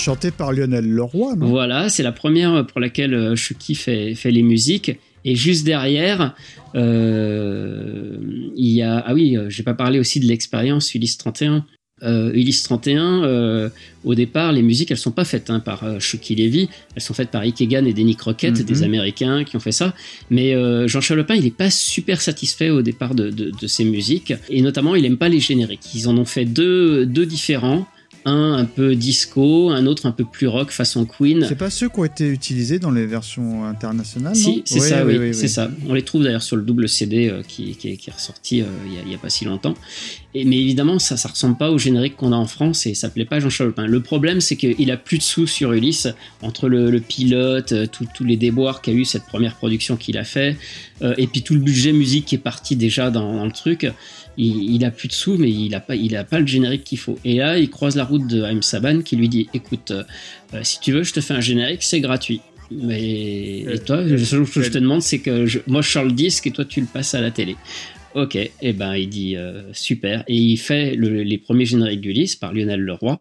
Chanté 0.09 0.31
par 0.31 0.53
Lionel 0.53 0.89
Leroy, 0.89 1.37
non? 1.37 1.49
Voilà, 1.49 1.91
c'est 1.91 2.03
la 2.03 2.13
première 2.13 2.67
pour 2.67 2.81
laquelle 2.81 3.13
euh, 3.13 3.37
Shuki 3.37 3.75
fait, 3.75 4.15
fait 4.15 4.31
les 4.31 4.43
musiques. 4.43 4.93
Et 5.27 5.35
juste 5.35 5.67
derrière, 5.67 6.35
euh, 6.75 8.17
il 8.57 8.69
y 8.71 8.83
a. 8.83 9.03
Ah 9.07 9.13
oui, 9.15 9.37
euh, 9.37 9.51
j'ai 9.51 9.63
pas 9.63 9.75
parlé 9.75 9.99
aussi 9.99 10.21
de 10.21 10.27
l'expérience 10.27 10.95
Ulysse 10.95 11.19
31. 11.19 11.65
Euh, 12.05 12.31
Ulysse 12.33 12.63
31, 12.63 13.25
euh, 13.25 13.69
au 14.05 14.15
départ, 14.15 14.53
les 14.53 14.63
musiques, 14.63 14.91
elles 14.93 14.97
sont 14.97 15.11
pas 15.11 15.25
faites 15.25 15.51
hein, 15.51 15.59
par 15.59 15.83
euh, 15.83 15.99
Shuki 15.99 16.37
Levy, 16.37 16.69
elles 16.95 17.03
sont 17.03 17.13
faites 17.13 17.31
par 17.31 17.43
Ike 17.43 17.61
Egan 17.61 17.85
et 17.87 17.93
Denny 17.93 18.15
Crockett, 18.15 18.57
Mhm. 18.61 18.65
des 18.65 18.83
Américains 18.85 19.43
qui 19.45 19.57
ont 19.57 19.61
fait 19.61 19.73
ça. 19.73 19.93
Mais 20.31 20.55
euh, 20.55 20.87
Jean-Charles 20.87 21.19
Lepin, 21.21 21.35
il 21.35 21.45
est 21.45 21.51
pas 21.55 21.71
super 21.71 22.21
satisfait 22.21 22.71
au 22.71 22.83
départ 22.83 23.17
de, 23.17 23.31
de, 23.31 23.51
de 23.51 23.67
ces 23.67 23.85
musiques, 23.85 24.33
et 24.49 24.63
notamment, 24.63 24.95
il 24.95 25.05
aime 25.07 25.17
pas 25.19 25.29
les 25.29 25.41
génériques. 25.41 25.93
Ils 25.97 26.09
en 26.09 26.17
ont 26.17 26.25
fait 26.25 26.45
deux, 26.45 27.05
deux 27.05 27.27
différents, 27.27 27.85
un 28.29 28.55
un 28.59 28.65
peu 28.65 28.95
disco, 28.95 29.71
un 29.71 29.87
autre 29.87 30.07
un 30.07 30.13
peu 30.13 30.25
plus 30.25 30.47
rock 30.47 30.71
façon 30.71 31.05
Queen. 31.07 31.45
C'est 31.49 31.55
pas 31.57 31.71
ceux 31.71 31.89
qui 31.89 31.99
ont 32.01 32.05
été 32.05 32.29
utilisés 32.29 32.79
dans 32.79 32.91
les 32.91 33.07
versions 33.07 33.65
internationales 33.65 34.37
Si, 34.37 34.63
c'est 34.65 34.81
Oui, 34.81 34.89
ça, 34.89 35.05
oui, 35.07 35.35
c'est 35.35 35.49
ça. 35.49 35.71
On 35.89 35.95
les 35.95 36.03
trouve 36.03 36.25
d'ailleurs 36.25 36.43
sur 36.43 36.57
le 36.57 36.63
double 36.63 36.89
CD 36.89 37.29
euh, 37.29 37.43
qui, 37.47 37.75
qui, 37.77 37.91
est- 37.91 37.97
qui 37.97 38.11
est 38.11 38.13
ressorti 38.13 38.63
euh, 38.63 38.67
il 39.05 39.11
y 39.11 39.15
a- 39.15 39.19
pas 39.19 39.31
si 39.31 39.45
longtemps. 39.45 39.75
Et, 40.35 40.45
mais 40.45 40.59
évidemment, 40.59 40.99
ça, 40.99 41.17
ça 41.17 41.29
ressemble 41.29 41.57
pas 41.57 41.71
au 41.71 41.79
générique 41.79 42.17
qu'on 42.17 42.33
a 42.33 42.37
en 42.37 42.47
France 42.47 42.87
et 42.87 42.95
ça 42.95 43.09
plaît 43.09 43.25
pas 43.25 43.37
à 43.37 43.41
Jean-Charles 43.41 43.71
Lepin. 43.71 43.87
Le 43.87 44.01
problème, 44.01 44.41
c'est 44.41 44.57
qu'il 44.57 44.91
a 44.91 44.97
plus 44.97 45.19
de 45.19 45.23
sous 45.23 45.47
sur 45.47 45.73
Ulysse 45.73 46.07
entre 46.43 46.69
le, 46.69 46.91
le 46.91 47.01
pilote, 47.01 47.73
euh, 47.73 47.87
tous 47.87 48.25
les 48.25 48.37
déboires 48.37 48.83
qu'a 48.83 48.93
eu 48.93 49.05
cette 49.05 49.25
première 49.25 49.55
production 49.57 49.97
qu'il 49.97 50.19
a 50.19 50.25
fait, 50.25 50.57
euh, 51.03 51.15
et 51.19 51.27
puis 51.27 51.43
tout 51.43 51.55
le 51.55 51.61
budget 51.61 51.93
musique 51.93 52.27
qui 52.27 52.35
est 52.35 52.39
parti 52.39 52.77
déjà 52.77 53.11
dans, 53.11 53.35
dans 53.37 53.45
le 53.47 53.53
truc. 53.53 53.87
Il, 54.39 54.73
il 54.75 54.85
a 54.85 54.91
plus 54.91 55.09
de 55.09 55.13
sous, 55.13 55.37
mais 55.37 55.51
il 55.51 55.75
a 55.75 55.81
pas, 55.81 55.97
il 55.97 56.15
a 56.17 56.23
pas 56.25 56.39
le 56.41 56.47
générique 56.47 56.85
qu'il 56.85 56.99
faut. 56.99 57.19
Et 57.25 57.35
là, 57.39 57.59
il 57.59 57.69
croise 57.69 57.97
la 57.97 58.05
route 58.05 58.27
de 58.27 58.43
Haïm 58.43 58.63
Saban 58.63 59.01
qui 59.03 59.17
lui 59.17 59.29
dit, 59.29 59.49
écoute, 59.53 59.91
euh, 59.91 60.05
euh, 60.55 60.61
si 60.63 60.79
tu 60.81 60.93
veux, 60.93 61.03
je 61.03 61.13
te 61.13 61.21
fais 61.21 61.35
un 61.35 61.41
générique, 61.41 61.83
c'est 61.83 62.01
gratuit. 62.01 62.41
Mais 62.71 63.61
et 63.61 63.79
toi, 63.85 64.03
le 64.03 64.17
seul 64.19 64.45
chose 64.45 64.55
que 64.55 64.63
je 64.63 64.71
te 64.71 64.79
demande, 64.79 65.03
c'est 65.03 65.19
que 65.21 65.47
je- 65.47 65.59
moi 65.67 65.81
je 65.83 65.91
sors 65.91 66.05
le 66.05 66.13
disque 66.13 66.47
et 66.47 66.51
toi 66.51 66.65
tu 66.65 66.81
le 66.81 66.87
passes 66.87 67.15
à 67.15 67.21
la 67.21 67.31
télé. 67.31 67.57
Ok, 68.15 68.37
et 68.37 68.73
ben 68.73 68.95
il 68.95 69.09
dit 69.09 69.37
euh, 69.37 69.63
super 69.73 70.23
et 70.29 70.35
il 70.37 70.57
fait 70.59 70.95
le- 70.95 71.23
les 71.23 71.39
premiers 71.39 71.65
génériques 71.67 72.01
d'Ulysse 72.03 72.37
par 72.37 72.53
Lionel 72.53 72.81
Leroy. 72.81 73.21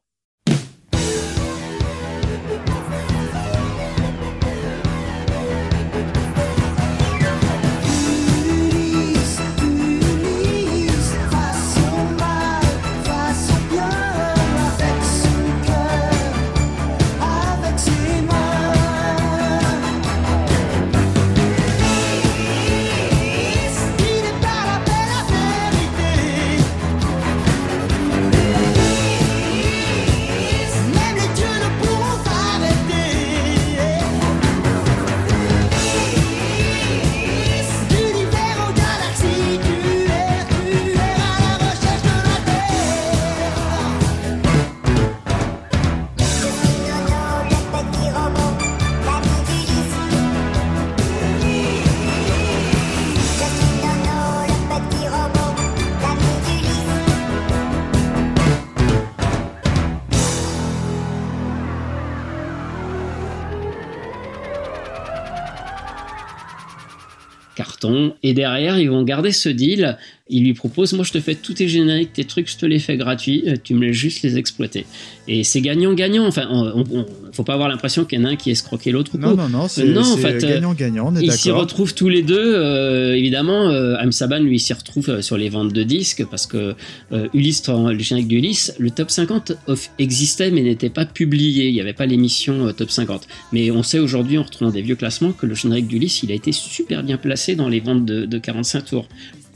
Et 68.23 68.33
derrière, 68.33 68.79
ils 68.79 68.89
vont 68.89 69.03
garder 69.03 69.31
ce 69.31 69.49
deal. 69.49 69.97
Ils 70.29 70.43
lui 70.43 70.53
proposent, 70.53 70.91
moi 70.93 71.05
je 71.05 71.11
te 71.13 71.19
fais 71.21 71.35
tous 71.35 71.53
tes 71.53 71.67
génériques, 71.69 72.11
tes 72.13 72.25
trucs, 72.25 72.49
je 72.51 72.57
te 72.57 72.65
les 72.65 72.79
fais 72.79 72.97
gratuits, 72.97 73.43
euh, 73.47 73.55
tu 73.63 73.73
me 73.75 73.85
laisses 73.85 73.95
juste 73.95 74.23
les 74.23 74.37
exploiter. 74.37 74.85
Et 75.29 75.43
c'est 75.45 75.61
gagnant-gagnant. 75.61 76.25
Enfin, 76.27 76.47
on, 76.51 76.83
on- 76.91 77.05
faut 77.33 77.43
pas 77.43 77.53
avoir 77.53 77.69
l'impression 77.69 78.03
qu'il 78.05 78.19
y 78.19 78.21
en 78.21 78.25
a 78.25 78.29
un 78.29 78.35
qui 78.35 78.49
escroqué 78.49 78.91
l'autre. 78.91 79.11
ou 79.13 79.17
Non, 79.19 79.35
non, 79.35 79.47
non, 79.49 79.67
c'est 79.67 79.83
Euh, 79.83 79.93
non, 79.93 80.01
en 80.01 80.17
fait, 80.17 80.43
euh, 80.43 80.49
gagnant-gagnant, 80.55 81.09
on 81.13 81.15
est 81.15 81.21
ils 81.23 81.31
s'y 81.33 81.49
retrouvent 81.51 81.93
tous 81.93 82.09
les 82.09 82.23
deux. 82.23 82.37
euh, 82.55 83.15
évidemment, 83.15 83.69
euh, 83.69 83.95
Am 83.99 84.11
Saban, 84.11 84.39
lui, 84.39 84.59
s'y 84.59 84.73
retrouve 84.73 85.09
euh, 85.09 85.21
sur 85.21 85.37
les 85.37 85.49
ventes 85.49 85.71
de 85.73 85.83
disques 85.83 86.25
parce 86.29 86.47
que 86.47 86.73
euh, 87.11 87.27
Ulysse, 87.33 87.63
le 87.67 87.99
générique 87.99 88.27
d'Ulysse, 88.27 88.73
le 88.79 88.89
top 88.91 89.11
50 89.11 89.51
off- 89.67 89.91
existait 89.99 90.49
mais 90.51 90.61
n'était 90.61 90.89
pas 90.89 91.05
publié. 91.05 91.67
Il 91.67 91.73
n'y 91.73 91.81
avait 91.81 91.93
pas 91.93 92.05
l'émission 92.05 92.67
euh, 92.67 92.71
top 92.71 92.89
50. 92.91 93.27
Mais 93.51 93.69
on 93.71 93.83
sait 93.83 93.99
aujourd'hui, 93.99 94.37
en 94.37 94.43
retrouvant 94.43 94.71
des 94.71 94.81
vieux 94.81 94.95
classements, 94.95 95.31
que 95.31 95.45
le 95.45 95.53
générique 95.55 95.87
d'Ulysse, 95.87 96.23
il 96.23 96.31
a 96.31 96.35
été 96.35 96.51
super 96.51 97.03
bien 97.03 97.17
placé 97.17 97.55
dans 97.55 97.69
les 97.69 97.79
ventes 97.81 98.05
de, 98.05 98.25
de 98.25 98.37
45 98.39 98.85
tours. 98.85 99.07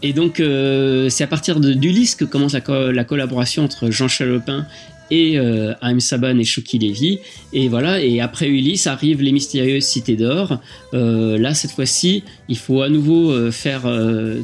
Et 0.03 0.13
donc, 0.13 0.39
euh, 0.39 1.09
c'est 1.09 1.23
à 1.23 1.27
partir 1.27 1.59
d'Ulysse 1.59 2.15
que 2.15 2.25
commence 2.25 2.53
la, 2.53 2.61
co- 2.61 2.91
la 2.91 3.03
collaboration 3.03 3.63
entre 3.63 3.91
Jean 3.91 4.07
Chalopin 4.07 4.65
et 5.13 5.37
euh, 5.37 5.73
Haïm 5.81 5.99
Saban 5.99 6.37
et 6.39 6.45
Shoki 6.45 6.79
Levy. 6.79 7.19
Et 7.51 7.67
voilà, 7.67 8.01
et 8.01 8.21
après 8.21 8.47
Ulysse 8.47 8.87
arrivent 8.87 9.21
les 9.21 9.33
mystérieuses 9.33 9.83
cités 9.83 10.15
d'or. 10.15 10.59
Euh, 10.93 11.37
là, 11.37 11.53
cette 11.53 11.71
fois-ci, 11.71 12.23
il 12.47 12.57
faut 12.57 12.81
à 12.81 12.87
nouveau 12.89 13.29
euh, 13.29 13.51
faire 13.51 13.81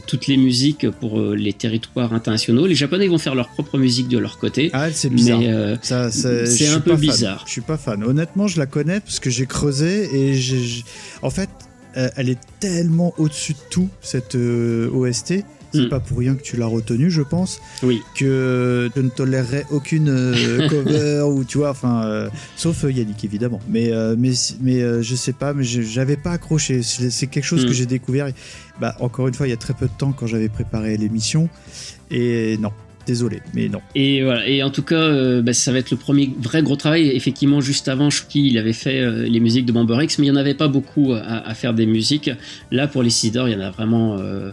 toutes 0.07 0.27
les 0.27 0.35
musiques 0.37 0.89
pour 0.89 1.21
les 1.21 1.53
territoires 1.53 2.13
internationaux. 2.13 2.67
Les 2.67 2.75
Japonais 2.75 3.07
vont 3.07 3.17
faire 3.17 3.33
leur 3.33 3.47
propre 3.47 3.77
musique 3.77 4.09
de 4.09 4.17
leur 4.17 4.37
côté. 4.39 4.69
Ah, 4.73 4.91
c'est 4.91 5.09
bizarre. 5.09 5.39
C'est 5.81 6.67
un 6.67 6.79
peu 6.81 6.91
pas 6.91 6.97
fan. 6.97 6.99
bizarre. 6.99 7.43
Je 7.47 7.51
suis 7.53 7.61
pas 7.61 7.77
fan. 7.77 8.03
Honnêtement, 8.03 8.47
je 8.47 8.59
la 8.59 8.65
connais 8.65 8.99
parce 8.99 9.19
que 9.19 9.29
j'ai 9.29 9.45
creusé 9.45 10.09
et 10.13 10.35
j'ai. 10.35 10.83
En 11.21 11.29
fait, 11.29 11.49
elle 12.15 12.29
est 12.29 12.39
tellement 12.59 13.13
au-dessus 13.17 13.53
de 13.53 13.59
tout 13.69 13.89
cette 14.01 14.35
euh, 14.35 14.89
OST. 14.91 15.43
C'est 15.73 15.81
Mm. 15.81 15.89
pas 15.89 15.99
pour 15.99 16.17
rien 16.19 16.33
que 16.35 16.41
tu 16.41 16.55
l'as 16.55 16.65
retenue, 16.65 17.11
je 17.11 17.21
pense. 17.21 17.59
Oui. 17.83 18.01
Que 18.15 18.89
je 18.95 19.01
ne 19.01 19.09
tolérerais 19.09 19.65
aucune 19.69 20.07
euh, 20.07 20.69
cover 20.69 21.23
ou 21.29 21.43
tu 21.43 21.57
vois, 21.57 21.71
enfin, 21.71 22.05
euh, 22.05 22.29
sauf 22.55 22.85
euh, 22.85 22.91
Yannick 22.91 23.21
évidemment. 23.25 23.59
Mais 23.67 23.91
euh, 23.91 24.15
mais 24.17 24.31
mais 24.61 24.81
euh, 24.81 25.01
je 25.01 25.13
sais 25.15 25.33
pas, 25.33 25.53
mais 25.53 25.65
je- 25.65 25.81
j'avais 25.81 26.15
pas 26.15 26.31
accroché. 26.31 26.83
C'est 26.83 27.09
c'est 27.09 27.27
quelque 27.27 27.43
chose 27.43 27.65
Mm. 27.65 27.67
que 27.67 27.73
j'ai 27.73 27.85
découvert. 27.85 28.29
Bah 28.79 28.95
encore 29.01 29.27
une 29.27 29.33
fois, 29.33 29.45
il 29.45 29.49
y 29.49 29.53
a 29.53 29.57
très 29.57 29.73
peu 29.73 29.87
de 29.87 29.91
temps 29.97 30.13
quand 30.13 30.25
j'avais 30.25 30.47
préparé 30.49 30.95
l'émission. 30.95 31.49
Et 32.11 32.57
non, 32.61 32.71
désolé, 33.07 33.41
mais 33.53 33.69
non. 33.69 33.81
Et 33.95 34.21
voilà. 34.21 34.47
Et 34.47 34.61
en 34.61 34.69
tout 34.69 34.83
cas, 34.83 34.95
euh, 34.95 35.41
bah, 35.41 35.53
ça 35.53 35.71
va 35.71 35.79
être 35.79 35.89
le 35.89 35.97
premier 35.97 36.29
vrai 36.39 36.61
gros 36.61 36.75
travail. 36.75 37.09
Effectivement, 37.09 37.61
juste 37.61 37.87
avant, 37.87 38.09
Shuki, 38.09 38.45
il 38.47 38.57
avait 38.57 38.73
fait 38.73 38.99
euh, 38.99 39.23
les 39.23 39.39
musiques 39.39 39.65
de 39.65 39.71
Bomber 39.71 40.03
X, 40.03 40.19
mais 40.19 40.27
il 40.27 40.31
n'y 40.31 40.37
en 40.37 40.39
avait 40.39 40.53
pas 40.53 40.67
beaucoup 40.67 41.13
à, 41.13 41.19
à 41.21 41.53
faire 41.55 41.73
des 41.73 41.85
musiques. 41.85 42.29
Là, 42.69 42.87
pour 42.87 43.01
les 43.01 43.09
Sidor, 43.09 43.47
il 43.47 43.53
y 43.53 43.55
en 43.55 43.61
a 43.61 43.71
vraiment 43.71 44.17
euh, 44.19 44.51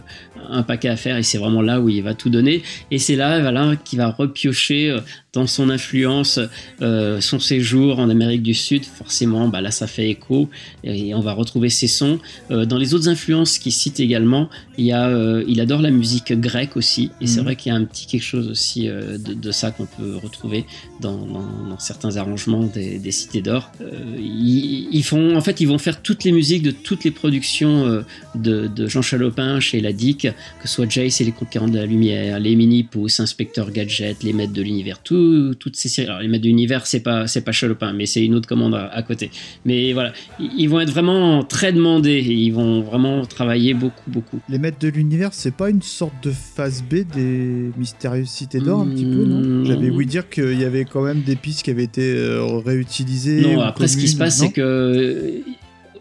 un 0.49 0.63
paquet 0.63 0.89
à 0.89 0.95
faire 0.97 1.17
et 1.17 1.23
c'est 1.23 1.37
vraiment 1.37 1.61
là 1.61 1.79
où 1.81 1.89
il 1.89 2.01
va 2.03 2.13
tout 2.13 2.29
donner. 2.29 2.61
Et 2.91 2.99
c'est 2.99 3.15
là, 3.15 3.39
voilà, 3.41 3.75
qu'il 3.75 3.97
va 3.97 4.09
repiocher 4.11 4.89
euh, 4.91 4.99
dans 5.33 5.47
son 5.47 5.69
influence, 5.69 6.39
euh, 6.81 7.19
son 7.19 7.39
séjour 7.39 7.99
en 7.99 8.09
Amérique 8.09 8.43
du 8.43 8.53
Sud. 8.53 8.85
Forcément, 8.85 9.47
bah, 9.49 9.59
là, 9.61 9.71
ça 9.71 9.87
fait 9.87 10.09
écho 10.09 10.49
et 10.83 11.13
on 11.13 11.19
va 11.19 11.33
retrouver 11.33 11.69
ses 11.69 11.87
sons. 11.87 12.19
Euh, 12.51 12.65
dans 12.65 12.77
les 12.77 12.93
autres 12.93 13.09
influences 13.09 13.57
qu'il 13.57 13.71
cite 13.73 13.99
également, 13.99 14.49
il 14.77 14.85
y 14.85 14.91
a, 14.91 15.07
euh, 15.09 15.43
il 15.47 15.59
adore 15.61 15.81
la 15.81 15.91
musique 15.91 16.31
grecque 16.39 16.77
aussi. 16.77 17.11
Et 17.21 17.27
c'est 17.27 17.39
Mhm. 17.39 17.45
vrai 17.45 17.55
qu'il 17.55 17.71
y 17.71 17.75
a 17.75 17.77
un 17.77 17.83
petit 17.85 18.05
quelque 18.05 18.23
chose 18.23 18.47
aussi 18.47 18.87
de, 18.87 19.17
de 19.33 19.51
ça 19.51 19.71
qu'on 19.71 19.85
peut 19.87 20.15
retrouver 20.23 20.65
dans, 21.01 21.17
dans- 21.17 21.67
dans 21.69 21.79
certains 21.79 22.15
arrangements 22.17 22.63
des, 22.63 22.99
des 22.99 23.11
cités 23.11 23.41
d'or. 23.41 23.71
Ils, 24.17 24.87
ils 24.91 25.03
font, 25.03 25.35
en 25.35 25.41
fait, 25.41 25.59
ils 25.59 25.67
vont 25.67 25.77
faire 25.77 26.01
toutes 26.01 26.23
les 26.23 26.31
musiques 26.31 26.63
de 26.63 26.71
toutes 26.71 27.03
les 27.03 27.11
productions 27.11 28.03
de, 28.35 28.67
de 28.67 28.87
Jean 28.87 29.01
Chalopin 29.01 29.59
chez 29.59 29.81
la 29.81 29.91
DIC, 29.93 30.24
que 30.33 30.67
ce 30.67 30.73
soit 30.75 30.89
Jace 30.89 31.21
et 31.21 31.23
les 31.25 31.31
Conquérants 31.31 31.67
de 31.67 31.77
la 31.77 31.85
Lumière, 31.85 32.39
les 32.39 32.55
Mini-Pouces, 32.55 33.19
Inspecteur 33.19 33.71
Gadget, 33.71 34.23
les 34.23 34.33
Maîtres 34.33 34.53
de 34.53 34.61
l'Univers, 34.61 34.99
tout- 35.01 35.53
toutes 35.59 35.75
ces 35.75 35.89
séries. 35.89 36.07
Alors, 36.07 36.21
les 36.21 36.27
Maîtres 36.27 36.43
de 36.43 36.47
l'Univers, 36.49 36.85
c'est 36.87 36.99
pas, 37.01 37.27
c'est 37.27 37.41
pas 37.41 37.51
Chalopin, 37.51 37.93
mais 37.93 38.05
c'est 38.05 38.23
une 38.23 38.33
autre 38.35 38.47
commande 38.47 38.75
à, 38.75 38.87
à 38.87 39.01
côté. 39.03 39.29
Mais 39.65 39.93
voilà, 39.93 40.13
ils, 40.39 40.67
vont 40.67 40.79
être 40.79 40.91
vraiment 40.91 41.43
très 41.43 41.71
demandés 41.73 42.11
et 42.11 42.33
ils 42.33 42.51
vont 42.51 42.81
vraiment 42.81 43.25
travailler 43.25 43.73
beaucoup, 43.73 44.09
beaucoup. 44.09 44.39
Les 44.49 44.59
maîtres 44.59 44.79
de 44.79 44.87
l'univers, 44.89 45.29
c'est 45.33 45.53
pas 45.55 45.69
une 45.69 45.81
sorte 45.81 46.13
de 46.23 46.31
phase 46.31 46.83
B 46.83 47.03
des 47.13 47.71
mystérieuses 47.77 48.29
cités 48.29 48.59
d'or, 48.59 48.81
un 48.81 48.87
petit 48.87 49.05
peu, 49.05 49.25
non? 49.25 49.39
Mm, 49.61 49.65
J'avais 49.65 49.89
ouï 49.89 50.05
dire 50.05 50.29
qu'il 50.29 50.59
y 50.59 50.63
avait 50.63 50.85
quand 50.85 51.03
même 51.03 51.21
des 51.21 51.35
pistes 51.35 51.63
qui 51.63 51.71
avaient 51.71 51.83
été 51.83 52.01
euh, 52.15 52.43
réutilisées. 52.65 53.41
Non, 53.41 53.61
après, 53.61 53.87
ce 53.87 53.97
qui 53.97 54.07
se 54.07 54.17
passe, 54.17 54.37
c'est 54.39 54.51
que. 54.51 55.41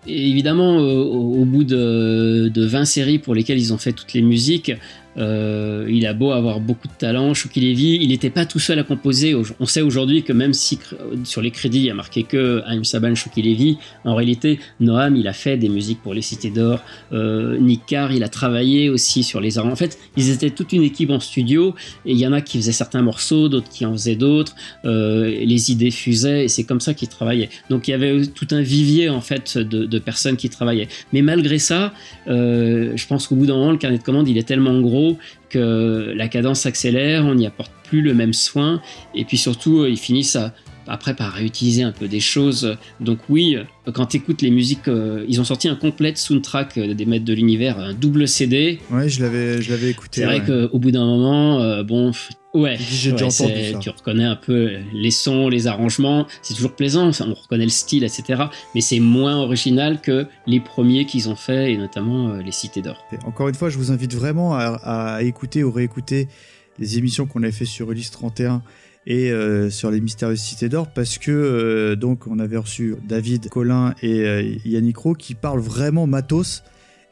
Évidemment, 0.06 0.80
euh, 0.80 1.02
au, 1.02 1.40
au 1.40 1.44
bout 1.44 1.64
de, 1.64 2.50
de 2.52 2.66
20 2.66 2.84
séries 2.84 3.18
pour 3.18 3.34
lesquelles 3.34 3.58
ils 3.58 3.72
ont 3.72 3.78
fait 3.78 3.92
toutes 3.92 4.12
les 4.12 4.22
musiques, 4.22 4.72
euh, 5.16 5.86
il 5.88 6.06
a 6.06 6.12
beau 6.12 6.32
avoir 6.32 6.60
beaucoup 6.60 6.88
de 6.88 6.92
talent, 6.92 7.34
Shuki 7.34 7.60
Levy, 7.60 7.98
il 8.00 8.08
n'était 8.08 8.30
pas 8.30 8.46
tout 8.46 8.58
seul 8.58 8.78
à 8.78 8.82
composer. 8.82 9.34
On 9.60 9.66
sait 9.66 9.82
aujourd'hui 9.82 10.22
que 10.22 10.32
même 10.32 10.52
si 10.52 10.78
sur 11.24 11.40
les 11.40 11.50
crédits 11.50 11.78
il 11.78 11.84
y 11.84 11.90
a 11.90 11.94
marqué 11.94 12.22
que 12.24 12.62
Haïm 12.66 12.84
Saban, 12.84 13.14
Shuki 13.14 13.42
Levy, 13.42 13.78
en 14.04 14.14
réalité, 14.14 14.58
Noam 14.80 15.16
il 15.16 15.28
a 15.28 15.32
fait 15.32 15.56
des 15.56 15.68
musiques 15.68 16.02
pour 16.02 16.14
les 16.14 16.22
Cités 16.22 16.50
d'Or, 16.50 16.80
euh, 17.12 17.58
Nick 17.58 17.86
Carr 17.86 18.12
il 18.12 18.24
a 18.24 18.28
travaillé 18.28 18.88
aussi 18.88 19.22
sur 19.22 19.40
les 19.40 19.58
arrangements. 19.58 19.74
En 19.74 19.76
fait, 19.76 19.98
ils 20.16 20.30
étaient 20.30 20.50
toute 20.50 20.72
une 20.72 20.82
équipe 20.82 21.10
en 21.10 21.20
studio 21.20 21.74
et 22.06 22.12
il 22.12 22.18
y 22.18 22.26
en 22.26 22.32
a 22.32 22.40
qui 22.40 22.58
faisaient 22.58 22.72
certains 22.72 23.02
morceaux, 23.02 23.48
d'autres 23.48 23.68
qui 23.68 23.86
en 23.86 23.92
faisaient 23.92 24.16
d'autres. 24.16 24.54
Euh, 24.84 25.26
les 25.44 25.70
idées 25.70 25.90
fusaient 25.90 26.44
et 26.44 26.48
c'est 26.48 26.64
comme 26.64 26.80
ça 26.80 26.94
qu'ils 26.94 27.08
travaillaient. 27.08 27.50
Donc 27.70 27.88
il 27.88 27.92
y 27.92 27.94
avait 27.94 28.26
tout 28.26 28.48
un 28.50 28.62
vivier 28.62 29.08
en 29.08 29.20
fait 29.20 29.58
de, 29.58 29.86
de 29.86 29.98
personnes 29.98 30.36
qui 30.36 30.48
travaillaient. 30.48 30.88
Mais 31.12 31.22
malgré 31.22 31.58
ça, 31.58 31.92
euh, 32.28 32.92
je 32.96 33.06
pense 33.06 33.26
qu'au 33.26 33.36
bout 33.36 33.46
d'un 33.46 33.54
moment, 33.54 33.72
le 33.72 33.78
carnet 33.78 33.98
de 33.98 34.02
commande 34.02 34.28
il 34.28 34.38
est 34.38 34.48
tellement 34.48 34.80
gros 34.80 35.03
que 35.48 36.12
la 36.16 36.28
cadence 36.28 36.60
s'accélère, 36.60 37.24
on 37.24 37.34
n'y 37.34 37.46
apporte 37.46 37.72
plus 37.84 38.02
le 38.02 38.14
même 38.14 38.32
soin 38.32 38.80
et 39.14 39.24
puis 39.24 39.36
surtout 39.36 39.80
euh, 39.80 39.90
ils 39.90 39.98
finissent 39.98 40.36
à 40.36 40.52
après 40.86 41.14
par 41.14 41.32
réutiliser 41.32 41.82
un 41.82 41.92
peu 41.92 42.08
des 42.08 42.20
choses. 42.20 42.76
Donc 43.00 43.18
oui, 43.28 43.56
euh, 43.56 43.92
quand 43.92 44.06
tu 44.06 44.18
écoutes 44.18 44.42
les 44.42 44.50
musiques, 44.50 44.88
euh, 44.88 45.24
ils 45.28 45.40
ont 45.40 45.44
sorti 45.44 45.68
un 45.68 45.76
complète 45.76 46.18
soundtrack 46.18 46.78
euh, 46.78 46.94
des 46.94 47.06
maîtres 47.06 47.24
de 47.24 47.34
l'univers, 47.34 47.78
un 47.78 47.94
double 47.94 48.28
CD. 48.28 48.78
Ouais, 48.90 49.08
je 49.08 49.22
l'avais, 49.22 49.62
je 49.62 49.70
l'avais 49.70 49.90
écouté. 49.90 50.20
C'est 50.20 50.26
vrai 50.26 50.40
ouais. 50.40 50.68
qu'au 50.70 50.78
bout 50.78 50.90
d'un 50.90 51.04
moment, 51.04 51.60
euh, 51.60 51.82
bon, 51.82 52.12
ouais, 52.54 52.78
ça. 52.78 53.46
tu 53.80 53.90
reconnais 53.90 54.24
un 54.24 54.36
peu 54.36 54.78
les 54.92 55.10
sons, 55.10 55.48
les 55.48 55.66
arrangements, 55.66 56.26
c'est 56.42 56.54
toujours 56.54 56.74
plaisant, 56.74 57.08
enfin, 57.08 57.26
on 57.28 57.34
reconnaît 57.34 57.64
le 57.64 57.70
style, 57.70 58.04
etc. 58.04 58.44
Mais 58.74 58.80
c'est 58.80 59.00
moins 59.00 59.36
original 59.36 60.00
que 60.00 60.26
les 60.46 60.60
premiers 60.60 61.04
qu'ils 61.04 61.28
ont 61.28 61.36
fait, 61.36 61.72
et 61.72 61.76
notamment 61.76 62.30
euh, 62.30 62.42
les 62.42 62.52
Cités 62.52 62.82
d'Or. 62.82 63.04
Encore 63.24 63.48
une 63.48 63.54
fois, 63.54 63.68
je 63.68 63.76
vous 63.76 63.92
invite 63.92 64.14
vraiment 64.14 64.54
à, 64.54 65.16
à 65.16 65.22
écouter 65.22 65.64
ou 65.64 65.70
réécouter 65.70 66.28
les 66.78 66.98
émissions 66.98 67.26
qu'on 67.26 67.42
avait 67.42 67.52
fait 67.52 67.64
sur 67.64 67.90
Ulysse 67.90 68.10
31 68.10 68.62
et 69.06 69.30
euh, 69.30 69.70
sur 69.70 69.90
les 69.90 70.00
mystérieuses 70.00 70.40
cités 70.40 70.68
d'or 70.68 70.88
parce 70.88 71.18
que 71.18 71.30
euh, 71.30 71.96
donc 71.96 72.26
on 72.26 72.38
avait 72.38 72.56
reçu 72.56 72.96
David 73.06 73.48
Colin 73.48 73.94
et 74.02 74.20
euh, 74.20 74.42
Yannick 74.64 74.96
Rowe 74.96 75.14
qui 75.14 75.34
parlent 75.34 75.60
vraiment 75.60 76.06
matos 76.06 76.62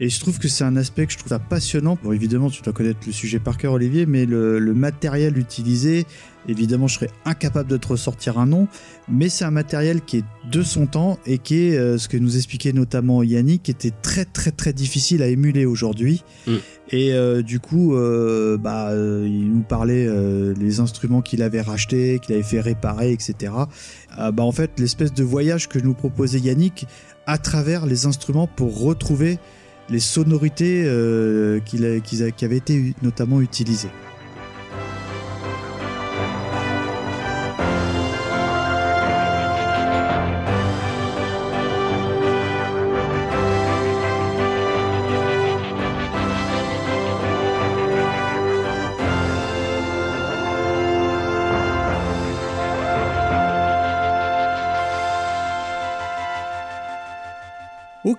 et 0.02 0.08
je 0.08 0.18
trouve 0.18 0.40
que 0.40 0.48
c'est 0.48 0.64
un 0.64 0.74
aspect 0.74 1.06
que 1.06 1.12
je 1.12 1.18
trouve 1.18 1.28
ça 1.28 1.38
passionnant. 1.38 1.96
Bon, 2.02 2.10
évidemment, 2.10 2.50
tu 2.50 2.60
dois 2.60 2.72
connaître 2.72 2.98
le 3.06 3.12
sujet 3.12 3.38
par 3.38 3.56
cœur, 3.56 3.74
Olivier, 3.74 4.04
mais 4.04 4.26
le, 4.26 4.58
le 4.58 4.74
matériel 4.74 5.38
utilisé, 5.38 6.06
évidemment, 6.48 6.88
je 6.88 6.94
serais 6.94 7.10
incapable 7.24 7.70
de 7.70 7.76
te 7.76 7.86
ressortir 7.86 8.36
un 8.36 8.46
nom, 8.46 8.66
mais 9.08 9.28
c'est 9.28 9.44
un 9.44 9.52
matériel 9.52 10.00
qui 10.00 10.16
est 10.16 10.24
de 10.50 10.62
son 10.64 10.86
temps 10.86 11.20
et 11.24 11.38
qui 11.38 11.68
est, 11.68 11.78
euh, 11.78 11.98
ce 11.98 12.08
que 12.08 12.16
nous 12.16 12.36
expliquait 12.36 12.72
notamment 12.72 13.22
Yannick, 13.22 13.62
qui 13.62 13.70
était 13.70 13.92
très 14.02 14.24
très 14.24 14.50
très 14.50 14.72
difficile 14.72 15.22
à 15.22 15.28
émuler 15.28 15.66
aujourd'hui. 15.66 16.24
Mm. 16.48 16.56
Et 16.90 17.12
euh, 17.12 17.42
du 17.42 17.60
coup, 17.60 17.94
euh, 17.94 18.58
bah, 18.58 18.90
il 18.92 19.52
nous 19.52 19.62
parlait 19.62 20.08
les 20.58 20.80
instruments 20.80 21.22
qu'il 21.22 21.42
avait 21.42 21.62
rachetés, 21.62 22.18
qu'il 22.18 22.34
avait 22.34 22.42
fait 22.42 22.60
réparer, 22.60 23.12
etc. 23.12 23.52
Ah, 24.10 24.32
bah, 24.32 24.42
en 24.42 24.50
fait, 24.50 24.72
l'espèce 24.80 25.14
de 25.14 25.22
voyage 25.22 25.68
que 25.68 25.78
nous 25.78 25.94
proposait 25.94 26.40
Yannick 26.40 26.86
à 27.28 27.38
travers 27.38 27.86
les 27.86 28.06
instruments 28.06 28.48
pour 28.48 28.82
retrouver 28.82 29.38
les 29.93 30.01
sonorités 30.01 30.85
euh, 30.86 31.60
qui 31.60 32.44
avaient 32.44 32.56
été 32.56 32.94
notamment 33.02 33.40
utilisées. 33.40 33.90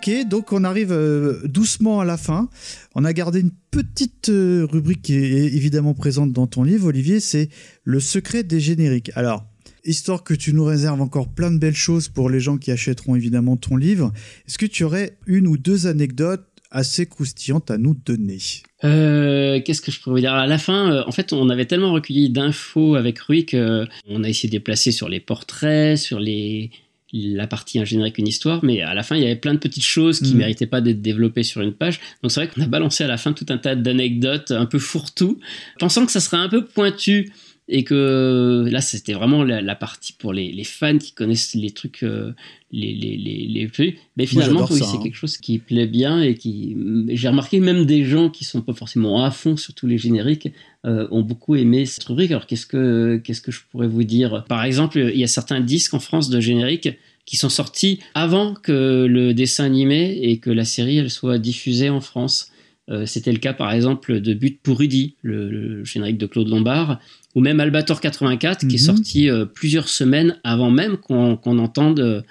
Ok, 0.06 0.28
donc 0.28 0.52
on 0.52 0.66
arrive 0.66 0.92
euh, 0.92 1.40
doucement 1.46 2.02
à 2.02 2.06
la 2.06 2.18
fin. 2.18 2.50
On 2.94 3.06
a 3.06 3.14
gardé 3.14 3.40
une 3.40 3.52
petite 3.72 4.28
euh, 4.28 4.68
rubrique 4.70 5.04
qui 5.04 5.16
est 5.16 5.46
évidemment 5.54 5.94
présente 5.94 6.34
dans 6.34 6.46
ton 6.46 6.64
livre, 6.64 6.88
Olivier, 6.88 7.22
c'est 7.22 7.48
le 7.86 8.02
secret 8.02 8.44
des 8.44 8.60
génériques. 8.60 9.12
Alors, 9.16 9.46
histoire 9.86 10.26
que 10.26 10.34
tu 10.34 10.54
nous 10.54 10.66
réserves 10.66 11.00
encore 11.00 11.30
plein 11.30 11.52
de 11.52 11.58
belles 11.58 11.74
choses 11.74 12.10
pour 12.10 12.30
les 12.30 12.42
gens 12.42 12.58
qui 12.58 12.70
achèteront 12.70 13.16
évidemment 13.16 13.56
ton 13.56 13.78
livre, 13.78 14.12
est-ce 14.46 14.58
que 14.58 14.66
tu 14.66 14.84
aurais 14.84 15.16
une 15.26 15.48
ou 15.48 15.56
deux 15.56 15.88
anecdotes 15.88 16.46
assez 16.70 17.06
croustillantes 17.06 17.72
à 17.72 17.78
nous 17.78 17.94
donner? 17.94 18.40
Euh, 18.84 19.62
Qu'est-ce 19.64 19.82
que 19.82 19.90
je 19.92 20.02
pourrais 20.02 20.16
vous 20.16 20.20
dire? 20.20 20.34
À 20.34 20.48
la 20.48 20.58
fin, 20.58 21.02
en 21.08 21.12
fait, 21.14 21.32
on 21.32 21.50
avait 21.50 21.66
tellement 21.66 21.94
recueilli 21.94 22.30
d'infos 22.30 22.96
avec 22.96 23.20
Rui 23.20 23.46
que 23.46 23.86
on 24.10 24.26
a 24.26 24.28
essayé 24.28 24.50
de 24.50 24.58
déplacer 24.58 24.92
sur 24.92 25.08
les 25.08 25.22
portraits, 25.22 25.98
sur 25.98 26.20
les 26.20 26.72
la 27.14 27.45
partie 27.45 27.77
un 27.80 27.85
générique, 27.85 28.18
une 28.18 28.27
histoire, 28.27 28.64
mais 28.65 28.81
à 28.81 28.94
la 28.95 29.03
fin, 29.03 29.15
il 29.15 29.22
y 29.22 29.26
avait 29.26 29.35
plein 29.35 29.53
de 29.53 29.60
petites 29.60 29.84
choses 29.85 30.19
qui 30.19 30.31
Mhm. 30.31 30.38
méritaient 30.40 30.65
pas 30.65 30.81
d'être 30.81 31.02
développées 31.02 31.44
sur 31.44 31.61
une 31.61 31.72
page. 31.73 31.99
Donc 32.23 32.31
c'est 32.31 32.40
vrai 32.44 32.49
qu'on 32.53 32.61
a 32.61 32.68
balancé 32.68 33.03
à 33.03 33.07
la 33.07 33.18
fin 33.18 33.34
tout 33.34 33.45
un 33.49 33.57
tas 33.60 33.76
d'anecdotes 33.76 34.49
un 34.52 34.65
peu 34.65 34.80
fourre-tout, 34.80 35.40
pensant 35.80 36.06
que 36.06 36.11
ça 36.11 36.19
serait 36.19 36.38
un 36.38 36.49
peu 36.49 36.65
pointu 36.65 37.31
et 37.69 37.84
que 37.84 38.68
là, 38.69 38.81
c'était 38.81 39.14
vraiment 39.14 39.44
la, 39.44 39.61
la 39.61 39.76
partie 39.76 40.14
pour 40.14 40.34
les, 40.34 40.52
les 40.52 40.65
fans 40.65 40.98
qui 40.98 41.14
connaissent 41.14 41.56
les 41.56 41.72
trucs, 41.72 42.03
euh, 42.03 42.34
les, 42.72 42.94
les, 42.94 43.15
les, 43.15 43.48
les. 43.48 43.98
Mais 44.18 44.26
finalement, 44.26 44.68
oui, 44.69 44.80
c'est 44.80 44.98
hein. 44.98 44.99
quelque 45.02 45.15
chose 45.15 45.38
qui 45.38 45.60
plaît 45.60 45.88
bien 45.88 46.22
et 46.22 46.35
qui. 46.35 46.76
J'ai 47.10 47.30
remarqué 47.30 47.61
même 47.61 47.85
des 47.85 48.03
gens 48.03 48.30
qui 48.30 48.44
sont 48.44 48.61
pas 48.61 48.73
forcément 48.73 49.23
à 49.23 49.31
fond 49.31 49.56
sur 49.56 49.73
tous 49.73 49.88
les 49.88 49.98
génériques 49.98 50.49
euh, 50.85 51.07
ont 51.11 51.22
beaucoup 51.22 51.56
aimé 51.56 51.85
cette 51.85 52.03
rubrique. 52.03 52.31
Alors 52.31 52.48
qu'est-ce 52.48 52.65
que 52.65 53.22
qu'est-ce 53.23 53.41
que 53.41 53.52
je 53.52 53.61
pourrais 53.72 53.88
vous 53.88 54.03
dire? 54.03 54.44
Par 54.49 54.65
exemple, 54.65 54.99
il 55.14 55.19
y 55.19 55.23
a 55.23 55.27
certains 55.27 55.61
disques 55.61 55.94
en 55.94 55.99
France 55.99 56.30
de 56.30 56.41
génériques 56.41 56.90
qui 57.26 57.38
sont 57.38 57.48
sortis 57.49 57.99
avant 58.14 58.53
que 58.53 59.06
le 59.10 59.34
dessin 59.34 59.64
animé 59.64 60.19
et 60.22 60.40
que 60.40 60.49
la 60.49 60.65
série 60.65 60.98
elle 60.98 61.10
soit 61.10 61.40
diffusée 61.40 61.90
en 61.90 62.02
France. 62.02 62.49
Euh, 62.90 63.06
C'était 63.06 63.31
le 63.31 63.38
cas 63.38 63.53
par 63.53 63.72
exemple 63.72 64.19
de 64.19 64.34
But 64.34 64.60
pour 64.61 64.80
Rudy, 64.80 65.15
le, 65.22 65.49
le 65.49 65.85
générique 65.85 66.18
de 66.18 66.26
Claude 66.26 66.49
Lombard, 66.49 66.99
ou 67.35 67.41
même 67.41 67.60
Albator 67.60 67.99
84 68.01 68.68
qui 68.68 68.76
est 68.76 68.80
Mhm. 68.80 68.95
sorti 68.95 69.30
euh, 69.30 69.45
plusieurs 69.45 69.88
semaines 69.88 70.38
avant 70.43 70.69
même 70.72 70.97
qu'on 70.97 71.38
entende 71.60 71.99
euh, 71.99 72.22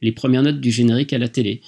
les 0.00 0.12
premières 0.12 0.42
notes 0.42 0.60
du 0.60 0.70
générique 0.70 1.12
à 1.12 1.18
la 1.18 1.28
télé. 1.28 1.60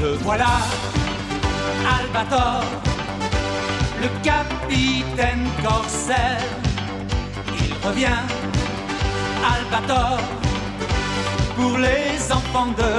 Le 0.00 0.12
voilà, 0.22 0.60
Albator, 1.98 2.64
le 4.00 4.08
capitaine 4.22 5.46
corsaire. 5.62 6.40
Il 7.82 7.88
revient, 7.88 8.22
Albator, 9.42 10.18
pour 11.56 11.78
les 11.78 12.30
enfants 12.30 12.72
de 12.76 12.92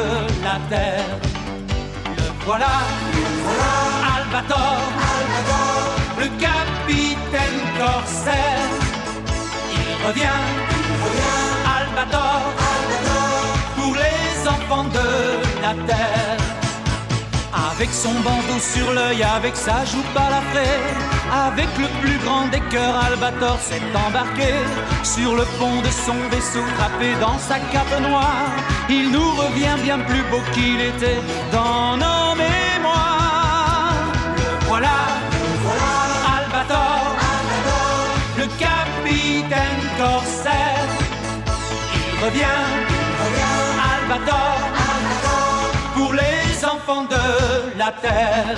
la 0.44 0.58
terre. 0.70 1.20
Le 2.18 2.24
voilà, 2.45 2.72
Albator, 4.16 4.78
le 6.20 6.28
capitaine 6.40 7.62
corsaire. 7.78 8.70
Il 9.72 10.08
revient, 10.08 10.41
Albator, 11.78 12.41
pour 13.78 13.94
les 13.95 14.48
enfants 14.48 14.86
de 14.86 15.62
la 15.62 15.74
terre. 15.86 16.31
Avec 17.53 17.90
son 17.91 18.14
bandeau 18.22 18.60
sur 18.60 18.94
l'œil, 18.94 19.23
avec 19.23 19.56
sa 19.56 19.84
joue 19.84 20.03
balafrée, 20.15 20.80
avec 21.32 21.68
le 21.78 21.88
plus 22.02 22.18
grand 22.19 22.48
des 22.48 22.61
cœurs, 22.69 22.95
Albator 23.06 23.60
s'est 23.60 23.82
embarqué 24.07 24.53
sur 25.03 25.36
le 25.36 25.44
pont 25.60 25.82
de 25.82 25.90
son 25.90 26.15
vaisseau, 26.30 26.64
trappé 26.78 27.14
dans 27.19 27.38
sa 27.38 27.60
cape 27.72 27.99
noire. 28.02 28.48
Il 28.90 29.11
nous 29.11 29.32
revient 29.32 29.78
bien 29.84 29.99
plus 29.99 30.23
beau 30.32 30.41
qu'il 30.53 30.80
était 30.80 31.19
dans 31.52 31.98
nos 31.98 32.36
mémoires. 32.36 33.95
Le 34.38 34.68
voilà, 34.68 34.98
Albator, 36.38 37.15
le 38.38 38.48
capitaine 38.57 39.84
corsaire. 39.98 40.88
Il 41.95 42.26
revient, 42.26 42.61
Albator, 43.91 44.60
pour 44.61 44.78
les 44.78 44.81
enfants 46.82 47.03
de 47.03 47.78
la 47.78 47.91
terre. 47.91 48.56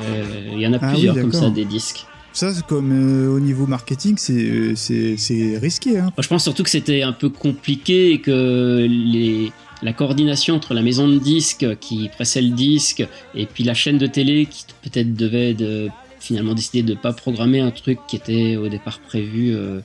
Euh, 0.00 0.50
Il 0.52 0.60
y 0.60 0.66
en 0.66 0.72
a 0.72 0.78
Ah 0.80 0.86
oui, 0.88 0.92
plusieurs 0.92 1.14
comme 1.16 1.32
ça 1.32 1.50
des 1.50 1.64
disques. 1.64 2.06
Ça, 2.32 2.52
c'est 2.52 2.66
comme 2.66 2.90
euh, 2.92 3.34
au 3.34 3.38
niveau 3.38 3.66
marketing, 3.66 4.16
c'est 4.18 4.32
euh, 4.32 5.58
risqué. 5.60 5.98
Hein. 5.98 6.10
Moi, 6.16 6.22
je 6.22 6.28
pense 6.28 6.42
surtout 6.42 6.64
que 6.64 6.70
c'était 6.70 7.02
un 7.02 7.12
peu 7.12 7.28
compliqué 7.28 8.12
et 8.12 8.20
que 8.20 8.86
les, 8.88 9.52
la 9.82 9.92
coordination 9.92 10.56
entre 10.56 10.74
la 10.74 10.82
maison 10.82 11.06
de 11.06 11.18
disques 11.18 11.78
qui 11.78 12.08
pressait 12.08 12.42
le 12.42 12.50
disque 12.50 13.06
et 13.34 13.46
puis 13.46 13.62
la 13.62 13.74
chaîne 13.74 13.98
de 13.98 14.06
télé 14.08 14.46
qui 14.46 14.64
peut-être 14.82 15.14
devait 15.14 15.54
de, 15.54 15.90
finalement 16.24 16.54
décider 16.54 16.82
de 16.82 16.94
ne 16.94 16.98
pas 16.98 17.12
programmer 17.12 17.60
un 17.60 17.70
truc 17.70 17.98
qui 18.08 18.16
était 18.16 18.56
au 18.56 18.68
départ 18.68 18.98
prévu 18.98 19.54
euh, 19.54 19.80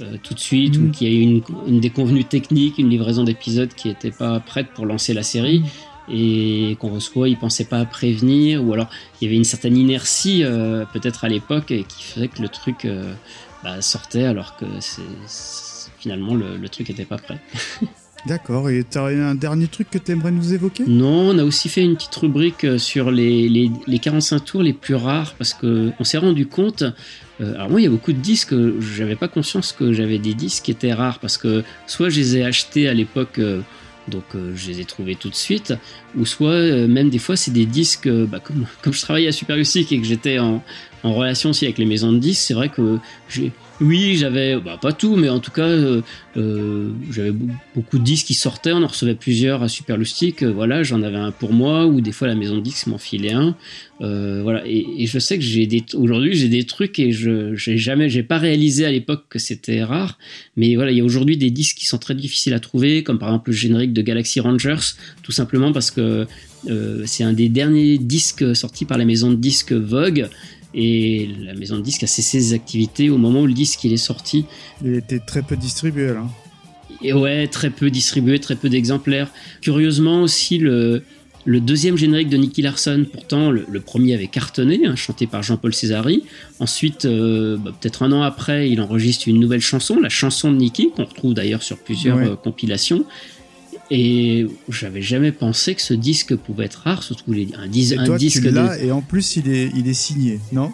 euh, 0.00 0.16
tout 0.22 0.34
de 0.34 0.38
suite 0.38 0.76
ou 0.76 0.90
qui 0.90 1.06
a 1.06 1.10
eu 1.10 1.20
une, 1.20 1.42
une 1.66 1.80
déconvenue 1.80 2.24
technique, 2.24 2.78
une 2.78 2.88
livraison 2.88 3.24
d'épisodes 3.24 3.74
qui 3.74 3.88
n'était 3.88 4.12
pas 4.12 4.38
prête 4.40 4.68
pour 4.74 4.86
lancer 4.86 5.12
la 5.12 5.24
série. 5.24 5.62
Et 6.12 6.76
qu'on 6.80 6.88
reçoit, 6.90 7.28
ils 7.28 7.38
pensaient 7.38 7.64
pas 7.64 7.78
à 7.80 7.84
prévenir, 7.84 8.64
ou 8.64 8.72
alors 8.72 8.88
il 9.20 9.24
y 9.24 9.28
avait 9.28 9.36
une 9.36 9.44
certaine 9.44 9.76
inertie 9.76 10.42
euh, 10.44 10.84
peut-être 10.92 11.24
à 11.24 11.28
l'époque 11.28 11.66
qui 11.66 12.02
faisait 12.02 12.28
que 12.28 12.42
le 12.42 12.48
truc 12.48 12.84
euh, 12.84 13.12
bah, 13.62 13.80
sortait 13.80 14.24
alors 14.24 14.56
que 14.56 14.66
finalement 15.98 16.34
le, 16.34 16.56
le 16.56 16.68
truc 16.68 16.90
était 16.90 17.04
pas 17.04 17.18
prêt. 17.18 17.38
D'accord. 18.26 18.68
Et 18.68 18.84
t'as 18.84 19.06
un 19.06 19.34
dernier 19.34 19.66
truc 19.66 19.88
que 19.90 19.96
t'aimerais 19.96 20.30
nous 20.30 20.52
évoquer? 20.52 20.84
Non, 20.86 21.30
on 21.30 21.38
a 21.38 21.44
aussi 21.44 21.70
fait 21.70 21.82
une 21.82 21.94
petite 21.96 22.14
rubrique 22.16 22.64
euh, 22.64 22.76
sur 22.76 23.10
les, 23.10 23.48
les, 23.48 23.70
les 23.86 23.98
45 23.98 24.44
tours 24.44 24.62
les 24.62 24.74
plus 24.74 24.94
rares 24.94 25.34
parce 25.38 25.54
que 25.54 25.90
on 25.98 26.04
s'est 26.04 26.18
rendu 26.18 26.46
compte. 26.46 26.82
euh, 27.40 27.54
alors 27.54 27.70
moi, 27.70 27.80
il 27.80 27.84
y 27.84 27.86
a 27.86 27.90
beaucoup 27.90 28.12
de 28.12 28.18
disques. 28.20 28.54
J'avais 28.80 29.16
pas 29.16 29.28
conscience 29.28 29.72
que 29.72 29.94
j'avais 29.94 30.18
des 30.18 30.34
disques 30.34 30.64
qui 30.64 30.70
étaient 30.70 30.92
rares 30.92 31.18
parce 31.18 31.38
que 31.38 31.64
soit 31.86 32.10
je 32.10 32.18
les 32.20 32.36
ai 32.36 32.44
achetés 32.44 32.88
à 32.88 32.94
l'époque. 32.94 33.38
euh, 33.38 33.62
donc 34.08 34.24
euh, 34.34 34.52
je 34.54 34.68
les 34.68 34.80
ai 34.80 34.84
trouvés 34.84 35.14
tout 35.14 35.30
de 35.30 35.34
suite, 35.34 35.74
ou 36.16 36.26
soit 36.26 36.50
euh, 36.50 36.88
même 36.88 37.10
des 37.10 37.18
fois 37.18 37.36
c'est 37.36 37.50
des 37.50 37.66
disques, 37.66 38.06
euh, 38.06 38.26
bah, 38.26 38.40
comme, 38.40 38.66
comme 38.82 38.92
je 38.92 39.00
travaillais 39.00 39.28
à 39.28 39.32
Super 39.32 39.56
Music 39.56 39.90
et 39.92 40.00
que 40.00 40.06
j'étais 40.06 40.38
en, 40.38 40.62
en 41.02 41.14
relation 41.14 41.50
aussi 41.50 41.64
avec 41.64 41.78
les 41.78 41.86
maisons 41.86 42.12
de 42.12 42.18
disques, 42.18 42.42
c'est 42.42 42.54
vrai 42.54 42.68
que 42.68 42.98
j'ai, 43.28 43.52
oui 43.80 44.16
j'avais, 44.16 44.56
bah, 44.60 44.78
pas 44.80 44.92
tout, 44.92 45.16
mais 45.16 45.30
en 45.30 45.38
tout 45.38 45.50
cas 45.50 45.66
euh, 45.66 46.02
euh, 46.36 46.90
j'avais 47.10 47.30
be- 47.30 47.48
beaucoup 47.74 47.98
de 47.98 48.04
disques 48.04 48.26
qui 48.26 48.34
sortaient, 48.34 48.72
on 48.72 48.82
en 48.82 48.86
recevait 48.86 49.14
plusieurs 49.14 49.62
à 49.62 49.68
Super 49.68 49.96
euh, 49.98 50.52
voilà, 50.52 50.82
j'en 50.82 51.02
avais 51.02 51.16
un 51.16 51.30
pour 51.30 51.52
moi, 51.52 51.86
ou 51.86 52.00
des 52.00 52.12
fois 52.12 52.28
la 52.28 52.34
maison 52.34 52.56
de 52.56 52.60
disques 52.60 52.86
m'en 52.86 52.98
filait 52.98 53.32
un, 53.32 53.56
voilà, 54.00 54.62
et, 54.66 54.86
et 54.98 55.06
je 55.06 55.18
sais 55.18 55.38
que 55.38 55.44
j'ai 55.44 55.66
des, 55.66 55.84
aujourd'hui 55.94 56.34
j'ai 56.34 56.48
des 56.48 56.64
trucs 56.64 56.98
et 56.98 57.12
je, 57.12 57.54
j'ai 57.54 57.78
jamais, 57.78 58.08
j'ai 58.10 58.22
pas 58.22 58.38
réalisé 58.38 58.84
à 58.84 58.90
l'époque 58.90 59.24
que 59.30 59.38
c'était 59.38 59.82
rare, 59.82 60.18
mais 60.56 60.74
voilà, 60.74 60.90
il 60.90 60.98
y 60.98 61.00
a 61.00 61.04
aujourd'hui 61.04 61.36
des 61.36 61.50
disques 61.50 61.76
qui 61.78 61.86
sont 61.86 61.98
très 61.98 62.14
difficiles 62.14 62.52
à 62.52 62.60
trouver, 62.60 63.02
comme 63.02 63.18
par 63.18 63.30
exemple 63.30 63.50
le 63.50 63.56
générique 63.56 63.92
de 63.92 64.02
Galaxy 64.02 64.40
Rangers, 64.40 64.94
tout 65.22 65.32
simplement 65.32 65.72
parce 65.72 65.90
que 65.90 66.26
c'est 67.06 67.24
un 67.24 67.32
des 67.32 67.48
derniers 67.48 67.96
disques 67.96 68.54
sortis 68.54 68.84
par 68.84 68.98
la 68.98 69.06
maison 69.06 69.30
de 69.30 69.36
disques 69.36 69.72
Vogue. 69.72 70.28
Et 70.74 71.28
la 71.42 71.54
maison 71.54 71.76
de 71.76 71.82
disques 71.82 72.04
a 72.04 72.06
cessé 72.06 72.40
ses 72.40 72.52
activités 72.54 73.10
au 73.10 73.18
moment 73.18 73.42
où 73.42 73.46
le 73.46 73.52
disque 73.52 73.82
il 73.84 73.92
est 73.92 73.96
sorti. 73.96 74.44
Il 74.84 74.94
était 74.94 75.18
très 75.18 75.42
peu 75.42 75.56
distribué 75.56 76.08
là. 76.08 76.24
Et 77.02 77.12
ouais, 77.12 77.46
très 77.48 77.70
peu 77.70 77.90
distribué, 77.90 78.38
très 78.40 78.56
peu 78.56 78.68
d'exemplaires. 78.68 79.28
Curieusement 79.62 80.22
aussi, 80.22 80.58
le, 80.58 81.02
le 81.46 81.60
deuxième 81.60 81.96
générique 81.96 82.28
de 82.28 82.36
Nicky 82.36 82.60
Larson, 82.62 83.06
pourtant 83.10 83.50
le, 83.50 83.64
le 83.68 83.80
premier 83.80 84.12
avait 84.14 84.26
cartonné, 84.26 84.84
hein, 84.86 84.96
chanté 84.96 85.26
par 85.26 85.42
Jean-Paul 85.42 85.72
Césari. 85.74 86.24
Ensuite, 86.58 87.06
euh, 87.06 87.56
bah, 87.56 87.72
peut-être 87.80 88.02
un 88.02 88.12
an 88.12 88.20
après, 88.22 88.68
il 88.70 88.80
enregistre 88.82 89.28
une 89.28 89.40
nouvelle 89.40 89.62
chanson, 89.62 89.98
la 89.98 90.10
chanson 90.10 90.52
de 90.52 90.58
Nicky, 90.58 90.90
qu'on 90.94 91.04
retrouve 91.06 91.32
d'ailleurs 91.34 91.62
sur 91.62 91.78
plusieurs 91.78 92.18
Ouais. 92.18 92.26
euh, 92.28 92.36
compilations. 92.36 93.04
Et 93.92 94.46
j'avais 94.68 95.02
jamais 95.02 95.32
pensé 95.32 95.74
que 95.74 95.82
ce 95.82 95.94
disque 95.94 96.36
pouvait 96.36 96.66
être 96.66 96.82
rare, 96.84 97.02
surtout 97.02 97.32
les- 97.32 97.48
un, 97.58 97.66
dis- 97.66 97.92
Et 97.92 97.98
un 97.98 98.04
toi, 98.04 98.18
disque 98.18 98.42
tu 98.42 98.52
de, 98.52 98.84
et 98.84 98.92
en 98.92 99.02
plus, 99.02 99.36
il 99.36 99.48
est, 99.50 99.70
il 99.76 99.88
est 99.88 99.94
signé, 99.94 100.38
non 100.52 100.70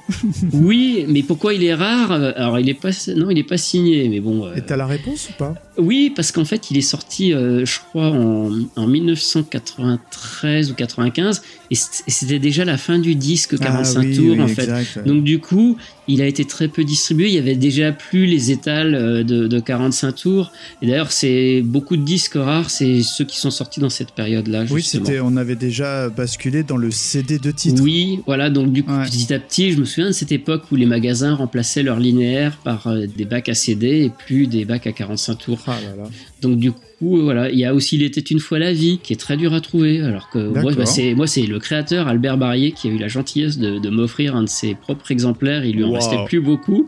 oui, 0.52 1.06
mais 1.08 1.22
pourquoi 1.22 1.54
il 1.54 1.64
est 1.64 1.74
rare? 1.74 2.12
Alors 2.12 2.58
il 2.58 2.68
est 2.68 2.74
pas, 2.74 2.90
non, 3.16 3.30
il 3.30 3.38
est 3.38 3.42
pas 3.48 3.56
signé, 3.56 4.08
mais 4.08 4.20
bon. 4.20 4.44
euh, 4.44 4.54
Et 4.56 4.62
t'as 4.62 4.76
la 4.76 4.86
réponse 4.86 5.30
ou 5.30 5.32
pas? 5.38 5.54
Oui, 5.78 6.12
parce 6.14 6.32
qu'en 6.32 6.44
fait, 6.44 6.70
il 6.70 6.76
est 6.78 6.80
sorti, 6.82 7.32
euh, 7.32 7.64
je 7.66 7.78
crois, 7.80 8.08
en, 8.10 8.50
en 8.76 8.86
1993 8.86 10.70
ou 10.70 10.74
95, 10.74 11.42
et 11.70 11.74
c'était 11.74 12.38
déjà 12.38 12.64
la 12.64 12.76
fin 12.76 12.98
du 12.98 13.14
disque 13.14 13.58
45 13.58 14.00
Ah 14.00 14.04
oui, 14.06 14.16
tours, 14.16 14.36
oui, 14.36 14.40
en 14.40 14.48
fait. 14.48 14.62
exact, 14.62 14.96
ouais. 14.96 15.02
Donc 15.04 15.24
du 15.24 15.38
coup, 15.40 15.76
il 16.08 16.22
a 16.22 16.26
été 16.26 16.44
très 16.44 16.68
peu 16.68 16.84
distribué. 16.84 17.26
Il 17.28 17.34
y 17.34 17.38
avait 17.38 17.56
déjà 17.56 17.90
plus 17.92 18.26
les 18.26 18.50
étals 18.52 18.94
euh, 18.94 19.24
de, 19.24 19.48
de 19.48 19.60
45 19.60 20.12
tours. 20.12 20.52
Et 20.80 20.86
d'ailleurs, 20.86 21.10
c'est 21.10 21.62
beaucoup 21.64 21.96
de 21.96 22.02
disques 22.04 22.34
rares, 22.36 22.70
c'est 22.70 23.02
ceux 23.02 23.24
qui 23.24 23.38
sont 23.38 23.50
sortis 23.50 23.80
dans 23.80 23.90
cette 23.90 24.12
période-là. 24.12 24.64
Oui, 24.70 24.82
c'était, 24.82 25.20
on 25.20 25.36
avait 25.36 25.56
déjà 25.56 26.08
basculé 26.08 26.62
dans 26.62 26.76
le 26.76 26.90
CD 26.90 27.38
de 27.38 27.50
titre. 27.50 27.82
Oui, 27.82 28.20
voilà, 28.26 28.50
donc 28.50 28.72
du 28.72 28.84
coup, 28.84 28.92
petit 29.04 29.32
à 29.34 29.38
petit, 29.40 29.72
je 29.72 29.80
me 29.80 29.84
souviens 29.84 30.06
de 30.06 30.12
cette 30.12 30.32
époque 30.32 30.62
où 30.70 30.76
les 30.76 30.86
magasins 30.86 31.34
remplaçaient 31.34 31.82
leur 31.82 31.98
linéaire 31.98 32.56
par 32.62 32.86
euh, 32.86 33.06
des 33.06 33.24
bacs 33.24 33.48
à 33.48 33.54
CD 33.54 34.04
et 34.04 34.10
plus 34.10 34.46
des 34.46 34.64
bacs 34.64 34.86
à 34.86 34.92
45 34.92 35.34
tours. 35.34 35.58
Ah 35.66 35.80
là 35.80 35.96
là. 35.96 36.04
Donc 36.42 36.58
du 36.58 36.72
coup, 36.72 36.80
coup, 36.98 37.20
voilà. 37.22 37.50
Il 37.50 37.58
y 37.58 37.64
a 37.64 37.74
aussi 37.74 37.96
Il 37.96 38.02
était 38.02 38.20
une 38.20 38.40
fois 38.40 38.58
la 38.58 38.72
vie, 38.72 38.98
qui 39.02 39.12
est 39.12 39.16
très 39.16 39.36
dur 39.36 39.52
à 39.52 39.60
trouver. 39.60 40.00
Alors 40.00 40.30
que 40.30 40.38
moi, 40.38 40.72
bah, 40.74 40.86
c'est 40.86 41.14
moi, 41.14 41.26
c'est 41.26 41.42
le 41.42 41.58
créateur 41.58 42.08
Albert 42.08 42.38
Barrier 42.38 42.72
qui 42.72 42.88
a 42.88 42.90
eu 42.90 42.96
la 42.98 43.08
gentillesse 43.08 43.58
de, 43.58 43.78
de 43.78 43.90
m'offrir 43.90 44.34
un 44.34 44.42
de 44.42 44.48
ses 44.48 44.74
propres 44.74 45.10
exemplaires. 45.10 45.64
Il 45.64 45.76
lui 45.76 45.84
en 45.84 45.88
Wow. 45.88 45.94
restait 45.96 46.24
plus 46.26 46.40
beaucoup. 46.40 46.86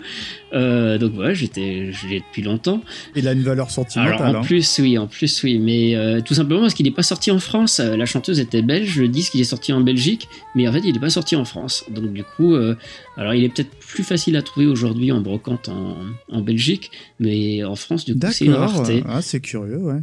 Euh, 0.55 0.97
donc 0.99 1.13
voilà, 1.13 1.35
j'étais, 1.35 1.93
je 1.93 2.07
l'ai 2.09 2.21
depuis 2.21 2.41
longtemps. 2.43 2.83
Il 3.17 3.29
a 3.29 3.33
une 3.33 3.43
valeur 3.43 3.71
sentimentale. 3.71 4.15
Alors 4.23 4.37
en 4.37 4.39
hein. 4.41 4.45
plus, 4.45 4.79
oui, 4.83 4.97
en 4.97 5.07
plus, 5.07 5.43
oui, 5.43 5.59
mais 5.59 5.95
euh, 5.95 6.21
tout 6.23 6.33
simplement 6.35 6.63
parce 6.63 6.73
qu'il 6.75 6.87
n'est 6.87 6.93
pas 6.93 7.03
sorti 7.03 7.31
en 7.31 7.39
France. 7.39 7.79
Euh, 7.81 7.97
La 7.97 8.07
chanteuse 8.07 8.41
était 8.41 8.63
belge, 8.63 8.99
le 8.99 9.09
disque 9.09 9.35
il 9.35 9.43
est 9.43 9.45
sorti 9.45 9.73
en 9.75 9.83
Belgique, 9.83 10.27
mais 10.55 10.67
en 10.67 10.73
fait 10.73 10.81
il 10.85 10.93
n'est 10.95 11.01
pas 11.01 11.11
sorti 11.11 11.37
en 11.37 11.45
France. 11.45 11.85
Donc 11.91 12.13
du 12.15 12.25
coup, 12.25 12.55
euh, 12.55 12.77
alors 13.19 13.35
il 13.35 13.45
est 13.45 13.51
peut-être 13.51 13.71
plus 13.79 14.05
facile 14.05 14.37
à 14.37 14.43
trouver 14.43 14.67
aujourd'hui 14.67 15.13
en 15.13 15.21
brocante 15.21 15.69
en, 15.69 15.97
en 16.31 16.41
Belgique, 16.41 16.91
mais 17.21 17.63
en 17.65 17.77
France 17.77 18.07
du 18.07 18.15
coup 18.15 18.27
c'est 18.31 18.47
une 18.47 18.55
rareté. 18.55 19.03
Ah, 19.07 19.21
c'est 19.21 19.41
curieux, 19.49 19.79
ouais. 19.79 20.01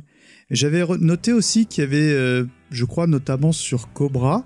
J'avais 0.51 0.83
noté 0.99 1.33
aussi 1.33 1.65
qu'il 1.65 1.83
y 1.83 1.87
avait, 1.87 2.11
euh, 2.11 2.45
je 2.71 2.85
crois 2.85 3.07
notamment 3.07 3.51
sur 3.51 3.91
Cobra, 3.93 4.45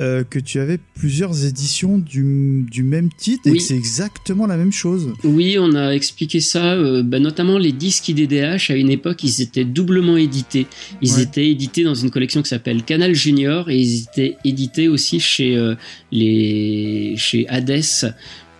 euh, 0.00 0.24
que 0.24 0.38
tu 0.38 0.58
avais 0.58 0.78
plusieurs 0.94 1.44
éditions 1.44 1.98
du, 1.98 2.64
du 2.70 2.82
même 2.82 3.10
titre 3.12 3.42
et 3.46 3.52
que 3.52 3.58
c'est 3.58 3.76
exactement 3.76 4.46
la 4.46 4.56
même 4.56 4.72
chose. 4.72 5.12
Oui, 5.22 5.56
on 5.60 5.74
a 5.74 5.90
expliqué 5.90 6.40
ça, 6.40 6.72
euh, 6.72 7.02
bah, 7.02 7.18
notamment 7.18 7.58
les 7.58 7.72
disques 7.72 8.08
IDDH, 8.08 8.70
à 8.70 8.76
une 8.76 8.88
époque, 8.88 9.22
ils 9.22 9.42
étaient 9.42 9.66
doublement 9.66 10.16
édités. 10.16 10.66
Ils 11.02 11.12
Ouais. 11.16 11.22
étaient 11.24 11.46
édités 11.50 11.84
dans 11.84 11.94
une 11.94 12.10
collection 12.10 12.40
qui 12.42 12.48
s'appelle 12.48 12.84
Canal 12.84 13.14
Junior 13.14 13.68
et 13.68 13.76
ils 13.78 14.04
étaient 14.04 14.36
édités 14.46 14.88
aussi 14.88 15.20
chez, 15.20 15.56
euh, 15.58 15.74
les, 16.10 17.14
chez 17.18 17.46
Hades. 17.48 18.14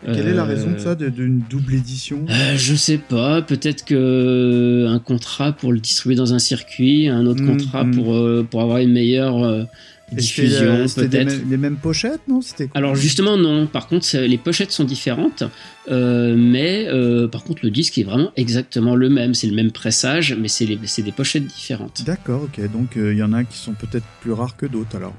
Quelle 0.05 0.27
est 0.29 0.35
la 0.35 0.43
Euh, 0.43 0.47
raison 0.47 0.73
de 0.73 0.79
ça, 0.79 0.95
de- 0.95 1.09
d'une 1.09 1.41
double 1.49 1.75
édition 1.75 2.25
Euh, 2.29 2.57
je 2.57 2.75
sais 2.75 2.99
pas, 2.99 3.41
peut-être 3.43 3.85
que 3.85 4.87
un 4.89 4.99
contrat 4.99 5.53
pour 5.53 5.73
le 5.73 5.79
distribuer 5.79 6.17
dans 6.17 6.35
un 6.35 6.39
circuit, 6.39 7.09
un 7.09 7.27
autre 7.27 7.43
Mm, 7.43 7.47
contrat 7.47 7.85
mm. 7.85 7.95
pour, 7.95 8.15
euh, 8.15 8.47
pour 8.49 8.61
avoir 8.63 8.79
une 8.79 8.93
meilleure 8.93 9.43
euh, 9.45 9.63
euh, 9.63 10.17
diffusion, 10.17 10.85
peut-être. 10.95 11.41
les 11.49 11.57
mêmes 11.57 11.77
pochettes, 11.77 12.21
non? 12.29 12.43
C'était 12.43 12.69
Alors 12.75 12.95
justement 12.97 13.37
non, 13.39 13.67
par 13.67 13.87
contre 13.87 14.07
les 14.19 14.37
pochettes 14.39 14.71
sont 14.73 14.85
différentes, 14.85 15.45
euh, 15.91 16.35
mais 16.37 16.87
euh, 16.89 17.29
par 17.29 17.45
contre 17.45 17.61
le 17.65 17.71
disque 17.71 17.97
est 17.97 18.03
vraiment 18.03 18.31
exactement 18.37 18.95
le 18.95 19.09
même, 19.09 19.33
c'est 19.35 19.47
le 19.47 19.55
même 19.55 19.71
pressage, 19.71 20.37
mais 20.39 20.49
c'est 20.49 20.67
des 20.67 21.13
pochettes 21.13 21.47
différentes. 21.47 22.03
D'accord, 22.05 22.43
ok. 22.43 22.71
Donc 22.73 22.97
euh, 22.99 23.13
il 23.13 23.19
y 23.19 23.23
en 23.23 23.33
a 23.33 23.45
qui 23.45 23.57
sont 23.57 23.73
peut-être 23.73 24.05
plus 24.21 24.33
rares 24.33 24.57
que 24.57 24.67
d'autres 24.67 24.97
alors. 24.97 25.15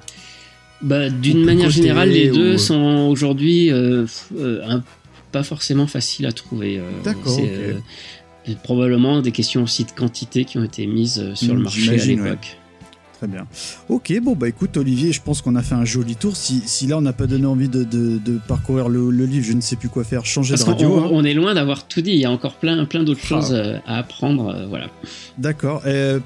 Bah, 0.84 1.10
D'une 1.10 1.44
manière 1.46 1.70
générale, 1.70 2.10
les 2.10 2.30
deux 2.30 2.56
ou- 2.56 2.58
sont 2.58 3.08
aujourd'hui 3.10 3.72
euh, 3.72 4.06
euh, 4.38 4.78
pas 5.32 5.44
forcément 5.44 5.88
faciles 5.88 6.26
à 6.26 6.32
trouver. 6.32 6.78
euh, 6.78 6.84
D'accord, 7.04 7.34
c'est, 7.34 7.42
ok. 7.42 7.50
euh, 7.52 7.74
c'est 8.46 8.58
probablement 8.60 9.22
des 9.22 9.32
questions 9.32 9.64
aussi 9.64 9.86
de 9.86 9.92
quantité 9.92 10.44
qui 10.46 10.58
ont 10.58 10.64
été 10.64 10.86
mises 10.86 11.20
euh, 11.20 11.36
sur 11.36 11.56
le 11.56 11.62
marché 11.62 11.90
à 12.00 12.06
l'époque. 12.06 12.58
Très 13.18 13.28
bien. 13.28 13.48
Ok, 13.88 14.12
bon 14.22 14.34
bah 14.36 14.50
écoute 14.50 14.76
Olivier, 14.76 15.14
je 15.14 15.22
pense 15.22 15.42
qu'on 15.42 15.56
a 15.56 15.62
fait 15.62 15.76
un 15.76 15.86
joli 15.86 16.18
tour. 16.18 16.36
Si, 16.36 16.62
si 16.66 16.88
là 16.88 16.98
on 16.98 17.02
n'a 17.02 17.14
pas 17.14 17.26
donné 17.26 17.46
envie 17.46 17.70
de, 17.70 17.86
de- 17.86 18.18
de 18.18 18.38
parcourir 18.50 18.90
le, 18.90 19.10
le 19.12 19.26
livre, 19.26 19.46
je 19.46 19.54
ne 19.54 19.62
sais 19.62 19.78
plus 19.78 19.88
quoi 19.88 20.04
faire, 20.04 20.26
changer 20.26 20.56
Parce 20.56 20.66
de 20.66 20.72
radio. 20.72 20.98
hein. 21.00 21.08
on 21.10 21.24
est 21.24 21.34
loin 21.34 21.54
d'avoir 21.54 21.88
tout 21.88 22.02
dit, 22.02 22.12
il 22.12 22.18
y 22.18 22.26
a 22.26 22.32
encore 22.32 22.56
plein, 22.56 22.84
plein 22.84 23.04
d'autres 23.04 23.22
Ah. 23.24 23.28
choses 23.28 23.54
euh, 23.54 23.78
à 23.88 24.00
apprendre. 24.00 24.50
euh, 24.50 24.66
voilà. 24.68 24.88
D'accord. 25.38 25.84
Euh, 25.86 26.20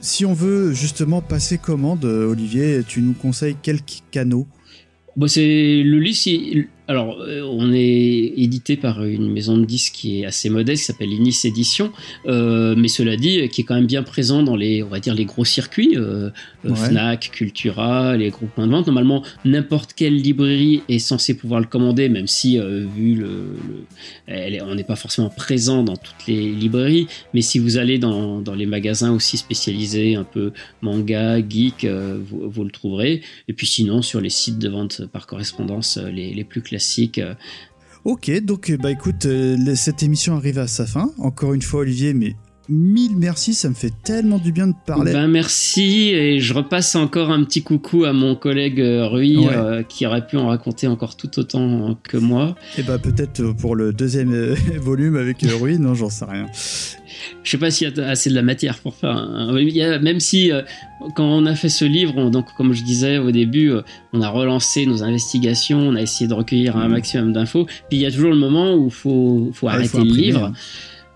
si 0.00 0.24
on 0.24 0.32
veut 0.34 0.72
justement 0.72 1.20
passer 1.20 1.58
commande, 1.58 2.04
euh, 2.04 2.28
Olivier, 2.30 2.82
tu 2.86 3.00
nous 3.02 3.12
conseilles 3.12 3.56
quelques 3.62 4.02
canaux 4.10 4.46
Bon, 5.16 5.26
c'est 5.28 5.82
le 5.82 6.12
c'est- 6.12 6.68
Alors, 6.88 7.20
euh, 7.20 7.42
on 7.42 7.72
est 7.72 8.32
édité 8.36 8.76
par 8.76 9.04
une 9.04 9.28
maison 9.32 9.58
de 9.58 9.64
disques 9.64 9.94
qui 9.94 10.20
est 10.20 10.24
assez 10.24 10.48
modeste, 10.50 10.82
qui 10.82 10.86
s'appelle 10.86 11.12
Inis 11.12 11.40
Édition, 11.42 11.90
euh, 12.26 12.76
mais 12.78 12.86
cela 12.86 13.16
dit, 13.16 13.48
qui 13.48 13.62
est 13.62 13.64
quand 13.64 13.74
même 13.74 13.86
bien 13.88 14.04
présent 14.04 14.44
dans 14.44 14.54
les, 14.54 14.84
on 14.84 14.88
va 14.88 15.00
dire, 15.00 15.14
les 15.14 15.24
gros 15.24 15.44
circuits, 15.44 15.96
euh, 15.96 16.30
euh, 16.64 16.70
Ouais. 16.70 16.74
Fnac, 16.88 17.30
Cultura, 17.32 18.16
les 18.16 18.30
gros 18.30 18.46
points 18.46 18.66
de 18.68 18.72
vente. 18.72 18.86
Normalement, 18.86 19.24
n'importe 19.44 19.94
quelle 19.94 20.14
librairie 20.16 20.82
est 20.88 20.98
censée 21.00 21.34
pouvoir 21.36 21.58
le 21.60 21.66
commander, 21.66 22.08
même 22.08 22.26
si, 22.28 22.58
euh, 22.58 22.84
vu 22.96 23.14
le, 23.16 23.26
le- 23.26 23.84
elle 24.28 24.54
est- 24.54 24.62
on 24.62 24.74
n'est 24.76 24.84
pas 24.84 24.96
forcément 24.96 25.28
présent 25.28 25.82
dans 25.82 25.96
toutes 25.96 26.26
les 26.28 26.52
librairies, 26.52 27.08
mais 27.34 27.40
si 27.40 27.58
vous 27.58 27.78
allez 27.78 27.98
dans, 27.98 28.40
dans 28.40 28.54
les 28.54 28.66
magasins 28.66 29.12
aussi 29.12 29.36
spécialisés, 29.38 30.14
un 30.14 30.24
peu 30.24 30.52
manga, 30.82 31.38
geek, 31.40 31.84
euh, 31.84 32.18
vous, 32.24 32.48
vous 32.48 32.62
le 32.64 32.70
trouverez. 32.70 33.22
Et 33.48 33.52
puis 33.52 33.66
sinon, 33.66 34.02
sur 34.02 34.20
les 34.20 34.30
sites 34.30 34.58
de 34.58 34.68
vente 34.68 35.02
par 35.06 35.26
correspondance, 35.26 35.98
les, 35.98 36.32
les 36.32 36.44
plus 36.44 36.62
classiques. 36.62 36.75
Euh, 37.18 37.34
Ok, 38.04 38.30
donc 38.42 38.70
euh, 38.70 38.76
bah 38.76 38.92
écoute, 38.92 39.26
euh, 39.26 39.74
cette 39.74 40.02
émission 40.02 40.36
arrive 40.36 40.58
à 40.58 40.68
sa 40.68 40.86
fin. 40.86 41.10
Encore 41.18 41.54
une 41.54 41.62
fois, 41.62 41.80
Olivier, 41.80 42.14
mais 42.14 42.36
mille 42.68 43.16
merci, 43.16 43.54
ça 43.54 43.68
me 43.68 43.74
fait 43.74 43.92
tellement 44.02 44.38
du 44.38 44.50
bien 44.52 44.66
de 44.66 44.74
parler. 44.86 45.12
Ben 45.12 45.28
merci, 45.28 46.10
et 46.10 46.40
je 46.40 46.52
repasse 46.54 46.94
encore 46.96 47.30
un 47.30 47.44
petit 47.44 47.62
coucou 47.62 48.04
à 48.04 48.12
mon 48.12 48.34
collègue 48.34 48.80
euh, 48.80 49.06
Rui, 49.06 49.36
Ouais. 49.38 49.48
euh, 49.54 49.82
qui 49.82 50.06
aurait 50.06 50.26
pu 50.26 50.36
en 50.36 50.48
raconter 50.48 50.86
encore 50.88 51.16
tout 51.16 51.38
autant 51.38 51.96
que 52.02 52.16
moi. 52.16 52.56
Et 52.78 52.82
bah 52.82 52.98
peut-être 52.98 53.40
euh, 53.40 53.52
pour 53.52 53.76
le 53.76 53.92
deuxième 53.92 54.32
euh, 54.32 54.54
volume 54.80 55.16
avec 55.16 55.38
Rui, 55.42 55.78
non, 55.78 55.94
j'en 55.94 56.10
sais 56.10 56.24
rien. 56.24 56.46
Je 57.42 57.50
sais 57.50 57.58
pas 57.58 57.70
s'il 57.70 57.88
y 57.96 58.00
a 58.00 58.08
assez 58.08 58.28
de 58.30 58.34
la 58.34 58.42
matière 58.42 58.78
pour 58.78 58.94
faire 58.94 59.10
un... 59.16 59.56
il 59.58 59.70
y 59.70 59.82
a- 59.82 59.98
même 59.98 60.20
si, 60.20 60.50
euh, 60.52 60.62
quand 61.14 61.24
on 61.24 61.46
a 61.46 61.54
fait 61.54 61.68
ce 61.68 61.84
livre, 61.84 62.14
on- 62.16 62.30
donc 62.30 62.46
comme 62.56 62.72
je 62.72 62.82
disais 62.82 63.18
au 63.18 63.30
début, 63.30 63.70
on 64.12 64.20
a 64.20 64.28
relancé 64.28 64.86
nos 64.86 65.02
investigations, 65.04 65.78
on 65.78 65.94
a 65.94 66.02
essayé 66.02 66.26
de 66.28 66.34
recueillir 66.34 66.76
un 66.76 66.86
Mhm. 66.88 66.92
maximum 66.92 67.32
d'infos, 67.32 67.64
puis 67.88 67.98
il 67.98 68.00
y 68.00 68.06
a 68.06 68.10
toujours 68.10 68.30
le 68.30 68.36
moment 68.38 68.74
où 68.74 68.86
il 68.86 68.92
faut, 68.92 69.50
faut 69.54 69.68
Ah, 69.68 69.74
arrêter 69.74 69.88
faut 69.88 69.98
le 69.98 70.04
livre. 70.10 70.44
hein. 70.46 70.52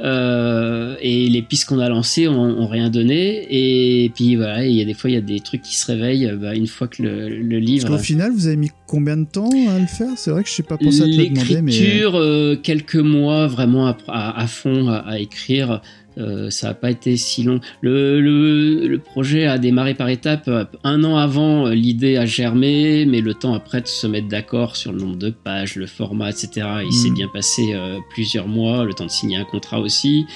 Euh, 0.03 0.97
et 1.03 1.29
les 1.29 1.43
pistes 1.43 1.67
qu'on 1.69 1.79
a 1.79 1.89
lancées 1.89 2.27
ont, 2.27 2.41
ont 2.41 2.67
rien 2.67 2.89
donné. 2.89 3.47
Et 3.51 4.09
puis 4.15 4.37
voilà, 4.37 4.65
il 4.67 4.75
y 4.75 4.81
a 4.81 4.85
des 4.85 4.95
fois, 4.95 5.11
il 5.11 5.15
y 5.15 5.17
a 5.17 5.21
des 5.21 5.41
trucs 5.41 5.63
qui 5.63 5.77
se 5.77 5.87
réveillent 5.93 6.27
euh, 6.27 6.37
bah, 6.37 6.55
une 6.55 6.67
fois 6.67 6.89
que 6.89 7.03
le, 7.03 7.29
le 7.29 7.59
Parce 7.59 7.67
livre. 7.71 7.89
qu'au 7.89 7.99
final, 7.99 8.33
vous 8.33 8.47
avez 8.47 8.57
mis 8.57 8.71
combien 8.87 9.17
de 9.19 9.27
temps 9.27 9.51
à 9.69 9.79
le 9.79 9.87
faire? 9.87 10.13
C'est 10.17 10.31
vrai 10.31 10.43
que 10.43 10.49
je 10.49 10.55
sais 10.55 10.63
pas 10.63 10.79
pensé 10.79 11.03
à 11.03 11.05
te 11.05 11.11
le 11.11 11.29
demander, 11.29 11.63
mais. 11.63 11.73
L'écriture, 11.73 12.17
euh, 12.17 12.57
quelques 12.57 12.97
mois 12.97 13.47
vraiment 13.47 13.87
à, 13.89 13.97
à- 14.09 14.43
à 14.43 14.47
fond 14.47 14.89
à, 14.89 14.97
à 14.97 15.19
écrire. 15.19 15.83
Euh, 16.19 16.51
ça 16.51 16.69
n'a 16.69 16.75
pas 16.75 16.91
été 16.91 17.17
si 17.17 17.43
long. 17.45 17.61
Le, 17.81 18.21
le, 18.21 18.87
le 18.89 18.99
projet 18.99 19.47
a 19.47 19.59
démarré 19.59 19.95
par 19.95 20.09
étapes. 20.09 20.51
Un 20.85 21.05
an 21.05 21.17
avant, 21.17 21.67
euh, 21.67 21.75
l'idée 21.75 22.17
a 22.17 22.27
germé, 22.27 23.07
mais 23.07 23.21
le 23.21 23.35
temps 23.35 23.55
après 23.55 23.81
de 23.81 23.87
se 23.87 24.07
mettre 24.07 24.29
d'accord 24.29 24.77
sur 24.77 24.93
le 24.93 24.99
nombre 24.99 25.17
de 25.17 25.31
pages, 25.31 25.77
le 25.77 25.87
format, 25.87 26.31
etc. 26.31 26.67
Il 26.85 26.93
s'est 26.93 27.11
Mm. 27.11 27.15
bien 27.15 27.29
passé 27.33 27.73
euh, 27.75 27.99
plusieurs 28.15 28.49
mois, 28.49 28.85
le 28.85 28.93
temps 28.93 29.07
de 29.07 29.11
signer 29.11 29.37
un 29.37 29.45
contrat 29.45 29.81
aussi. 29.81 30.27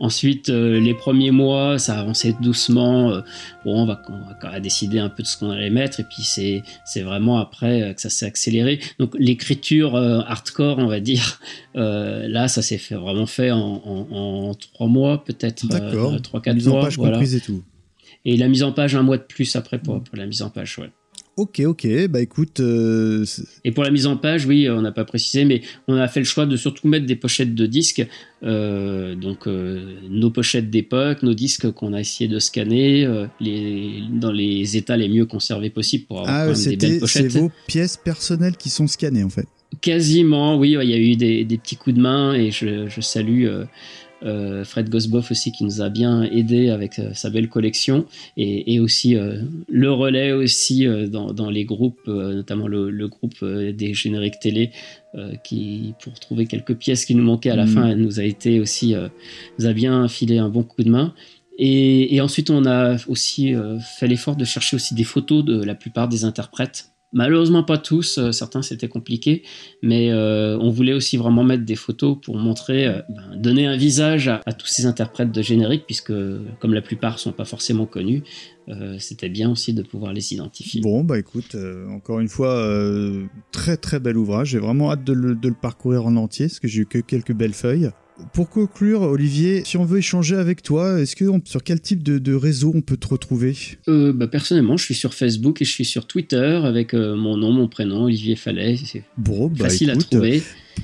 Ensuite, 0.00 0.48
euh, 0.48 0.80
les 0.80 0.94
premiers 0.94 1.30
mois, 1.30 1.78
ça 1.78 2.00
avançait 2.00 2.34
doucement. 2.40 3.10
euh, 3.10 3.20
bon, 3.64 3.82
on 3.82 3.84
va, 3.84 4.00
on 4.08 4.18
va 4.26 4.34
quand 4.40 4.50
même 4.50 4.62
décider 4.62 4.98
un 4.98 5.10
peu 5.10 5.22
de 5.22 5.28
ce 5.28 5.36
qu'on 5.36 5.50
allait 5.50 5.68
mettre. 5.68 6.00
Et 6.00 6.04
puis, 6.04 6.22
c'est, 6.22 6.62
c'est 6.86 7.02
vraiment 7.02 7.38
après 7.38 7.82
euh, 7.82 7.92
que 7.92 8.00
ça 8.00 8.08
s'est 8.08 8.24
accéléré. 8.26 8.80
Donc, 8.98 9.14
l'écriture 9.18 9.96
euh, 9.96 10.20
hardcore, 10.26 10.78
on 10.78 10.86
va 10.86 11.00
dire, 11.00 11.38
euh, 11.76 12.26
là, 12.26 12.48
ça 12.48 12.62
s'est 12.62 12.78
fait, 12.78 12.94
vraiment 12.94 13.26
fait 13.26 13.50
en, 13.50 13.58
en, 13.58 14.06
en 14.10 14.54
trois 14.54 14.88
mois, 14.88 15.22
peut-être. 15.22 15.66
D'accord. 15.66 16.20
Trois, 16.22 16.40
quatre 16.40 16.54
Mise 16.56 16.68
en 16.68 16.72
mois. 16.72 16.84
page 16.84 16.96
voilà. 16.96 17.12
comprise 17.12 17.34
et 17.34 17.40
tout. 17.40 17.62
Et 18.24 18.36
la 18.36 18.48
mise 18.48 18.62
en 18.62 18.72
page, 18.72 18.94
un 18.94 19.02
mois 19.02 19.18
de 19.18 19.22
plus 19.22 19.54
après 19.54 19.78
pour, 19.78 20.02
pour 20.02 20.16
la 20.16 20.26
mise 20.26 20.42
en 20.42 20.50
page, 20.50 20.78
ouais. 20.78 20.90
Ok, 21.36 21.60
ok. 21.64 21.86
Bah 22.08 22.20
écoute, 22.20 22.60
euh, 22.60 23.24
Et 23.64 23.72
pour 23.72 23.84
la 23.84 23.90
mise 23.90 24.06
en 24.06 24.16
page, 24.16 24.44
oui, 24.46 24.68
on 24.68 24.82
n'a 24.82 24.92
pas 24.92 25.04
précisé, 25.04 25.44
mais 25.44 25.62
on 25.88 25.96
a 25.96 26.06
fait 26.06 26.20
le 26.20 26.26
choix 26.26 26.44
de 26.44 26.56
surtout 26.56 26.86
mettre 26.86 27.06
des 27.06 27.16
pochettes 27.16 27.54
de 27.54 27.66
disques. 27.66 28.06
Euh, 28.42 29.14
donc, 29.14 29.46
euh, 29.46 29.94
nos 30.10 30.30
pochettes 30.30 30.70
d'époque, 30.70 31.22
nos 31.22 31.32
disques 31.32 31.70
qu'on 31.70 31.92
a 31.94 32.00
essayé 32.00 32.28
de 32.28 32.38
scanner 32.38 33.08
les, 33.40 34.02
dans 34.10 34.32
les 34.32 34.76
états 34.76 34.96
les 34.96 35.08
mieux 35.08 35.24
conservés 35.24 35.70
possibles 35.70 36.04
pour 36.06 36.20
avoir 36.20 36.34
ah, 36.34 36.46
quand 36.52 36.58
même 36.58 36.68
des 36.68 36.76
belles 36.76 36.78
c'était 36.78 37.06
c'est 37.06 37.22
pochettes. 37.22 37.32
vos 37.32 37.50
pièces 37.66 37.96
personnelles 37.96 38.56
qui 38.56 38.68
sont 38.68 38.86
scannées 38.86 39.24
en 39.24 39.30
fait. 39.30 39.46
Quasiment, 39.80 40.58
oui, 40.58 40.76
ouais, 40.76 40.86
il 40.86 40.90
y 40.90 40.94
a 40.94 40.98
eu 40.98 41.16
des, 41.16 41.44
des 41.44 41.56
petits 41.58 41.76
coups 41.76 41.96
de 41.96 42.02
main 42.02 42.34
et 42.34 42.50
je, 42.50 42.88
je 42.88 43.00
salue 43.00 43.46
euh, 44.22 44.64
Fred 44.64 44.88
Gosboff 44.90 45.30
aussi 45.30 45.50
qui 45.52 45.64
nous 45.64 45.80
a 45.80 45.88
bien 45.88 46.22
aidé 46.22 46.68
avec 46.70 46.98
euh, 46.98 47.10
sa 47.14 47.30
belle 47.30 47.48
collection 47.48 48.04
et, 48.36 48.74
et 48.74 48.80
aussi 48.80 49.16
euh, 49.16 49.40
le 49.68 49.90
relais 49.92 50.32
aussi 50.32 50.86
dans, 51.08 51.32
dans 51.32 51.50
les 51.50 51.64
groupes, 51.64 52.06
notamment 52.06 52.66
le, 52.68 52.90
le 52.90 53.08
groupe 53.08 53.44
des 53.44 53.94
génériques 53.94 54.38
télé 54.40 54.70
qui, 55.44 55.94
pour 56.02 56.12
trouver 56.20 56.46
quelques 56.46 56.74
pièces 56.74 57.04
qui 57.04 57.14
nous 57.14 57.22
manquaient 57.24 57.50
à 57.50 57.56
la 57.56 57.66
Mhm. 57.66 57.72
fin, 57.74 57.94
nous 57.94 58.20
a 58.20 58.24
été 58.24 58.60
aussi, 58.60 58.94
nous 59.58 59.66
a 59.66 59.72
bien 59.72 60.06
filé 60.08 60.38
un 60.38 60.48
bon 60.48 60.62
coup 60.62 60.82
de 60.82 60.90
main. 60.90 61.14
Et, 61.58 62.14
et 62.14 62.20
ensuite, 62.20 62.50
on 62.50 62.64
a 62.66 62.96
aussi 63.08 63.54
fait 63.98 64.06
l'effort 64.06 64.36
de 64.36 64.44
chercher 64.44 64.76
aussi 64.76 64.94
des 64.94 65.04
photos 65.04 65.44
de 65.44 65.62
la 65.62 65.74
plupart 65.74 66.08
des 66.08 66.24
interprètes. 66.24 66.90
Malheureusement 67.12 67.64
pas 67.64 67.76
tous, 67.76 68.18
euh, 68.18 68.30
certains 68.30 68.62
c'était 68.62 68.86
compliqué, 68.86 69.42
mais 69.82 70.12
euh, 70.12 70.56
on 70.60 70.70
voulait 70.70 70.92
aussi 70.92 71.16
vraiment 71.16 71.42
mettre 71.42 71.64
des 71.64 71.74
photos 71.74 72.16
pour 72.22 72.36
montrer, 72.36 72.86
euh, 72.86 73.02
ben, 73.08 73.36
donner 73.36 73.66
un 73.66 73.76
visage 73.76 74.28
à, 74.28 74.52
tous 74.52 74.68
ces 74.68 74.86
interprètes 74.86 75.32
de 75.32 75.42
générique, 75.42 75.86
puisque 75.86 76.12
comme 76.60 76.72
la 76.72 76.82
plupart 76.82 77.18
sont 77.18 77.32
pas 77.32 77.44
forcément 77.44 77.86
connus, 77.86 78.22
c'était 79.00 79.28
bien 79.28 79.50
aussi 79.50 79.74
de 79.74 79.82
pouvoir 79.82 80.12
les 80.12 80.32
identifier. 80.32 80.80
Bon, 80.80 81.02
bah 81.02 81.18
écoute, 81.18 81.56
encore 81.88 82.20
une 82.20 82.28
fois, 82.28 82.64
très 83.50 83.76
très 83.76 83.98
bel 83.98 84.16
ouvrage. 84.16 84.50
J'ai 84.50 84.60
vraiment 84.60 84.92
hâte 84.92 85.02
de 85.02 85.12
le, 85.12 85.34
de 85.34 85.48
le 85.48 85.56
parcourir 85.60 86.06
en 86.06 86.14
entier 86.14 86.46
parce 86.46 86.60
que 86.60 86.68
j'ai 86.68 86.82
eu 86.82 86.86
que 86.86 86.98
quelques 86.98 87.32
belles 87.32 87.54
feuilles. 87.54 87.90
Pour 88.32 88.48
conclure, 88.48 89.02
Olivier, 89.02 89.62
si 89.64 89.76
on 89.76 89.84
veut 89.84 89.98
échanger 89.98 90.36
avec 90.36 90.62
toi, 90.62 91.00
est-ce 91.00 91.16
que 91.16 91.24
on- 91.24 91.40
sur 91.44 91.62
quel 91.62 91.80
type 91.80 92.02
de, 92.02 92.18
de 92.18 92.34
réseau 92.34 92.72
on 92.74 92.80
peut 92.80 92.96
te 92.96 93.08
retrouver? 93.08 93.56
Euh, 93.88 94.12
bah, 94.12 94.26
personnellement, 94.28 94.76
je 94.76 94.84
suis 94.84 94.94
sur 94.94 95.14
Facebook 95.14 95.60
et 95.62 95.64
je 95.64 95.70
suis 95.70 95.84
sur 95.84 96.06
Twitter 96.06 96.60
avec 96.64 96.94
euh, 96.94 97.16
mon 97.16 97.36
nom, 97.36 97.52
mon 97.52 97.68
prénom, 97.68 98.04
Olivier 98.04 98.36
Fallet. 98.36 98.76
C'est 98.84 99.02
Bon, 99.16 99.48
bah, 99.48 99.64
facile 99.64 99.90
écoute, 99.90 100.06
à 100.12 100.16
trouver. 100.16 100.42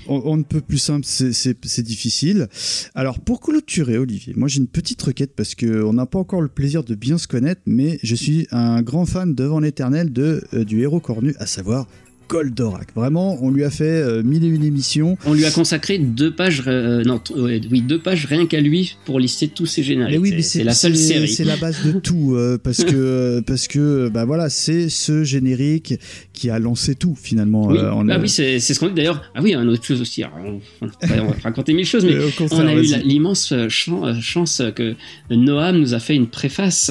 On, 0.09 0.21
on 0.25 0.37
ne 0.37 0.43
peut 0.43 0.61
plus 0.61 0.79
simple, 0.79 1.07
c'est- 1.07 1.33
c'est 1.33 1.57
c'est 1.65 1.83
difficile. 1.83 2.49
Alors 2.95 3.19
pour 3.21 3.41
clôturer, 3.41 3.97
Olivier, 3.99 4.35
moi 4.37 4.47
j'ai 4.47 4.59
une 4.61 4.67
petite 4.69 5.01
requête 5.01 5.33
parce 5.35 5.55
que 5.55 5.83
on 5.85 5.95
n'a 5.95 6.05
pas 6.07 6.19
encore 6.19 6.43
le 6.43 6.49
plaisir 6.49 6.85
de 6.85 6.95
bien 6.95 7.17
se 7.19 7.27
connaître, 7.27 7.63
mais 7.67 7.99
je 8.03 8.15
suis 8.15 8.47
un 8.51 8.83
grand 8.83 9.07
fan 9.07 9.35
devant 9.35 9.59
l'éternel 9.59 10.13
de 10.13 10.45
euh, 10.53 10.65
du 10.65 10.83
héros 10.83 11.01
cornu, 11.01 11.35
à 11.39 11.47
savoir 11.47 11.87
Goldorak. 12.28 12.89
Vraiment, 12.94 13.39
on 13.43 13.51
lui 13.51 13.65
a 13.65 13.70
fait 13.70 13.85
euh, 13.85 14.23
mille 14.23 14.44
et 14.44 14.48
une 14.48 14.65
émissions. 14.65 15.16
On 15.27 15.32
lui 15.35 15.44
a 15.44 15.51
consacré 15.51 15.98
deux 15.98 16.31
pages, 16.35 16.62
euh, 16.66 17.03
non, 17.05 17.20
ouais, 17.36 17.61
oui, 17.70 17.81
deux 17.82 17.98
pages 17.98 18.27
rien 18.27 18.47
qu'à 18.47 18.61
lui 18.61 18.97
pour 19.05 19.20
lister 19.20 19.48
tous 19.48 19.66
ses 19.66 19.82
génériques. 19.82 20.15
Mais 20.20 20.31
oui, 20.31 20.43
C'est- 20.43 20.65
la 20.65 20.74
seule 20.74 20.97
série. 20.97 21.28
C'est 21.28 21.44
la 21.44 21.57
base 21.57 21.85
de 21.85 21.93
tout 22.01 22.35
euh, 22.35 22.59
parce 22.62 22.85
que 22.85 23.40
parce 23.47 23.69
que 23.69 24.09
bah 24.09 24.24
voilà, 24.24 24.48
c'est 24.51 24.89
ce 24.89 25.24
générique 25.24 25.94
qui 26.32 26.51
a 26.51 26.59
lancé 26.59 26.94
tout 26.94 27.15
finalement. 27.20 27.66
Oui, 27.69 27.78
en- 27.78 28.09
ah 28.09 28.19
oui 28.20 28.28
c'est 28.28 28.59
ce 28.61 28.78
qu'on 28.81 28.89
dit 28.89 28.94
d'ailleurs. 28.94 29.23
Ah 29.35 29.40
oui, 29.43 29.55
une 29.55 29.69
autre 29.69 29.85
chose 29.85 30.01
aussi. 30.01 30.23
Alors, 30.23 30.39
on, 30.44 30.61
on 30.82 30.86
va- 31.07 31.23
on 31.23 31.27
va 31.28 31.36
raconter 31.43 31.73
mille 31.74 31.86
choses, 31.86 32.05
mais 32.05 32.16
on 32.51 32.66
a 32.66 32.74
eu 32.74 32.82
l'immense 33.05 33.53
chan- 33.69 34.20
chance 34.20 34.62
que 34.74 34.94
Noam 35.31 35.78
nous 35.78 35.94
a 35.94 35.98
fait 36.01 36.15
une 36.15 36.27
préface 36.27 36.90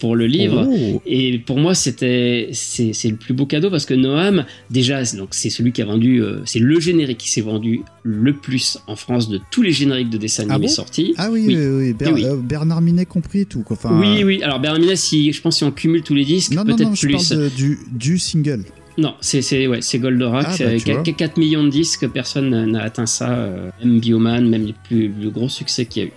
pour 0.00 0.16
le 0.16 0.26
livre. 0.26 0.66
Oh. 0.70 1.02
Et 1.06 1.38
pour 1.38 1.58
moi, 1.58 1.74
c'était 1.74 2.50
c'est 2.52 2.92
le 3.08 3.16
plus 3.16 3.34
beau 3.34 3.46
cadeau 3.46 3.70
parce 3.70 3.86
que 3.86 3.94
Noam, 3.94 4.44
déjà, 4.70 5.04
c'est- 5.04 5.16
donc 5.16 5.28
c'est 5.32 5.50
celui 5.50 5.72
qui 5.72 5.82
a 5.82 5.84
vendu, 5.84 6.22
euh, 6.22 6.40
c'est 6.44 6.58
le 6.58 6.80
générique 6.80 7.18
qui 7.18 7.30
s'est 7.30 7.40
vendu 7.40 7.82
le 8.02 8.32
plus 8.32 8.78
en 8.86 8.96
France 8.96 9.28
de 9.28 9.40
tous 9.50 9.62
les 9.62 9.72
génériques 9.72 10.10
de 10.10 10.18
dessins 10.18 10.44
Ah 10.48 10.54
animés 10.54 10.68
bon 10.68 10.72
sortis. 10.72 11.14
Ah 11.18 11.28
oui, 11.30 11.44
Oui. 11.46 11.56
oui, 11.56 11.66
oui, 11.66 11.92
Ber- 11.92 12.12
oui. 12.12 12.24
euh, 12.24 12.36
Bernard 12.36 12.80
Minet 12.80 13.06
compris 13.06 13.46
tout. 13.46 13.64
Enfin, 13.70 13.98
oui, 14.00 14.24
oui. 14.24 14.42
Alors 14.42 14.60
Bernard 14.60 14.80
Minet, 14.80 14.96
si 14.96 15.32
je 15.32 15.40
pense 15.42 15.58
si 15.58 15.64
on 15.64 15.72
cumule 15.72 16.02
tous 16.02 16.14
les 16.14 16.24
disques, 16.24 16.52
Non, 16.52 16.64
non, 16.64 16.76
peut-être 16.76 16.88
non, 16.88 16.94
je 16.94 17.06
plus. 17.06 17.12
parle 17.28 17.42
de- 17.44 17.48
du, 17.56 17.78
du 17.92 18.18
single. 18.18 18.64
Non, 18.98 19.14
c'est 19.20 19.40
c'est 19.40 19.66
ouais, 19.66 19.80
c'est 19.82 19.98
Goldorak, 19.98 20.44
Ah, 20.46 20.50
bah, 20.50 20.54
c'est 20.56 20.76
tu 20.78 20.92
vois. 20.92 21.02
4, 21.02 21.16
4 21.16 21.36
millions 21.38 21.62
de 21.64 21.70
disques, 21.70 22.08
personne 22.08 22.66
n'a- 22.72 22.82
atteint 22.82 23.06
ça, 23.06 23.30
euh, 23.30 23.70
même 23.82 24.00
Bioman, 24.00 24.46
même 24.48 24.66
les 24.66 24.74
plus 24.84 25.08
le 25.08 25.30
gros 25.30 25.48
succès 25.48 25.86
qu'il 25.86 26.02
y 26.02 26.06
a 26.06 26.08
eu. 26.08 26.12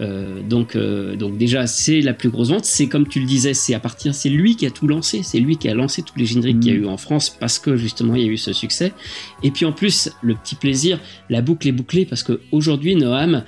Euh, 0.00 0.42
donc 0.42 0.76
euh, 0.76 1.16
donc 1.16 1.38
déjà 1.38 1.66
c'est 1.66 2.00
la 2.02 2.12
plus 2.12 2.28
grosse 2.28 2.50
vente, 2.50 2.66
c'est 2.66 2.86
comme 2.88 3.08
tu 3.08 3.20
le 3.20 3.26
disais, 3.26 3.54
c'est 3.54 3.72
à 3.72 3.80
partir 3.80 4.14
c'est 4.14 4.28
lui 4.28 4.54
qui 4.56 4.66
a 4.66 4.70
tout 4.70 4.86
lancé, 4.86 5.22
c'est 5.22 5.38
lui 5.40 5.56
qui 5.56 5.68
a 5.70 5.74
lancé 5.74 6.02
tous 6.02 6.18
les 6.18 6.26
génériques 6.26 6.60
qu'il 6.60 6.72
y 6.72 6.76
a 6.76 6.78
Mm. 6.78 6.82
eu 6.82 6.86
en 6.86 6.98
France 6.98 7.30
parce 7.30 7.58
que 7.58 7.76
justement 7.76 8.14
il 8.14 8.22
y 8.22 8.28
a 8.28 8.28
eu 8.30 8.36
ce 8.36 8.52
succès. 8.52 8.92
Et 9.42 9.50
puis 9.50 9.64
en 9.64 9.72
plus 9.72 10.10
le 10.20 10.34
petit 10.34 10.56
plaisir, 10.56 10.98
la 11.30 11.40
boucle 11.40 11.66
est 11.68 11.72
bouclée 11.72 12.04
parce 12.04 12.22
que 12.22 12.40
aujourd'hui 12.52 12.94
Noam 12.96 13.44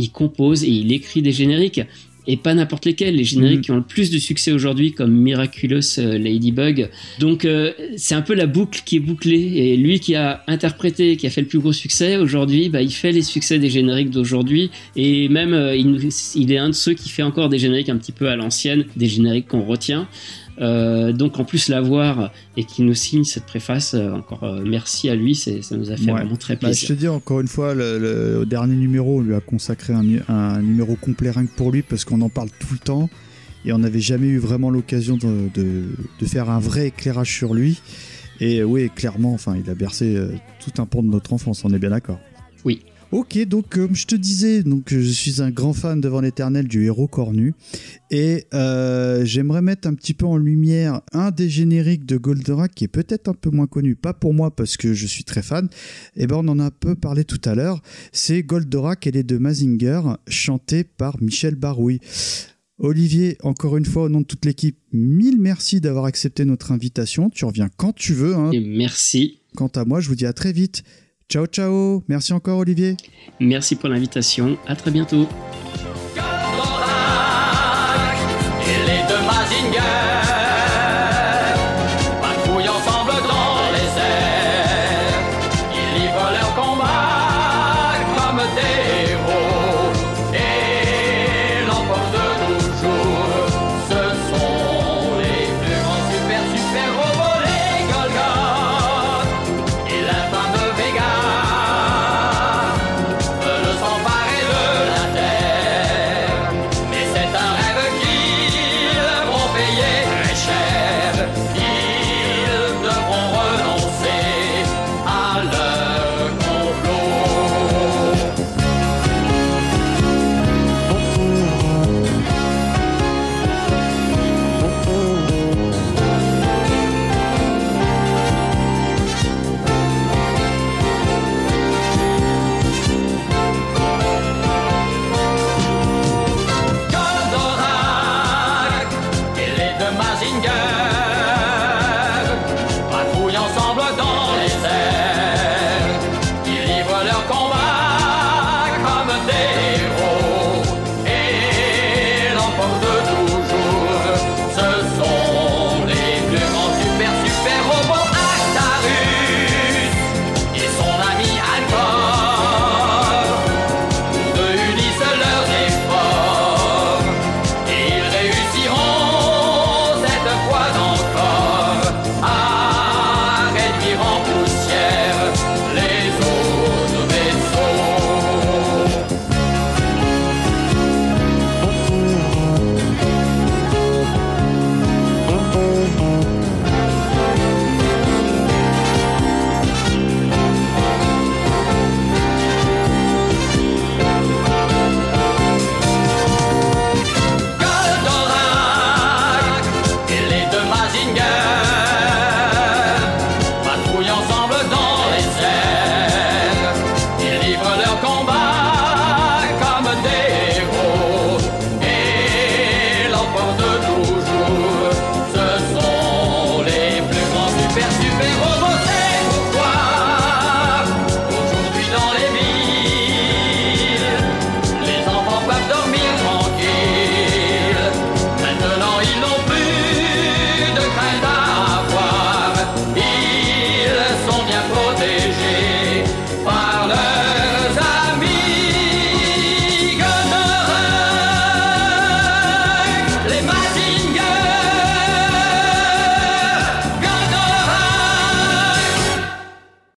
il 0.00 0.12
compose 0.12 0.62
et 0.62 0.68
il 0.70 0.92
écrit 0.92 1.22
des 1.22 1.32
génériques 1.32 1.80
et 2.30 2.36
pas 2.36 2.54
n'importe 2.54 2.84
lesquels, 2.84 3.16
les 3.16 3.24
génériques 3.24 3.58
Mhm. 3.58 3.62
qui 3.62 3.70
ont 3.72 3.76
le 3.76 3.82
plus 3.82 4.10
de 4.10 4.18
succès 4.18 4.52
aujourd'hui 4.52 4.92
comme 4.92 5.10
Miraculous 5.12 5.98
euh, 5.98 6.18
Ladybug. 6.18 6.90
Donc 7.18 7.44
euh, 7.44 7.72
c'est 7.96 8.14
un 8.14 8.22
peu 8.22 8.34
la 8.34 8.46
boucle 8.46 8.82
qui 8.84 8.96
est 8.96 9.00
bouclée 9.00 9.40
et 9.56 9.76
lui 9.78 9.98
qui 9.98 10.14
a 10.14 10.44
interprété, 10.46 11.16
qui 11.16 11.26
a 11.26 11.30
fait 11.30 11.40
le 11.40 11.46
plus 11.48 11.58
gros 11.58 11.72
succès 11.72 12.18
aujourd'hui, 12.18 12.68
bah, 12.68 12.82
il 12.82 12.92
fait 12.92 13.12
les 13.12 13.22
succès 13.22 13.58
des 13.58 13.70
génériques 13.70 14.10
d'aujourd'hui 14.10 14.70
et 14.94 15.28
même 15.30 15.54
euh, 15.54 15.74
il, 15.74 16.08
il 16.34 16.52
est 16.52 16.58
un 16.58 16.68
de 16.68 16.74
ceux 16.74 16.92
qui 16.92 17.08
fait 17.08 17.22
encore 17.22 17.48
des 17.48 17.58
génériques 17.58 17.88
un 17.88 17.96
petit 17.96 18.12
peu 18.12 18.28
à 18.28 18.36
l'ancienne, 18.36 18.84
des 18.94 19.06
génériques 19.08 19.48
qu'on 19.48 19.64
retient. 19.64 20.06
Euh, 20.60 21.12
donc 21.12 21.38
en 21.38 21.44
plus 21.44 21.68
l'avoir 21.68 22.32
et 22.56 22.64
qui 22.64 22.82
nous 22.82 22.94
signe 22.94 23.22
cette 23.24 23.44
préface, 23.46 23.94
euh, 23.94 24.10
encore 24.12 24.42
euh, 24.42 24.64
merci 24.66 25.08
à 25.08 25.14
lui, 25.14 25.34
ça 25.36 25.52
nous 25.76 25.90
a 25.92 25.96
fait 25.96 26.06
Ouais. 26.10 26.18
vraiment 26.20 26.36
très 26.36 26.54
Bah, 26.54 26.60
je 26.62 26.66
plaisir. 26.66 26.88
te 26.88 26.92
dis 26.94 27.08
encore 27.08 27.40
une 27.40 27.46
fois, 27.48 27.74
le, 27.74 27.98
le- 27.98 28.38
au 28.40 28.44
dernier 28.44 28.74
numéro, 28.74 29.18
on 29.18 29.20
lui 29.22 29.34
a 29.34 29.40
consacré 29.40 29.92
un, 29.92 30.02
nu- 30.02 30.22
un 30.28 30.60
numéro 30.60 30.96
complet 30.96 31.30
rien 31.30 31.46
que 31.46 31.54
pour 31.54 31.70
lui 31.70 31.82
parce 31.82 32.04
qu'on 32.04 32.20
en 32.22 32.28
parle 32.28 32.48
tout 32.58 32.72
le 32.72 32.78
temps 32.78 33.08
et 33.64 33.72
on 33.72 33.78
n'avait 33.78 34.00
jamais 34.00 34.26
eu 34.26 34.38
vraiment 34.38 34.70
l'occasion 34.70 35.16
de, 35.16 35.48
de- 35.54 35.84
de 36.20 36.26
faire 36.26 36.50
un 36.50 36.58
vrai 36.58 36.88
éclairage 36.88 37.32
sur 37.32 37.54
lui. 37.54 37.80
Et 38.40 38.62
oui, 38.64 38.90
clairement, 38.94 39.34
enfin, 39.34 39.56
il 39.62 39.68
a 39.70 39.74
bercé 39.74 40.16
tout 40.64 40.80
un 40.82 40.86
pan 40.86 41.02
de 41.02 41.08
notre 41.08 41.32
enfance, 41.32 41.64
on 41.64 41.72
est 41.72 41.78
bien 41.78 41.90
d'accord. 41.90 42.18
Oui. 42.64 42.82
Ok, 43.10 43.38
donc 43.46 43.70
comme 43.70 43.96
je 43.96 44.06
te 44.06 44.14
disais, 44.14 44.62
donc 44.62 44.92
euh, 44.92 45.00
je 45.00 45.08
suis 45.08 45.40
un 45.40 45.50
grand 45.50 45.72
fan 45.72 45.98
devant 45.98 46.20
l'éternel 46.20 46.68
du 46.68 46.84
héros 46.84 47.08
cornu 47.08 47.54
et 48.10 48.44
euh, 48.52 49.24
j'aimerais 49.24 49.62
mettre 49.62 49.88
un 49.88 49.94
petit 49.94 50.12
peu 50.12 50.26
en 50.26 50.36
lumière 50.36 51.00
un 51.12 51.30
des 51.30 51.48
génériques 51.48 52.04
de 52.04 52.18
Goldorak 52.18 52.74
qui 52.74 52.84
est 52.84 52.88
peut-être 52.88 53.28
un 53.28 53.32
peu 53.34 53.48
moins 53.48 53.66
connu, 53.66 53.96
pas 53.96 54.12
pour 54.12 54.34
moi 54.34 54.54
parce 54.54 54.76
que 54.76 54.92
je 54.92 55.06
suis 55.06 55.24
très 55.24 55.40
fan. 55.40 55.70
Et 56.16 56.26
ben 56.26 56.36
on 56.36 56.48
en 56.48 56.58
a 56.58 56.64
un 56.64 56.70
peu 56.70 56.94
parlé 56.96 57.24
tout 57.24 57.40
à 57.46 57.54
l'heure. 57.54 57.80
C'est 58.12 58.42
Goldorak 58.42 59.06
et 59.06 59.10
les 59.10 59.22
deux 59.22 59.38
Mazinger, 59.38 60.02
chanté 60.28 60.84
par 60.84 61.16
Michel 61.22 61.54
Barouille. 61.54 62.00
Olivier, 62.78 63.38
encore 63.42 63.78
une 63.78 63.86
fois, 63.86 64.04
au 64.04 64.08
nom 64.10 64.20
de 64.20 64.26
toute 64.26 64.44
l'équipe, 64.44 64.76
mille 64.92 65.40
merci 65.40 65.80
d'avoir 65.80 66.04
accepté 66.04 66.44
notre 66.44 66.72
invitation. 66.72 67.30
Tu 67.30 67.46
reviens 67.46 67.70
quand 67.78 67.94
tu 67.94 68.12
veux. 68.12 68.34
hein. 68.36 68.50
Et 68.52 68.60
merci, 68.60 69.38
Quant 69.56 69.68
à 69.68 69.86
moi, 69.86 70.00
je 70.00 70.08
vous 70.08 70.14
dis 70.14 70.26
à 70.26 70.34
très 70.34 70.52
vite. 70.52 70.84
Ciao, 71.28 71.46
ciao. 71.46 72.02
Merci 72.08 72.32
encore, 72.32 72.58
Olivier. 72.58 72.96
merci 73.38 73.76
pour 73.76 73.90
l'invitation, 73.90 74.56
à 74.66 74.74
très 74.74 74.90
bientôt. 74.90 75.28